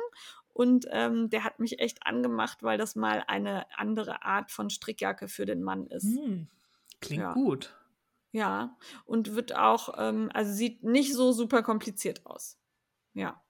Und 0.55 0.87
ähm, 0.91 1.29
der 1.31 1.45
hat 1.45 1.59
mich 1.59 1.81
echt 1.81 2.07
angemacht, 2.07 2.63
weil 2.63 2.79
das 2.79 2.95
mal 2.97 3.25
eine 3.27 3.67
andere 3.77 4.23
Art 4.23 4.51
von 4.53 4.71
Strickjacke 4.71 5.29
für 5.29 5.45
den 5.45 5.63
Mann 5.63 5.89
ist. 5.89 6.17
Hm. 6.17 6.49
Klingt 7.01 7.23
Ja. 7.23 7.33
gut. 7.35 7.77
Ja, 8.33 8.77
und 9.05 9.35
wird 9.35 9.55
auch, 9.55 9.95
ähm, 9.99 10.31
also 10.33 10.53
sieht 10.53 10.83
nicht 10.83 11.13
so 11.15 11.33
super 11.33 11.63
kompliziert 11.63 12.25
aus. 12.27 12.59
Ja, 13.13 13.41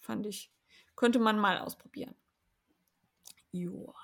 fand 0.00 0.26
ich. 0.26 0.52
Könnte 0.96 1.18
man 1.18 1.38
mal 1.38 1.58
ausprobieren. 1.58 2.14
Joa. 3.52 3.94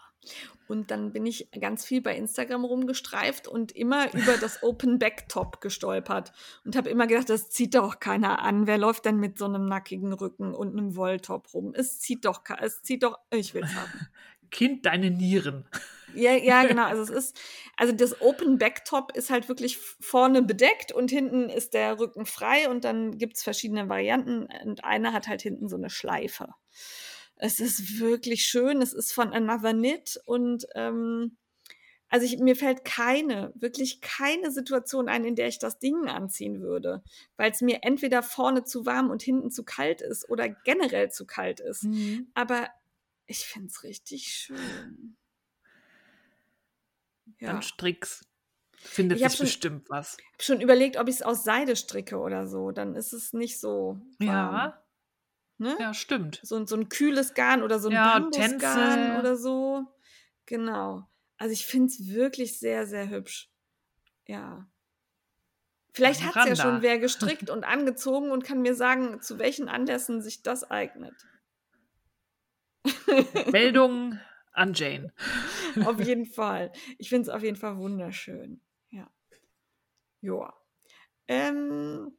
Und 0.68 0.90
dann 0.90 1.12
bin 1.12 1.24
ich 1.24 1.48
ganz 1.58 1.84
viel 1.84 2.02
bei 2.02 2.14
Instagram 2.14 2.64
rumgestreift 2.64 3.48
und 3.48 3.72
immer 3.72 4.12
über 4.12 4.36
das 4.36 4.62
Open 4.62 4.98
Back 4.98 5.28
Top 5.28 5.60
gestolpert 5.60 6.32
und 6.64 6.76
habe 6.76 6.90
immer 6.90 7.06
gedacht, 7.06 7.30
das 7.30 7.48
zieht 7.48 7.74
doch 7.74 8.00
keiner 8.00 8.42
an. 8.42 8.66
Wer 8.66 8.76
läuft 8.76 9.06
denn 9.06 9.16
mit 9.16 9.38
so 9.38 9.46
einem 9.46 9.66
nackigen 9.66 10.12
Rücken 10.12 10.54
und 10.54 10.72
einem 10.72 10.94
Wolltop 10.96 11.54
rum? 11.54 11.72
Es 11.74 12.00
zieht 12.00 12.24
doch, 12.24 12.42
es 12.60 12.82
zieht 12.82 13.02
doch, 13.02 13.18
ich 13.30 13.54
will 13.54 13.64
es 13.64 13.74
haben. 13.74 14.08
Kind, 14.50 14.86
deine 14.86 15.10
Nieren. 15.10 15.66
Ja, 16.14 16.32
ja, 16.32 16.64
genau. 16.66 16.84
Also 16.84 17.02
es 17.02 17.10
ist, 17.10 17.40
also 17.76 17.92
das 17.92 18.20
Open 18.20 18.58
Backtop 18.58 19.16
ist 19.16 19.30
halt 19.30 19.48
wirklich 19.48 19.78
vorne 19.78 20.42
bedeckt 20.42 20.92
und 20.92 21.10
hinten 21.10 21.48
ist 21.48 21.74
der 21.74 21.98
Rücken 21.98 22.26
frei 22.26 22.68
und 22.68 22.84
dann 22.84 23.18
gibt 23.18 23.36
es 23.36 23.42
verschiedene 23.42 23.88
Varianten 23.88 24.48
und 24.64 24.84
eine 24.84 25.12
hat 25.12 25.28
halt 25.28 25.42
hinten 25.42 25.68
so 25.68 25.76
eine 25.76 25.90
Schleife. 25.90 26.48
Es 27.40 27.60
ist 27.60 27.98
wirklich 28.00 28.42
schön. 28.44 28.82
Es 28.82 28.92
ist 28.92 29.12
von 29.12 29.32
Another 29.32 29.72
Knit 29.72 30.20
und 30.24 30.66
ähm, 30.74 31.36
also 32.10 32.24
ich, 32.24 32.38
mir 32.38 32.56
fällt 32.56 32.84
keine, 32.86 33.52
wirklich 33.54 34.00
keine 34.00 34.50
Situation 34.50 35.08
ein, 35.10 35.24
in 35.26 35.36
der 35.36 35.48
ich 35.48 35.58
das 35.58 35.78
Ding 35.78 36.08
anziehen 36.08 36.60
würde, 36.62 37.02
weil 37.36 37.50
es 37.50 37.60
mir 37.60 37.80
entweder 37.82 38.22
vorne 38.22 38.64
zu 38.64 38.86
warm 38.86 39.10
und 39.10 39.22
hinten 39.22 39.50
zu 39.50 39.62
kalt 39.62 40.00
ist 40.00 40.28
oder 40.30 40.48
generell 40.48 41.10
zu 41.12 41.26
kalt 41.26 41.60
ist. 41.60 41.86
Aber 42.34 42.68
ich 43.26 43.40
finde 43.40 43.68
es 43.68 43.82
richtig 43.82 44.28
schön. 44.28 45.16
Ja. 47.40 47.52
Dann 47.52 47.62
strick's. 47.62 48.24
Findet 48.80 49.18
Ich 49.20 49.24
sich 49.28 49.36
schon- 49.36 49.44
bestimmt 49.46 49.90
was. 49.90 50.16
hab 50.32 50.42
schon 50.42 50.60
überlegt, 50.60 50.96
ob 50.98 51.08
ich 51.08 51.16
es 51.16 51.22
aus 51.22 51.44
Seide 51.44 51.76
stricke 51.76 52.16
oder 52.18 52.46
so. 52.46 52.70
Dann 52.70 52.94
ist 52.94 53.12
es 53.12 53.32
nicht 53.32 53.58
so. 53.60 54.00
warm, 54.18 54.26
Ja, 54.28 54.82
Ne? 55.60 55.76
ja, 55.80 55.92
stimmt. 55.92 56.40
So, 56.44 56.56
ein- 56.56 56.66
so 56.68 56.76
ein 56.76 56.88
kühles 56.88 57.34
Garn 57.34 57.62
oder 57.62 57.78
so 57.80 57.88
ein 57.88 57.92
Ja, 57.94 58.18
Bambusgarn 58.18 58.60
Tänze. 58.60 59.18
oder 59.18 59.36
so. 59.36 59.86
Genau. 60.46 61.08
Also 61.36 61.52
ich 61.52 61.66
finde 61.66 61.88
es 61.88 62.06
wirklich 62.08 62.58
sehr, 62.58 62.86
sehr 62.86 63.08
hübsch. 63.10 63.50
Ja. 64.26 64.68
Vielleicht 65.92 66.22
hat 66.22 66.36
es 66.48 66.58
ja 66.58 66.64
schon 66.64 66.82
wer 66.82 66.98
gestrickt 67.00 67.50
und 67.50 67.64
angezogen 67.64 68.30
und 68.30 68.44
kann 68.44 68.62
mir 68.62 68.74
sagen, 68.76 69.20
zu 69.20 69.38
welchen 69.40 69.68
Anlässen 69.68 70.22
sich 70.22 70.42
das 70.42 70.62
eignet. 70.70 71.14
Meldung 73.52 74.18
an 74.52 74.74
Jane. 74.74 75.12
auf 75.84 76.00
jeden 76.06 76.26
Fall. 76.26 76.72
Ich 76.98 77.08
finde 77.08 77.22
es 77.22 77.34
auf 77.34 77.42
jeden 77.42 77.56
Fall 77.56 77.76
wunderschön. 77.78 78.60
Ja. 78.90 79.10
Joa. 80.20 80.54
Ähm, 81.26 82.16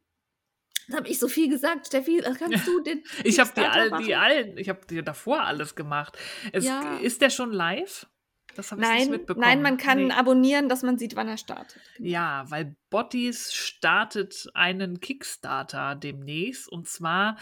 jetzt 0.90 0.98
habe 0.98 1.08
ich 1.08 1.20
so 1.20 1.28
viel 1.28 1.50
gesagt, 1.50 1.88
Steffi. 1.88 2.20
äh, 2.20 2.34
Kannst 2.38 2.68
du 2.68 2.80
den. 2.82 3.04
Ich 3.24 3.40
habe 3.40 3.52
die, 3.56 3.62
all, 3.62 4.04
die 4.04 4.16
allen, 4.16 4.58
ich 4.58 4.70
habe 4.70 4.86
dir 4.86 5.04
davor 5.04 5.44
alles 5.44 5.76
gemacht. 5.76 6.18
Es, 6.52 6.66
Ja. 6.66 6.98
Ist 6.98 7.22
der 7.22 7.30
schon 7.30 7.52
live? 7.52 8.08
Das 8.56 8.72
habe 8.72 8.82
ich 8.82 8.88
nicht 8.90 9.00
Nein, 9.00 9.10
mitbekommen. 9.12 9.46
nein, 9.46 9.62
man 9.62 9.78
kann 9.78 10.08
Nee. 10.08 10.12
abonnieren, 10.14 10.68
dass 10.70 10.82
man 10.82 10.98
sieht, 10.98 11.16
wann 11.16 11.28
er 11.28 11.38
startet. 11.38 11.82
Ja, 12.00 12.44
weil 12.50 12.76
Bottis 12.90 13.54
startet 13.54 14.50
einen 14.56 15.00
Kickstarter 15.00 15.96
demnächst 15.96 16.68
und 16.68 16.88
zwar 16.88 17.38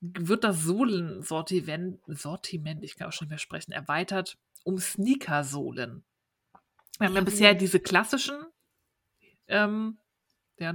wird 0.00 0.44
das 0.44 0.62
Sohlensortiment, 0.62 1.98
Sortiment, 2.06 2.84
ich 2.84 2.96
kann 2.96 3.08
auch 3.08 3.12
schon 3.12 3.26
nicht 3.26 3.30
mehr 3.30 3.38
sprechen, 3.38 3.72
erweitert 3.72 4.38
um 4.62 4.78
Sneakersohlen. 4.78 6.04
Wir 6.98 7.08
haben 7.08 7.14
ja 7.14 7.20
Ja, 7.20 7.24
bisher 7.24 7.54
diese 7.54 7.80
klassischen, 7.80 8.36
ähm, 9.48 9.98
ja, 10.58 10.72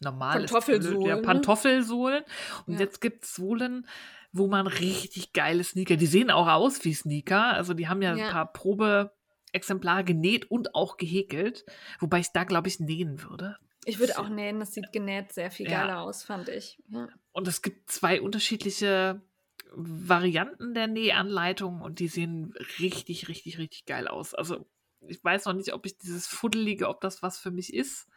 normal 0.00 0.44
ist 0.44 0.50
blöd, 0.50 0.60
Pantoffelsohlen, 0.62 1.06
ja, 1.06 1.16
ne? 1.16 1.22
Pantoffelsohlen. 1.22 2.24
Und 2.66 2.74
Ja. 2.74 2.80
jetzt 2.80 3.00
gibt 3.00 3.24
es 3.24 3.34
Sohlen, 3.34 3.86
wo 4.32 4.46
man 4.46 4.66
richtig 4.66 5.32
geile 5.32 5.64
Sneaker, 5.64 5.96
die 5.96 6.06
sehen 6.06 6.30
auch 6.30 6.48
aus 6.48 6.84
wie 6.84 6.94
Sneaker, 6.94 7.54
also 7.54 7.74
die 7.74 7.88
haben 7.88 8.02
ja, 8.02 8.14
Ja. 8.14 8.26
ein 8.26 8.32
paar 8.32 8.52
Probeexemplare 8.52 10.04
genäht 10.04 10.50
und 10.50 10.74
auch 10.74 10.96
gehäkelt, 10.96 11.64
wobei 12.00 12.20
ich 12.20 12.28
da, 12.32 12.44
glaube 12.44 12.68
ich, 12.68 12.80
nähen 12.80 13.22
würde. 13.22 13.56
Ich 13.84 13.98
würde 13.98 14.18
auch 14.18 14.28
nähen, 14.28 14.60
das 14.60 14.74
sieht 14.74 14.92
genäht 14.92 15.32
sehr 15.32 15.50
viel 15.50 15.66
Ja. 15.70 15.80
geiler 15.80 16.00
aus, 16.02 16.22
fand 16.22 16.48
ich. 16.50 16.78
Ja. 16.90 17.08
Und 17.32 17.48
es 17.48 17.62
gibt 17.62 17.90
zwei 17.90 18.20
unterschiedliche 18.20 19.22
Varianten 19.72 20.74
der 20.74 20.86
Nähanleitung 20.88 21.80
und 21.80 21.98
die 21.98 22.08
sehen 22.08 22.52
richtig, 22.78 23.28
richtig, 23.28 23.58
richtig 23.58 23.86
geil 23.86 24.08
aus. 24.08 24.34
Also 24.34 24.66
ich 25.06 25.22
weiß 25.22 25.46
noch 25.46 25.52
nicht, 25.54 25.72
ob 25.72 25.86
ich 25.86 25.96
dieses 25.98 26.26
Fuddelige, 26.26 26.88
ob 26.88 27.00
das 27.00 27.22
was 27.22 27.38
für 27.38 27.50
mich 27.50 27.72
ist 27.72 28.08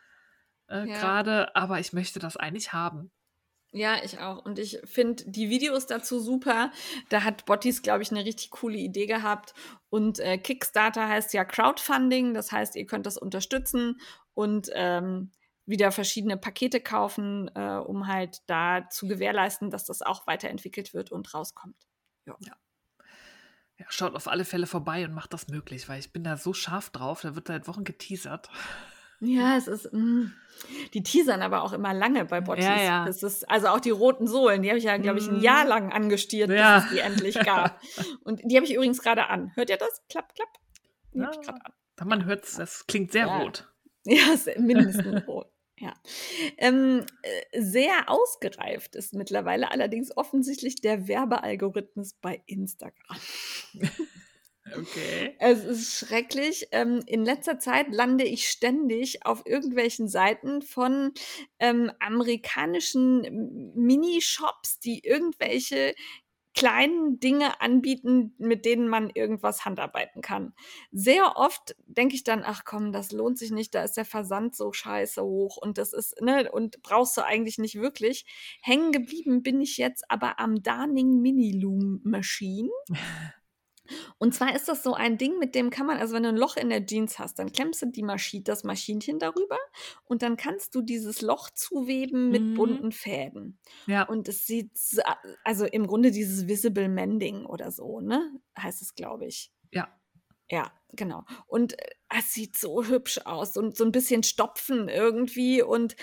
äh, 0.72 0.88
Ja. 0.88 1.00
gerade, 1.00 1.56
aber 1.56 1.80
ich 1.80 1.94
möchte 1.94 2.20
das 2.20 2.38
eigentlich 2.38 2.74
haben. 2.74 3.12
Ja, 3.74 4.04
ich 4.04 4.20
auch. 4.20 4.44
Und 4.44 4.60
ich 4.60 4.80
finde 4.84 5.24
die 5.28 5.50
Videos 5.50 5.86
dazu 5.86 6.20
super. 6.20 6.72
Da 7.08 7.24
hat 7.24 7.46
Bottis, 7.46 7.82
glaube 7.82 8.04
ich, 8.04 8.12
eine 8.12 8.26
richtig 8.26 8.50
coole 8.52 8.78
Idee 8.78 9.06
gehabt. 9.06 9.54
Und 9.90 10.20
äh, 10.20 10.38
Kickstarter 10.38 11.08
heißt 11.08 11.34
ja 11.34 11.46
Crowdfunding. 11.46 12.34
Das 12.34 12.52
heißt, 12.52 12.76
ihr 12.76 12.86
könnt 12.86 13.06
das 13.06 13.18
unterstützen 13.18 14.02
und 14.34 14.70
ähm, 14.74 15.32
wieder 15.66 15.92
verschiedene 15.94 16.36
Pakete 16.36 16.82
kaufen, 16.82 17.50
äh, 17.56 17.78
um 17.78 18.08
halt 18.08 18.40
da 18.48 18.90
zu 18.90 19.08
gewährleisten, 19.08 19.70
dass 19.70 19.86
das 19.86 20.02
auch 20.02 20.28
weiterentwickelt 20.28 20.94
wird 20.94 21.12
und 21.12 21.34
rauskommt. 21.34 21.88
Ja, 23.78 23.86
schaut 23.90 24.16
auf 24.16 24.28
alle 24.28 24.46
Fälle 24.46 24.68
vorbei 24.68 25.06
und 25.06 25.14
macht 25.14 25.34
das 25.34 25.48
möglich, 25.48 25.88
weil 25.90 26.00
ich 26.00 26.12
bin 26.12 26.24
da 26.24 26.38
so 26.38 26.54
scharf 26.54 26.90
drauf, 26.90 27.22
da 27.22 27.36
wird 27.36 27.48
seit 27.48 27.68
Wochen 27.68 27.84
geteasert. 27.84 28.50
Ja, 29.22 29.56
es 29.58 29.68
ist. 29.68 29.92
mh. 29.94 30.32
Die 30.94 31.02
teasern 31.02 31.42
aber 31.42 31.64
auch 31.64 31.74
immer 31.74 31.92
lange 31.94 32.24
bei 32.26 32.40
Bottis. 32.40 32.66
Ja, 32.66 32.80
ja. 32.82 33.06
Das 33.06 33.24
ist, 33.24 33.50
also 33.50 33.68
auch 33.70 33.80
die 33.80 33.90
roten 33.90 34.28
Sohlen, 34.28 34.62
die 34.62 34.70
habe 34.70 34.78
ich 34.78 34.84
ja, 34.84 34.98
glaube 34.98 35.18
ich, 35.20 35.28
ein 35.28 35.38
Mhm. 35.38 35.42
Jahr 35.44 35.66
lang 35.66 35.92
angestiert, 35.92 36.52
Ja. 36.52 36.80
bis 36.80 36.86
es 36.86 36.92
die 36.92 37.00
endlich 37.00 37.40
gab. 37.40 37.82
Und 38.24 38.42
die 38.44 38.56
habe 38.58 38.66
ich 38.66 38.74
übrigens 38.76 39.02
gerade 39.02 39.28
an. 39.28 39.52
Hört 39.56 39.70
ihr 39.72 39.78
das? 39.78 40.02
Klapp, 40.10 40.36
klapp. 40.36 40.50
Die 41.14 41.22
hab 41.22 41.32
ich 41.32 41.38
Ja. 41.38 41.42
gerade 41.54 41.66
an. 41.66 42.08
Man 42.08 42.26
hört 42.26 42.44
es, 42.46 42.56
das 42.58 42.86
klingt 42.88 43.12
sehr 43.12 43.26
Ja. 43.28 43.38
rot. 43.40 43.68
Ja, 44.06 44.34
ist 44.34 44.50
mindestens 44.60 45.26
rot. 45.28 45.48
Ja. 45.78 45.94
Ähm, 46.58 47.06
äh, 47.24 47.60
sehr 47.62 48.08
ausgereift 48.08 48.96
ist 48.96 49.14
mittlerweile 49.16 49.72
allerdings 49.72 50.16
offensichtlich 50.16 50.76
der 50.82 51.08
Werbealgorithmus 51.08 52.14
bei 52.22 52.42
Instagram. 52.46 53.18
Okay. 54.76 55.36
Es 55.40 55.64
ist 55.64 55.98
schrecklich. 55.98 56.68
Ähm, 56.72 57.02
in 57.06 57.26
letzter 57.26 57.60
Zeit 57.60 57.88
lande 57.90 58.24
ich 58.24 58.50
ständig 58.50 59.26
auf 59.26 59.46
irgendwelchen 59.46 60.08
Seiten 60.08 60.62
von 60.62 61.14
ähm, 61.60 61.92
amerikanischen 62.00 63.74
Minishops, 63.76 64.80
die 64.80 65.00
irgendwelche 65.04 65.94
kleinen 66.54 67.20
Dinge 67.20 67.62
anbieten, 67.62 68.36
mit 68.38 68.66
denen 68.66 68.88
man 68.88 69.10
irgendwas 69.10 69.64
handarbeiten 69.66 70.22
kann. 70.22 70.54
Sehr 70.92 71.38
oft 71.38 71.76
denke 71.86 72.16
ich 72.16 72.24
dann, 72.24 72.44
ach 72.44 72.64
komm, 72.66 72.92
das 72.92 73.12
lohnt 73.12 73.38
sich 73.38 73.52
nicht, 73.52 73.74
da 73.74 73.84
ist 73.84 73.96
der 73.96 74.06
Versand 74.06 74.56
so 74.56 74.74
scheiße 74.74 75.24
hoch 75.24 75.58
und 75.58 75.78
das 75.78 75.94
ist, 75.94 76.20
ne, 76.22 76.52
und 76.52 76.82
brauchst 76.82 77.16
du 77.16 77.26
eigentlich 77.26 77.58
nicht 77.58 77.76
wirklich. 77.76 78.26
Hängen 78.62 78.92
geblieben 78.92 79.44
bin 79.44 79.62
ich 79.62 79.78
jetzt 79.78 80.10
aber 80.10 80.40
am 80.40 80.62
Darning 80.62 81.22
Mini 81.22 81.52
Loom 81.52 82.02
Machine. 82.04 82.70
Und 84.18 84.34
zwar 84.34 84.56
ist 84.56 84.68
das 84.68 84.84
so 84.84 84.94
ein 84.94 85.18
Ding, 85.18 85.38
mit 85.40 85.56
dem 85.56 85.70
kann 85.70 85.86
man, 85.86 85.98
also 85.98 86.14
wenn 86.14 86.24
du 86.24 86.30
ein 86.30 86.38
Loch 86.38 86.58
in 86.58 86.70
der 86.70 86.86
Jeans 86.86 87.20
hast, 87.20 87.40
dann 87.40 87.52
klemmst 87.52 87.82
du 87.82 87.88
die 87.88 88.04
Maschine, 88.04 88.44
das 88.44 88.64
Maschinchen 88.64 89.20
darüber 89.20 89.58
und 90.04 90.22
dann 90.22 90.38
kannst 90.38 90.76
du 90.76 90.82
dieses 90.82 91.22
Loch 91.22 91.50
zuweben 91.52 92.32
mit 92.32 92.42
Mhm. 92.50 92.54
bunten 92.54 92.92
Fäden. 92.92 93.60
Ja, 93.88 94.04
Und 94.04 94.28
es 94.28 94.46
sieht, 94.46 94.78
so- 94.78 95.02
also 95.44 95.66
im 95.66 95.88
Grunde 95.88 96.12
dieses 96.12 96.48
Visible 96.48 96.90
Mending 96.90 97.46
oder 97.46 97.72
so, 97.72 98.00
ne? 98.02 98.32
Heißt 98.58 98.82
es, 98.82 98.96
glaube 98.96 99.26
ich. 99.28 99.52
ja. 99.72 99.88
Ja, 100.50 100.72
genau. 100.92 101.24
Und 101.48 101.80
äh, 101.80 101.92
es 102.10 102.34
sieht 102.34 102.58
so 102.58 102.84
hübsch 102.84 103.20
aus 103.26 103.56
und 103.56 103.78
so 103.78 103.86
ein 103.86 103.94
bisschen 103.94 104.22
Stopfen 104.24 104.90
irgendwie 104.90 105.62
und 105.62 105.96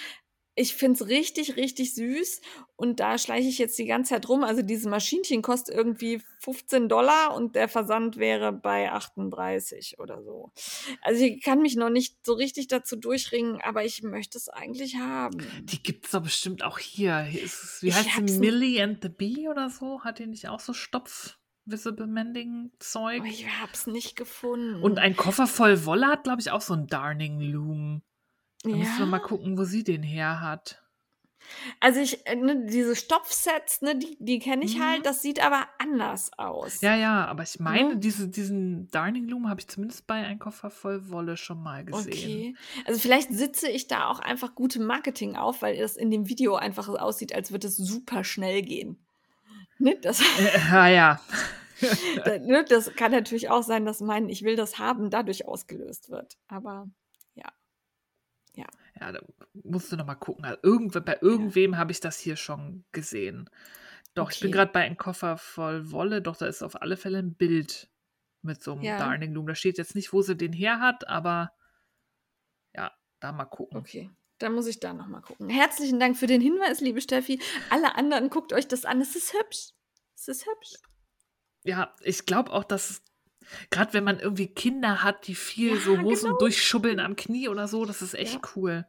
ich 0.59 0.75
finde 0.75 1.03
es 1.03 1.09
richtig, 1.09 1.57
richtig 1.57 1.95
süß 1.95 2.41
und 2.77 2.99
da 3.01 3.17
schleiche 3.17 3.49
ich 3.49 3.59
jetzt 3.59 3.79
die 3.79 3.87
ganze 3.87 4.11
Zeit 4.15 4.29
rum. 4.29 4.43
Also 4.43 4.63
dieses 4.63 4.87
Maschinchen 4.87 5.41
kostet 5.41 5.75
irgendwie 5.75 6.21
15 6.41 6.89
Dollar 6.89 7.35
und 7.35 7.55
der 7.55 7.69
Versand 7.69 8.17
wäre 8.17 8.53
bei 8.53 8.91
38 8.91 9.99
oder 9.99 10.23
so. 10.23 10.51
Also 11.03 11.25
ich 11.25 11.43
kann 11.43 11.63
mich 11.63 11.77
noch 11.77 11.91
nicht 11.91 12.17
so 12.25 12.33
richtig 12.33 12.67
dazu 12.67 12.97
durchringen, 12.97 13.61
aber 13.63 13.85
ich 13.85 14.03
möchte 14.03 14.37
es 14.37 14.49
eigentlich 14.49 14.97
haben. 14.97 15.39
Die 15.63 15.83
gibt 15.83 16.07
es 16.07 16.11
doch 16.11 16.23
bestimmt 16.23 16.65
auch 16.65 16.79
hier. 16.79 17.21
Hier 17.21 17.43
ist 17.43 17.63
es, 17.63 17.83
wie 17.83 17.89
Ich 17.89 17.95
heißt 17.95 18.17
hab's 18.17 18.33
sie? 18.33 18.41
Millie 18.41 18.83
and 18.83 18.99
the 19.03 19.09
Bee 19.09 19.49
oder 19.49 19.71
so? 19.71 20.03
Hat 20.03 20.19
die 20.19 20.27
nicht 20.27 20.49
auch 20.49 20.61
so 20.61 20.73
Stopf 20.73 21.39
Visible 21.67 22.07
Mending 22.07 22.73
Zeug? 22.81 23.21
Aber 23.21 23.29
ich 23.29 23.47
habe 23.61 23.73
es 23.73 23.87
nicht 23.87 24.17
gefunden. 24.17 24.83
Und 24.83 24.99
ein 24.99 25.15
Koffer 25.15 25.47
voll 25.47 25.85
Wolle 25.85 26.09
hat, 26.09 26.25
glaube 26.25 26.41
ich, 26.41 26.51
auch 26.51 26.63
so 26.63 26.75
ein 26.75 26.87
Darning 26.87 27.41
Loom. 27.41 28.03
Da 28.73 28.79
müssen 28.79 28.99
wir 28.99 29.07
mal 29.07 29.19
gucken, 29.21 29.57
wo 29.59 29.65
sie 29.65 29.85
den 29.85 30.03
her 30.03 30.41
hat. 30.41 30.83
Also 31.81 32.01
ich, 32.01 32.27
äh, 32.27 32.37
ne, 32.37 32.67
diese 32.67 32.95
Stopfsets, 32.95 33.81
ne, 33.81 33.97
die, 33.97 34.19
die 34.21 34.39
kenne 34.39 34.65
ich 34.67 34.77
Mhm. 34.77 34.83
halt, 34.85 35.07
das 35.07 35.23
sieht 35.23 35.43
aber 35.43 35.67
anders 35.79 36.31
aus. 36.37 36.83
Ja, 36.83 36.95
ja, 36.95 37.25
aber 37.27 37.43
ich 37.45 37.59
meine, 37.59 37.91
Ne? 37.95 37.97
diese, 37.97 38.29
diesen 38.29 38.89
Darning 38.91 39.27
Loom 39.29 39.49
habe 39.49 39.61
ich 39.61 39.69
zumindest 39.69 40.07
bei 40.07 40.17
ein 40.17 40.39
Koffer 40.39 40.69
voll 40.71 41.09
Wolle 41.09 41.37
schon 41.39 41.63
mal 41.63 41.85
gesehen. 41.87 42.09
Okay. 42.13 42.57
Also 42.85 43.01
vielleicht 43.01 43.33
sitze 43.33 43.71
ich 43.71 43.87
da 43.87 44.09
auch 44.09 44.19
einfach 44.19 44.55
gutem 44.55 44.85
Marketing 44.85 45.37
auf, 45.37 45.63
weil 45.63 45.77
es 45.77 45.97
in 45.97 46.11
dem 46.11 46.29
Video 46.29 46.57
einfach 46.57 46.85
so 46.85 46.97
aussieht, 46.99 47.35
als 47.35 47.51
würde 47.51 47.69
es 47.69 47.77
super 47.77 48.25
schnell 48.25 48.61
gehen. 48.61 48.99
Ne, 49.79 49.97
das, 50.03 50.21
Äh, 50.21 50.59
ja, 50.71 50.89
ja. 50.89 51.21
da- 52.25 52.39
ne, 52.41 52.65
das 52.69 52.93
kann 52.95 53.13
natürlich 53.13 53.49
auch 53.49 53.63
sein, 53.63 53.87
dass 53.87 54.01
mein 54.01 54.29
Ich 54.29 54.43
will 54.43 54.57
das 54.57 54.79
haben 54.79 55.09
dadurch 55.09 55.47
ausgelöst 55.47 56.11
wird. 56.11 56.37
Aber 56.49 56.89
Ja, 59.01 59.13
da 59.13 59.21
musst 59.53 59.93
du 59.93 59.97
noch 59.97 60.07
mal 60.07 60.15
gucken. 60.15 60.45
Also 60.45 60.59
irgendw 60.63 61.01
bei 61.01 61.19
irgendwem 61.21 61.77
habe 61.77 61.93
ich 61.93 62.01
das 62.01 62.19
hier 62.19 62.37
schon 62.37 62.85
gesehen. 62.93 63.49
Doch, 64.15 64.31
ich 64.33 64.41
bin 64.41 64.49
Okay. 64.49 64.57
gerade 64.59 64.73
bei 64.73 64.81
einem 64.85 64.97
Koffer 64.97 65.37
voll 65.39 65.91
Wolle. 65.93 66.21
Doch, 66.23 66.37
da 66.37 66.47
ist 66.47 66.63
auf 66.63 66.81
alle 66.83 66.97
Fälle 66.97 67.19
ein 67.19 67.35
Bild 67.35 67.89
mit 68.43 68.63
so 68.63 68.73
einem 68.73 68.83
Ja. 68.83 68.99
Darning 68.99 69.33
Loom. 69.33 69.47
Da 69.47 69.55
steht 69.55 69.79
jetzt 69.79 69.95
nicht, 69.95 70.13
wo 70.13 70.23
sie 70.23 70.37
den 70.37 70.53
her 70.53 70.81
hat, 70.81 71.07
aber 71.09 71.53
ja, 72.75 72.93
da 73.21 73.33
mal 73.33 73.45
gucken. 73.45 73.79
okay. 73.79 74.11
Dann 74.39 74.53
muss 74.55 74.69
ich 74.69 74.79
da 74.79 74.93
nochmal 74.93 75.21
gucken. 75.21 75.49
Herzlichen 75.49 75.99
Dank 75.99 76.17
für 76.17 76.29
den 76.29 76.41
Hinweis, 76.41 76.81
liebe 76.81 77.01
Steffi. 77.01 77.41
Alle 77.71 77.97
anderen, 77.97 78.31
guckt 78.31 78.53
euch 78.53 78.69
das 78.69 78.85
an. 78.85 79.01
Es 79.01 79.17
ist 79.17 79.33
hübsch. 79.35 79.71
Es 80.15 80.29
ist 80.29 80.47
hübsch. 80.47 80.75
Ja, 81.65 81.93
ich 82.03 82.25
glaube 82.25 82.53
auch, 82.53 82.63
dass 82.63 83.03
gerade 83.71 83.93
wenn 83.95 84.05
man 84.05 84.19
irgendwie 84.21 84.47
Kinder 84.49 85.03
hat, 85.03 85.27
die 85.27 85.35
viel 85.35 85.75
Ja, 85.75 85.81
so 85.81 86.01
Hosen 86.01 86.27
genau. 86.29 86.39
durchschubbeln 86.39 87.01
am 87.01 87.17
Knie 87.17 87.49
oder 87.49 87.69
so, 87.69 87.85
das 87.85 88.03
ist 88.03 88.15
echt 88.15 88.35
Ja. 88.35 88.41
cool. 88.57 88.87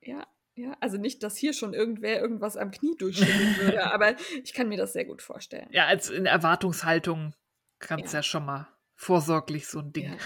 Ja, 0.00 0.26
ja. 0.54 0.76
Also 0.80 0.96
nicht, 0.98 1.22
dass 1.22 1.36
hier 1.36 1.52
schon 1.52 1.74
irgendwer 1.74 2.20
irgendwas 2.20 2.56
am 2.56 2.70
Knie 2.70 2.96
durchschütteln 2.96 3.56
würde, 3.58 3.92
aber 3.92 4.16
ich 4.42 4.52
kann 4.54 4.68
mir 4.68 4.78
das 4.78 4.92
sehr 4.92 5.04
gut 5.04 5.22
vorstellen. 5.22 5.68
Ja, 5.70 5.86
als 5.86 6.10
in 6.10 6.26
Erwartungshaltung 6.26 7.34
kannst 7.78 8.12
Ja. 8.12 8.18
ja. 8.20 8.22
schon 8.22 8.44
mal 8.46 8.68
vorsorglich 8.94 9.66
so 9.66 9.80
ein 9.80 9.92
Ding. 9.92 10.16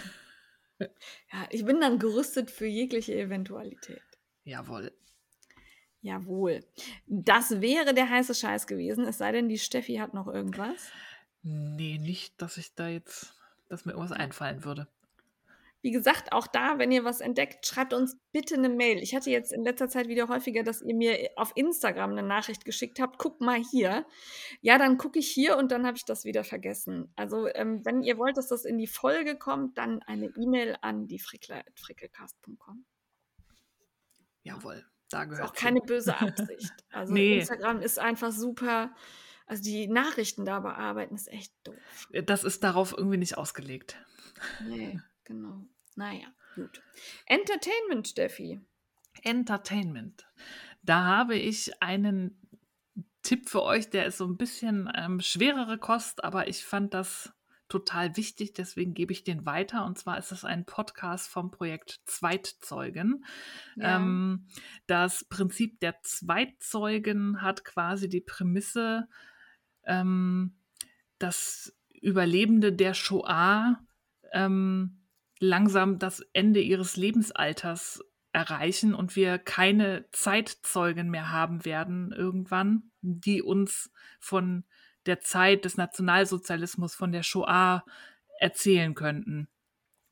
Ja. 0.79 0.87
ja, 1.33 1.47
ich 1.51 1.65
bin 1.65 1.81
dann 1.81 1.99
gerüstet 1.99 2.51
für 2.51 2.67
jegliche 2.67 3.15
Eventualität. 3.15 4.03
Jawohl. 4.45 4.93
Jawohl. 6.01 6.65
Das 7.07 7.61
wäre 7.61 7.95
der 7.95 8.11
heiße 8.11 8.35
Scheiß 8.35 8.67
gewesen, 8.67 9.05
es 9.07 9.19
sei 9.19 9.31
denn, 9.33 9.49
die 9.49 9.59
Steffi 9.59 9.97
hat 9.97 10.15
noch 10.15 10.27
irgendwas. 10.27 10.91
Nee, 11.43 11.99
nicht, 11.99 12.41
dass 12.43 12.57
ich 12.57 12.75
da 12.75 12.89
jetzt, 12.89 13.35
dass 13.73 13.85
mir 13.85 13.93
irgendwas 13.93 14.17
einfallen 14.17 14.65
würde. 14.65 14.89
Wie 15.85 15.91
gesagt, 15.91 16.31
auch 16.33 16.47
da, 16.47 16.79
wenn 16.79 16.93
ihr 16.93 17.05
was 17.05 17.21
entdeckt, 17.21 17.67
schreibt 17.67 17.93
uns 17.93 18.17
bitte 18.31 18.55
eine 18.55 18.69
Mail. 18.69 18.99
Ich 18.99 19.17
hatte 19.17 19.31
jetzt 19.31 19.53
in 19.53 19.65
letzter 19.65 19.89
Zeit 19.89 20.07
wieder 20.07 20.29
häufiger, 20.29 20.63
dass 20.63 20.81
ihr 20.81 20.95
mir 20.95 21.31
auf 21.35 21.51
Instagram 21.57 22.13
eine 22.13 22.23
Nachricht 22.23 22.65
geschickt 22.65 23.01
habt. 23.01 23.19
Guck 23.19 23.41
mal 23.41 23.61
hier. 23.61 24.07
Ja, 24.61 24.79
dann 24.79 24.97
gucke 24.97 25.19
ich 25.19 25.29
hier 25.29 25.57
und 25.57 25.73
dann 25.73 25.85
habe 25.85 25.97
ich 25.97 26.05
das 26.05 26.25
wieder 26.25 26.45
vergessen. 26.45 27.13
Also, 27.17 27.49
ähm, 27.49 27.85
wenn 27.85 28.05
ihr 28.05 28.17
wollt, 28.17 28.37
dass 28.37 28.47
das 28.47 28.65
in 28.65 28.79
die 28.79 28.87
Folge 28.87 29.37
kommt, 29.37 29.77
dann 29.77 30.01
eine 30.03 30.27
E-Mail 30.37 30.77
an 30.83 31.09
die 31.09 31.19
frickelcast.com. 31.19 32.85
Jawohl, 34.45 34.87
da 35.11 35.25
Ist 35.25 35.31
gehört 35.31 35.49
auch 35.49 35.55
keine 35.55 35.81
böse 35.81 36.17
Absicht. 36.21 36.73
Also, 36.93 37.13
Nee. 37.13 37.39
Instagram 37.41 37.81
ist 37.81 37.99
einfach 37.99 38.31
super. 38.31 38.95
Also, 39.47 39.63
die 39.63 39.89
Nachrichten 39.89 40.45
da 40.45 40.61
bearbeiten 40.61 41.15
ist 41.15 41.29
echt 41.29 41.53
doof. 41.65 42.09
zu. 42.11 42.23
Das 42.23 42.45
ist 42.45 42.65
darauf 42.65 42.95
irgendwie 42.97 43.19
nicht 43.19 43.39
ausgelegt. 43.39 43.97
Nee, 44.67 45.01
genau. 45.25 45.65
Naja, 45.95 46.27
gut. 46.55 46.83
Entertainment, 47.27 48.09
Steffi. 48.09 48.61
Entertainment. 49.23 50.27
Da 50.83 51.05
habe 51.05 51.37
ich 51.37 51.83
einen 51.83 52.39
Tipp 53.23 53.49
für 53.49 53.63
euch, 53.63 53.91
der 53.91 54.07
ist 54.07 54.19
so 54.19 54.27
ein 54.27 54.37
bisschen 54.37 54.91
ähm, 54.95 55.21
schwerere 55.21 55.79
Kost, 55.79 56.25
aber 56.25 56.49
ich 56.49 56.65
fand 56.65 56.93
das 56.93 57.33
total 57.69 58.17
wichtig, 58.19 58.53
deswegen 58.53 58.93
gebe 58.93 59.13
ich 59.13 59.25
den 59.25 59.47
weiter. 59.47 59.87
Und 59.87 59.97
zwar 59.97 60.19
ist 60.19 60.31
es 60.31 60.45
ein 60.45 60.67
Podcast 60.67 61.31
vom 61.31 61.51
Projekt 61.51 62.03
Zweitzeugen. 62.05 63.25
Ja. 63.77 63.97
Ähm, 63.97 64.47
das 64.87 65.25
Prinzip 65.25 65.81
der 65.81 65.99
Zweitzeugen 66.03 67.41
hat 67.41 67.65
quasi 67.65 68.11
die 68.11 68.21
Prämisse, 68.21 69.09
ähm, 69.87 70.57
dass 71.19 71.77
Überlebende 72.01 72.73
der 72.73 72.95
Shoah 72.95 73.79
ähm, 74.33 75.03
langsam 75.39 75.99
das 75.99 76.21
Ende 76.33 76.61
ihres 76.61 76.97
Lebensalters 76.97 78.01
erreichen 78.33 78.95
und 78.95 79.15
wir 79.15 79.39
keine 79.39 80.07
Zeitzeugen 80.13 81.11
mehr 81.11 81.31
haben 81.31 81.65
werden 81.65 82.13
irgendwann, 82.13 82.91
die 83.03 83.43
uns 83.43 83.91
von 84.21 84.65
der 85.07 85.21
Zeit 85.21 85.65
des 85.65 85.77
Nationalsozialismus, 85.77 86.95
von 86.95 87.13
der 87.13 87.23
Shoah 87.23 87.85
erzählen 88.39 88.95
könnten. 88.95 89.49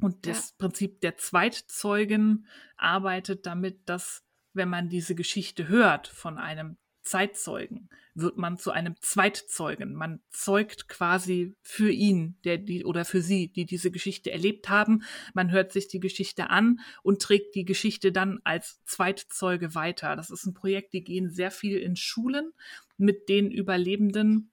Und 0.00 0.26
Ja. 0.26 0.32
das 0.32 0.52
Prinzip 0.52 1.00
der 1.00 1.16
Zweitzeugen 1.16 2.46
arbeitet 2.76 3.46
damit, 3.46 3.88
dass 3.88 4.24
wenn 4.52 4.68
man 4.68 4.88
diese 4.88 5.14
Geschichte 5.14 5.68
hört 5.68 6.08
von 6.08 6.38
einem 6.38 6.76
Zeitzeugen, 7.02 7.88
wird 8.14 8.36
man 8.36 8.58
zu 8.58 8.70
einem 8.70 8.94
Zweitzeugen. 9.00 9.94
Man 9.94 10.20
zeugt 10.30 10.88
quasi 10.88 11.54
für 11.62 11.90
ihn, 11.90 12.36
der 12.44 12.58
die 12.58 12.84
oder 12.84 13.04
für 13.04 13.22
sie, 13.22 13.48
die 13.48 13.64
diese 13.66 13.90
Geschichte 13.90 14.30
erlebt 14.30 14.68
haben. 14.68 15.02
Man 15.34 15.50
hört 15.50 15.72
sich 15.72 15.88
die 15.88 16.00
Geschichte 16.00 16.50
an 16.50 16.80
und 17.02 17.22
trägt 17.22 17.54
die 17.54 17.64
Geschichte 17.64 18.12
dann 18.12 18.40
als 18.44 18.82
Zweitzeuge 18.84 19.74
weiter. 19.74 20.16
Das 20.16 20.30
ist 20.30 20.44
ein 20.46 20.54
Projekt, 20.54 20.92
die 20.92 21.04
gehen 21.04 21.30
sehr 21.30 21.50
viel 21.50 21.78
in 21.78 21.96
Schulen 21.96 22.52
mit 22.98 23.28
den 23.28 23.50
Überlebenden, 23.50 24.50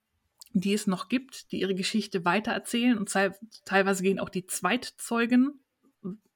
die 0.52 0.72
es 0.72 0.86
noch 0.86 1.08
gibt, 1.08 1.52
die 1.52 1.60
ihre 1.60 1.74
Geschichte 1.74 2.24
weitererzählen 2.24 2.96
und 2.96 3.12
teilweise 3.64 4.02
gehen 4.02 4.18
auch 4.18 4.30
die 4.30 4.46
Zweitzeugen 4.46 5.60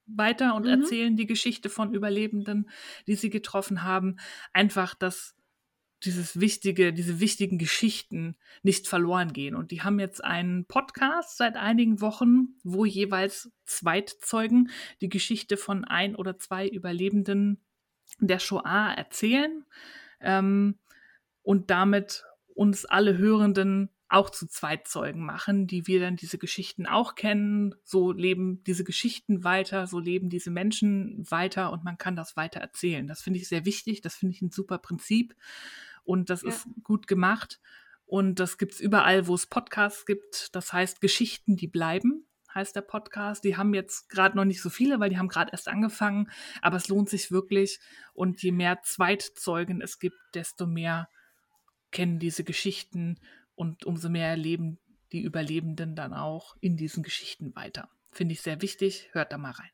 weiter 0.07 0.55
und 0.55 0.65
Mhm. 0.65 0.83
erzählen 0.83 1.17
die 1.17 1.27
Geschichte 1.27 1.71
von 1.71 1.95
Überlebenden, 1.95 2.69
die 3.07 3.15
sie 3.15 3.31
getroffen 3.31 3.85
haben. 3.85 4.19
Einfach, 4.53 4.95
dass 4.95 5.35
dieses 6.05 6.41
wichtige, 6.41 6.93
diese 6.93 7.21
wichtigen 7.21 7.59
Geschichten 7.59 8.37
nicht 8.63 8.89
verloren 8.89 9.33
gehen. 9.33 9.55
Und 9.55 9.71
die 9.71 9.83
haben 9.83 10.01
jetzt 10.01 10.23
einen 10.23 10.65
Podcast 10.67 11.37
seit 11.37 11.57
einigen 11.57 12.01
Wochen, 12.01 12.49
wo 12.65 12.85
jeweils 12.85 13.51
Zweitzeugen 13.65 14.71
die 15.01 15.09
Geschichte 15.09 15.57
von 15.57 15.85
ein 15.85 16.17
oder 16.17 16.39
zwei 16.39 16.69
Überlebenden 16.69 17.61
der 18.19 18.39
Shoah 18.39 18.95
erzählen 18.97 19.65
ähm, 20.21 20.79
und 21.43 21.71
damit 21.71 22.25
uns 22.55 22.85
alle 22.85 23.17
Hörenden 23.17 23.89
auch 24.13 24.29
zu 24.29 24.47
Zweitzeugen 24.47 25.25
machen, 25.25 25.67
die 25.67 25.87
wir 25.87 25.99
dann 25.99 26.17
diese 26.17 26.37
Geschichten 26.37 26.87
auch 26.87 27.15
kennen. 27.15 27.75
So 27.83 28.13
leben 28.13 28.63
diese 28.65 28.85
Geschichten 28.85 29.43
weiter, 29.43 29.87
so 29.87 29.99
leben 29.99 30.29
diese 30.29 30.51
Menschen 30.51 31.25
weiter 31.31 31.73
und 31.73 31.83
man 31.83 31.97
kann 31.97 32.15
das 32.15 32.37
weiter 32.37 32.61
erzählen. 32.61 33.07
Das 33.07 33.23
finde 33.23 33.39
ich 33.39 33.49
sehr 33.49 33.65
wichtig, 33.65 34.03
das 34.03 34.15
finde 34.15 34.35
ich 34.35 34.43
ein 34.43 34.51
super 34.51 34.77
Prinzip 34.77 35.35
und 36.05 36.31
das 36.31 36.43
Ja. 36.43 36.49
ist 36.51 36.67
gut 36.83 37.07
gemacht. 37.07 37.61
Und 38.07 38.41
das 38.41 38.59
gibt's 38.59 38.81
überall, 38.81 39.27
wo 39.27 39.35
es 39.35 39.47
Podcasts 39.47 40.05
gibt. 40.05 40.55
Das 40.55 40.73
heißt, 40.73 41.01
Geschichten, 41.01 41.57
die 41.57 41.69
bleiben, 41.69 42.27
heißt 42.55 42.77
der 42.77 42.83
Podcast. 42.83 43.43
Die 43.45 43.57
haben 43.57 43.73
jetzt 43.73 44.11
gerade 44.11 44.37
noch 44.37 44.45
nicht 44.45 44.61
so 44.61 44.69
viele, 44.69 45.01
weil 45.01 45.09
die 45.09 45.17
haben 45.19 45.29
gerade 45.29 45.53
erst 45.53 45.69
angefangen, 45.69 46.31
aber 46.61 46.77
es 46.77 46.89
lohnt 46.89 47.09
sich 47.09 47.31
wirklich. 47.31 47.81
Und 48.13 48.43
je 48.43 48.53
mehr 48.53 48.83
Zweitzeugen 48.83 49.81
es 49.81 49.99
gibt, 49.99 50.19
desto 50.35 50.67
mehr 50.67 51.09
kennen 51.91 52.19
diese 52.19 52.45
Geschichten 52.45 53.19
und 53.55 53.85
umso 53.85 54.09
mehr 54.09 54.29
erleben 54.29 54.79
die 55.13 55.23
Überlebenden 55.23 55.95
dann 55.95 56.15
auch 56.15 56.57
in 56.61 56.77
diesen 56.77 57.03
Geschichten 57.03 57.55
weiter. 57.55 57.91
Finde 58.11 58.33
ich 58.33 58.43
sehr 58.43 58.61
wichtig. 58.63 59.09
Hört 59.13 59.33
da 59.33 59.39
mal 59.39 59.51
rein. 59.53 59.71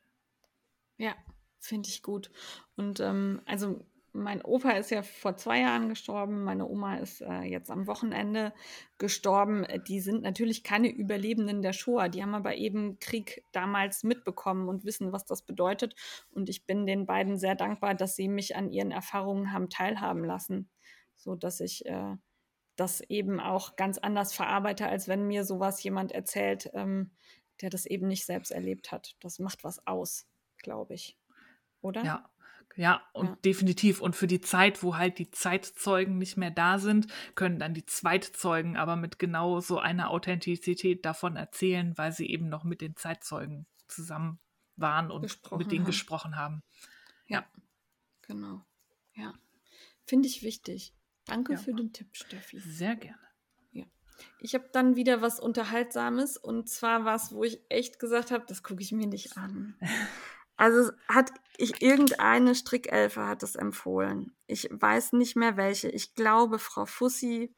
Ja, 0.97 1.15
finde 1.59 1.89
ich 1.89 2.03
gut. 2.03 2.29
Und 2.75 2.99
ähm, 2.99 3.41
also 3.45 3.85
mein 4.13 4.41
Opa 4.41 4.71
ist 4.71 4.91
ja 4.91 5.01
vor 5.01 5.35
zwei 5.35 5.61
Jahren 5.61 5.89
gestorben, 5.89 6.43
meine 6.43 6.67
Oma 6.67 6.97
ist 6.97 7.21
äh, 7.21 7.41
jetzt 7.41 7.69
am 7.69 7.87
Wochenende 7.87 8.53
gestorben. 8.97 9.65
Die 9.87 9.99
sind 9.99 10.23
natürlich 10.23 10.63
keine 10.63 10.89
Überlebenden 10.89 11.61
der 11.61 11.73
Shoah, 11.73 12.09
die 12.09 12.21
haben 12.21 12.35
aber 12.35 12.55
eben 12.55 12.99
Krieg 12.99 13.43
damals 13.51 14.03
mitbekommen 14.03 14.67
und 14.67 14.85
wissen, 14.85 15.11
was 15.11 15.25
das 15.25 15.41
bedeutet. 15.43 15.95
Und 16.31 16.49
ich 16.49 16.65
bin 16.65 16.85
den 16.85 17.05
beiden 17.05 17.37
sehr 17.37 17.55
dankbar, 17.55 17.95
dass 17.95 18.15
sie 18.15 18.27
mich 18.27 18.55
an 18.55 18.71
ihren 18.71 18.91
Erfahrungen 18.91 19.53
haben 19.53 19.69
teilhaben 19.69 20.23
lassen, 20.23 20.69
so 21.15 21.35
dass 21.35 21.59
ich 21.59 21.85
äh, 21.85 22.15
das 22.75 23.01
eben 23.01 23.39
auch 23.39 23.75
ganz 23.75 23.97
anders 23.97 24.33
verarbeite, 24.33 24.87
als 24.87 25.07
wenn 25.07 25.27
mir 25.27 25.43
sowas 25.43 25.83
jemand 25.83 26.11
erzählt, 26.11 26.69
ähm, 26.73 27.11
der 27.61 27.69
das 27.69 27.85
eben 27.85 28.07
nicht 28.07 28.25
selbst 28.25 28.51
erlebt 28.51 28.91
hat. 28.91 29.15
Das 29.19 29.39
macht 29.39 29.63
was 29.63 29.85
aus, 29.85 30.27
glaube 30.57 30.93
ich. 30.93 31.17
Oder? 31.81 32.03
Ja, 32.03 32.29
ja, 32.75 33.01
und 33.13 33.27
ja. 33.27 33.35
definitiv. 33.43 34.01
Und 34.01 34.15
für 34.15 34.27
die 34.27 34.41
Zeit, 34.41 34.83
wo 34.83 34.95
halt 34.95 35.19
die 35.19 35.31
Zeitzeugen 35.31 36.17
nicht 36.17 36.37
mehr 36.37 36.51
da 36.51 36.79
sind, 36.79 37.07
können 37.35 37.59
dann 37.59 37.73
die 37.73 37.85
Zweitzeugen 37.85 38.77
aber 38.77 38.95
mit 38.95 39.19
genau 39.19 39.59
so 39.59 39.79
einer 39.79 40.11
Authentizität 40.11 41.05
davon 41.05 41.35
erzählen, 41.35 41.97
weil 41.97 42.11
sie 42.11 42.29
eben 42.29 42.47
noch 42.47 42.63
mit 42.63 42.81
den 42.81 42.95
Zeitzeugen 42.95 43.65
zusammen 43.87 44.39
waren 44.77 45.11
und 45.11 45.23
gesprochen 45.23 45.57
mit 45.57 45.71
denen 45.71 45.81
haben. 45.81 45.87
gesprochen 45.87 46.35
haben. 46.37 46.63
Ja, 47.27 47.45
genau. 48.21 48.65
Ja, 49.13 49.33
finde 50.05 50.27
ich 50.27 50.43
wichtig. 50.43 50.93
Danke 51.25 51.53
ja. 51.53 51.59
für 51.59 51.73
den 51.73 51.91
Tipp, 51.91 52.15
Steffi. 52.15 52.59
Sehr 52.59 52.95
gerne. 52.95 53.19
Ja. 53.71 53.85
Ich 54.39 54.53
habe 54.55 54.69
dann 54.71 54.95
wieder 54.95 55.21
was 55.21 55.39
Unterhaltsames 55.39 56.37
und 56.37 56.69
zwar 56.69 57.05
was, 57.05 57.33
wo 57.33 57.43
ich 57.43 57.59
echt 57.69 57.99
gesagt 57.99 58.31
habe, 58.31 58.45
das 58.47 58.63
gucke 58.63 58.81
ich 58.81 58.91
mir 58.91 59.07
nicht 59.07 59.37
an. 59.37 59.75
Also 60.59 60.91
hat 61.07 61.31
ich 61.57 61.81
irgendeine 61.81 62.53
Strickelfe 62.53 63.25
hat 63.25 63.43
es 63.43 63.55
empfohlen. 63.55 64.35
Ich 64.45 64.67
weiß 64.69 65.13
nicht 65.13 65.37
mehr 65.37 65.55
welche. 65.55 65.87
Ich 65.87 66.15
glaube 66.15 66.59
Frau 66.59 66.85
Fussi 66.85 67.55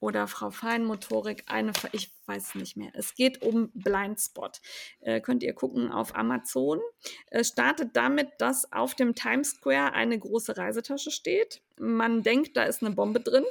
oder 0.00 0.26
Frau 0.26 0.50
Feinmotorik, 0.50 1.44
eine, 1.46 1.72
ich 1.92 2.10
weiß 2.24 2.54
nicht 2.54 2.74
mehr. 2.76 2.90
Es 2.94 3.14
geht 3.14 3.42
um 3.42 3.70
Blindspot. 3.74 4.62
Äh, 5.00 5.20
könnt 5.20 5.42
ihr 5.42 5.52
gucken 5.52 5.92
auf 5.92 6.16
Amazon. 6.16 6.80
Es 7.26 7.48
startet 7.48 7.90
damit, 7.94 8.28
dass 8.38 8.72
auf 8.72 8.94
dem 8.94 9.14
Times 9.14 9.50
Square 9.50 9.92
eine 9.92 10.18
große 10.18 10.56
Reisetasche 10.56 11.10
steht. 11.10 11.60
Man 11.78 12.22
denkt, 12.22 12.56
da 12.56 12.62
ist 12.62 12.82
eine 12.82 12.94
Bombe 12.94 13.20
drin. 13.20 13.44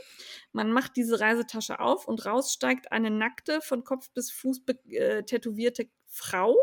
Man 0.54 0.72
macht 0.72 0.96
diese 0.96 1.20
Reisetasche 1.20 1.80
auf 1.80 2.08
und 2.08 2.26
raus 2.26 2.52
steigt 2.52 2.92
eine 2.92 3.12
nackte, 3.12 3.62
von 3.62 3.84
Kopf 3.84 4.10
bis 4.12 4.32
Fuß 4.32 4.64
äh, 4.90 5.22
tätowierte 5.22 5.88
Frau, 6.10 6.56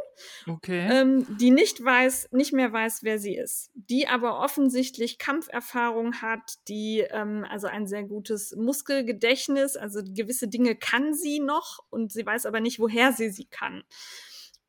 okay. 0.49 0.89
ähm, 0.91 1.27
die 1.39 1.51
nicht 1.51 1.83
weiß, 1.85 2.29
nicht 2.33 2.53
mehr 2.53 2.73
weiß, 2.73 3.03
wer 3.03 3.19
sie 3.19 3.37
ist, 3.37 3.71
die 3.75 4.09
aber 4.09 4.41
offensichtlich 4.41 5.19
Kampferfahrung 5.19 6.23
hat, 6.23 6.55
die 6.69 7.01
ähm, 7.11 7.47
also 7.49 7.67
ein 7.67 7.87
sehr 7.87 8.05
gutes 8.05 8.57
Muskelgedächtnis, 8.57 9.77
also 9.77 10.01
gewisse 10.03 10.49
Dinge 10.49 10.77
kann 10.77 11.15
sie 11.15 11.41
noch 11.41 11.85
und 11.91 12.13
sie 12.13 12.25
weiß 12.25 12.47
aber 12.47 12.61
nicht, 12.61 12.81
woher 12.81 13.13
sie 13.13 13.31
sie 13.31 13.47
kann. 13.47 13.85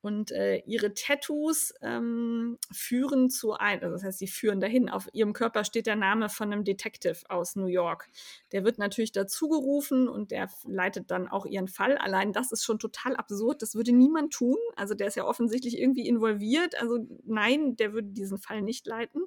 Und 0.05 0.31
äh, 0.31 0.57
ihre 0.67 0.93
Tattoos 0.93 1.73
ähm, 1.81 2.59
führen 2.71 3.31
zu 3.31 3.53
ein, 3.53 3.81
also 3.81 3.95
das 3.95 4.03
heißt, 4.03 4.19
sie 4.19 4.27
führen 4.27 4.59
dahin. 4.59 4.87
Auf 4.87 5.09
ihrem 5.13 5.33
Körper 5.33 5.63
steht 5.63 5.87
der 5.87 5.95
Name 5.95 6.29
von 6.29 6.53
einem 6.53 6.63
Detective 6.63 7.17
aus 7.27 7.55
New 7.55 7.65
York. 7.65 8.07
Der 8.51 8.63
wird 8.63 8.77
natürlich 8.77 9.13
dazu 9.13 9.49
gerufen 9.49 10.07
und 10.07 10.29
der 10.29 10.47
leitet 10.67 11.09
dann 11.09 11.27
auch 11.27 11.47
ihren 11.47 11.67
Fall. 11.67 11.97
Allein 11.97 12.33
das 12.33 12.51
ist 12.51 12.63
schon 12.63 12.77
total 12.77 13.15
absurd. 13.15 13.63
Das 13.63 13.73
würde 13.73 13.93
niemand 13.93 14.31
tun. 14.31 14.57
Also 14.75 14.93
der 14.93 15.07
ist 15.07 15.15
ja 15.15 15.25
offensichtlich 15.25 15.79
irgendwie 15.79 16.07
involviert. 16.07 16.79
Also 16.79 16.99
nein, 17.25 17.75
der 17.75 17.93
würde 17.93 18.09
diesen 18.09 18.37
Fall 18.37 18.61
nicht 18.61 18.85
leiten. 18.85 19.23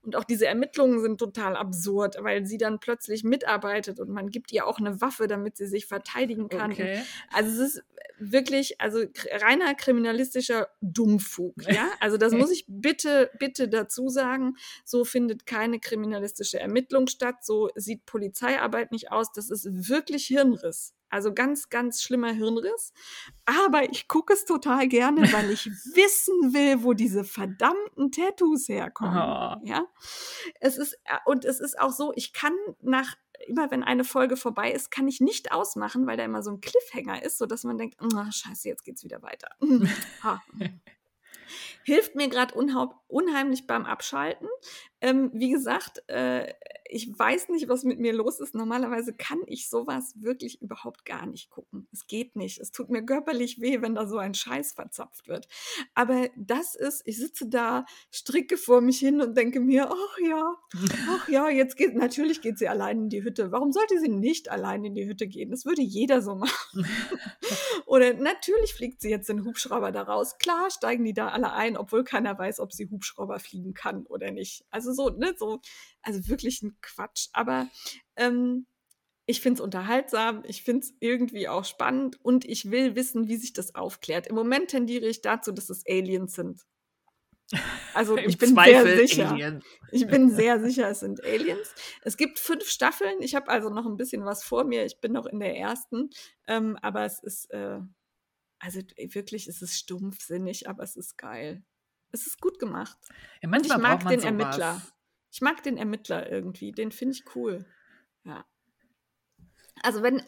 Und 0.00 0.16
auch 0.16 0.24
diese 0.24 0.46
Ermittlungen 0.46 1.02
sind 1.02 1.18
total 1.18 1.56
absurd, 1.58 2.16
weil 2.20 2.46
sie 2.46 2.56
dann 2.56 2.80
plötzlich 2.80 3.22
mitarbeitet 3.22 4.00
und 4.00 4.08
man 4.08 4.30
gibt 4.30 4.50
ihr 4.50 4.66
auch 4.66 4.78
eine 4.78 5.02
Waffe, 5.02 5.26
damit 5.26 5.58
sie 5.58 5.66
sich 5.66 5.84
verteidigen 5.84 6.48
kann. 6.48 6.72
Okay. 6.72 7.02
Also 7.34 7.50
es 7.50 7.74
ist 7.74 7.84
wirklich, 8.30 8.80
also 8.80 9.00
reiner 9.30 9.74
kriminalistischer 10.22 10.68
Dummfug. 10.80 11.54
Ja, 11.68 11.90
also 12.00 12.16
das 12.16 12.32
muss 12.32 12.50
ich 12.50 12.64
bitte, 12.68 13.30
bitte 13.38 13.68
dazu 13.68 14.08
sagen. 14.08 14.56
So 14.84 15.04
findet 15.04 15.46
keine 15.46 15.80
kriminalistische 15.80 16.60
Ermittlung 16.60 17.06
statt. 17.06 17.44
So 17.44 17.70
sieht 17.74 18.06
Polizeiarbeit 18.06 18.92
nicht 18.92 19.10
aus. 19.10 19.32
Das 19.32 19.50
ist 19.50 19.88
wirklich 19.88 20.26
Hirnriss. 20.26 20.94
Also 21.10 21.34
ganz, 21.34 21.68
ganz 21.68 22.02
schlimmer 22.02 22.32
Hirnriss. 22.32 22.92
Aber 23.44 23.90
ich 23.90 24.08
gucke 24.08 24.32
es 24.32 24.44
total 24.46 24.88
gerne, 24.88 25.20
weil 25.32 25.50
ich 25.50 25.66
wissen 25.66 26.54
will, 26.54 26.82
wo 26.84 26.94
diese 26.94 27.24
verdammten 27.24 28.10
Tattoos 28.10 28.68
herkommen. 28.68 29.16
Oh. 29.16 29.66
Ja. 29.66 29.86
Es 30.60 30.78
ist, 30.78 30.94
äh, 31.04 31.18
und 31.26 31.44
es 31.44 31.60
ist 31.60 31.78
auch 31.78 31.92
so, 31.92 32.12
ich 32.16 32.32
kann 32.32 32.54
nach 32.80 33.14
immer 33.46 33.70
wenn 33.70 33.82
eine 33.82 34.04
Folge 34.04 34.36
vorbei 34.36 34.72
ist, 34.72 34.90
kann 34.90 35.08
ich 35.08 35.20
nicht 35.20 35.52
ausmachen, 35.52 36.06
weil 36.06 36.16
da 36.16 36.24
immer 36.24 36.42
so 36.42 36.50
ein 36.50 36.60
Cliffhanger 36.60 37.22
ist, 37.22 37.38
sodass 37.38 37.64
man 37.64 37.78
denkt, 37.78 37.96
oh, 38.00 38.30
scheiße, 38.30 38.68
jetzt 38.68 38.84
geht's 38.84 39.04
wieder 39.04 39.22
weiter. 39.22 39.48
Hilft 41.84 42.14
mir 42.14 42.28
gerade 42.28 42.54
unheimlich 43.08 43.66
beim 43.66 43.84
Abschalten. 43.84 44.48
Ähm, 45.02 45.30
wie 45.34 45.50
gesagt, 45.50 46.08
äh, 46.08 46.54
ich 46.92 47.08
weiß 47.18 47.48
nicht, 47.48 47.68
was 47.68 47.84
mit 47.84 47.98
mir 47.98 48.12
los 48.12 48.38
ist. 48.38 48.54
Normalerweise 48.54 49.12
kann 49.14 49.40
ich 49.46 49.68
sowas 49.68 50.14
wirklich 50.16 50.60
überhaupt 50.60 51.04
gar 51.04 51.26
nicht 51.26 51.50
gucken. 51.50 51.88
Es 51.90 52.06
geht 52.06 52.36
nicht. 52.36 52.60
Es 52.60 52.70
tut 52.70 52.90
mir 52.90 53.02
körperlich 53.02 53.60
weh, 53.60 53.80
wenn 53.80 53.94
da 53.94 54.06
so 54.06 54.18
ein 54.18 54.34
Scheiß 54.34 54.72
verzapft 54.72 55.26
wird. 55.26 55.48
Aber 55.94 56.28
das 56.36 56.74
ist, 56.74 57.02
ich 57.06 57.16
sitze 57.16 57.48
da, 57.48 57.84
stricke 58.10 58.56
vor 58.56 58.80
mich 58.80 58.98
hin 58.98 59.20
und 59.20 59.36
denke 59.36 59.58
mir, 59.58 59.90
ach 59.90 60.18
ja, 60.18 60.54
ach 61.08 61.28
ja, 61.28 61.48
jetzt 61.48 61.76
geht, 61.76 61.96
natürlich 61.96 62.42
geht 62.42 62.58
sie 62.58 62.68
allein 62.68 63.02
in 63.02 63.08
die 63.08 63.24
Hütte. 63.24 63.50
Warum 63.50 63.72
sollte 63.72 63.98
sie 63.98 64.10
nicht 64.10 64.50
allein 64.50 64.84
in 64.84 64.94
die 64.94 65.08
Hütte 65.08 65.26
gehen? 65.26 65.50
Das 65.50 65.64
würde 65.64 65.82
jeder 65.82 66.22
so 66.22 66.34
machen. 66.34 66.86
Oder 67.86 68.14
natürlich 68.14 68.74
fliegt 68.74 69.00
sie 69.00 69.10
jetzt 69.10 69.28
den 69.28 69.44
Hubschrauber 69.44 69.92
da 69.92 70.02
raus. 70.02 70.36
Klar 70.38 70.70
steigen 70.70 71.04
die 71.04 71.14
da 71.14 71.28
alle 71.28 71.52
ein, 71.52 71.76
obwohl 71.76 72.04
keiner 72.04 72.38
weiß, 72.38 72.60
ob 72.60 72.72
sie 72.72 72.88
Hubschrauber 72.88 73.38
fliegen 73.38 73.74
kann 73.74 74.06
oder 74.06 74.30
nicht. 74.30 74.64
Also 74.70 74.91
so, 74.92 75.10
ne, 75.10 75.34
so 75.36 75.60
also 76.02 76.28
wirklich 76.28 76.62
ein 76.62 76.76
Quatsch. 76.80 77.28
Aber 77.32 77.68
ähm, 78.16 78.66
ich 79.26 79.40
finde 79.40 79.58
es 79.58 79.64
unterhaltsam, 79.64 80.42
ich 80.46 80.62
finde 80.62 80.80
es 80.80 80.94
irgendwie 81.00 81.48
auch 81.48 81.64
spannend 81.64 82.18
und 82.24 82.44
ich 82.44 82.70
will 82.70 82.96
wissen, 82.96 83.28
wie 83.28 83.36
sich 83.36 83.52
das 83.52 83.74
aufklärt. 83.74 84.26
Im 84.26 84.34
Moment 84.34 84.70
tendiere 84.70 85.06
ich 85.06 85.22
dazu, 85.22 85.52
dass 85.52 85.70
es 85.70 85.84
Aliens 85.86 86.34
sind. 86.34 86.62
Also 87.94 88.16
ich 88.18 88.38
bin 88.38 88.54
Zweifel 88.54 88.96
sehr 88.96 89.06
sicher. 89.06 89.30
Alien. 89.30 89.62
Ich 89.90 90.06
bin 90.06 90.30
sehr 90.34 90.60
sicher, 90.60 90.88
es 90.90 91.00
sind 91.00 91.22
Aliens. 91.24 91.74
Es 92.02 92.16
gibt 92.16 92.38
fünf 92.38 92.68
Staffeln. 92.68 93.20
Ich 93.20 93.34
habe 93.34 93.48
also 93.48 93.70
noch 93.70 93.86
ein 93.86 93.96
bisschen 93.96 94.24
was 94.24 94.42
vor 94.42 94.64
mir. 94.64 94.84
Ich 94.84 95.00
bin 95.00 95.12
noch 95.12 95.26
in 95.26 95.38
der 95.38 95.56
ersten. 95.56 96.10
Ähm, 96.46 96.76
aber 96.82 97.04
es 97.04 97.22
ist, 97.22 97.50
äh, 97.50 97.78
also 98.58 98.80
wirklich, 98.96 99.46
es 99.46 99.62
ist 99.62 99.78
stumpfsinnig, 99.78 100.68
aber 100.68 100.82
es 100.82 100.96
ist 100.96 101.16
geil. 101.16 101.62
Es 102.12 102.26
ist 102.26 102.40
gut 102.40 102.58
gemacht. 102.58 102.96
Ja, 103.42 103.48
und 103.48 103.66
ich 103.66 103.76
mag 103.76 104.06
den 104.06 104.22
Ermittler. 104.22 104.80
Ich 105.30 105.40
mag 105.40 105.62
den 105.62 105.78
Ermittler 105.78 106.30
irgendwie, 106.30 106.72
den 106.72 106.92
finde 106.92 107.14
ich 107.14 107.24
cool. 107.34 107.64
Ja. 108.24 108.44
Also 109.82 110.02
wenn, 110.02 110.22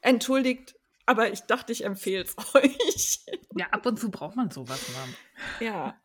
entschuldigt, 0.00 0.76
aber 1.06 1.30
ich 1.30 1.40
dachte, 1.42 1.72
ich 1.72 1.84
empfehle 1.84 2.24
es 2.24 2.36
euch. 2.54 3.26
Ja, 3.56 3.66
ab 3.66 3.84
und 3.86 3.98
zu 3.98 4.10
braucht 4.10 4.36
man 4.36 4.50
sowas 4.50 4.80
mal. 4.92 5.64
Ja. 5.64 6.00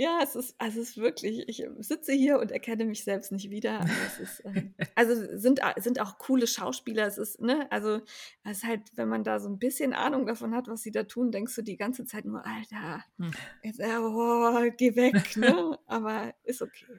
Ja, 0.00 0.20
es 0.22 0.34
ist, 0.34 0.54
also 0.56 0.80
es 0.80 0.90
ist 0.90 0.96
wirklich, 0.96 1.46
ich 1.46 1.62
sitze 1.80 2.14
hier 2.14 2.38
und 2.38 2.50
erkenne 2.50 2.86
mich 2.86 3.04
selbst 3.04 3.32
nicht 3.32 3.50
wieder. 3.50 3.86
Ist, 4.18 4.42
ähm, 4.46 4.72
also 4.94 5.12
sind, 5.36 5.60
sind 5.76 6.00
auch 6.00 6.16
coole 6.16 6.46
Schauspieler. 6.46 7.06
Es 7.06 7.18
ist, 7.18 7.38
ne, 7.42 7.70
also 7.70 8.00
es 8.42 8.58
ist 8.58 8.64
halt, 8.64 8.80
wenn 8.94 9.10
man 9.10 9.24
da 9.24 9.38
so 9.40 9.50
ein 9.50 9.58
bisschen 9.58 9.92
Ahnung 9.92 10.24
davon 10.24 10.54
hat, 10.54 10.68
was 10.68 10.80
sie 10.80 10.90
da 10.90 11.02
tun, 11.02 11.30
denkst 11.30 11.54
du 11.54 11.60
die 11.60 11.76
ganze 11.76 12.06
Zeit 12.06 12.24
nur, 12.24 12.46
Alter, 12.46 13.04
hm. 13.18 13.30
jetzt, 13.62 13.78
oh, 13.78 14.70
geh 14.78 14.96
weg, 14.96 15.36
ne? 15.36 15.78
Aber 15.86 16.32
ist 16.44 16.62
okay. 16.62 16.98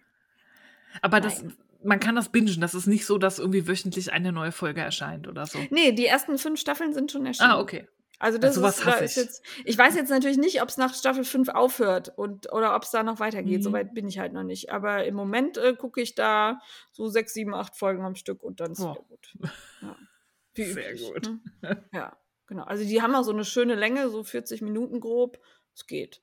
Aber 1.02 1.20
das, 1.20 1.44
man 1.84 2.00
kann 2.00 2.14
das 2.14 2.30
bingen. 2.30 2.62
Das 2.62 2.76
ist 2.76 2.86
nicht 2.86 3.08
so, 3.08 3.18
dass 3.18 3.40
irgendwie 3.40 3.68
wöchentlich 3.68 4.14
eine 4.14 4.32
neue 4.32 4.52
Folge 4.52 4.82
erscheint 4.82 5.28
oder 5.28 5.48
so. 5.48 5.58
Nee, 5.72 5.94
die 5.94 6.06
ersten 6.06 6.38
fünf 6.38 6.60
Staffeln 6.60 6.94
sind 6.94 7.12
schon 7.12 7.26
erschienen. 7.26 7.50
Ah, 7.50 7.60
okay. 7.60 7.88
Also 8.22 8.38
das 8.38 8.56
also 8.56 8.68
ist, 8.68 8.86
da 8.86 8.94
ist 9.00 9.16
jetzt, 9.16 9.44
ich 9.66 9.76
weiß 9.76 9.96
jetzt 9.96 10.10
natürlich 10.10 10.38
nicht, 10.38 10.62
ob 10.62 10.70
es 10.70 10.78
nach 10.78 10.94
Staffel 10.94 11.24
5 11.24 11.50
aufhört 11.50 12.14
und, 12.16 12.54
oder 12.54 12.76
ob 12.76 12.84
es 12.84 12.92
da 12.92 13.02
noch 13.02 13.20
weitergeht. 13.20 13.60
Mhm. 13.60 13.64
Soweit 13.64 13.96
bin 13.96 14.08
ich 14.08 14.20
halt 14.20 14.32
noch 14.32 14.44
nicht. 14.44 14.70
Aber 14.72 15.06
im 15.06 15.16
Moment 15.16 15.58
äh, 15.58 15.74
gucke 15.76 16.02
ich 16.02 16.14
da 16.14 16.62
so 16.92 17.08
sechs, 17.08 17.34
sieben, 17.34 17.56
acht 17.56 17.76
Folgen 17.76 18.06
am 18.06 18.14
Stück 18.14 18.44
und 18.44 18.60
dann 18.60 18.74
ist 18.74 18.82
oh. 18.82 18.92
wieder 18.92 19.04
gut. 19.10 19.34
Ja. 19.82 19.98
Wie 20.54 20.66
Sehr 20.66 20.92
üblich, 20.92 21.14
gut. 21.14 21.32
Ne? 21.64 21.84
Ja, 21.94 22.16
genau. 22.46 22.64
Also 22.66 22.84
die 22.84 23.02
haben 23.02 23.16
auch 23.16 23.24
so 23.24 23.32
eine 23.32 23.44
schöne 23.44 23.74
Länge, 23.74 24.08
so 24.10 24.24
40 24.24 24.62
Minuten 24.62 25.00
grob. 25.00 25.40
Es 25.74 25.88
geht. 25.88 26.22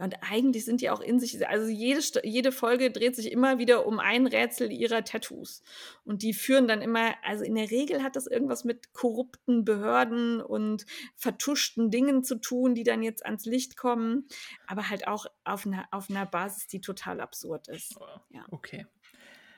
Und 0.00 0.16
eigentlich 0.22 0.64
sind 0.64 0.80
die 0.80 0.88
auch 0.88 1.00
in 1.00 1.20
sich, 1.20 1.46
also 1.46 1.68
jede, 1.68 2.00
jede 2.24 2.52
Folge 2.52 2.90
dreht 2.90 3.14
sich 3.14 3.30
immer 3.30 3.58
wieder 3.58 3.86
um 3.86 3.98
ein 3.98 4.26
Rätsel 4.26 4.72
ihrer 4.72 5.04
Tattoos. 5.04 5.62
Und 6.04 6.22
die 6.22 6.32
führen 6.32 6.66
dann 6.66 6.80
immer, 6.80 7.14
also 7.22 7.44
in 7.44 7.54
der 7.54 7.70
Regel 7.70 8.02
hat 8.02 8.16
das 8.16 8.26
irgendwas 8.26 8.64
mit 8.64 8.94
korrupten 8.94 9.64
Behörden 9.64 10.40
und 10.40 10.86
vertuschten 11.16 11.90
Dingen 11.90 12.24
zu 12.24 12.36
tun, 12.36 12.74
die 12.74 12.82
dann 12.82 13.02
jetzt 13.02 13.26
ans 13.26 13.44
Licht 13.44 13.76
kommen, 13.76 14.26
aber 14.66 14.88
halt 14.88 15.06
auch 15.06 15.26
auf 15.44 15.66
einer, 15.66 15.86
auf 15.90 16.08
einer 16.08 16.24
Basis, 16.24 16.66
die 16.66 16.80
total 16.80 17.20
absurd 17.20 17.68
ist. 17.68 17.98
Ja. 18.30 18.46
Okay. 18.50 18.86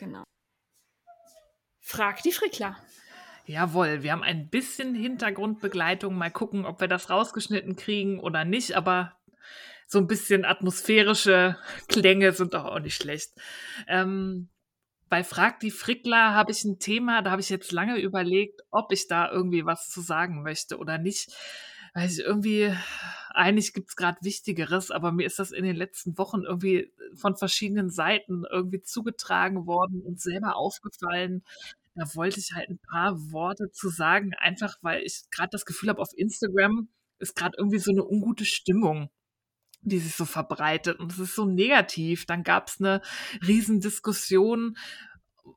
Genau. 0.00 0.24
Frag 1.80 2.22
die 2.22 2.32
Frickler. 2.32 2.76
Jawohl, 3.44 4.02
wir 4.02 4.12
haben 4.12 4.22
ein 4.22 4.48
bisschen 4.48 4.94
Hintergrundbegleitung. 4.94 6.16
Mal 6.16 6.30
gucken, 6.30 6.64
ob 6.64 6.80
wir 6.80 6.88
das 6.88 7.10
rausgeschnitten 7.10 7.76
kriegen 7.76 8.18
oder 8.18 8.44
nicht. 8.44 8.76
Aber 8.76 9.16
so 9.92 9.98
ein 9.98 10.06
bisschen 10.06 10.46
atmosphärische 10.46 11.58
Klänge 11.88 12.32
sind 12.32 12.54
doch 12.54 12.64
auch 12.64 12.80
nicht 12.80 12.96
schlecht. 12.96 13.32
Ähm, 13.86 14.48
bei 15.10 15.22
Frag 15.22 15.60
die 15.60 15.70
Frickler 15.70 16.32
habe 16.34 16.50
ich 16.50 16.64
ein 16.64 16.78
Thema, 16.78 17.20
da 17.20 17.30
habe 17.30 17.42
ich 17.42 17.50
jetzt 17.50 17.72
lange 17.72 18.00
überlegt, 18.00 18.62
ob 18.70 18.90
ich 18.90 19.06
da 19.06 19.30
irgendwie 19.30 19.66
was 19.66 19.90
zu 19.90 20.00
sagen 20.00 20.42
möchte 20.42 20.78
oder 20.78 20.96
nicht. 20.96 21.30
Weil 21.92 22.08
ich 22.08 22.20
irgendwie, 22.20 22.74
eigentlich 23.34 23.74
gibt 23.74 23.90
es 23.90 23.96
gerade 23.96 24.16
Wichtigeres, 24.22 24.90
aber 24.90 25.12
mir 25.12 25.26
ist 25.26 25.38
das 25.38 25.52
in 25.52 25.62
den 25.62 25.76
letzten 25.76 26.16
Wochen 26.16 26.40
irgendwie 26.42 26.90
von 27.14 27.36
verschiedenen 27.36 27.90
Seiten 27.90 28.44
irgendwie 28.50 28.80
zugetragen 28.80 29.66
worden 29.66 30.00
und 30.00 30.22
selber 30.22 30.56
aufgefallen. 30.56 31.44
Da 31.94 32.06
wollte 32.14 32.40
ich 32.40 32.52
halt 32.54 32.70
ein 32.70 32.78
paar 32.78 33.30
Worte 33.30 33.70
zu 33.72 33.90
sagen, 33.90 34.32
einfach 34.38 34.78
weil 34.80 35.02
ich 35.02 35.24
gerade 35.30 35.50
das 35.50 35.66
Gefühl 35.66 35.90
habe, 35.90 36.00
auf 36.00 36.16
Instagram 36.16 36.88
ist 37.18 37.36
gerade 37.36 37.58
irgendwie 37.58 37.78
so 37.78 37.90
eine 37.90 38.06
ungute 38.06 38.46
Stimmung 38.46 39.10
die 39.82 39.98
sich 39.98 40.14
so 40.14 40.24
verbreitet 40.24 40.98
und 40.98 41.12
es 41.12 41.18
ist 41.18 41.34
so 41.34 41.44
negativ. 41.44 42.26
Dann 42.26 42.42
gab 42.42 42.68
es 42.68 42.80
eine 42.80 43.02
Riesendiskussion 43.46 44.76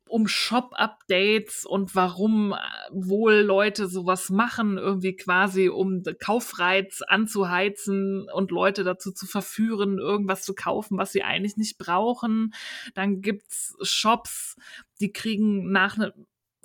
um 0.08 0.28
Shop-Updates 0.28 1.66
und 1.66 1.96
warum 1.96 2.54
äh, 2.54 2.58
wohl 2.92 3.36
Leute 3.36 3.88
sowas 3.88 4.30
machen, 4.30 4.78
irgendwie 4.78 5.16
quasi 5.16 5.70
um 5.70 6.04
Kaufreiz 6.20 7.02
anzuheizen 7.02 8.28
und 8.34 8.52
Leute 8.52 8.84
dazu 8.84 9.12
zu 9.12 9.26
verführen, 9.26 9.98
irgendwas 9.98 10.44
zu 10.44 10.54
kaufen, 10.54 10.98
was 10.98 11.12
sie 11.12 11.24
eigentlich 11.24 11.58
nicht 11.58 11.78
brauchen. 11.78 12.54
Dann 12.94 13.22
gibt's 13.22 13.76
Shops, 13.82 14.56
die 15.00 15.12
kriegen 15.12 15.72
nach 15.72 15.98
ne, 15.98 16.14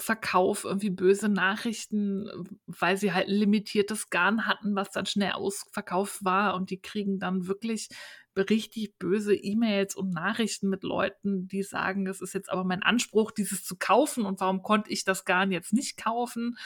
Verkauf 0.02 0.64
irgendwie 0.64 0.90
böse 0.90 1.28
Nachrichten, 1.28 2.28
weil 2.66 2.96
sie 2.96 3.12
halt 3.12 3.28
limitiertes 3.28 4.10
Garn 4.10 4.46
hatten, 4.46 4.74
was 4.74 4.90
dann 4.90 5.06
schnell 5.06 5.32
ausverkauft 5.32 6.24
war. 6.24 6.54
Und 6.54 6.70
die 6.70 6.80
kriegen 6.80 7.18
dann 7.18 7.46
wirklich 7.46 7.88
richtig 8.36 8.96
böse 8.98 9.34
E-Mails 9.34 9.94
und 9.94 10.10
Nachrichten 10.10 10.68
mit 10.68 10.82
Leuten, 10.82 11.48
die 11.48 11.62
sagen, 11.62 12.06
es 12.06 12.20
ist 12.20 12.32
jetzt 12.32 12.50
aber 12.50 12.64
mein 12.64 12.82
Anspruch, 12.82 13.30
dieses 13.30 13.64
zu 13.64 13.76
kaufen. 13.76 14.24
Und 14.24 14.40
warum 14.40 14.62
konnte 14.62 14.90
ich 14.90 15.04
das 15.04 15.24
Garn 15.24 15.52
jetzt 15.52 15.72
nicht 15.72 15.96
kaufen? 15.96 16.56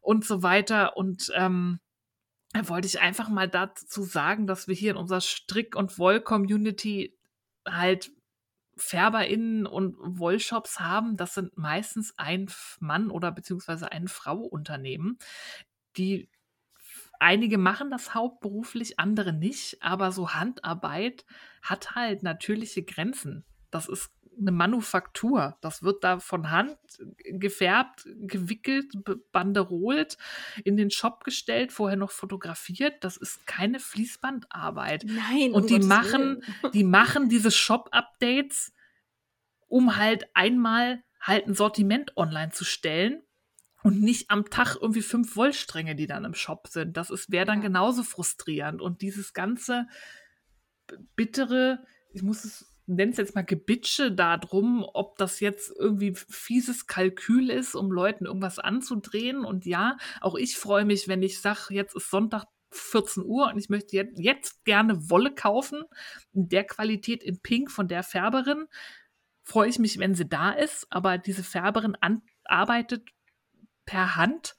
Und 0.00 0.24
so 0.24 0.42
weiter. 0.42 0.96
Und 0.96 1.30
ähm, 1.34 1.80
da 2.52 2.68
wollte 2.68 2.86
ich 2.86 3.00
einfach 3.00 3.28
mal 3.28 3.48
dazu 3.48 4.02
sagen, 4.02 4.46
dass 4.46 4.68
wir 4.68 4.74
hier 4.74 4.92
in 4.92 4.96
unserer 4.96 5.20
Strick- 5.20 5.76
und 5.76 5.98
Woll-Community 5.98 7.16
halt 7.66 8.10
FärberInnen 8.78 9.66
und 9.66 9.96
Wollshops 9.98 10.80
haben, 10.80 11.16
das 11.16 11.34
sind 11.34 11.56
meistens 11.56 12.14
ein 12.16 12.50
Mann 12.80 13.10
oder 13.10 13.32
beziehungsweise 13.32 13.92
ein 13.92 14.08
Frau-Unternehmen, 14.08 15.18
die 15.96 16.28
einige 17.20 17.58
machen 17.58 17.90
das 17.90 18.14
hauptberuflich, 18.14 18.98
andere 18.98 19.32
nicht, 19.32 19.82
aber 19.82 20.12
so 20.12 20.34
Handarbeit 20.34 21.24
hat 21.62 21.94
halt 21.94 22.22
natürliche 22.22 22.82
Grenzen. 22.84 23.44
Das 23.70 23.88
ist 23.88 24.10
eine 24.38 24.52
Manufaktur. 24.52 25.56
Das 25.60 25.82
wird 25.82 26.04
da 26.04 26.20
von 26.20 26.50
Hand 26.50 26.78
gefärbt, 27.24 28.06
gewickelt, 28.20 28.92
banderolt, 29.32 30.16
in 30.64 30.76
den 30.76 30.90
Shop 30.90 31.24
gestellt, 31.24 31.72
vorher 31.72 31.96
noch 31.96 32.10
fotografiert. 32.10 33.02
Das 33.04 33.16
ist 33.16 33.46
keine 33.46 33.80
Fließbandarbeit. 33.80 35.04
Nein. 35.06 35.52
Und 35.52 35.70
die 35.70 35.80
machen, 35.80 36.42
die 36.74 36.84
machen 36.84 37.28
diese 37.28 37.50
Shop-Updates, 37.50 38.72
um 39.66 39.96
halt 39.96 40.26
einmal 40.34 41.02
halt 41.20 41.46
ein 41.46 41.54
Sortiment 41.54 42.16
online 42.16 42.52
zu 42.52 42.64
stellen 42.64 43.22
und 43.82 44.00
nicht 44.00 44.30
am 44.30 44.50
Tag 44.50 44.76
irgendwie 44.80 45.02
fünf 45.02 45.36
Wollstränge, 45.36 45.94
die 45.94 46.06
dann 46.06 46.24
im 46.24 46.34
Shop 46.34 46.68
sind. 46.68 46.96
Das 46.96 47.10
wäre 47.30 47.46
dann 47.46 47.60
genauso 47.60 48.02
frustrierend. 48.02 48.80
Und 48.80 49.02
dieses 49.02 49.32
ganze 49.32 49.86
bittere, 51.16 51.84
ich 52.12 52.22
muss 52.22 52.44
es 52.44 52.67
nenne 52.88 53.12
es 53.12 53.18
jetzt 53.18 53.34
mal 53.34 53.44
Gebitsche 53.44 54.10
darum, 54.10 54.84
ob 54.94 55.16
das 55.18 55.40
jetzt 55.40 55.70
irgendwie 55.78 56.14
fieses 56.14 56.86
Kalkül 56.86 57.50
ist, 57.50 57.74
um 57.74 57.92
Leuten 57.92 58.26
irgendwas 58.26 58.58
anzudrehen. 58.58 59.44
Und 59.44 59.66
ja, 59.66 59.96
auch 60.20 60.34
ich 60.34 60.56
freue 60.56 60.84
mich, 60.84 61.06
wenn 61.06 61.22
ich 61.22 61.40
sage, 61.40 61.74
jetzt 61.74 61.94
ist 61.94 62.10
Sonntag 62.10 62.46
14 62.70 63.24
Uhr 63.24 63.48
und 63.48 63.58
ich 63.58 63.68
möchte 63.68 63.96
jetzt 64.16 64.64
gerne 64.64 65.10
Wolle 65.10 65.34
kaufen, 65.34 65.84
in 66.32 66.48
der 66.48 66.64
Qualität 66.64 67.22
in 67.22 67.40
Pink 67.40 67.70
von 67.70 67.88
der 67.88 68.02
Färberin. 68.02 68.66
Freue 69.42 69.68
ich 69.68 69.78
mich, 69.78 69.98
wenn 69.98 70.14
sie 70.14 70.28
da 70.28 70.50
ist, 70.50 70.86
aber 70.90 71.16
diese 71.16 71.42
Färberin 71.42 71.96
arbeitet 72.44 73.08
per 73.86 74.16
Hand 74.16 74.56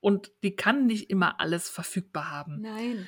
und 0.00 0.30
die 0.44 0.54
kann 0.54 0.86
nicht 0.86 1.10
immer 1.10 1.40
alles 1.40 1.68
verfügbar 1.68 2.30
haben. 2.30 2.60
Nein. 2.60 3.06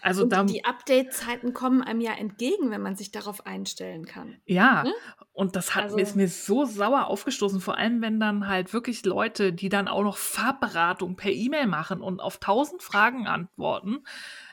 Also 0.00 0.22
und 0.24 0.30
da, 0.30 0.44
die 0.44 0.64
Update-Zeiten 0.64 1.52
kommen 1.52 1.82
einem 1.82 2.00
ja 2.00 2.12
entgegen, 2.12 2.70
wenn 2.70 2.80
man 2.80 2.96
sich 2.96 3.10
darauf 3.10 3.46
einstellen 3.46 4.06
kann. 4.06 4.36
Ja, 4.46 4.84
ne? 4.84 4.92
und 5.32 5.56
das 5.56 5.74
hat, 5.74 5.84
also, 5.84 5.98
ist 5.98 6.16
mir 6.16 6.28
so 6.28 6.64
sauer 6.64 7.06
aufgestoßen, 7.06 7.60
vor 7.60 7.76
allem 7.76 8.00
wenn 8.00 8.20
dann 8.20 8.48
halt 8.48 8.72
wirklich 8.72 9.04
Leute, 9.04 9.52
die 9.52 9.68
dann 9.68 9.88
auch 9.88 10.02
noch 10.02 10.16
Farbberatung 10.16 11.16
per 11.16 11.32
E-Mail 11.32 11.66
machen 11.66 12.00
und 12.00 12.20
auf 12.20 12.38
tausend 12.38 12.82
Fragen 12.82 13.26
antworten, 13.26 14.04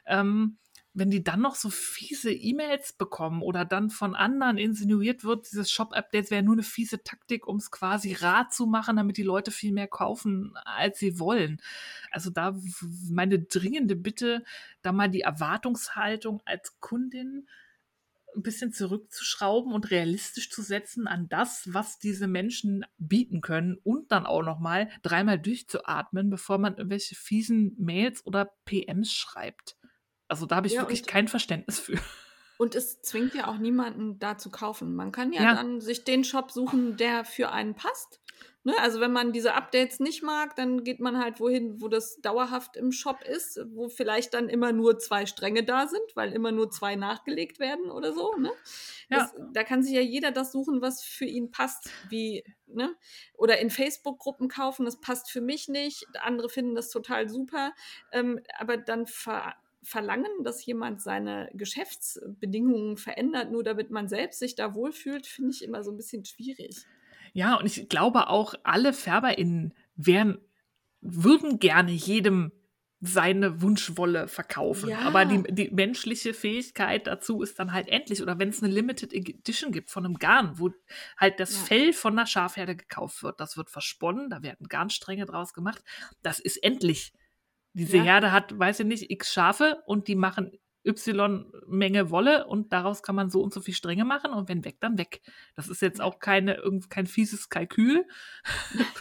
ähm, 0.06 0.58
wenn 0.96 1.12
die 1.12 1.24
dann 1.24 1.42
noch 1.42 1.56
so 1.56 1.70
fiese 1.70 2.32
E-Mails 2.32 2.94
bekommen 2.94 3.42
oder 3.42 3.66
dann 3.66 3.90
von 3.90 4.16
anderen 4.16 4.58
insinuiert 4.58 5.26
wird, 5.26 5.52
dieses 5.52 5.70
Shop-Updates 5.70 6.32
wäre 6.32 6.42
nur 6.42 6.56
eine 6.56 6.64
fiese 6.64 7.04
Taktik, 7.04 7.48
um 7.48 7.58
es 7.58 7.70
quasi 7.70 8.14
rar 8.14 8.50
zu 8.50 8.66
machen, 8.66 8.96
damit 8.96 9.18
die 9.18 9.24
Leute 9.24 9.52
viel 9.52 9.74
mehr 9.74 9.88
kaufen, 9.88 10.54
als 10.64 10.98
sie 10.98 11.20
wollen. 11.20 11.62
Also 12.12 12.30
da 12.30 12.58
meine 13.10 13.40
dringende 13.40 13.98
Bitte, 13.98 14.46
da 14.82 14.94
mal 14.94 15.10
die 15.10 15.22
Erwartungshaltung 15.22 16.42
als 16.46 16.80
Kundin 16.80 17.46
ein 18.34 18.44
bisschen 18.44 18.72
zurückzuschrauben 18.72 19.74
und 19.74 19.92
realistisch 19.92 20.50
zu 20.50 20.62
setzen 20.62 21.08
an 21.08 21.28
das, 21.28 21.74
was 21.74 22.00
diese 22.00 22.28
Menschen 22.28 22.86
bieten 22.98 23.42
können 23.42 23.78
und 23.84 24.14
dann 24.14 24.26
auch 24.26 24.44
noch 24.44 24.60
mal 24.60 24.90
dreimal 25.04 25.40
durchzuatmen, 25.40 26.30
bevor 26.30 26.58
man 26.58 26.78
irgendwelche 26.78 27.16
fiesen 27.16 27.76
Mails 27.78 28.26
oder 28.26 28.54
PMs 28.64 29.12
schreibt. 29.12 29.76
Also 30.28 30.46
da 30.46 30.58
habe 30.58 30.68
ich 30.68 30.74
ja, 30.74 30.82
wirklich 30.82 31.06
kein 31.06 31.28
Verständnis 31.28 31.80
für. 31.80 32.00
Und 32.58 32.76
es 32.76 33.02
zwingt 33.02 33.34
ja 33.36 33.48
auch 33.48 33.58
niemanden 33.58 34.18
da 34.20 34.38
zu 34.38 34.50
kaufen. 34.50 34.96
Man 34.96 35.12
kann 35.12 35.34
ja, 35.34 35.44
ja. 35.44 35.54
dann 35.56 35.82
sich 35.82 36.04
den 36.04 36.24
Shop 36.24 36.52
suchen, 36.52 36.98
der 36.98 37.26
für 37.26 37.52
einen 37.52 37.76
passt. 37.76 38.22
Ne? 38.66 38.74
Also 38.80 39.00
wenn 39.00 39.12
man 39.12 39.32
diese 39.32 39.54
Updates 39.54 40.00
nicht 40.00 40.24
mag, 40.24 40.56
dann 40.56 40.84
geht 40.84 41.00
man 41.00 41.20
halt 41.20 41.40
wohin, 41.40 41.82
wo 41.82 41.88
das 41.88 42.20
dauerhaft 42.22 42.76
im 42.78 42.92
Shop 42.92 43.22
ist, 43.22 43.60
wo 43.74 43.90
vielleicht 43.90 44.34
dann 44.34 44.50
immer 44.50 44.72
nur 44.72 44.98
zwei 44.98 45.28
Stränge 45.28 45.64
da 45.64 45.86
sind, 45.88 46.16
weil 46.16 46.34
immer 46.34 46.52
nur 46.52 46.72
zwei 46.72 46.96
nachgelegt 46.96 47.60
werden 47.60 47.92
oder 47.92 48.12
so. 48.12 48.36
Ne? 48.38 48.52
Das, 49.10 49.34
ja. 49.38 49.46
Da 49.54 49.64
kann 49.64 49.84
sich 49.84 49.94
ja 49.94 50.02
jeder 50.02 50.32
das 50.32 50.52
suchen, 50.52 50.82
was 50.82 51.04
für 51.04 51.26
ihn 51.26 51.52
passt. 51.52 51.92
Wie, 52.10 52.44
ne? 52.66 52.96
Oder 53.36 53.60
in 53.60 53.70
Facebook-Gruppen 53.70 54.48
kaufen, 54.48 54.86
das 54.86 55.00
passt 55.00 55.30
für 55.30 55.42
mich 55.42 55.68
nicht. 55.68 56.08
Andere 56.22 56.50
finden 56.50 56.74
das 56.74 56.90
total 56.90 57.30
super. 57.30 57.72
Ähm, 58.12 58.40
aber 58.58 58.78
dann 58.78 59.06
ver 59.06 59.54
verlangen, 59.86 60.44
dass 60.44 60.66
jemand 60.66 61.02
seine 61.02 61.50
Geschäftsbedingungen 61.54 62.98
verändert, 62.98 63.52
nur 63.52 63.64
damit 63.64 63.92
man 63.92 64.08
selbst 64.08 64.40
sich 64.40 64.56
da 64.56 64.74
wohlfühlt, 64.74 65.28
finde 65.28 65.52
ich 65.52 65.64
immer 65.64 65.84
so 65.84 65.92
ein 65.92 65.98
bisschen 65.98 66.26
schwierig. 66.26 66.86
Ja, 67.34 67.56
und 67.56 67.66
ich 67.66 67.88
glaube 67.90 68.28
auch, 68.30 68.56
alle 68.64 68.94
FärberInnen 68.94 69.74
wären, 69.96 70.40
würden 71.02 71.60
gerne 71.60 71.92
jedem 71.92 72.52
seine 73.02 73.62
Wunschwolle 73.62 74.28
verkaufen. 74.28 74.90
Ja. 74.90 75.00
Aber 75.00 75.26
die, 75.26 75.44
die 75.54 75.70
menschliche 75.70 76.34
Fähigkeit 76.34 77.08
dazu 77.08 77.42
ist 77.42 77.60
dann 77.60 77.74
halt 77.74 77.88
endlich. 77.88 78.22
Oder 78.22 78.40
wenn 78.40 78.50
es 78.50 78.64
eine 78.64 78.74
Limited 78.74 79.14
Edition 79.14 79.72
gibt 79.72 79.92
von 79.92 80.06
einem 80.06 80.16
Garn, 80.18 80.58
wo 80.58 80.72
halt 81.18 81.40
das 81.40 81.56
ja. 81.56 81.62
Fell 81.66 81.94
von 81.94 82.14
einer 82.14 82.26
Schafherde 82.26 82.76
gekauft 82.76 83.22
wird, 83.22 83.40
das 83.40 83.58
wird 83.58 83.70
versponnen, 83.70 84.30
da 84.30 84.42
werden 84.42 84.68
Garnstränge 84.68 85.26
draus 85.26 85.54
gemacht, 85.54 85.84
das 86.22 86.40
ist 86.40 86.58
endlich 86.64 87.14
diese 87.76 87.98
ja. 87.98 88.04
Herde 88.04 88.32
hat, 88.32 88.58
weiß 88.58 88.80
ich 88.80 88.86
nicht, 88.86 89.12
x 89.12 89.34
Schafe 89.34 89.84
und 89.86 90.08
die 90.08 90.16
machen 90.16 90.52
Y 90.86 91.46
Menge 91.68 92.12
Wolle 92.12 92.46
und 92.46 92.72
daraus 92.72 93.02
kann 93.02 93.16
man 93.16 93.30
so 93.30 93.42
und 93.42 93.54
so 93.54 93.60
viel 93.60 93.74
Stränge 93.74 94.06
machen 94.06 94.32
und 94.32 94.48
wenn 94.50 94.64
weg, 94.66 94.78
dann 94.80 94.98
weg. 94.98 95.22
Das 95.56 95.68
ist 95.68 95.82
jetzt 95.82 96.00
auch 96.00 96.20
keine, 96.20 96.62
kein 96.90 97.08
fieses 97.08 97.50
Kalkül, 97.50 98.06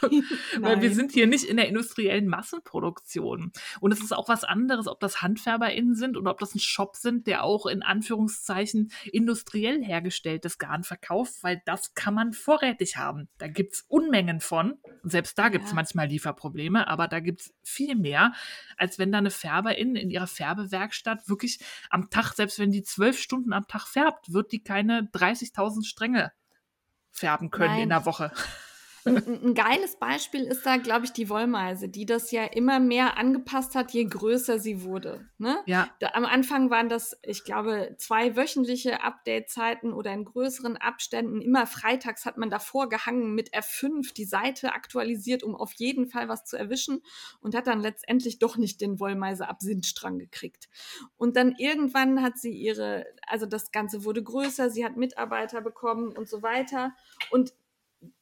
weil 0.60 0.80
wir 0.80 0.94
sind 0.94 1.12
hier 1.12 1.26
nicht 1.26 1.44
in 1.44 1.56
der 1.56 1.68
industriellen 1.68 2.26
Massenproduktion. 2.26 3.52
Und 3.80 3.92
es 3.92 4.00
ist 4.00 4.12
auch 4.12 4.28
was 4.28 4.44
anderes, 4.44 4.88
ob 4.88 5.00
das 5.00 5.20
HandfärberInnen 5.20 5.94
sind 5.94 6.16
oder 6.16 6.30
ob 6.30 6.38
das 6.38 6.54
ein 6.54 6.60
Shop 6.60 6.96
sind, 6.96 7.26
der 7.26 7.44
auch 7.44 7.66
in 7.66 7.82
Anführungszeichen 7.82 8.90
industriell 9.12 9.84
hergestelltes 9.84 10.58
Garn 10.58 10.84
verkauft, 10.84 11.42
weil 11.42 11.60
das 11.66 11.94
kann 11.94 12.14
man 12.14 12.32
vorrätig 12.32 12.96
haben. 12.96 13.28
Da 13.38 13.48
gibt 13.48 13.74
es 13.74 13.84
Unmengen 13.88 14.40
von. 14.40 14.78
Und 15.02 15.10
selbst 15.10 15.38
da 15.38 15.50
gibt 15.50 15.66
es 15.66 15.74
manchmal 15.74 16.08
Lieferprobleme, 16.08 16.88
aber 16.88 17.08
da 17.08 17.20
gibt 17.20 17.42
es 17.42 17.54
viel 17.62 17.94
mehr, 17.94 18.32
als 18.78 18.98
wenn 18.98 19.12
da 19.12 19.18
eine 19.18 19.30
Färberin 19.30 19.96
in 19.96 20.10
ihrer 20.10 20.26
Färbewerkstatt 20.26 21.28
wirklich 21.28 21.58
am 21.90 22.10
Tag, 22.10 22.32
selbst 22.32 22.58
wenn 22.58 22.70
die 22.70 22.82
zwölf 22.82 23.18
Stunden 23.18 23.52
am 23.52 23.66
Tag 23.66 23.86
färbt, 23.86 24.32
wird 24.32 24.52
die 24.52 24.62
keine 24.62 25.02
30.000 25.12 25.84
Stränge 25.84 26.32
färben 27.10 27.50
können 27.50 27.74
Nein. 27.74 27.82
in 27.84 27.88
der 27.90 28.06
Woche. 28.06 28.32
Ein, 29.06 29.16
ein, 29.16 29.54
geiles 29.54 29.96
Beispiel 29.96 30.44
ist 30.44 30.64
da, 30.64 30.78
glaube 30.78 31.04
ich, 31.04 31.12
die 31.12 31.28
Wollmeise, 31.28 31.88
die 31.88 32.06
das 32.06 32.30
ja 32.30 32.44
immer 32.44 32.80
mehr 32.80 33.18
angepasst 33.18 33.74
hat, 33.74 33.92
je 33.92 34.04
größer 34.04 34.58
sie 34.58 34.82
wurde. 34.82 35.28
Ne? 35.36 35.58
Ja. 35.66 35.88
Da, 35.98 36.12
am 36.14 36.24
Anfang 36.24 36.70
waren 36.70 36.88
das, 36.88 37.18
ich 37.22 37.44
glaube, 37.44 37.94
zwei 37.98 38.34
wöchentliche 38.34 39.02
Update-Zeiten 39.02 39.92
oder 39.92 40.12
in 40.12 40.24
größeren 40.24 40.78
Abständen. 40.78 41.42
Immer 41.42 41.66
freitags 41.66 42.24
hat 42.24 42.38
man 42.38 42.48
davor 42.48 42.88
gehangen 42.88 43.34
mit 43.34 43.54
F5 43.54 44.14
die 44.14 44.24
Seite 44.24 44.72
aktualisiert, 44.72 45.42
um 45.42 45.54
auf 45.54 45.72
jeden 45.72 46.08
Fall 46.08 46.28
was 46.28 46.46
zu 46.46 46.56
erwischen 46.56 47.02
und 47.40 47.54
hat 47.54 47.66
dann 47.66 47.80
letztendlich 47.80 48.38
doch 48.38 48.56
nicht 48.56 48.80
den 48.80 49.00
Wollmeise-Absindstrang 49.00 50.18
gekriegt. 50.18 50.70
Und 51.18 51.36
dann 51.36 51.54
irgendwann 51.58 52.22
hat 52.22 52.38
sie 52.38 52.52
ihre, 52.52 53.04
also 53.26 53.44
das 53.44 53.70
Ganze 53.70 54.04
wurde 54.04 54.22
größer, 54.22 54.70
sie 54.70 54.84
hat 54.84 54.96
Mitarbeiter 54.96 55.60
bekommen 55.60 56.08
und 56.16 56.28
so 56.28 56.42
weiter. 56.42 56.94
Und 57.30 57.52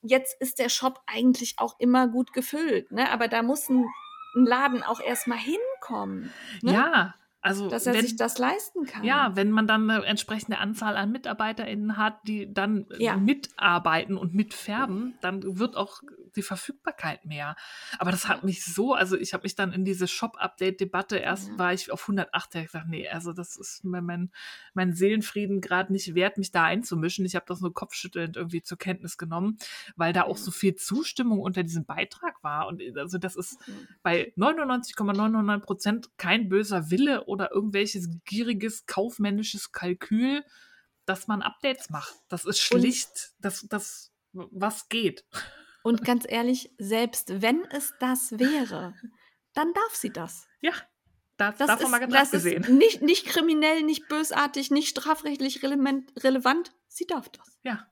jetzt 0.02 0.40
ist 0.40 0.58
der 0.58 0.68
Shop 0.68 1.00
eigentlich 1.06 1.54
auch 1.58 1.78
immer 1.78 2.08
gut 2.08 2.32
gefüllt, 2.32 2.90
ne? 2.92 3.10
aber 3.10 3.28
da 3.28 3.42
muss 3.42 3.68
ein, 3.68 3.84
ein 4.34 4.46
Laden 4.46 4.82
auch 4.82 5.00
erstmal 5.00 5.38
hinkommen. 5.38 6.32
Ne? 6.62 6.72
Ja, 6.72 7.14
also, 7.42 7.68
dass 7.68 7.86
er 7.86 7.94
wenn, 7.94 8.02
sich 8.02 8.14
das 8.14 8.38
leisten 8.38 8.86
kann. 8.86 9.02
Ja, 9.02 9.34
wenn 9.34 9.50
man 9.50 9.66
dann 9.66 9.90
eine 9.90 10.04
entsprechende 10.04 10.58
Anzahl 10.58 10.96
an 10.96 11.10
MitarbeiterInnen 11.10 11.96
hat, 11.96 12.20
die 12.26 12.52
dann 12.52 12.86
ja. 12.98 13.16
mitarbeiten 13.16 14.16
und 14.16 14.32
mitfärben, 14.32 15.14
dann 15.20 15.58
wird 15.58 15.76
auch 15.76 16.02
die 16.36 16.42
Verfügbarkeit 16.42 17.24
mehr. 17.24 17.56
Aber 17.98 18.12
das 18.12 18.28
hat 18.28 18.44
mich 18.44 18.64
so, 18.64 18.94
also 18.94 19.16
ich 19.16 19.34
habe 19.34 19.42
mich 19.42 19.56
dann 19.56 19.72
in 19.72 19.84
diese 19.84 20.06
Shop-Update-Debatte, 20.06 21.16
erst 21.16 21.48
ja. 21.48 21.58
war 21.58 21.72
ich 21.72 21.90
auf 21.90 22.02
108, 22.02 22.54
ich 22.54 22.66
gesagt, 22.66 22.86
nee, 22.88 23.08
also 23.08 23.32
das 23.32 23.56
ist 23.56 23.84
mir 23.84 24.02
mein, 24.02 24.30
mein 24.74 24.94
Seelenfrieden 24.94 25.60
gerade 25.60 25.92
nicht 25.92 26.14
wert, 26.14 26.38
mich 26.38 26.52
da 26.52 26.62
einzumischen. 26.64 27.24
Ich 27.24 27.34
habe 27.34 27.46
das 27.48 27.60
nur 27.60 27.74
kopfschüttelnd 27.74 28.36
irgendwie 28.36 28.62
zur 28.62 28.78
Kenntnis 28.78 29.18
genommen, 29.18 29.58
weil 29.96 30.12
da 30.12 30.22
auch 30.22 30.36
so 30.36 30.52
viel 30.52 30.76
Zustimmung 30.76 31.40
unter 31.40 31.64
diesem 31.64 31.84
Beitrag 31.84 32.42
war. 32.44 32.68
Und 32.68 32.80
also 32.96 33.18
das 33.18 33.34
ist 33.34 33.58
bei 34.04 34.32
99,99 34.36 35.58
Prozent 35.58 36.10
kein 36.18 36.48
böser 36.48 36.90
Wille 36.90 37.24
oder 37.32 37.50
irgendwelches 37.50 38.08
gieriges 38.26 38.84
kaufmännisches 38.84 39.72
Kalkül, 39.72 40.44
dass 41.06 41.28
man 41.28 41.40
Updates 41.40 41.88
macht. 41.88 42.14
Das 42.28 42.44
ist 42.44 42.60
schlicht 42.60 43.08
und, 43.08 43.44
das, 43.44 43.66
das, 43.68 44.12
was 44.32 44.90
geht. 44.90 45.24
Und 45.82 46.04
ganz 46.04 46.26
ehrlich, 46.28 46.70
selbst 46.76 47.40
wenn 47.40 47.64
es 47.70 47.94
das 48.00 48.32
wäre, 48.38 48.94
dann 49.54 49.72
darf 49.72 49.94
sie 49.94 50.10
das. 50.10 50.46
Ja, 50.60 50.72
das, 51.38 51.56
das 51.56 51.66
davon 51.68 51.86
ist, 51.86 51.90
mal 51.90 51.98
ganz 52.00 52.12
das 52.12 52.22
abgesehen. 52.28 52.64
Ist 52.64 52.68
nicht, 52.68 53.02
nicht 53.02 53.26
kriminell, 53.26 53.82
nicht 53.82 54.08
bösartig, 54.08 54.70
nicht 54.70 54.88
strafrechtlich 54.88 55.62
relevant. 55.62 56.74
Sie 56.88 57.06
darf 57.06 57.30
das. 57.30 57.58
Ja, 57.62 57.90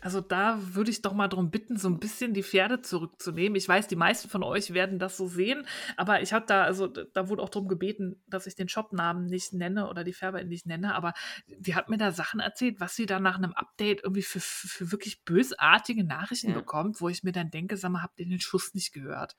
also 0.00 0.20
da 0.20 0.58
würde 0.74 0.90
ich 0.90 1.02
doch 1.02 1.14
mal 1.14 1.28
darum 1.28 1.50
bitten, 1.50 1.76
so 1.76 1.88
ein 1.88 1.98
bisschen 1.98 2.34
die 2.34 2.42
Pferde 2.42 2.82
zurückzunehmen. 2.82 3.56
Ich 3.56 3.68
weiß, 3.68 3.86
die 3.88 3.96
meisten 3.96 4.28
von 4.28 4.42
euch 4.42 4.74
werden 4.74 4.98
das 4.98 5.16
so 5.16 5.26
sehen, 5.26 5.66
aber 5.96 6.20
ich 6.22 6.32
habe 6.32 6.46
da, 6.46 6.64
also 6.64 6.86
da 6.86 7.28
wurde 7.28 7.42
auch 7.42 7.48
darum 7.48 7.68
gebeten, 7.68 8.22
dass 8.26 8.46
ich 8.46 8.54
den 8.54 8.68
Shopnamen 8.68 9.26
nicht 9.26 9.52
nenne 9.52 9.88
oder 9.88 10.04
die 10.04 10.12
Färberin 10.12 10.48
nicht 10.48 10.66
nenne, 10.66 10.94
aber 10.94 11.14
die 11.46 11.74
hat 11.74 11.88
mir 11.88 11.96
da 11.96 12.12
Sachen 12.12 12.40
erzählt, 12.40 12.80
was 12.80 12.94
sie 12.94 13.06
da 13.06 13.20
nach 13.20 13.38
einem 13.38 13.52
Update 13.52 14.02
irgendwie 14.02 14.22
für, 14.22 14.40
für, 14.40 14.68
für 14.68 14.92
wirklich 14.92 15.24
bösartige 15.24 16.04
Nachrichten 16.04 16.50
ja. 16.50 16.54
bekommt, 16.54 17.00
wo 17.00 17.08
ich 17.08 17.22
mir 17.22 17.32
dann 17.32 17.50
denke, 17.50 17.76
sag 17.76 17.90
mal, 17.90 18.02
habt 18.02 18.20
ihr 18.20 18.26
den 18.26 18.40
Schuss 18.40 18.74
nicht 18.74 18.92
gehört? 18.92 19.36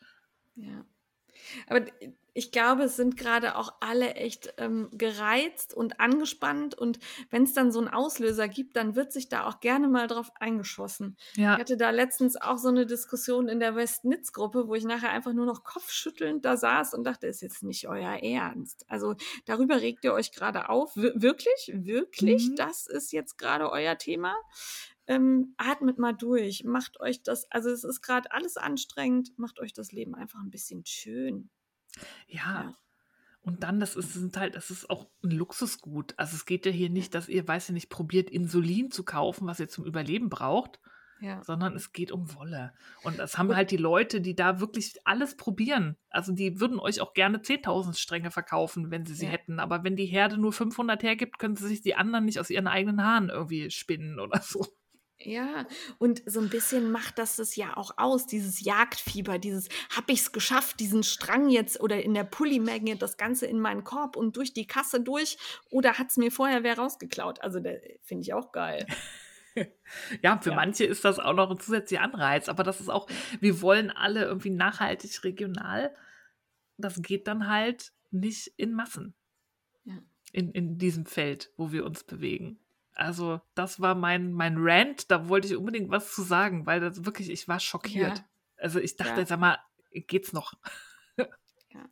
Ja. 0.55 0.85
Aber 1.67 1.81
ich 2.33 2.51
glaube, 2.51 2.83
es 2.83 2.95
sind 2.95 3.17
gerade 3.17 3.57
auch 3.57 3.73
alle 3.81 4.13
echt 4.13 4.53
ähm, 4.57 4.89
gereizt 4.93 5.73
und 5.73 5.99
angespannt. 5.99 6.75
Und 6.75 6.99
wenn 7.29 7.43
es 7.43 7.53
dann 7.53 7.71
so 7.71 7.79
einen 7.79 7.89
Auslöser 7.89 8.47
gibt, 8.47 8.77
dann 8.77 8.95
wird 8.95 9.11
sich 9.11 9.27
da 9.27 9.47
auch 9.47 9.59
gerne 9.59 9.89
mal 9.89 10.07
drauf 10.07 10.31
eingeschossen. 10.35 11.17
Ja. 11.35 11.55
Ich 11.55 11.59
hatte 11.59 11.77
da 11.77 11.89
letztens 11.89 12.37
auch 12.37 12.57
so 12.57 12.69
eine 12.69 12.85
Diskussion 12.85 13.49
in 13.49 13.59
der 13.59 13.75
Westnitz-Gruppe, 13.75 14.67
wo 14.67 14.75
ich 14.75 14.85
nachher 14.85 15.09
einfach 15.09 15.33
nur 15.33 15.45
noch 15.45 15.63
kopfschüttelnd 15.63 16.45
da 16.45 16.55
saß 16.55 16.93
und 16.93 17.03
dachte, 17.03 17.27
ist 17.27 17.41
jetzt 17.41 17.63
nicht 17.63 17.87
euer 17.89 18.23
Ernst. 18.23 18.85
Also 18.87 19.15
darüber 19.45 19.81
regt 19.81 20.05
ihr 20.05 20.13
euch 20.13 20.31
gerade 20.31 20.69
auf. 20.69 20.95
Wir 20.95 21.21
wirklich? 21.21 21.71
Wirklich? 21.73 22.49
Mhm. 22.49 22.55
Das 22.55 22.87
ist 22.87 23.11
jetzt 23.11 23.37
gerade 23.37 23.69
euer 23.69 23.97
Thema? 23.97 24.35
Ähm, 25.07 25.53
atmet 25.57 25.97
mal 25.97 26.13
durch, 26.13 26.63
macht 26.63 27.01
euch 27.01 27.23
das, 27.23 27.51
also 27.51 27.69
es 27.69 27.83
ist 27.83 28.01
gerade 28.01 28.31
alles 28.31 28.55
anstrengend, 28.55 29.37
macht 29.37 29.59
euch 29.59 29.73
das 29.73 29.91
Leben 29.91 30.15
einfach 30.15 30.39
ein 30.39 30.51
bisschen 30.51 30.85
schön. 30.85 31.49
Ja. 32.27 32.41
ja. 32.63 32.73
Und 33.43 33.63
dann, 33.63 33.79
das 33.79 33.95
ist, 33.95 34.13
sind 34.13 34.37
halt, 34.37 34.55
das 34.55 34.69
ist 34.69 34.89
auch 34.89 35.07
ein 35.23 35.31
Luxusgut. 35.31 36.13
Also 36.17 36.35
es 36.35 36.45
geht 36.45 36.65
ja 36.65 36.71
hier 36.71 36.89
nicht, 36.89 37.15
dass 37.15 37.27
ihr, 37.27 37.47
weiß 37.47 37.69
ich 37.69 37.73
nicht, 37.73 37.89
probiert, 37.89 38.29
Insulin 38.29 38.91
zu 38.91 39.03
kaufen, 39.03 39.47
was 39.47 39.59
ihr 39.59 39.67
zum 39.67 39.85
Überleben 39.85 40.29
braucht, 40.29 40.79
ja. 41.21 41.43
sondern 41.43 41.75
es 41.75 41.91
geht 41.91 42.11
um 42.11 42.35
Wolle. 42.35 42.71
Und 43.03 43.17
das 43.17 43.39
haben 43.39 43.55
halt 43.55 43.71
die 43.71 43.77
Leute, 43.77 44.21
die 44.21 44.35
da 44.35 44.59
wirklich 44.59 44.95
alles 45.05 45.37
probieren. 45.37 45.97
Also 46.11 46.33
die 46.33 46.59
würden 46.59 46.79
euch 46.79 47.01
auch 47.01 47.13
gerne 47.13 47.39
10.000 47.39 47.97
Stränge 47.97 48.29
verkaufen, 48.29 48.91
wenn 48.91 49.07
sie 49.07 49.15
sie 49.15 49.25
ja. 49.25 49.31
hätten. 49.31 49.59
Aber 49.59 49.83
wenn 49.83 49.95
die 49.95 50.05
Herde 50.05 50.37
nur 50.37 50.53
500 50.53 51.01
hergibt, 51.01 51.39
können 51.39 51.55
sie 51.55 51.67
sich 51.67 51.81
die 51.81 51.95
anderen 51.95 52.25
nicht 52.25 52.39
aus 52.39 52.51
ihren 52.51 52.67
eigenen 52.67 53.03
Haaren 53.03 53.29
irgendwie 53.29 53.71
spinnen 53.71 54.19
oder 54.19 54.39
so. 54.41 54.67
Ja, 55.23 55.67
und 55.99 56.21
so 56.25 56.39
ein 56.39 56.49
bisschen 56.49 56.91
macht 56.91 57.17
das 57.17 57.35
das 57.35 57.55
ja 57.55 57.77
auch 57.77 57.97
aus, 57.97 58.25
dieses 58.25 58.61
Jagdfieber, 58.61 59.39
dieses 59.39 59.69
hab 59.95 60.09
ich's 60.09 60.31
geschafft, 60.31 60.79
diesen 60.79 61.03
Strang 61.03 61.49
jetzt 61.49 61.79
oder 61.79 62.01
in 62.01 62.13
der 62.13 62.23
Pullimenge 62.23 62.95
das 62.95 63.17
Ganze 63.17 63.45
in 63.45 63.59
meinen 63.59 63.83
Korb 63.83 64.15
und 64.15 64.37
durch 64.37 64.53
die 64.53 64.67
Kasse 64.67 65.01
durch 65.01 65.37
oder 65.69 65.97
hat's 65.97 66.17
mir 66.17 66.31
vorher 66.31 66.63
wer 66.63 66.77
rausgeklaut? 66.77 67.41
Also, 67.41 67.59
finde 68.01 68.21
ich 68.21 68.33
auch 68.33 68.51
geil. 68.51 68.87
ja, 70.21 70.39
für 70.39 70.49
ja. 70.49 70.55
manche 70.55 70.85
ist 70.85 71.05
das 71.05 71.19
auch 71.19 71.33
noch 71.33 71.51
ein 71.51 71.59
zusätzlicher 71.59 72.03
Anreiz, 72.03 72.49
aber 72.49 72.63
das 72.63 72.79
ist 72.79 72.89
auch, 72.89 73.07
wir 73.39 73.61
wollen 73.61 73.91
alle 73.91 74.23
irgendwie 74.23 74.49
nachhaltig 74.49 75.23
regional. 75.23 75.95
Das 76.77 77.01
geht 77.01 77.27
dann 77.27 77.47
halt 77.47 77.91
nicht 78.11 78.47
in 78.57 78.73
Massen. 78.73 79.13
Ja. 79.83 79.99
In, 80.31 80.51
in 80.51 80.77
diesem 80.77 81.05
Feld, 81.05 81.51
wo 81.57 81.71
wir 81.71 81.85
uns 81.85 82.03
bewegen. 82.03 82.60
Also, 82.95 83.41
das 83.55 83.79
war 83.79 83.95
mein, 83.95 84.31
mein 84.31 84.55
Rant. 84.57 85.09
Da 85.11 85.29
wollte 85.29 85.47
ich 85.47 85.55
unbedingt 85.55 85.89
was 85.89 86.13
zu 86.13 86.23
sagen, 86.23 86.65
weil 86.65 86.79
das 86.79 87.05
wirklich, 87.05 87.29
ich 87.29 87.47
war 87.47 87.59
schockiert. 87.59 88.19
Ja. 88.19 88.25
Also, 88.57 88.79
ich 88.79 88.95
dachte, 88.95 89.21
ja. 89.21 89.25
sag 89.25 89.39
mal, 89.39 89.57
geht's 89.91 90.33
noch? 90.33 90.53
ja. 91.17 91.89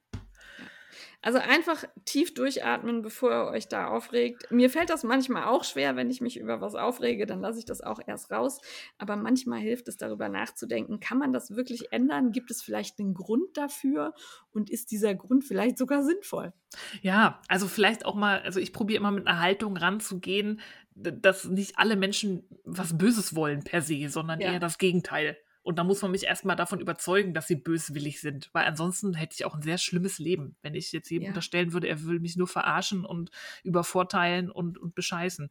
Also 1.22 1.38
einfach 1.38 1.84
tief 2.06 2.34
durchatmen, 2.34 3.02
bevor 3.02 3.32
ihr 3.32 3.52
euch 3.52 3.68
da 3.68 3.88
aufregt. 3.88 4.50
Mir 4.52 4.70
fällt 4.70 4.90
das 4.90 5.04
manchmal 5.04 5.44
auch 5.44 5.66
schwer, 5.66 5.98
wenn 5.98 6.10
ich 6.10 6.22
mich 6.22 6.40
über 6.40 6.62
was 6.62 6.76
aufrege, 6.76 7.26
dann 7.26 7.42
lasse 7.42 7.60
ich 7.60 7.66
das 7.66 7.82
auch 7.82 8.00
erst 8.06 8.32
raus. 8.32 8.62
Aber 8.98 9.18
manchmal 9.18 9.60
hilft 9.60 9.90
es 9.90 9.98
darüber 9.98 10.30
nachzudenken, 10.30 11.02
kann 11.02 11.18
man 11.18 11.34
das 11.34 11.58
wirklich 11.58 11.92
ändern? 11.92 12.32
Gibt 12.32 12.52
es 12.52 12.62
vielleicht 12.62 13.00
einen 13.00 13.14
Grund 13.14 13.58
dafür? 13.58 14.14
Und 14.52 14.70
ist 14.70 14.92
dieser 14.92 15.14
Grund 15.14 15.44
vielleicht 15.44 15.78
sogar 15.78 16.04
sinnvoll? 16.04 16.54
Ja, 17.02 17.42
also 17.50 17.68
vielleicht 17.68 18.06
auch 18.06 18.16
mal, 18.16 18.42
also 18.42 18.62
ich 18.62 18.72
probiere 18.72 19.00
immer 19.00 19.12
mit 19.12 19.28
einer 19.28 19.42
Haltung 19.42 19.76
ranzugehen, 19.76 20.62
dass 21.02 21.46
nicht 21.46 21.78
alle 21.78 21.96
Menschen 21.96 22.44
was 22.64 22.98
Böses 22.98 23.36
wollen 23.36 23.64
per 23.64 23.82
se, 23.82 24.10
sondern 24.10 24.40
ja. 24.40 24.54
eher 24.54 24.60
das 24.60 24.78
Gegenteil. 24.78 25.38
Und 25.62 25.78
da 25.78 25.84
muss 25.84 26.02
man 26.02 26.12
mich 26.12 26.24
erstmal 26.24 26.56
davon 26.56 26.80
überzeugen, 26.80 27.34
dass 27.34 27.48
sie 27.48 27.56
böswillig 27.56 28.22
sind. 28.22 28.50
Weil 28.54 28.66
ansonsten 28.66 29.14
hätte 29.14 29.36
ich 29.36 29.46
auch 29.46 29.56
ein 29.56 29.62
sehr 29.62 29.78
schlimmes 29.78 30.18
Leben, 30.18 30.56
wenn 30.62 30.74
ich 30.74 30.92
jetzt 30.92 31.10
jedem 31.10 31.26
ja. 31.26 31.30
unterstellen 31.30 31.74
würde, 31.74 31.88
er 31.88 32.04
will 32.04 32.20
mich 32.20 32.38
nur 32.38 32.48
verarschen 32.48 33.06
und 33.06 33.30
übervorteilen 33.64 34.50
und, 34.50 34.78
und 34.78 34.96
bescheißen. 34.96 35.50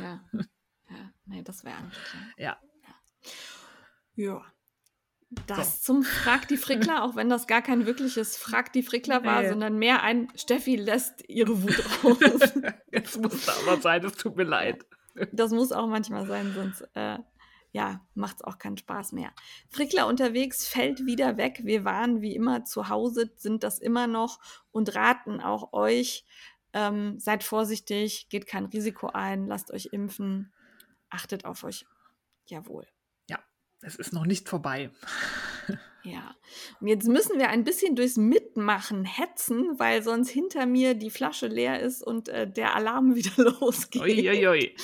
Ja. 0.00 0.24
Ja, 0.90 1.12
nee, 1.24 1.40
das 1.44 1.62
wäre 1.62 1.76
Ja. 2.36 2.58
Ja. 4.16 4.24
ja. 4.24 4.44
Das 5.46 5.84
so. 5.84 5.94
zum 5.94 6.02
Frag 6.02 6.48
die 6.48 6.56
Frickler, 6.56 7.04
auch 7.04 7.14
wenn 7.14 7.28
das 7.28 7.46
gar 7.46 7.62
kein 7.62 7.86
wirkliches 7.86 8.36
Frag 8.36 8.72
die 8.72 8.82
Frickler 8.82 9.20
nee. 9.20 9.26
war, 9.26 9.48
sondern 9.48 9.78
mehr 9.78 10.02
ein 10.02 10.28
Steffi 10.34 10.74
lässt 10.74 11.28
ihre 11.28 11.62
Wut 11.62 11.84
raus. 12.04 12.52
Jetzt 12.90 13.20
muss 13.20 13.46
da 13.46 13.52
aber 13.62 13.80
sein, 13.80 14.04
es 14.04 14.14
tut 14.14 14.36
mir 14.36 14.44
leid. 14.44 14.84
Das 15.32 15.52
muss 15.52 15.70
auch 15.70 15.86
manchmal 15.86 16.26
sein, 16.26 16.52
sonst 16.54 16.82
äh, 16.94 17.18
ja, 17.72 18.04
macht 18.14 18.36
es 18.36 18.44
auch 18.44 18.58
keinen 18.58 18.76
Spaß 18.76 19.12
mehr. 19.12 19.32
Frickler 19.68 20.08
unterwegs 20.08 20.66
fällt 20.66 21.06
wieder 21.06 21.36
weg. 21.36 21.60
Wir 21.62 21.84
waren 21.84 22.20
wie 22.20 22.34
immer 22.34 22.64
zu 22.64 22.88
Hause, 22.88 23.30
sind 23.36 23.62
das 23.62 23.78
immer 23.78 24.08
noch 24.08 24.40
und 24.72 24.94
raten 24.94 25.40
auch 25.40 25.72
euch, 25.72 26.24
Ähm, 26.72 27.18
seid 27.18 27.42
vorsichtig, 27.42 28.28
geht 28.28 28.46
kein 28.46 28.66
Risiko 28.66 29.08
ein, 29.08 29.48
lasst 29.48 29.72
euch 29.72 29.88
impfen, 29.90 30.52
achtet 31.08 31.44
auf 31.44 31.64
euch. 31.64 31.84
Jawohl. 32.46 32.86
Es 33.82 33.96
ist 33.96 34.12
noch 34.12 34.26
nicht 34.26 34.48
vorbei. 34.48 34.90
Ja, 36.02 36.34
und 36.80 36.86
jetzt 36.86 37.06
müssen 37.06 37.38
wir 37.38 37.50
ein 37.50 37.64
bisschen 37.64 37.94
durchs 37.94 38.16
Mitmachen 38.16 39.04
hetzen, 39.04 39.78
weil 39.78 40.02
sonst 40.02 40.30
hinter 40.30 40.64
mir 40.64 40.94
die 40.94 41.10
Flasche 41.10 41.46
leer 41.46 41.80
ist 41.80 42.02
und 42.02 42.28
äh, 42.30 42.50
der 42.50 42.74
Alarm 42.74 43.14
wieder 43.16 43.52
losgeht. 43.60 44.00
Ui, 44.00 44.46
ui, 44.48 44.76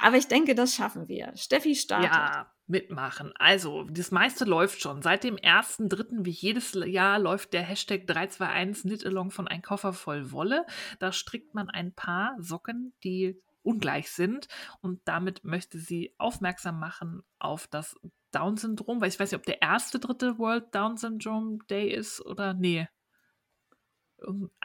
Aber 0.00 0.16
ich 0.16 0.26
denke, 0.26 0.54
das 0.54 0.74
schaffen 0.74 1.06
wir. 1.06 1.32
Steffi 1.36 1.76
startet. 1.76 2.10
Ja, 2.10 2.50
mitmachen. 2.66 3.32
Also, 3.36 3.84
das 3.84 4.10
meiste 4.10 4.44
läuft 4.44 4.80
schon. 4.80 5.02
Seit 5.02 5.22
dem 5.22 5.36
1.3. 5.36 6.24
wie 6.24 6.30
jedes 6.30 6.72
Jahr 6.74 7.18
läuft 7.18 7.52
der 7.52 7.62
Hashtag 7.62 8.06
321 8.06 8.82
Knit-Along 8.82 9.30
von 9.30 9.46
Ein 9.46 9.62
Koffer 9.62 9.92
voll 9.92 10.32
Wolle. 10.32 10.66
Da 10.98 11.12
strickt 11.12 11.54
man 11.54 11.70
ein 11.70 11.92
paar 11.94 12.34
Socken, 12.40 12.94
die 13.04 13.40
ungleich 13.62 14.10
sind. 14.10 14.48
Und 14.80 15.00
damit 15.04 15.44
möchte 15.44 15.78
sie 15.78 16.14
aufmerksam 16.18 16.80
machen 16.80 17.22
auf 17.38 17.66
das 17.66 17.96
Down-Syndrom, 18.34 19.00
weil 19.00 19.08
ich 19.08 19.18
weiß 19.18 19.30
nicht, 19.30 19.38
ob 19.38 19.46
der 19.46 19.62
erste 19.62 19.98
dritte 19.98 20.38
World 20.38 20.74
Down 20.74 20.96
Syndrome 20.96 21.58
Day 21.70 21.88
ist 21.90 22.20
oder 22.24 22.54
nee. 22.54 22.88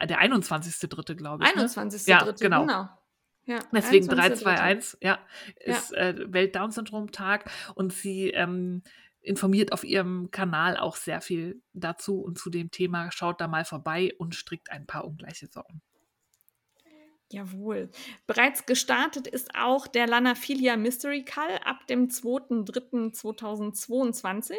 Der 0.02 0.20
21.3., 0.20 1.14
glaube 1.14 1.44
ich. 1.44 1.50
21.3. 1.50 1.82
Ne? 1.82 2.00
Ja, 2.06 2.32
genau. 2.32 2.60
genau. 2.62 2.88
Ja, 3.46 3.58
Deswegen 3.72 4.06
321, 4.06 5.00
ja, 5.02 5.18
ist 5.56 5.92
ja. 5.92 5.98
Äh, 5.98 6.32
Welt-Down-Syndrom-Tag 6.32 7.50
und 7.74 7.92
sie 7.92 8.30
ähm, 8.30 8.82
informiert 9.22 9.72
auf 9.72 9.82
ihrem 9.82 10.30
Kanal 10.30 10.76
auch 10.76 10.96
sehr 10.96 11.20
viel 11.20 11.62
dazu 11.72 12.20
und 12.20 12.38
zu 12.38 12.50
dem 12.50 12.70
Thema. 12.70 13.10
Schaut 13.10 13.40
da 13.40 13.48
mal 13.48 13.64
vorbei 13.64 14.12
und 14.18 14.34
strickt 14.34 14.70
ein 14.70 14.86
paar 14.86 15.04
ungleiche 15.04 15.46
Socken. 15.46 15.82
Jawohl. 17.32 17.90
Bereits 18.26 18.66
gestartet 18.66 19.28
ist 19.28 19.54
auch 19.54 19.86
der 19.86 20.08
Lanaphilia 20.08 20.76
Mystery 20.76 21.22
Call 21.22 21.60
ab 21.64 21.86
dem 21.86 22.08
2.3.2022. 22.08 24.54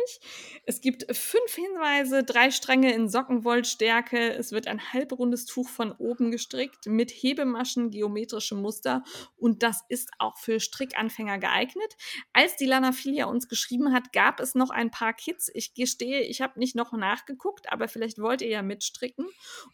Es 0.65 0.80
gibt 0.80 1.06
fünf 1.14 1.53
Hinweise, 1.53 2.23
drei 2.23 2.49
Stränge 2.49 2.93
in 2.93 3.10
Sockenwollstärke. 3.10 4.34
Es 4.35 4.53
wird 4.53 4.68
ein 4.68 4.93
halbrundes 4.93 5.45
Tuch 5.45 5.68
von 5.68 5.91
oben 5.91 6.31
gestrickt 6.31 6.85
mit 6.85 7.11
Hebemaschen, 7.11 7.91
geometrischem 7.91 8.61
Muster 8.61 9.03
und 9.35 9.64
das 9.64 9.81
ist 9.89 10.10
auch 10.18 10.38
für 10.38 10.61
Strickanfänger 10.61 11.39
geeignet. 11.39 11.98
Als 12.31 12.56
die 12.56 12.68
Lanaphilia 12.68 13.26
uns 13.26 13.49
geschrieben 13.49 13.91
hat, 13.91 14.14
gab 14.14 14.39
es 14.39 14.56
noch 14.56 14.69
ein 14.69 14.91
paar 14.91 15.11
Kits. 15.11 15.52
Ich 15.53 15.73
gestehe, 15.73 16.22
ich 16.22 16.39
habe 16.39 16.57
nicht 16.57 16.77
noch 16.77 16.93
nachgeguckt, 16.93 17.69
aber 17.69 17.89
vielleicht 17.89 18.19
wollt 18.19 18.41
ihr 18.41 18.48
ja 18.48 18.61
mitstricken. 18.61 19.26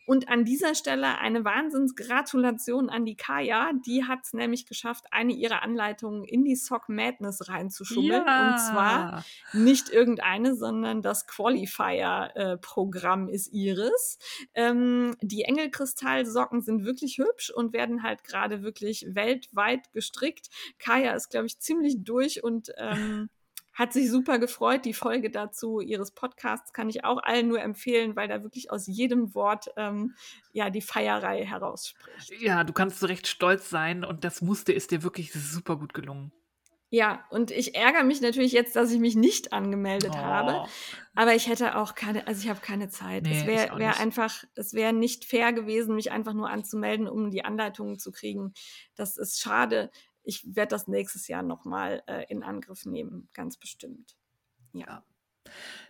Und 0.08 0.30
an 0.30 0.46
dieser 0.46 0.74
Stelle 0.74 1.20
eine 1.20 1.46
Wahnsinnsgratulation 1.46 2.87
an 2.90 3.06
die 3.06 3.16
Kaya. 3.16 3.72
Die 3.86 4.06
hat 4.06 4.20
es 4.24 4.34
nämlich 4.34 4.66
geschafft, 4.66 5.06
eine 5.12 5.34
ihrer 5.34 5.64
Anleitungen 5.64 6.24
in 6.24 6.44
die 6.44 6.56
Sock 6.56 6.90
Madness 6.90 7.50
reinzuschummeln. 7.50 8.24
Ja. 8.26 8.52
Und 8.52 8.60
zwar 8.60 9.26
nicht 9.54 9.90
irgendeine, 9.90 10.56
sondern 10.56 11.02
das 11.02 11.28
Qualifier-Programm 11.28 13.30
äh, 13.30 13.34
ist 13.34 13.54
ihres. 13.54 14.18
Ähm, 14.54 15.16
die 15.22 15.44
Engelkristallsocken 15.44 16.62
sind 16.62 16.86
wirklich 16.86 17.18
hübsch 17.18 17.50
und 17.50 17.74
werden 17.74 18.04
halt 18.04 18.24
gerade 18.24 18.64
wirklich 18.64 19.06
weltweit 19.10 19.92
gestrickt. 19.94 20.48
Kaya 20.80 21.14
ist, 21.14 21.30
glaube 21.30 21.48
ich, 21.48 21.60
ziemlich 21.60 22.04
durch 22.04 22.44
und 22.44 22.72
ähm, 22.78 23.30
hat 23.78 23.94
sich 23.94 24.10
super 24.10 24.40
gefreut. 24.40 24.86
Die 24.86 24.94
Folge 24.94 25.30
dazu 25.30 25.80
ihres 25.80 26.12
Podcasts 26.12 26.74
kann 26.74 26.90
ich 26.90 27.06
auch 27.06 27.22
allen 27.22 27.48
nur 27.48 27.62
empfehlen, 27.62 28.16
weil 28.16 28.28
da 28.28 28.42
wirklich 28.42 28.72
aus 28.72 28.88
jedem 28.88 29.36
Wort 29.36 29.68
ähm, 29.78 30.16
ja 30.52 30.72
die 30.72 30.82
Feierei 30.82 31.46
herausspricht. 31.46 32.42
Ja, 32.42 32.64
du 32.64 32.74
kannst 32.74 33.04
recht 33.04 33.28
stolz 33.28 33.70
sein 33.70 34.04
und 34.04 34.24
das 34.24 34.42
Muster 34.42 34.74
ist 34.74 34.90
dir 34.90 35.04
wirklich 35.04 35.32
super 35.32 35.78
gut 35.78 35.94
gelungen. 35.94 36.32
Ja, 36.90 37.26
und 37.32 37.52
ich 37.52 37.76
ärgere 37.76 38.06
mich 38.06 38.22
natürlich 38.22 38.54
jetzt, 38.54 38.78
dass 38.78 38.92
ich 38.92 39.00
mich 39.00 39.16
nicht 39.16 39.52
angemeldet 39.52 40.14
oh. 40.14 40.18
habe. 40.18 40.66
Aber 41.16 41.36
ich 41.36 41.48
hätte 41.48 41.76
auch 41.76 41.96
keine, 41.96 42.26
also 42.28 42.42
ich 42.42 42.50
habe 42.50 42.62
keine 42.62 42.90
Zeit. 42.90 43.24
Nee, 43.24 43.40
es 43.40 43.46
wäre 43.46 43.78
wär 43.78 44.00
einfach, 44.00 44.46
es 44.56 44.74
wäre 44.74 44.94
nicht 44.94 45.26
fair 45.26 45.52
gewesen, 45.52 45.96
mich 45.96 46.12
einfach 46.12 46.34
nur 46.34 46.50
anzumelden, 46.50 47.08
um 47.10 47.30
die 47.30 47.44
Anleitungen 47.44 48.00
zu 48.00 48.12
kriegen. 48.12 48.54
Das 48.96 49.18
ist 49.18 49.42
schade 49.42 49.92
ich 50.28 50.56
werde 50.56 50.72
das 50.72 50.88
nächstes 50.88 51.28
Jahr 51.28 51.42
nochmal 51.42 52.04
äh, 52.06 52.26
in 52.30 52.44
Angriff 52.44 52.86
nehmen, 52.86 53.30
ganz 53.34 53.58
bestimmt. 53.58 54.18
Ja. 54.74 55.04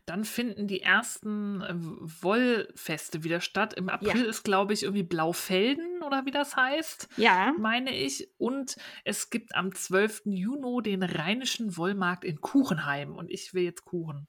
Dann 0.05 0.23
finden 0.23 0.67
die 0.67 0.81
ersten 0.81 1.61
äh, 1.61 1.73
Wollfeste 1.75 3.23
wieder 3.23 3.41
statt. 3.41 3.73
Im 3.73 3.89
April 3.89 4.21
ja. 4.21 4.29
ist, 4.29 4.43
glaube 4.43 4.73
ich, 4.73 4.83
irgendwie 4.83 5.03
Blaufelden 5.03 6.03
oder 6.03 6.25
wie 6.25 6.31
das 6.31 6.55
heißt. 6.55 7.09
Ja. 7.17 7.53
Meine 7.57 7.95
ich. 7.95 8.29
Und 8.37 8.77
es 9.03 9.31
gibt 9.31 9.55
am 9.55 9.73
12. 9.73 10.21
Juni 10.25 10.83
den 10.83 11.01
Rheinischen 11.01 11.75
Wollmarkt 11.75 12.23
in 12.23 12.39
Kuchenheim. 12.39 13.15
Und 13.15 13.31
ich 13.31 13.55
will 13.55 13.63
jetzt 13.63 13.85
Kuchen. 13.85 14.27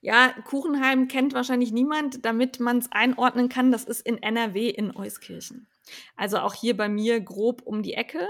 Ja, 0.00 0.34
Kuchenheim 0.44 1.08
kennt 1.08 1.34
wahrscheinlich 1.34 1.72
niemand, 1.72 2.24
damit 2.24 2.60
man 2.60 2.78
es 2.78 2.90
einordnen 2.90 3.48
kann. 3.48 3.72
Das 3.72 3.84
ist 3.84 4.00
in 4.00 4.22
NRW 4.22 4.68
in 4.68 4.94
Euskirchen. 4.94 5.68
Also 6.16 6.38
auch 6.38 6.54
hier 6.54 6.76
bei 6.76 6.88
mir 6.88 7.20
grob 7.20 7.62
um 7.64 7.82
die 7.82 7.94
Ecke. 7.94 8.28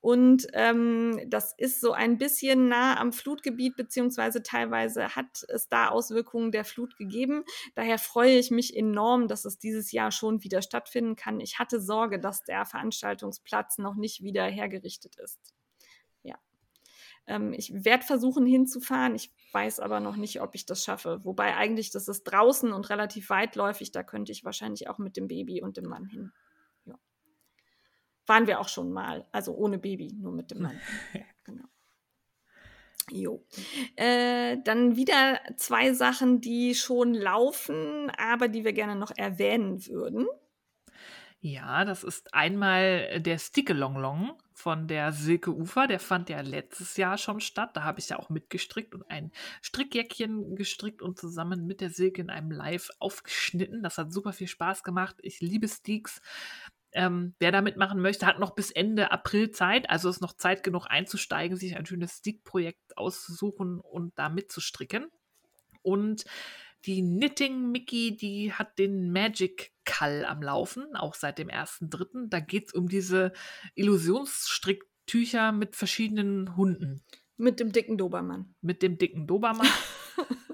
Und 0.00 0.46
ähm, 0.52 1.20
das 1.28 1.54
ist 1.56 1.80
so 1.80 1.92
ein 1.92 2.18
bisschen 2.18 2.68
nah 2.68 2.98
am 2.98 3.12
Flutgebiet, 3.12 3.76
beziehungsweise 3.76 4.42
teilweise 4.42 5.14
hat 5.14 5.44
es 5.48 5.68
da 5.68 5.88
Auswirkungen 5.88 6.52
der 6.52 6.64
Flut 6.64 6.96
gegeben. 6.96 7.44
Daher 7.74 7.98
freue 7.98 8.38
ich 8.38 8.50
mich 8.50 8.76
enorm, 8.76 9.28
dass 9.28 9.44
es 9.44 9.58
dieses 9.58 9.92
Jahr 9.92 10.10
schon 10.10 10.42
wieder 10.42 10.62
stattfinden 10.62 11.16
kann. 11.16 11.40
Ich 11.40 11.58
hatte 11.58 11.80
Sorge, 11.80 12.18
dass 12.18 12.42
der 12.44 12.64
Veranstaltungsplatz 12.64 13.78
noch 13.78 13.94
nicht 13.94 14.22
wieder 14.22 14.44
hergerichtet 14.44 15.16
ist. 15.16 15.55
Ähm, 17.26 17.52
ich 17.52 17.72
werde 17.84 18.04
versuchen 18.04 18.46
hinzufahren. 18.46 19.14
Ich 19.14 19.32
weiß 19.52 19.80
aber 19.80 20.00
noch 20.00 20.16
nicht, 20.16 20.40
ob 20.40 20.54
ich 20.54 20.66
das 20.66 20.84
schaffe. 20.84 21.20
Wobei 21.24 21.56
eigentlich, 21.56 21.90
das 21.90 22.08
ist 22.08 22.24
draußen 22.24 22.72
und 22.72 22.88
relativ 22.90 23.30
weitläufig. 23.30 23.90
Da 23.92 24.02
könnte 24.02 24.32
ich 24.32 24.44
wahrscheinlich 24.44 24.88
auch 24.88 24.98
mit 24.98 25.16
dem 25.16 25.28
Baby 25.28 25.62
und 25.62 25.76
dem 25.76 25.86
Mann 25.86 26.06
hin. 26.06 26.32
Ja. 26.84 26.94
Waren 28.26 28.46
wir 28.46 28.60
auch 28.60 28.68
schon 28.68 28.92
mal. 28.92 29.26
Also 29.32 29.54
ohne 29.54 29.78
Baby, 29.78 30.12
nur 30.12 30.32
mit 30.32 30.50
dem 30.50 30.62
Mann. 30.62 30.80
genau. 31.44 31.64
Jo. 33.10 33.44
Äh, 33.94 34.58
dann 34.64 34.96
wieder 34.96 35.40
zwei 35.56 35.92
Sachen, 35.92 36.40
die 36.40 36.74
schon 36.74 37.14
laufen, 37.14 38.10
aber 38.18 38.48
die 38.48 38.64
wir 38.64 38.72
gerne 38.72 38.96
noch 38.96 39.12
erwähnen 39.16 39.86
würden. 39.86 40.26
Ja, 41.40 41.84
das 41.84 42.02
ist 42.02 42.34
einmal 42.34 43.20
der 43.20 43.38
Stickelonglong 43.38 44.36
von 44.56 44.88
der 44.88 45.12
Silke 45.12 45.54
Ufer. 45.54 45.86
Der 45.86 46.00
fand 46.00 46.30
ja 46.30 46.40
letztes 46.40 46.96
Jahr 46.96 47.18
schon 47.18 47.40
statt. 47.40 47.76
Da 47.76 47.84
habe 47.84 48.00
ich 48.00 48.08
ja 48.08 48.18
auch 48.18 48.30
mitgestrickt 48.30 48.94
und 48.94 49.02
ein 49.10 49.30
Strickjäckchen 49.60 50.56
gestrickt 50.56 51.02
und 51.02 51.18
zusammen 51.18 51.66
mit 51.66 51.82
der 51.82 51.90
Silke 51.90 52.22
in 52.22 52.30
einem 52.30 52.50
Live 52.50 52.88
aufgeschnitten. 52.98 53.82
Das 53.82 53.98
hat 53.98 54.14
super 54.14 54.32
viel 54.32 54.48
Spaß 54.48 54.82
gemacht. 54.82 55.16
Ich 55.20 55.42
liebe 55.42 55.68
Sticks. 55.68 56.22
Ähm, 56.92 57.34
wer 57.38 57.52
da 57.52 57.60
mitmachen 57.60 58.00
möchte, 58.00 58.24
hat 58.24 58.38
noch 58.38 58.54
bis 58.54 58.70
Ende 58.70 59.12
April 59.12 59.50
Zeit. 59.50 59.90
Also 59.90 60.08
ist 60.08 60.22
noch 60.22 60.32
Zeit 60.32 60.62
genug 60.62 60.86
einzusteigen, 60.88 61.58
sich 61.58 61.76
ein 61.76 61.84
schönes 61.84 62.16
Stick-Projekt 62.16 62.96
auszusuchen 62.96 63.78
und 63.80 64.18
da 64.18 64.30
mitzustricken. 64.30 65.08
Und 65.82 66.24
die 66.84 67.00
Knitting 67.00 67.70
Mickey, 67.70 68.16
die 68.16 68.52
hat 68.52 68.78
den 68.78 69.10
Magic 69.10 69.72
Call 69.84 70.24
am 70.24 70.42
Laufen, 70.42 70.94
auch 70.94 71.14
seit 71.14 71.38
dem 71.38 71.48
1.3. 71.48 72.28
Da 72.28 72.40
geht 72.40 72.68
es 72.68 72.74
um 72.74 72.88
diese 72.88 73.32
Illusionsstricktücher 73.74 75.52
mit 75.52 75.76
verschiedenen 75.76 76.56
Hunden. 76.56 77.02
Mit 77.36 77.60
dem 77.60 77.72
dicken 77.72 77.98
Dobermann. 77.98 78.54
Mit 78.60 78.82
dem 78.82 78.98
dicken 78.98 79.26
Dobermann. 79.26 79.68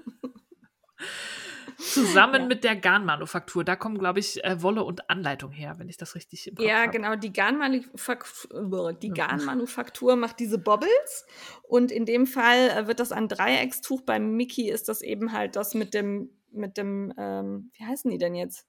Zusammen 1.83 2.41
ja. 2.41 2.47
mit 2.47 2.63
der 2.63 2.75
Garnmanufaktur. 2.75 3.63
Da 3.63 3.75
kommen, 3.75 3.97
glaube 3.97 4.19
ich, 4.19 4.43
äh, 4.43 4.61
Wolle 4.61 4.83
und 4.83 5.09
Anleitung 5.09 5.51
her, 5.51 5.75
wenn 5.77 5.89
ich 5.89 5.97
das 5.97 6.15
richtig 6.15 6.47
im 6.47 6.55
Kopf 6.55 6.65
Ja, 6.65 6.83
hab. 6.83 6.91
genau. 6.91 7.15
Die 7.15 7.33
Garnmanufaktur, 7.33 8.93
die 8.93 9.09
Garnmanufaktur 9.09 10.15
macht 10.15 10.39
diese 10.39 10.57
Bobbles. 10.57 11.25
Und 11.63 11.91
in 11.91 12.05
dem 12.05 12.25
Fall 12.25 12.69
äh, 12.69 12.87
wird 12.87 12.99
das 12.99 13.11
ein 13.11 13.27
Dreieckstuch. 13.27 14.01
Beim 14.01 14.35
Mickey 14.35 14.69
ist 14.69 14.87
das 14.87 15.01
eben 15.01 15.33
halt 15.33 15.55
das 15.55 15.73
mit 15.73 15.93
dem, 15.93 16.29
mit 16.51 16.77
dem, 16.77 17.13
ähm, 17.17 17.71
wie 17.73 17.85
heißen 17.85 18.09
die 18.09 18.17
denn 18.17 18.35
jetzt? 18.35 18.65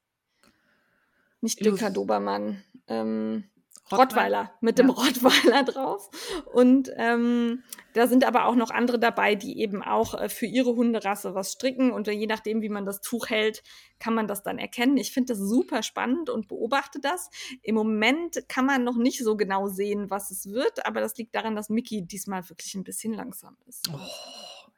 Nicht 1.41 1.65
dicker 1.65 1.91
Dobermann. 1.91 2.62
Ähm, 2.89 3.45
Rottweiler, 3.93 4.55
mit 4.61 4.78
dem 4.78 4.89
ja. 4.89 4.94
Rottweiler 4.94 5.62
drauf. 5.62 6.09
Und 6.52 6.90
ähm, 6.97 7.62
da 7.93 8.06
sind 8.06 8.24
aber 8.24 8.47
auch 8.47 8.55
noch 8.55 8.70
andere 8.70 8.98
dabei, 8.98 9.35
die 9.35 9.61
eben 9.61 9.82
auch 9.82 10.15
äh, 10.15 10.28
für 10.28 10.47
ihre 10.47 10.74
Hunderasse 10.74 11.35
was 11.35 11.52
stricken. 11.52 11.93
Und 11.93 12.06
je 12.09 12.27
nachdem, 12.27 12.62
wie 12.62 12.70
man 12.70 12.86
das 12.86 13.02
Tuch 13.02 13.28
hält, 13.28 13.62
kann 13.98 14.15
man 14.15 14.27
das 14.27 14.43
dann 14.43 14.59
erkennen. 14.59 14.97
Ich 14.97 15.12
finde 15.12 15.35
das 15.35 15.39
super 15.39 15.82
spannend 15.82 16.31
und 16.31 16.48
beobachte 16.48 16.98
das. 17.01 17.31
Im 17.62 17.74
Moment 17.74 18.48
kann 18.48 18.65
man 18.65 18.85
noch 18.85 18.97
nicht 18.97 19.23
so 19.23 19.36
genau 19.36 19.69
sehen, 19.69 20.11
was 20.11 20.31
es 20.31 20.51
wird, 20.51 20.86
aber 20.86 21.01
das 21.01 21.16
liegt 21.16 21.35
daran, 21.35 21.55
dass 21.55 21.69
Mickey 21.69 22.06
diesmal 22.06 22.48
wirklich 22.48 22.74
ein 22.74 22.85
bisschen 22.85 23.12
langsam 23.12 23.56
ist. 23.66 23.90
Oh, 23.93 24.01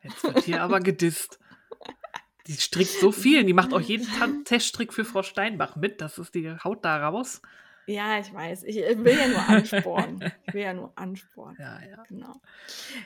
jetzt 0.02 0.24
wird 0.24 0.44
hier 0.44 0.62
aber 0.62 0.80
gedisst. 0.80 1.38
Die 2.46 2.54
strickt 2.54 3.00
so 3.00 3.12
viel. 3.12 3.44
Die 3.44 3.52
macht 3.52 3.72
auch 3.72 3.80
jeden 3.80 4.06
Teststrick 4.44 4.92
für 4.92 5.04
Frau 5.04 5.22
Steinbach 5.22 5.76
mit. 5.76 6.00
Das 6.00 6.18
ist 6.18 6.34
die 6.34 6.56
haut 6.62 6.84
da 6.84 7.08
raus. 7.08 7.40
Ja, 7.86 8.18
ich 8.18 8.32
weiß. 8.32 8.64
Ich, 8.64 8.76
will 8.76 9.16
ja 9.16 9.28
nur 9.28 9.48
anspornen. 9.48 10.32
ich 10.46 10.54
will 10.54 10.62
ja 10.62 10.74
nur 10.74 10.92
anspornen. 10.96 11.56
Ja, 11.58 11.80
ja. 11.88 12.02
Genau. 12.08 12.40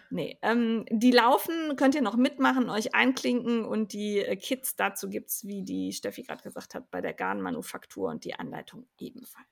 Nee, 0.09 0.39
ähm, 0.43 0.87
die 0.91 1.11
laufen, 1.11 1.77
könnt 1.77 1.95
ihr 1.95 2.03
noch 2.03 2.17
mitmachen, 2.17 2.71
euch 2.71 2.95
einklinken 2.95 3.65
und 3.65 3.93
die 3.93 4.21
äh, 4.21 4.37
Kits 4.37 4.77
dazu 4.77 5.11
gibt 5.11 5.29
es, 5.29 5.47
wie 5.47 5.63
die 5.63 5.93
Steffi 5.93 6.23
gerade 6.23 6.43
gesagt 6.43 6.75
hat, 6.75 6.91
bei 6.91 7.03
der 7.03 7.13
Garnmanufaktur 7.13 8.09
und 8.09 8.25
die 8.25 8.35
Anleitung 8.35 8.87
ebenfalls. 8.99 9.47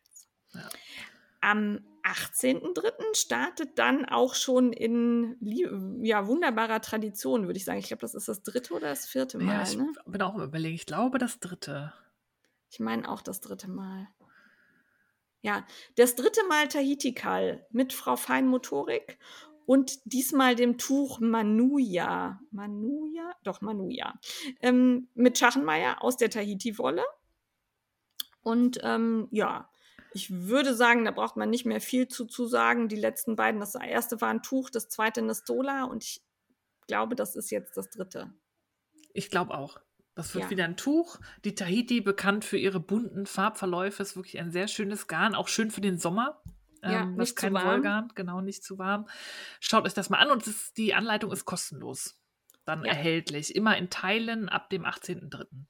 Ja. 0.55 0.69
Am 1.41 1.81
18.03. 2.03 3.15
startet 3.15 3.79
dann 3.79 4.07
auch 4.07 4.35
schon 4.35 4.73
in 4.73 5.37
ja, 6.03 6.27
wunderbarer 6.27 6.81
Tradition, 6.81 7.47
würde 7.47 7.59
ich 7.59 7.65
sagen. 7.65 7.79
Ich 7.79 7.89
glaube, 7.89 8.01
das 8.01 8.15
ist 8.15 8.29
das 8.29 8.43
dritte 8.43 8.73
oder 8.75 8.89
das 8.89 9.07
vierte 9.07 9.39
Mal. 9.39 9.55
Ja, 9.55 9.63
ich 9.63 9.77
ne? 9.77 9.93
bin 10.07 10.23
auch 10.23 10.37
Überlegen. 10.37 10.75
Ich 10.75 10.87
glaube, 10.87 11.19
das 11.19 11.39
dritte. 11.39 11.93
Ich 12.71 12.81
meine 12.81 13.09
auch 13.09 13.23
das 13.23 13.41
dritte 13.41 13.69
Mal. 13.71 14.09
Ja, 15.43 15.67
das 15.97 16.17
dritte 16.17 16.45
Mal 16.49 16.69
Tahiti-Kall 16.69 17.67
mit 17.71 17.93
Frau 17.93 18.17
Feinmotorik 18.17 19.19
und 19.67 20.01
diesmal 20.05 20.57
dem 20.57 20.79
Tuch 20.79 21.21
Manuja. 21.21 22.41
Manuja? 22.51 23.33
Doch, 23.45 23.61
Manuja. 23.61 24.19
Ähm, 24.61 25.09
mit 25.15 25.39
Schachenmeier 25.39 26.03
aus 26.03 26.17
der 26.17 26.31
Tahiti-Wolle. 26.31 27.05
Und 28.41 28.81
ähm, 28.83 29.29
ja, 29.31 29.71
ich 30.13 30.31
würde 30.31 30.75
sagen, 30.75 31.05
da 31.05 31.11
braucht 31.11 31.37
man 31.37 31.51
nicht 31.51 31.67
mehr 31.67 31.81
viel 31.81 32.09
zu, 32.09 32.25
zu 32.25 32.47
sagen. 32.47 32.89
Die 32.89 32.97
letzten 32.97 33.37
beiden, 33.37 33.61
das 33.61 33.75
erste 33.75 34.21
war 34.21 34.31
ein 34.31 34.43
Tuch, 34.43 34.71
das 34.71 34.89
zweite 34.89 35.21
eine 35.21 35.35
Stola 35.35 35.85
und 35.85 36.03
ich 36.03 36.25
glaube, 36.87 37.15
das 37.15 37.37
ist 37.37 37.51
jetzt 37.51 37.77
das 37.77 37.91
dritte. 37.91 38.33
Ich 39.13 39.31
glaube 39.31 39.57
auch. 39.57 39.79
Das 40.19 40.35
wird 40.35 40.47
Ja. 40.47 40.51
wieder 40.51 40.65
ein 40.65 40.77
Tuch. 40.77 41.21
Die 41.45 41.55
Tahiti, 41.55 42.01
bekannt 42.01 42.45
für 42.45 42.59
ihre 42.59 42.81
bunten 42.81 43.25
Farbverläufe, 43.25 44.03
ist 44.03 44.17
wirklich 44.17 44.41
ein 44.41 44.51
sehr 44.51 44.67
schönes 44.67 45.07
Garn, 45.07 45.37
auch 45.37 45.47
schön 45.47 45.71
für 45.71 45.81
den 45.81 45.97
Sommer. 45.97 46.43
Ja, 46.83 47.03
Ähm, 47.03 47.17
das 47.17 47.29
nicht 47.29 47.39
zu 47.39 47.47
kein 47.47 47.55
warm. 47.55 47.67
Wollgarn, 47.69 48.13
genau, 48.17 48.41
nicht 48.41 48.65
zu 48.65 48.79
warm. 48.79 49.09
Schaut 49.61 49.87
euch 49.87 49.95
das 49.95 50.11
mal 50.11 50.19
an 50.19 50.33
und 50.33 50.45
ist, 50.49 50.77
die 50.77 50.93
Anleitung 50.93 51.31
ist 51.31 51.45
kostenlos. 51.45 52.21
Dann 52.65 52.85
Ja. 52.85 52.91
erhältlich. 52.95 53.55
Immer 53.55 53.77
in 53.79 53.91
Teilen 53.91 54.49
ab 54.49 54.71
dem 54.71 54.85
18.03. 54.85 55.67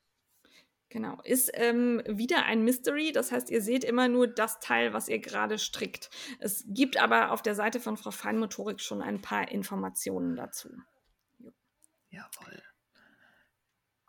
Genau. 0.89 1.21
Ist 1.25 1.51
ähm, 1.53 2.03
wieder 2.07 2.47
ein 2.47 2.65
Mystery. 2.65 3.13
Das 3.13 3.31
heißt, 3.31 3.51
ihr 3.51 3.61
seht 3.61 3.85
immer 3.85 4.09
nur 4.09 4.29
das 4.29 4.61
Teil, 4.61 4.95
was 4.95 5.09
ihr 5.11 5.19
gerade 5.19 5.59
strickt. 5.59 6.09
Es 6.39 6.65
gibt 6.69 6.97
aber 6.97 7.33
auf 7.33 7.43
der 7.43 7.55
Seite 7.55 7.81
von 7.81 7.99
Frau 7.99 8.13
Feinmotorik 8.13 8.81
schon 8.81 9.03
ein 9.03 9.21
paar 9.21 9.51
Informationen 9.51 10.37
dazu. 10.37 10.71
Jawohl. 12.09 12.63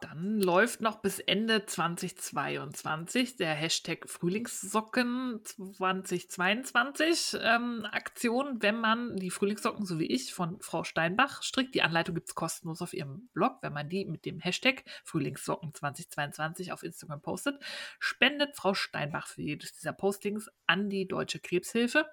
Dann 0.09 0.41
läuft 0.41 0.81
noch 0.81 1.01
bis 1.01 1.19
Ende 1.19 1.67
2022 1.67 3.35
der 3.35 3.53
Hashtag 3.53 4.09
Frühlingssocken 4.09 5.41
2022 5.45 7.37
ähm, 7.39 7.85
Aktion, 7.91 8.59
wenn 8.59 8.79
man 8.79 9.17
die 9.17 9.29
Frühlingssocken, 9.29 9.85
so 9.85 9.99
wie 9.99 10.07
ich, 10.07 10.33
von 10.33 10.59
Frau 10.61 10.83
Steinbach 10.83 11.43
strickt. 11.43 11.75
Die 11.75 11.83
Anleitung 11.83 12.15
gibt 12.15 12.29
es 12.29 12.33
kostenlos 12.33 12.81
auf 12.81 12.95
ihrem 12.95 13.29
Blog. 13.33 13.59
Wenn 13.61 13.73
man 13.73 13.87
die 13.87 14.05
mit 14.05 14.25
dem 14.25 14.39
Hashtag 14.39 14.83
Frühlingssocken 15.03 15.75
2022 15.75 16.71
auf 16.71 16.81
Instagram 16.81 17.21
postet, 17.21 17.61
spendet 17.99 18.55
Frau 18.55 18.73
Steinbach 18.73 19.27
für 19.27 19.43
jedes 19.43 19.73
dieser 19.73 19.93
Postings 19.93 20.49
an 20.65 20.89
die 20.89 21.07
Deutsche 21.07 21.39
Krebshilfe. 21.39 22.07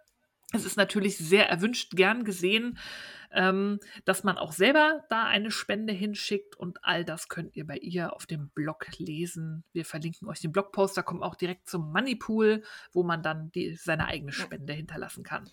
Es 0.52 0.64
ist 0.64 0.76
natürlich 0.76 1.18
sehr 1.18 1.48
erwünscht, 1.48 1.96
gern 1.96 2.24
gesehen, 2.24 2.78
ähm, 3.32 3.80
dass 4.04 4.22
man 4.24 4.38
auch 4.38 4.52
selber 4.52 5.04
da 5.10 5.24
eine 5.24 5.50
Spende 5.50 5.92
hinschickt 5.92 6.56
und 6.56 6.84
all 6.84 7.04
das 7.04 7.28
könnt 7.28 7.56
ihr 7.56 7.66
bei 7.66 7.76
ihr 7.76 8.14
auf 8.14 8.26
dem 8.26 8.48
Blog 8.50 8.86
lesen. 8.98 9.64
Wir 9.72 9.84
verlinken 9.84 10.28
euch 10.28 10.40
den 10.40 10.52
Blogpost, 10.52 10.96
da 10.96 11.02
kommt 11.02 11.22
auch 11.22 11.34
direkt 11.34 11.68
zum 11.68 11.90
Moneypool, 11.92 12.62
wo 12.92 13.02
man 13.02 13.22
dann 13.22 13.50
die, 13.52 13.74
seine 13.74 14.06
eigene 14.06 14.30
Ja. 14.32 14.38
Spende 14.38 14.72
hinterlassen 14.72 15.24
kann. 15.24 15.50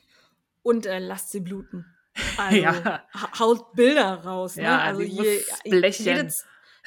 Und 0.61 0.85
äh, 0.85 0.99
lasst 0.99 1.31
sie 1.31 1.39
bluten. 1.41 1.85
Also, 2.37 2.57
Ja. 2.57 2.83
ha- 3.13 3.39
haut 3.39 3.73
Bilder 3.73 4.13
raus. 4.23 4.55
Ne? 4.55 4.63
Ja, 4.63 4.77
also 4.79 5.01
je, 5.01 5.41
jede 5.65 6.29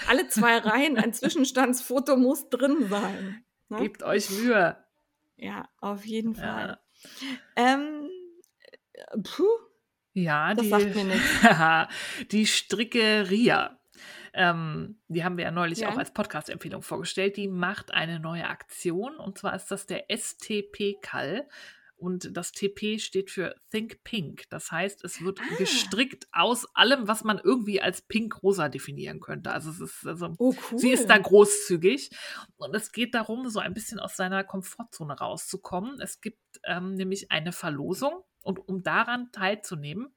alle 0.06 0.28
zwei 0.28 0.58
Reihen, 0.58 0.98
ein 0.98 1.12
Zwischenstandsfoto 1.12 2.16
muss 2.16 2.48
drin 2.50 2.86
sein. 2.88 3.42
Ne? 3.68 3.78
Gebt 3.78 4.02
euch 4.04 4.30
Mühe. 4.30 4.76
Ja, 5.36 5.68
auf 5.80 6.04
jeden 6.06 6.34
Ja, 6.34 6.40
Fall. 6.40 6.78
Ähm, 7.56 8.08
äh, 8.92 9.18
puh, 9.22 9.44
ja 10.14 10.54
das 10.54 10.64
die, 10.64 10.70
sagt 10.70 10.94
mir 10.94 11.04
nichts. 12.18 12.28
die 12.32 12.46
Stricke 12.46 13.28
Ria. 13.30 13.78
Ähm, 14.34 15.00
die 15.08 15.24
haben 15.24 15.38
wir 15.38 15.44
ja 15.44 15.50
neulich 15.50 15.78
Ja. 15.80 15.88
auch 15.88 15.96
als 15.96 16.12
Podcast-Empfehlung 16.12 16.82
vorgestellt. 16.82 17.36
Die 17.38 17.48
macht 17.48 17.94
eine 17.94 18.20
neue 18.20 18.46
Aktion 18.46 19.16
und 19.16 19.38
zwar 19.38 19.54
ist 19.56 19.70
das 19.70 19.86
der 19.86 20.04
STP-Kall. 20.14 21.48
Und 21.96 22.36
das 22.36 22.52
TP 22.52 22.98
steht 22.98 23.30
für 23.30 23.54
Think 23.70 24.04
Pink. 24.04 24.44
Das 24.50 24.70
heißt, 24.70 25.02
es 25.04 25.22
wird 25.22 25.40
Ah. 25.40 25.54
gestrickt 25.58 26.26
aus 26.30 26.66
allem, 26.74 27.08
was 27.08 27.24
man 27.24 27.38
irgendwie 27.42 27.80
als 27.80 28.02
pink-rosa 28.02 28.68
definieren 28.68 29.20
könnte. 29.20 29.50
Also 29.50 29.70
es 29.70 29.80
ist 29.80 30.06
also 30.06 30.34
Oh, 30.38 30.54
cool. 30.70 30.78
Sie 30.78 30.90
ist 30.90 31.08
da 31.08 31.16
großzügig 31.18 32.10
und 32.58 32.74
es 32.76 32.92
geht 32.92 33.14
darum, 33.14 33.48
so 33.48 33.60
ein 33.60 33.72
bisschen 33.74 33.98
aus 33.98 34.14
seiner 34.16 34.44
Komfortzone 34.44 35.14
rauszukommen. 35.18 35.98
Es 36.00 36.20
gibt 36.20 36.38
ähm, 36.64 36.94
nämlich 36.94 37.30
eine 37.30 37.52
Verlosung 37.52 38.22
und 38.42 38.58
um 38.68 38.82
daran 38.82 39.30
teilzunehmen, 39.32 40.14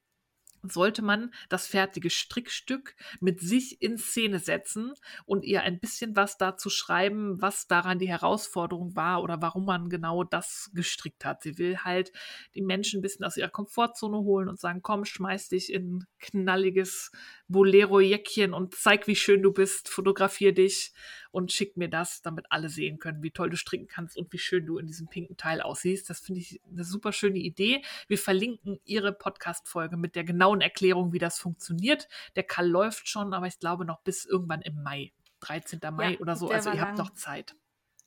sollte 0.64 1.02
man 1.02 1.34
das 1.50 1.68
fertige 1.68 2.10
Strickstück 2.10 2.96
mit 3.20 3.40
sich 3.40 3.82
in 3.82 3.98
Szene 3.98 4.40
setzen 4.40 4.94
und 5.26 5.44
ihr 5.44 5.62
ein 5.62 5.80
bisschen 5.80 6.16
was 6.16 6.38
dazu 6.38 6.70
schreiben, 6.70 7.42
was 7.42 7.68
daran 7.68 8.00
die 8.00 8.10
Herausforderung 8.10 8.96
war 8.96 9.24
oder 9.24 9.42
warum 9.42 9.66
man 9.66 9.90
genau 9.90 10.24
das 10.24 10.70
gestrickt 10.74 11.26
hat. 11.26 11.42
Sie 11.42 11.58
will 11.58 11.80
halt 11.80 12.12
die 12.56 12.62
Menschen 12.62 13.00
ein 13.00 13.02
bisschen 13.02 13.26
aus 13.26 13.38
ihrer 13.38 13.50
Komfortzone 13.50 14.18
holen 14.18 14.50
und 14.50 14.60
sagen, 14.60 14.82
komm, 14.82 15.06
schmeiß 15.06 15.50
dich 15.50 15.72
in 15.72 16.06
knalliges 16.20 17.12
Bolero-Jäckchen 17.50 18.54
und 18.54 18.76
zeig, 18.76 19.08
wie 19.08 19.16
schön 19.16 19.42
du 19.42 19.52
bist, 19.52 19.90
fotografier 19.90 20.54
dich 20.54 20.94
und 21.32 21.52
schick 21.52 21.78
mir 21.78 21.90
das, 21.90 22.22
damit 22.22 22.46
alle 22.50 22.70
sehen 22.70 23.00
können, 23.00 23.24
wie 23.24 23.32
toll 23.32 23.50
du 23.50 23.58
stricken 23.58 23.88
kannst 23.88 24.18
und 24.18 24.32
wie 24.32 24.38
schön 24.38 24.66
du 24.66 24.78
in 24.78 24.88
diesem 24.88 25.08
pinken 25.08 25.36
Teil 25.36 25.62
aussiehst. 25.62 26.10
Das 26.10 26.20
finde 26.20 26.42
ich 26.42 26.62
eine 26.72 26.84
super 26.84 27.12
schöne 27.12 27.40
Idee. 27.40 27.82
Wir 28.08 28.18
verlinken 28.18 28.80
ihre 28.86 29.12
Podcast-Folge 29.12 29.98
mit 29.98 30.16
der 30.16 30.24
genauen 30.24 30.62
Erklärung, 30.62 31.12
wie 31.12 31.20
das 31.20 31.40
funktioniert. 31.40 32.08
Der 32.36 32.44
Call 32.44 32.70
läuft 32.70 33.10
schon, 33.10 33.34
aber 33.34 33.48
ich 33.48 33.60
glaube 33.60 33.84
noch 33.84 34.02
bis 34.02 34.26
irgendwann 34.26 34.62
im 34.62 34.82
Mai. 34.84 35.12
13. 35.42 35.80
Mai 35.92 36.14
Ja, 36.14 36.20
oder 36.20 36.36
so. 36.36 36.50
Also 36.50 36.70
ihr 36.70 36.82
habt 36.82 36.98
lang. 36.98 37.08
noch 37.08 37.14
Zeit. 37.16 37.56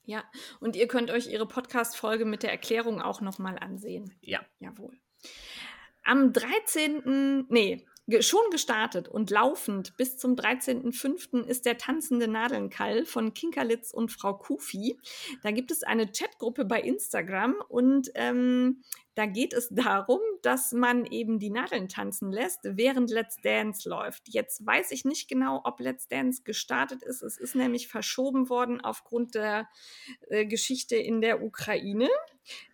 Ja, 0.05 0.24
und 0.60 0.77
ihr 0.77 0.89
könnt 0.89 1.10
euch 1.10 1.28
ihre 1.28 1.47
Podcast-Folge 1.47 2.24
mit 2.24 2.43
der 2.43 2.51
Erklärung 2.51 3.01
auch 3.01 3.20
nochmal 3.20 3.59
ansehen. 3.59 4.14
Ja. 4.20 4.40
Jawohl. 4.59 4.98
Am 6.05 6.32
13. 6.32 7.47
Nee, 7.48 7.86
schon 8.20 8.50
gestartet 8.50 9.08
und 9.08 9.30
laufend 9.30 9.96
bis 9.96 10.18
zum 10.18 10.34
13.05. 10.34 11.44
ist 11.44 11.66
der 11.66 11.78
tanzende 11.78 12.28
Nadelnkall 12.28 13.04
von 13.04 13.32
Kinkerlitz 13.32 13.92
und 13.92 14.10
Frau 14.10 14.34
Kufi. 14.34 14.98
Da 15.42 15.50
gibt 15.52 15.70
es 15.70 15.82
eine 15.82 16.10
Chatgruppe 16.10 16.64
bei 16.64 16.80
Instagram 16.80 17.54
und 17.68 18.10
ähm, 18.14 18.82
da 19.14 19.26
geht 19.26 19.52
es 19.52 19.68
darum, 19.68 20.20
dass 20.40 20.72
man 20.72 21.04
eben 21.04 21.38
die 21.38 21.50
Nadeln 21.50 21.88
tanzen 21.88 22.32
lässt, 22.32 22.60
während 22.62 23.10
Let's 23.10 23.36
Dance 23.42 23.88
läuft. 23.88 24.28
Jetzt 24.28 24.64
weiß 24.64 24.90
ich 24.90 25.04
nicht 25.04 25.28
genau, 25.28 25.60
ob 25.64 25.80
Let's 25.80 26.08
Dance 26.08 26.42
gestartet 26.44 27.02
ist. 27.02 27.22
Es 27.22 27.36
ist 27.36 27.54
nämlich 27.54 27.88
verschoben 27.88 28.48
worden 28.48 28.80
aufgrund 28.80 29.34
der 29.34 29.68
äh, 30.28 30.46
Geschichte 30.46 30.96
in 30.96 31.20
der 31.20 31.42
Ukraine. 31.42 32.08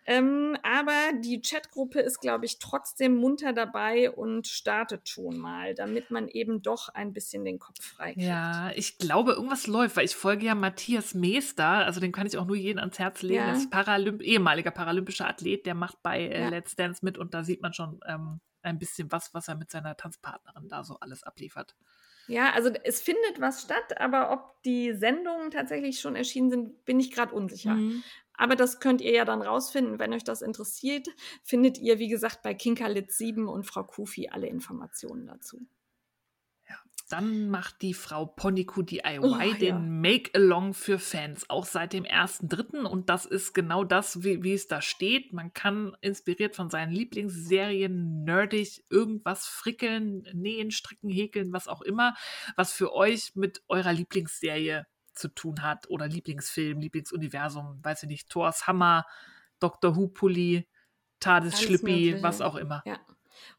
Ähm, 0.07 0.57
aber 0.62 1.12
die 1.20 1.43
Chatgruppe 1.43 2.01
ist, 2.01 2.20
glaube 2.20 2.47
ich, 2.47 2.59
trotzdem 2.59 3.16
munter 3.16 3.53
dabei 3.53 4.11
und 4.11 4.47
startet 4.47 5.09
schon 5.09 5.36
mal, 5.36 5.74
damit 5.74 6.11
man 6.11 6.28
eben 6.28 6.62
doch 6.62 6.89
ein 6.89 7.12
bisschen 7.12 7.45
den 7.45 7.59
Kopf 7.59 7.82
frei 7.82 8.15
kriegt. 8.15 8.27
Ja, 8.27 8.70
ich 8.74 8.97
glaube, 8.97 9.32
irgendwas 9.32 9.66
läuft, 9.66 9.97
weil 9.97 10.07
ich 10.07 10.16
folge 10.16 10.47
ja 10.47 10.55
Matthias 10.55 11.12
Meester, 11.12 11.66
also 11.66 12.01
den 12.01 12.12
kann 12.12 12.27
ich 12.27 12.39
auch 12.39 12.47
nur 12.47 12.57
jeden 12.57 12.78
ans 12.78 12.99
Herz 12.99 13.20
legen. 13.20 13.40
Ja. 13.40 13.51
Das 13.51 13.59
ist 13.59 13.70
Paralymp 13.70 14.23
ehemaliger 14.23 14.70
paralympischer 14.70 15.28
Athlet, 15.28 15.66
der 15.66 15.74
macht 15.74 16.03
bei 16.03 16.20
äh, 16.20 16.40
Ja. 16.40 16.49
Let's 16.49 16.74
Dance 16.74 17.05
mit 17.05 17.19
und 17.19 17.35
da 17.35 17.45
sieht 17.45 17.61
man 17.61 17.74
schon 17.74 18.01
ähm, 18.07 18.40
ein 18.62 18.78
bisschen 18.78 19.12
was, 19.12 19.35
was 19.35 19.49
er 19.49 19.57
mit 19.57 19.70
seiner 19.70 19.97
Tanzpartnerin 19.97 20.69
da 20.69 20.85
so 20.85 20.99
alles 21.01 21.23
abliefert. 21.23 21.77
Ja, 22.28 22.53
also 22.53 22.70
es 22.85 23.01
findet 23.01 23.40
was 23.40 23.62
statt, 23.62 24.01
aber 24.01 24.31
ob 24.31 24.62
die 24.62 24.93
Sendungen 24.93 25.51
tatsächlich 25.51 26.01
schon 26.01 26.15
erschienen 26.15 26.51
sind, 26.51 26.85
bin 26.85 27.01
ich 27.01 27.11
gerade 27.11 27.35
unsicher. 27.35 27.74
Mhm. 27.74 28.03
Aber 28.39 28.56
das 28.56 28.81
könnt 28.81 29.02
ihr 29.02 29.12
ja 29.12 29.24
dann 29.24 29.43
rausfinden, 29.43 29.98
wenn 29.98 30.15
euch 30.15 30.24
das 30.24 30.40
interessiert. 30.40 31.09
Findet 31.43 31.77
ihr, 31.78 31.98
wie 31.98 32.09
gesagt, 32.09 32.43
bei 32.43 32.55
Kinkerlitz 32.55 33.19
7 33.19 33.48
und 33.48 33.65
Frau 33.65 33.85
Kufi 33.85 34.28
alle 34.28 34.47
Informationen 34.47 35.27
dazu. 35.27 35.66
Dann 37.09 37.48
macht 37.48 37.81
die 37.81 37.94
Frau 37.94 38.27
Poniku 38.27 38.82
DIY 38.82 39.20
Oh, 39.23 39.36
ja. 39.39 39.55
den 39.55 40.01
Make-Along 40.01 40.74
für 40.74 40.98
Fans, 40.98 41.48
auch 41.48 41.65
seit 41.65 41.94
dem 41.94 42.05
1.3. 42.05 42.85
Und 42.85 43.09
das 43.09 43.24
ist 43.24 43.55
genau 43.55 43.82
das, 43.82 44.24
wie, 44.24 44.43
wie 44.43 44.52
es 44.52 44.69
da 44.69 44.82
steht. 44.82 45.32
Man 45.32 45.55
kann 45.55 45.97
inspiriert 46.02 46.55
von 46.55 46.69
seinen 46.69 46.93
Lieblingsserien 46.93 48.24
nerdig 48.24 48.85
irgendwas 48.90 49.47
frickeln, 49.47 50.28
nähen, 50.35 50.70
stricken, 50.70 51.09
häkeln, 51.09 51.52
was 51.52 51.66
auch 51.66 51.81
immer, 51.81 52.15
was 52.56 52.73
für 52.74 52.93
euch 52.93 53.35
mit 53.35 53.62
eurer 53.69 53.94
Lieblingsserie 53.94 54.86
zu 55.19 55.28
tun 55.28 55.62
hat 55.62 55.90
oder 55.90 56.07
Lieblingsfilm, 56.09 56.81
Lieblingsuniversum, 56.81 57.81
weiß 57.82 58.05
ich 58.05 58.09
nicht, 58.09 58.31
Thors 58.31 58.66
Hammer, 58.66 59.05
Dr. 59.61 59.97
Who-Pulli, 59.97 60.57
Alles 60.57 60.69
TARDIS-Schlippi, 61.20 61.82
Mögliche. 61.82 62.23
was 62.23 62.40
auch 62.40 62.55
immer. 62.55 62.82
Ja. 62.86 62.99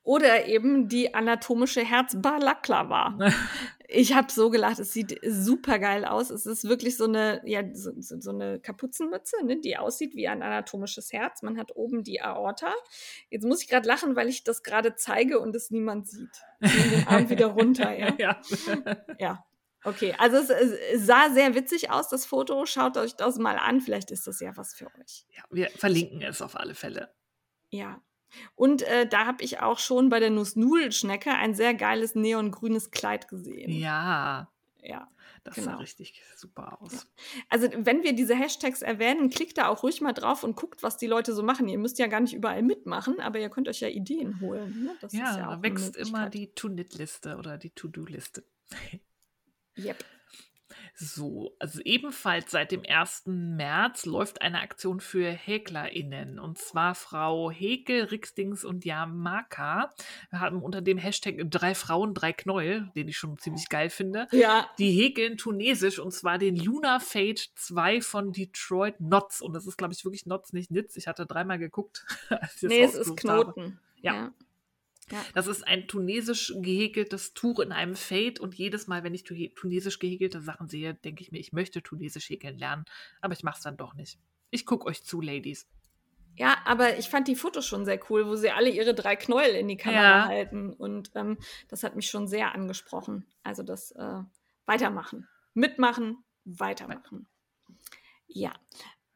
Oder 0.04 0.48
eben 0.48 0.88
die 0.88 1.14
anatomische 1.14 1.82
Herzbalaklava. 1.82 3.18
ich 3.88 4.14
habe 4.14 4.32
so 4.32 4.50
gelacht, 4.50 4.80
es 4.80 4.94
sieht 4.94 5.20
super 5.26 5.80
geil 5.80 6.06
aus. 6.06 6.30
Es 6.30 6.46
ist 6.46 6.68
wirklich 6.68 6.98
so 6.98 7.06
eine, 7.06 7.42
ja, 7.46 7.64
so, 7.74 7.92
so 8.00 8.20
so 8.20 8.32
eine 8.32 8.60
Kapuzenmütze, 8.60 9.44
ne, 9.46 9.60
die 9.60 9.78
aussieht 9.78 10.16
wie 10.16 10.28
ein 10.28 10.42
anatomisches 10.44 11.14
Herz. 11.14 11.42
Man 11.44 11.58
hat 11.58 11.76
oben 11.76 12.04
die 12.04 12.22
Aorta. 12.22 12.74
Jetzt 13.30 13.46
muss 13.46 13.62
ich 13.62 13.70
gerade 13.70 13.88
lachen, 13.88 14.16
weil 14.16 14.30
ich 14.30 14.44
das 14.44 14.64
gerade 14.64 14.96
zeige 14.96 15.40
und 15.40 15.56
es 15.56 15.72
niemand 15.72 16.08
sieht. 16.10 16.44
Ich 16.62 16.74
nehme 16.74 16.90
den 16.90 17.08
Arm 17.08 17.30
wieder 17.30 17.48
runter, 17.48 17.92
ja. 17.98 18.16
ja. 18.18 18.42
Ja. 19.18 19.46
Okay, 19.84 20.14
also 20.18 20.38
es, 20.38 20.50
es 20.50 21.06
sah 21.06 21.30
sehr 21.30 21.56
witzig 21.56 21.90
aus, 21.90 22.10
das 22.10 22.26
Foto. 22.26 22.66
Schaut 22.66 22.98
euch 22.98 23.16
das 23.16 23.38
mal 23.38 23.58
an. 23.58 23.80
Vielleicht 23.82 24.12
ist 24.12 24.28
das 24.28 24.40
ja 24.42 24.56
was 24.58 24.74
für 24.74 24.88
euch. 25.00 25.26
ja, 25.36 25.44
wir 25.52 25.70
verlinken 25.70 26.22
es 26.22 26.42
auf 26.42 26.58
alle 26.58 26.76
Fälle. 26.76 27.14
Ja. 27.70 28.02
Und 28.56 28.82
äh, 28.84 29.08
da 29.08 29.26
habe 29.26 29.44
ich 29.44 29.60
auch 29.62 29.80
schon 29.80 30.10
bei 30.10 30.20
der 30.20 30.30
Nussnudelschnecke 30.30 31.32
ein 31.32 31.56
sehr 31.56 31.74
geiles 31.74 32.14
neongrünes 32.14 32.92
Kleid 32.92 33.28
gesehen. 33.28 33.72
Ja, 33.72 34.52
Ja. 34.84 35.10
das 35.44 35.56
sah 35.56 35.62
Genau. 35.64 35.78
richtig 35.78 36.22
super 36.36 36.80
aus. 36.82 37.08
Also, 37.50 37.70
wenn 37.76 38.04
wir 38.04 38.14
diese 38.14 38.36
Hashtags 38.36 38.82
erwähnen, 38.82 39.30
klickt 39.30 39.58
da 39.58 39.68
auch 39.70 39.82
ruhig 39.82 40.02
mal 40.02 40.14
drauf 40.14 40.44
und 40.44 40.56
guckt, 40.56 40.84
was 40.84 40.98
die 40.98 41.08
Leute 41.08 41.34
so 41.34 41.42
machen. 41.42 41.68
Ihr 41.70 41.80
müsst 41.80 41.98
ja 42.00 42.08
gar 42.08 42.20
nicht 42.20 42.34
überall 42.36 42.62
mitmachen, 42.62 43.20
aber 43.20 43.40
ihr 43.40 43.50
könnt 43.50 43.68
euch 43.70 43.80
ja 43.80 43.88
Ideen 43.88 44.40
holen. 44.42 44.84
Ne? 44.84 44.96
Das 45.02 45.12
Ja, 45.14 45.32
ist 45.32 45.38
ja 45.38 45.48
auch 45.48 45.56
da 45.56 45.64
wächst 45.64 45.96
immer 45.96 46.30
die 46.30 46.54
To-Knit-Liste 46.54 47.38
oder 47.38 47.58
die 47.58 47.72
To-Do-Liste. 47.72 48.44
Yep. 49.84 50.04
So, 51.02 51.56
also 51.60 51.80
ebenfalls 51.86 52.52
seit 52.52 52.74
dem 52.74 52.84
1. 52.86 53.24
März 53.28 54.06
läuft 54.06 54.42
eine 54.42 54.60
Aktion 54.60 55.00
für 55.00 55.32
HäklerInnen. 55.32 56.40
Und 56.40 56.58
zwar 56.58 56.94
Frau 56.94 57.50
Häkel, 57.50 58.04
Rixdings 58.04 58.66
und 58.66 58.84
Yamaka. 58.84 59.94
Wir 60.30 60.42
haben 60.42 60.62
unter 60.62 60.82
dem 60.82 60.98
Hashtag 60.98 61.38
drei 61.50 61.74
Frauen, 61.74 62.14
drei 62.14 62.34
Knäuel, 62.34 62.92
den 62.98 63.08
ich 63.08 63.18
schon 63.18 63.38
ziemlich 63.38 63.70
geil 63.70 63.90
finde. 63.90 64.28
Ja, 64.34 64.70
Die 64.78 64.92
häkeln 64.92 65.38
tunesisch 65.38 66.00
und 66.00 66.12
zwar 66.12 66.38
den 66.38 66.58
Lunar 66.58 67.00
Fate 67.00 67.50
2 67.56 68.02
von 68.02 68.34
Detroit 68.34 68.98
Knots. 68.98 69.42
Und 69.42 69.54
das 69.54 69.66
ist, 69.68 69.78
glaube 69.78 69.94
ich, 69.94 70.04
wirklich 70.04 70.24
Knots, 70.24 70.52
nicht 70.52 70.70
Nitz. 70.70 70.98
Ich 70.98 71.08
hatte 71.08 71.26
dreimal 71.26 71.60
geguckt. 71.60 72.06
als 72.30 72.62
nee, 72.62 72.82
es 72.84 72.96
ist 72.96 73.12
rausgesucht 73.12 73.30
habe. 73.30 73.54
Knoten. 73.54 73.80
Ja. 74.02 74.34
Ja. 75.12 75.24
Das 75.34 75.48
ist 75.48 75.68
ein 75.68 75.88
tunesisch 75.88 76.54
gehäkeltes 76.58 77.34
Tuch 77.34 77.60
in 77.60 77.72
einem 77.72 77.96
Fade 77.96 78.42
und 78.42 78.56
jedes 78.56 78.88
Mal, 78.88 79.04
wenn 79.04 79.14
ich 79.14 79.24
tu- 79.24 79.48
tunesisch 79.56 80.00
gehäkelte 80.00 80.42
Sachen 80.42 80.68
sehe, 80.68 80.94
denke 80.94 81.22
ich 81.24 81.32
mir, 81.32 81.40
ich 81.40 81.54
möchte 81.54 81.82
tunesisch 81.82 82.30
häkeln 82.30 82.58
lernen, 82.58 82.86
aber 83.22 83.34
ich 83.34 83.44
mache 83.44 83.58
es 83.58 83.64
dann 83.64 83.78
doch 83.78 83.94
nicht. 83.94 84.20
Ich 84.52 84.66
gucke 84.66 84.86
euch 84.88 85.04
zu, 85.04 85.22
Ladies. 85.22 85.68
Ja, 86.38 86.58
aber 86.66 86.98
ich 86.98 87.10
fand 87.10 87.28
die 87.28 87.36
Fotos 87.36 87.66
schon 87.66 87.84
sehr 87.84 88.00
cool, 88.10 88.26
wo 88.26 88.36
sie 88.36 88.50
alle 88.50 88.70
ihre 88.70 88.94
drei 88.94 89.16
Knäuel 89.18 89.56
in 89.56 89.68
die 89.68 89.76
Kamera 89.76 90.02
Ja. 90.22 90.26
halten. 90.28 90.72
Und 90.72 91.12
ähm, 91.16 91.38
das 91.68 91.84
hat 91.84 91.96
mich 91.98 92.10
schon 92.10 92.28
sehr 92.28 92.56
angesprochen. 92.56 93.26
Also 93.44 93.62
das 93.62 93.92
äh, 93.92 94.22
Weitermachen. 94.66 95.28
Mitmachen, 95.54 96.24
weitermachen. 96.46 97.28
Ja. 98.28 98.54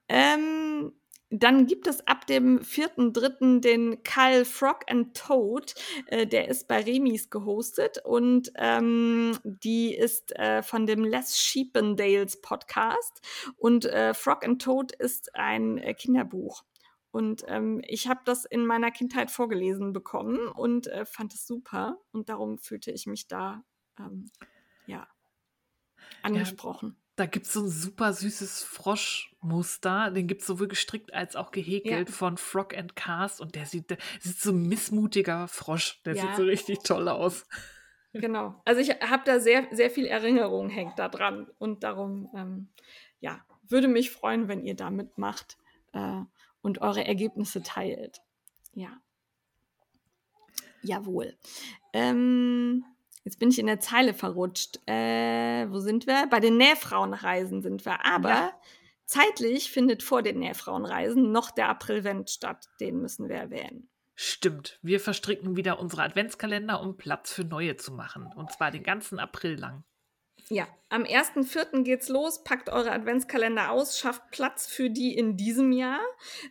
Ähm, 0.09 0.91
dann 1.35 1.65
gibt 1.65 1.87
es 1.87 2.05
ab 2.07 2.27
dem 2.27 2.59
4.3. 2.59 3.59
den 3.59 4.03
Kyle 4.03 4.45
Frog 4.45 4.81
and 4.87 5.17
Toad. 5.17 5.73
Äh, 6.05 6.27
der 6.27 6.47
ist 6.47 6.67
bei 6.67 6.81
Remis 6.81 7.31
gehostet 7.31 7.97
und 8.05 8.51
ähm, 8.55 9.35
die 9.43 9.95
ist 9.95 10.35
äh, 10.35 10.61
von 10.61 10.85
dem 10.85 11.03
Les 11.03 11.39
Sheependales 11.39 12.39
Podcast. 12.39 13.21
Und 13.57 13.85
äh, 13.85 14.13
Frog 14.13 14.45
and 14.45 14.61
Toad 14.61 14.91
ist 14.91 15.33
ein 15.33 15.79
äh, 15.79 15.95
Kinderbuch. 15.95 16.63
Und 17.09 17.43
ähm, 17.47 17.81
ich 17.87 18.07
habe 18.07 18.21
das 18.25 18.45
in 18.45 18.65
meiner 18.65 18.91
Kindheit 18.91 19.31
vorgelesen 19.31 19.91
bekommen 19.91 20.47
und 20.49 20.85
äh, 20.85 21.03
fand 21.05 21.33
es 21.33 21.47
super. 21.47 21.97
Und 22.11 22.29
darum 22.29 22.59
fühlte 22.59 22.91
ich 22.91 23.07
mich 23.07 23.27
da, 23.27 23.63
ähm, 23.97 24.29
ja, 24.85 25.07
angesprochen. 26.21 27.02
Da 27.15 27.27
gibt 27.27 27.45
es 27.45 27.53
so 27.53 27.61
ein 27.61 27.69
super 27.69 28.11
süßes 28.11 28.63
Froschmuster. 28.63 30.09
Den 30.11 30.25
gibt 30.27 30.41
es 30.41 30.47
sowohl 30.47 30.67
gestrickt 30.67 31.13
als 31.13 31.35
auch 31.35 31.51
gehäkelt 31.51 32.09
Ja. 32.09 32.15
von 32.15 32.37
Frog 32.37 32.75
and 32.75 32.95
Cast. 32.95 33.39
Und 33.39 33.53
der 33.55 33.65
sieht, 33.67 33.91
der 33.91 33.97
sieht 34.19 34.39
so 34.39 34.51
ein 34.51 34.63
missmutiger 34.63 35.47
Frosch. 35.47 36.01
Der 36.05 36.15
Ja. 36.15 36.21
sieht 36.23 36.35
so 36.37 36.43
richtig 36.43 36.79
toll 36.79 37.07
aus. 37.07 37.45
Genau. 38.13 38.59
Also 38.65 38.81
ich 38.81 38.89
habe 38.89 39.23
da 39.25 39.39
sehr, 39.39 39.67
sehr 39.71 39.89
viel 39.91 40.05
Erinnerung 40.07 40.69
hängt 40.69 40.97
da 40.97 41.07
dran. 41.07 41.47
Und 41.59 41.83
darum, 41.83 42.29
ähm, 42.35 42.69
ja, 43.19 43.43
würde 43.67 43.87
mich 43.87 44.09
freuen, 44.11 44.47
wenn 44.47 44.63
ihr 44.65 44.75
da 44.75 44.89
mitmacht 44.89 45.57
äh, 45.93 46.21
und 46.61 46.81
eure 46.81 47.05
Ergebnisse 47.05 47.61
teilt. 47.61 48.21
Ja. 48.73 48.99
Jawohl. 50.81 51.37
Ähm, 51.93 52.83
jetzt 53.23 53.39
bin 53.39 53.49
ich 53.49 53.59
in 53.59 53.67
der 53.67 53.79
Zeile 53.79 54.13
verrutscht. 54.13 54.79
Äh, 54.87 55.69
wo 55.69 55.79
sind 55.79 56.07
wir? 56.07 56.27
Bei 56.29 56.39
den 56.39 56.57
Nähfrauenreisen 56.57 57.61
sind 57.61 57.85
wir. 57.85 58.05
Aber 58.05 58.29
Ja. 58.29 58.51
zeitlich 59.05 59.71
findet 59.71 60.03
vor 60.03 60.21
den 60.21 60.39
Nähfrauenreisen 60.39 61.31
noch 61.31 61.51
der 61.51 61.69
Aprilvent 61.69 62.29
statt. 62.29 62.67
Den 62.79 63.01
müssen 63.01 63.29
wir 63.29 63.35
erwähnen. 63.37 63.89
Stimmt. 64.15 64.77
Wir 64.83 64.99
verstricken 64.99 65.55
wieder 65.55 65.79
unsere 65.79 66.03
Adventskalender, 66.03 66.81
um 66.81 66.97
Platz 66.97 67.33
für 67.33 67.43
neue 67.43 67.77
zu 67.77 67.91
machen. 67.93 68.31
Und 68.35 68.51
zwar 68.51 68.69
den 68.69 68.83
ganzen 68.83 69.17
April 69.19 69.55
lang. 69.59 69.83
Ja, 70.53 70.67
am 70.89 71.01
1.4. 71.03 71.81
geht's 71.81 72.09
los. 72.09 72.43
Packt 72.43 72.69
eure 72.69 72.91
Adventskalender 72.91 73.71
aus, 73.71 73.97
schafft 73.97 74.21
Platz 74.29 74.67
für 74.67 74.91
die 74.91 75.17
in 75.17 75.35
diesem 75.35 75.71
Jahr. 75.71 75.99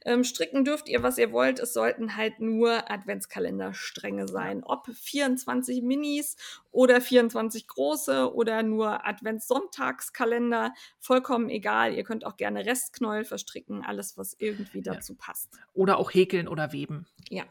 Ähm, 0.04 0.24
stricken 0.24 0.64
dürft 0.64 0.88
ihr, 0.88 1.04
was 1.04 1.18
ihr 1.18 1.30
wollt. 1.30 1.60
Es 1.60 1.72
sollten 1.72 2.16
halt 2.16 2.40
nur 2.40 2.90
Adventskalenderstränge 2.90 4.26
sein. 4.26 4.64
Ob 4.64 4.88
24 4.92 5.82
Minis 5.82 6.36
oder 6.72 7.00
24 7.00 7.68
große 7.68 8.34
oder 8.34 8.64
nur 8.64 9.06
Adventssonntagskalender, 9.06 10.74
vollkommen 10.98 11.48
egal. 11.48 11.94
Ihr 11.94 12.02
könnt 12.02 12.26
auch 12.26 12.36
gerne 12.36 12.66
Restknäuel 12.66 13.24
verstricken, 13.24 13.84
alles, 13.84 14.16
was 14.18 14.34
irgendwie 14.38 14.78
Ja. 14.78 14.94
dazu 14.94 15.14
passt. 15.14 15.56
Oder 15.74 15.98
auch 15.98 16.12
häkeln 16.12 16.48
oder 16.48 16.72
weben. 16.72 17.06
Ja, 17.30 17.44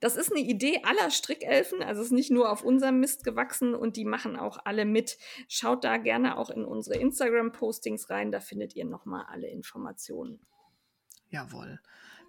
das 0.00 0.16
ist 0.16 0.32
eine 0.32 0.40
Idee 0.44 0.80
aller 0.82 1.10
Strickelfen. 1.10 1.82
Also 1.82 2.00
es 2.00 2.08
ist 2.08 2.12
nicht 2.12 2.30
nur 2.30 2.50
auf 2.50 2.64
unserem 2.64 3.00
Mist 3.00 3.24
gewachsen 3.24 3.74
und 3.74 3.96
die 3.96 4.04
machen 4.04 4.36
auch 4.36 4.58
alle 4.64 4.84
mit. 4.84 5.18
Schaut 5.48 5.84
da 5.84 5.96
gerne 5.96 6.38
auch 6.38 6.50
in 6.50 6.64
unsere 6.64 6.98
Instagram-Postings 6.98 8.10
rein. 8.10 8.32
Da 8.32 8.40
findet 8.40 8.74
ihr 8.74 8.84
nochmal 8.84 9.26
alle 9.28 9.48
Informationen. 9.48 10.40
Jawohl. 11.30 11.80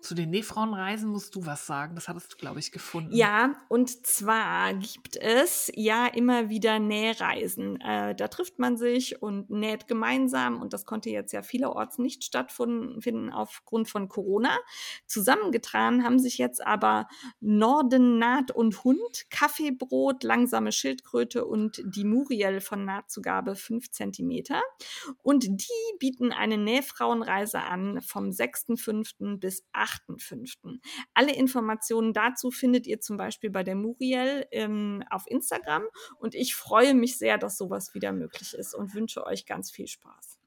Zu 0.02 0.16
den 0.16 0.30
Nähfrauenreisen 0.30 1.10
musst 1.10 1.36
du 1.36 1.46
was 1.46 1.66
sagen. 1.68 1.96
Das 1.96 2.08
hattest 2.08 2.32
du, 2.32 2.38
glaube 2.38 2.60
ich, 2.60 2.72
gefunden. 2.72 3.14
Ja, 3.14 3.56
und 3.68 4.06
zwar 4.08 4.74
gibt 4.74 5.18
es 5.18 5.70
ja 5.76 6.08
immer 6.08 6.50
wieder 6.50 6.80
Nähreisen. 6.80 7.82
Äh, 7.82 8.16
da 8.16 8.30
trifft 8.30 8.60
man 8.60 8.78
sich 8.78 9.22
und 9.22 9.50
näht 9.50 9.88
gemeinsam 9.88 10.62
und 10.62 10.72
das 10.72 10.86
konnte 10.86 11.10
jetzt 11.10 11.34
ja 11.34 11.42
vielerorts 11.42 11.98
nicht 11.98 12.24
stattfinden 12.24 13.30
aufgrund 13.30 13.90
von 13.90 14.08
Corona. 14.08 14.58
Zusammengetragen 15.06 16.06
haben 16.06 16.20
sich 16.20 16.38
jetzt 16.38 16.66
aber 16.66 17.10
Norden 17.42 18.20
Naht 18.20 18.52
und 18.52 18.86
Hund, 18.86 19.26
Kaffeebrot, 19.30 20.24
langsame 20.24 20.72
Schildkröte 20.72 21.44
und 21.44 21.82
die 21.84 22.06
Muriel 22.06 22.62
von 22.62 22.86
Nahtzugabe 22.86 23.56
5 23.56 23.92
cm. 23.92 24.44
Und 25.24 25.44
die 25.44 25.98
bieten 26.00 26.32
eine 26.32 26.58
Nähfrauenreise 26.58 27.60
an 27.60 28.02
vom 28.02 28.30
6.5. 28.30 28.89
bis 29.40 29.64
8.5. 29.74 30.80
Alle 31.14 31.36
Informationen 31.36 32.14
dazu 32.14 32.52
findet 32.52 32.88
ihr 32.88 33.00
zum 33.00 33.18
Beispiel 33.18 33.50
bei 33.50 33.64
der 33.64 33.76
Muriel 33.76 34.46
ähm, 34.52 35.04
auf 35.10 35.24
Instagram. 35.28 35.84
Und 36.20 36.36
ich 36.36 36.56
freue 36.56 36.94
mich 36.94 37.18
sehr, 37.18 37.38
dass 37.38 37.58
sowas 37.58 37.94
wieder 37.94 38.12
möglich 38.12 38.54
ist 38.54 38.74
und 38.74 38.94
wünsche 38.94 39.26
euch 39.26 39.46
ganz 39.46 39.72
viel 39.72 39.88
Spaß. 39.88 40.39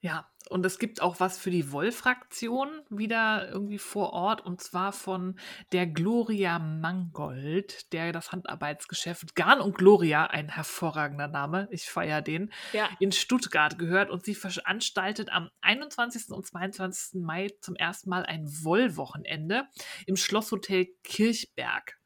Ja, 0.00 0.30
und 0.48 0.64
es 0.64 0.78
gibt 0.78 1.02
auch 1.02 1.18
was 1.18 1.38
für 1.38 1.50
die 1.50 1.72
Wollfraktion 1.72 2.68
wieder 2.88 3.48
irgendwie 3.48 3.78
vor 3.78 4.12
Ort 4.12 4.44
und 4.46 4.60
zwar 4.60 4.92
von 4.92 5.38
der 5.72 5.86
Gloria 5.86 6.60
Mangold, 6.60 7.92
der 7.92 8.12
das 8.12 8.30
Handarbeitsgeschäft 8.30 9.34
Garn 9.34 9.60
und 9.60 9.76
Gloria, 9.76 10.26
ein 10.26 10.48
hervorragender 10.48 11.26
Name, 11.26 11.68
ich 11.72 11.90
feiere 11.90 12.22
den, 12.22 12.52
Ja, 12.72 12.88
in 13.00 13.10
Stuttgart 13.10 13.76
gehört 13.76 14.10
und 14.10 14.24
sie 14.24 14.36
veranstaltet 14.36 15.30
am 15.30 15.50
21. 15.62 16.30
und 16.30 16.46
22. 16.46 17.20
Mai 17.20 17.48
zum 17.60 17.74
ersten 17.74 18.08
Mal 18.08 18.24
ein 18.24 18.46
Wollwochenende 18.62 19.64
im 20.06 20.16
Schlosshotel 20.16 20.86
Kirchberg. 21.02 21.98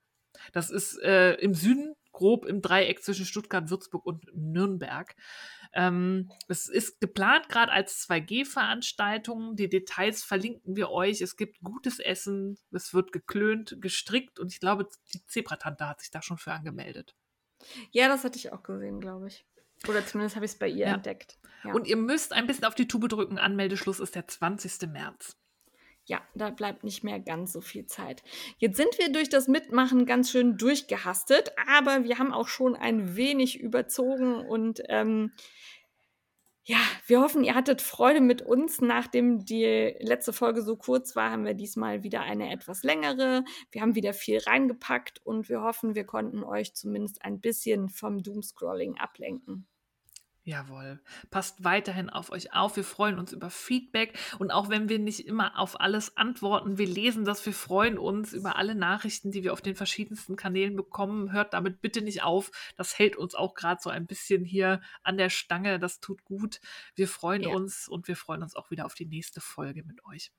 Das 0.53 0.71
ist 0.71 0.99
äh, 1.03 1.35
im 1.35 1.55
Süden, 1.55 1.95
grob 2.23 2.47
im 2.47 2.63
Dreieck 2.63 3.03
zwischen 3.03 3.27
Stuttgart, 3.27 3.69
Würzburg 3.69 4.07
und 4.07 4.25
Nürnberg. 4.33 5.17
Ähm, 5.73 6.31
es 6.47 6.69
ist 6.69 7.01
geplant 7.01 7.49
gerade 7.49 7.73
als 7.73 8.07
2G-Veranstaltung. 8.09 9.57
Die 9.57 9.69
Details 9.69 10.23
verlinken 10.23 10.77
wir 10.77 10.91
euch. 10.91 11.21
Es 11.21 11.37
gibt 11.37 11.61
gutes 11.63 11.99
Essen, 11.99 12.59
es 12.71 12.95
wird 12.95 13.11
geklönt, 13.11 13.77
gestrickt 13.81 14.39
und 14.39 14.53
ich 14.53 14.61
glaube, 14.61 14.87
die 15.13 15.25
Zebratante 15.27 15.89
hat 15.89 16.01
sich 16.01 16.13
da 16.13 16.23
schon 16.23 16.39
für 16.39 16.53
angemeldet. 16.53 17.17
ja 17.91 18.07
das 18.09 18.23
hatte 18.23 18.39
ich 18.39 18.53
auch 18.53 18.63
gesehen, 18.63 19.01
glaube 19.01 19.27
ich. 19.29 19.45
Oder 19.89 20.07
zumindest 20.07 20.37
habe 20.37 20.47
ich 20.47 20.53
es 20.53 20.59
bei 20.59 20.69
ihr 20.69 20.87
Ja. 20.87 20.95
entdeckt. 20.95 21.39
Ja. 21.65 21.73
Und 21.73 21.89
ihr 21.89 21.97
müsst 21.97 22.33
ein 22.33 22.47
bisschen 22.47 22.67
auf 22.67 22.77
die 22.77 22.87
Tube 22.87 23.09
drücken. 23.09 23.39
Anmeldeschluss 23.39 23.99
ist 23.99 24.15
der 24.15 24.29
20. 24.29 24.87
März. 24.87 25.37
Ja, 26.05 26.21
da 26.35 26.51
bleibt 26.51 26.85
nicht 26.85 27.05
mehr 27.05 27.21
ganz 27.21 27.53
so 27.53 27.61
viel 27.61 27.87
Zeit. 27.87 28.23
Jetzt 28.59 28.77
sind 28.77 28.99
wir 28.99 29.13
durch 29.13 29.29
das 29.29 29.49
Mitmachen 29.49 30.05
ganz 30.07 30.31
schön 30.31 30.57
durchgehastet, 30.59 31.53
aber 31.69 32.05
wir 32.05 32.19
haben 32.19 32.33
auch 32.33 32.49
schon 32.49 32.75
ein 32.75 33.17
wenig 33.17 33.61
überzogen 33.61 34.37
und 34.37 34.83
ähm, 34.89 35.33
ja, 36.65 36.79
wir 37.07 37.21
hoffen, 37.21 37.43
ihr 37.43 37.57
hattet 37.57 37.83
Freude 37.83 38.21
mit 38.21 38.41
uns. 38.41 38.81
Nachdem 38.81 39.45
die 39.45 39.97
letzte 39.99 40.33
Folge 40.33 40.63
so 40.63 40.77
kurz 40.77 41.17
war, 41.17 41.33
haben 41.33 41.45
wir 41.45 41.55
diesmal 41.55 42.05
wieder 42.05 42.21
eine 42.21 42.53
etwas 42.53 42.85
längere. 42.85 43.45
Wir 43.73 43.83
haben 43.83 43.97
wieder 43.97 44.13
viel 44.13 44.39
reingepackt 44.39 45.21
und 45.25 45.49
wir 45.49 45.63
hoffen, 45.63 45.97
wir 45.97 46.05
konnten 46.05 46.45
euch 46.45 46.75
zumindest 46.75 47.25
ein 47.25 47.41
bisschen 47.41 47.89
vom 47.89 48.23
Doomscrolling 48.23 48.97
ablenken. 48.97 49.67
Jawohl. 50.45 51.01
Passt 51.31 51.63
weiterhin 51.63 52.11
auf 52.11 52.33
euch 52.33 52.53
auf. 52.53 52.75
Wir 52.75 52.83
freuen 52.83 53.19
uns 53.19 53.33
über 53.33 53.49
Feedback. 53.49 54.19
Und 54.41 54.51
auch 54.51 54.69
wenn 54.69 54.89
wir 54.89 54.99
nicht 54.99 55.27
immer 55.27 55.57
auf 55.57 55.81
alles 55.81 56.17
antworten, 56.17 56.79
wir 56.79 56.87
lesen 56.87 57.25
das. 57.25 57.47
Wir 57.47 57.53
freuen 57.53 57.97
uns 57.97 58.33
über 58.33 58.57
alle 58.57 58.75
Nachrichten, 58.75 59.31
die 59.31 59.45
wir 59.45 59.53
auf 59.53 59.61
den 59.61 59.77
verschiedensten 59.77 60.35
Kanälen 60.35 60.75
bekommen. 60.75 61.31
Hört 61.31 61.55
damit 61.55 61.81
bitte 61.81 62.03
nicht 62.03 62.25
auf. 62.25 62.51
Das 62.77 62.99
hält 62.99 63.17
uns 63.17 63.37
auch 63.37 63.55
gerade 63.55 63.81
so 63.81 63.91
ein 63.91 64.07
bisschen 64.07 64.45
hier 64.45 64.81
an 65.05 65.17
der 65.17 65.31
Stange. 65.31 65.79
Das 65.79 66.01
tut 66.01 66.25
gut. 66.25 66.61
Wir 66.97 67.07
freuen 67.07 67.43
ja. 67.43 67.51
uns 67.51 67.87
und 67.87 68.09
wir 68.09 68.17
freuen 68.17 68.43
uns 68.43 68.57
auch 68.57 68.73
wieder 68.73 68.85
auf 68.85 68.95
die 68.95 69.07
nächste 69.07 69.41
Folge 69.41 69.85
mit 69.85 70.05
euch. 70.07 70.33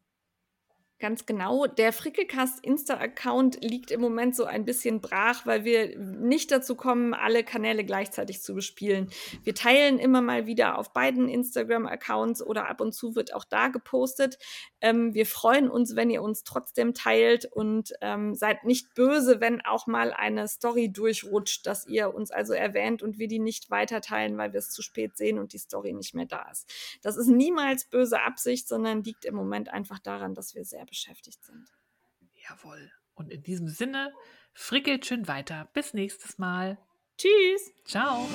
Ganz 1.04 1.26
genau. 1.26 1.68
Der 1.68 1.92
Frickelcast 1.92 2.64
Insta-Account 2.64 3.62
liegt 3.62 3.92
im 3.92 4.00
Moment 4.00 4.38
so 4.38 4.46
ein 4.46 4.64
bisschen 4.64 5.02
brach, 5.02 5.46
weil 5.46 5.66
wir 5.66 6.00
nicht 6.00 6.50
dazu 6.50 6.76
kommen, 6.76 7.14
alle 7.14 7.44
Kanäle 7.44 7.84
gleichzeitig 7.84 8.42
zu 8.42 8.56
bespielen. 8.56 9.10
Wir 9.44 9.54
teilen 9.54 10.00
immer 10.00 10.22
mal 10.22 10.48
wieder 10.48 10.78
auf 10.78 10.94
beiden 10.94 11.28
Instagram-Accounts 11.28 12.42
oder 12.42 12.70
ab 12.70 12.80
und 12.80 12.94
zu 12.94 13.18
wird 13.18 13.34
auch 13.34 13.44
da 13.44 13.68
gepostet. 13.68 14.38
Ähm, 14.80 15.14
wir 15.14 15.26
freuen 15.26 15.70
uns, 15.70 15.98
wenn 15.98 16.10
ihr 16.10 16.22
uns 16.22 16.46
trotzdem 16.46 16.94
teilt 16.94 17.44
und 17.52 17.92
ähm, 18.00 18.34
seid 18.34 18.64
nicht 18.64 18.96
böse, 18.96 19.42
wenn 19.42 19.60
auch 19.60 19.88
mal 19.88 20.14
eine 20.14 20.48
Story 20.48 20.88
durchrutscht, 20.90 21.68
dass 21.68 21.86
ihr 21.86 22.16
uns 22.16 22.32
also 22.32 22.54
erwähnt 22.54 23.04
und 23.04 23.20
wir 23.20 23.28
die 23.28 23.40
nicht 23.40 23.70
weiter 23.70 24.00
teilen, 24.00 24.38
weil 24.38 24.54
wir 24.54 24.60
es 24.60 24.70
zu 24.70 24.82
spät 24.82 25.18
sehen 25.18 25.38
und 25.38 25.52
die 25.52 25.58
Story 25.58 25.92
nicht 25.92 26.16
mehr 26.16 26.28
da 26.28 26.48
ist. 26.50 26.72
Das 27.02 27.18
ist 27.18 27.28
niemals 27.28 27.84
böse 27.90 28.22
Absicht, 28.22 28.70
sondern 28.70 29.04
liegt 29.04 29.26
im 29.26 29.36
Moment 29.36 29.68
einfach 29.68 30.00
daran, 30.00 30.34
dass 30.34 30.56
wir 30.56 30.64
sehr 30.64 30.86
beschäftigt 30.94 31.44
sind. 31.44 31.68
Jawohl. 32.48 32.91
Und 33.15 33.32
in 33.32 33.41
diesem 33.41 33.68
Sinne, 33.68 34.14
frickelt 34.53 35.07
schön 35.07 35.28
weiter. 35.28 35.70
Bis 35.74 35.95
nächstes 35.95 36.38
Mal. 36.38 36.78
Tschüss. 37.18 37.72
Ciao. 37.86 38.28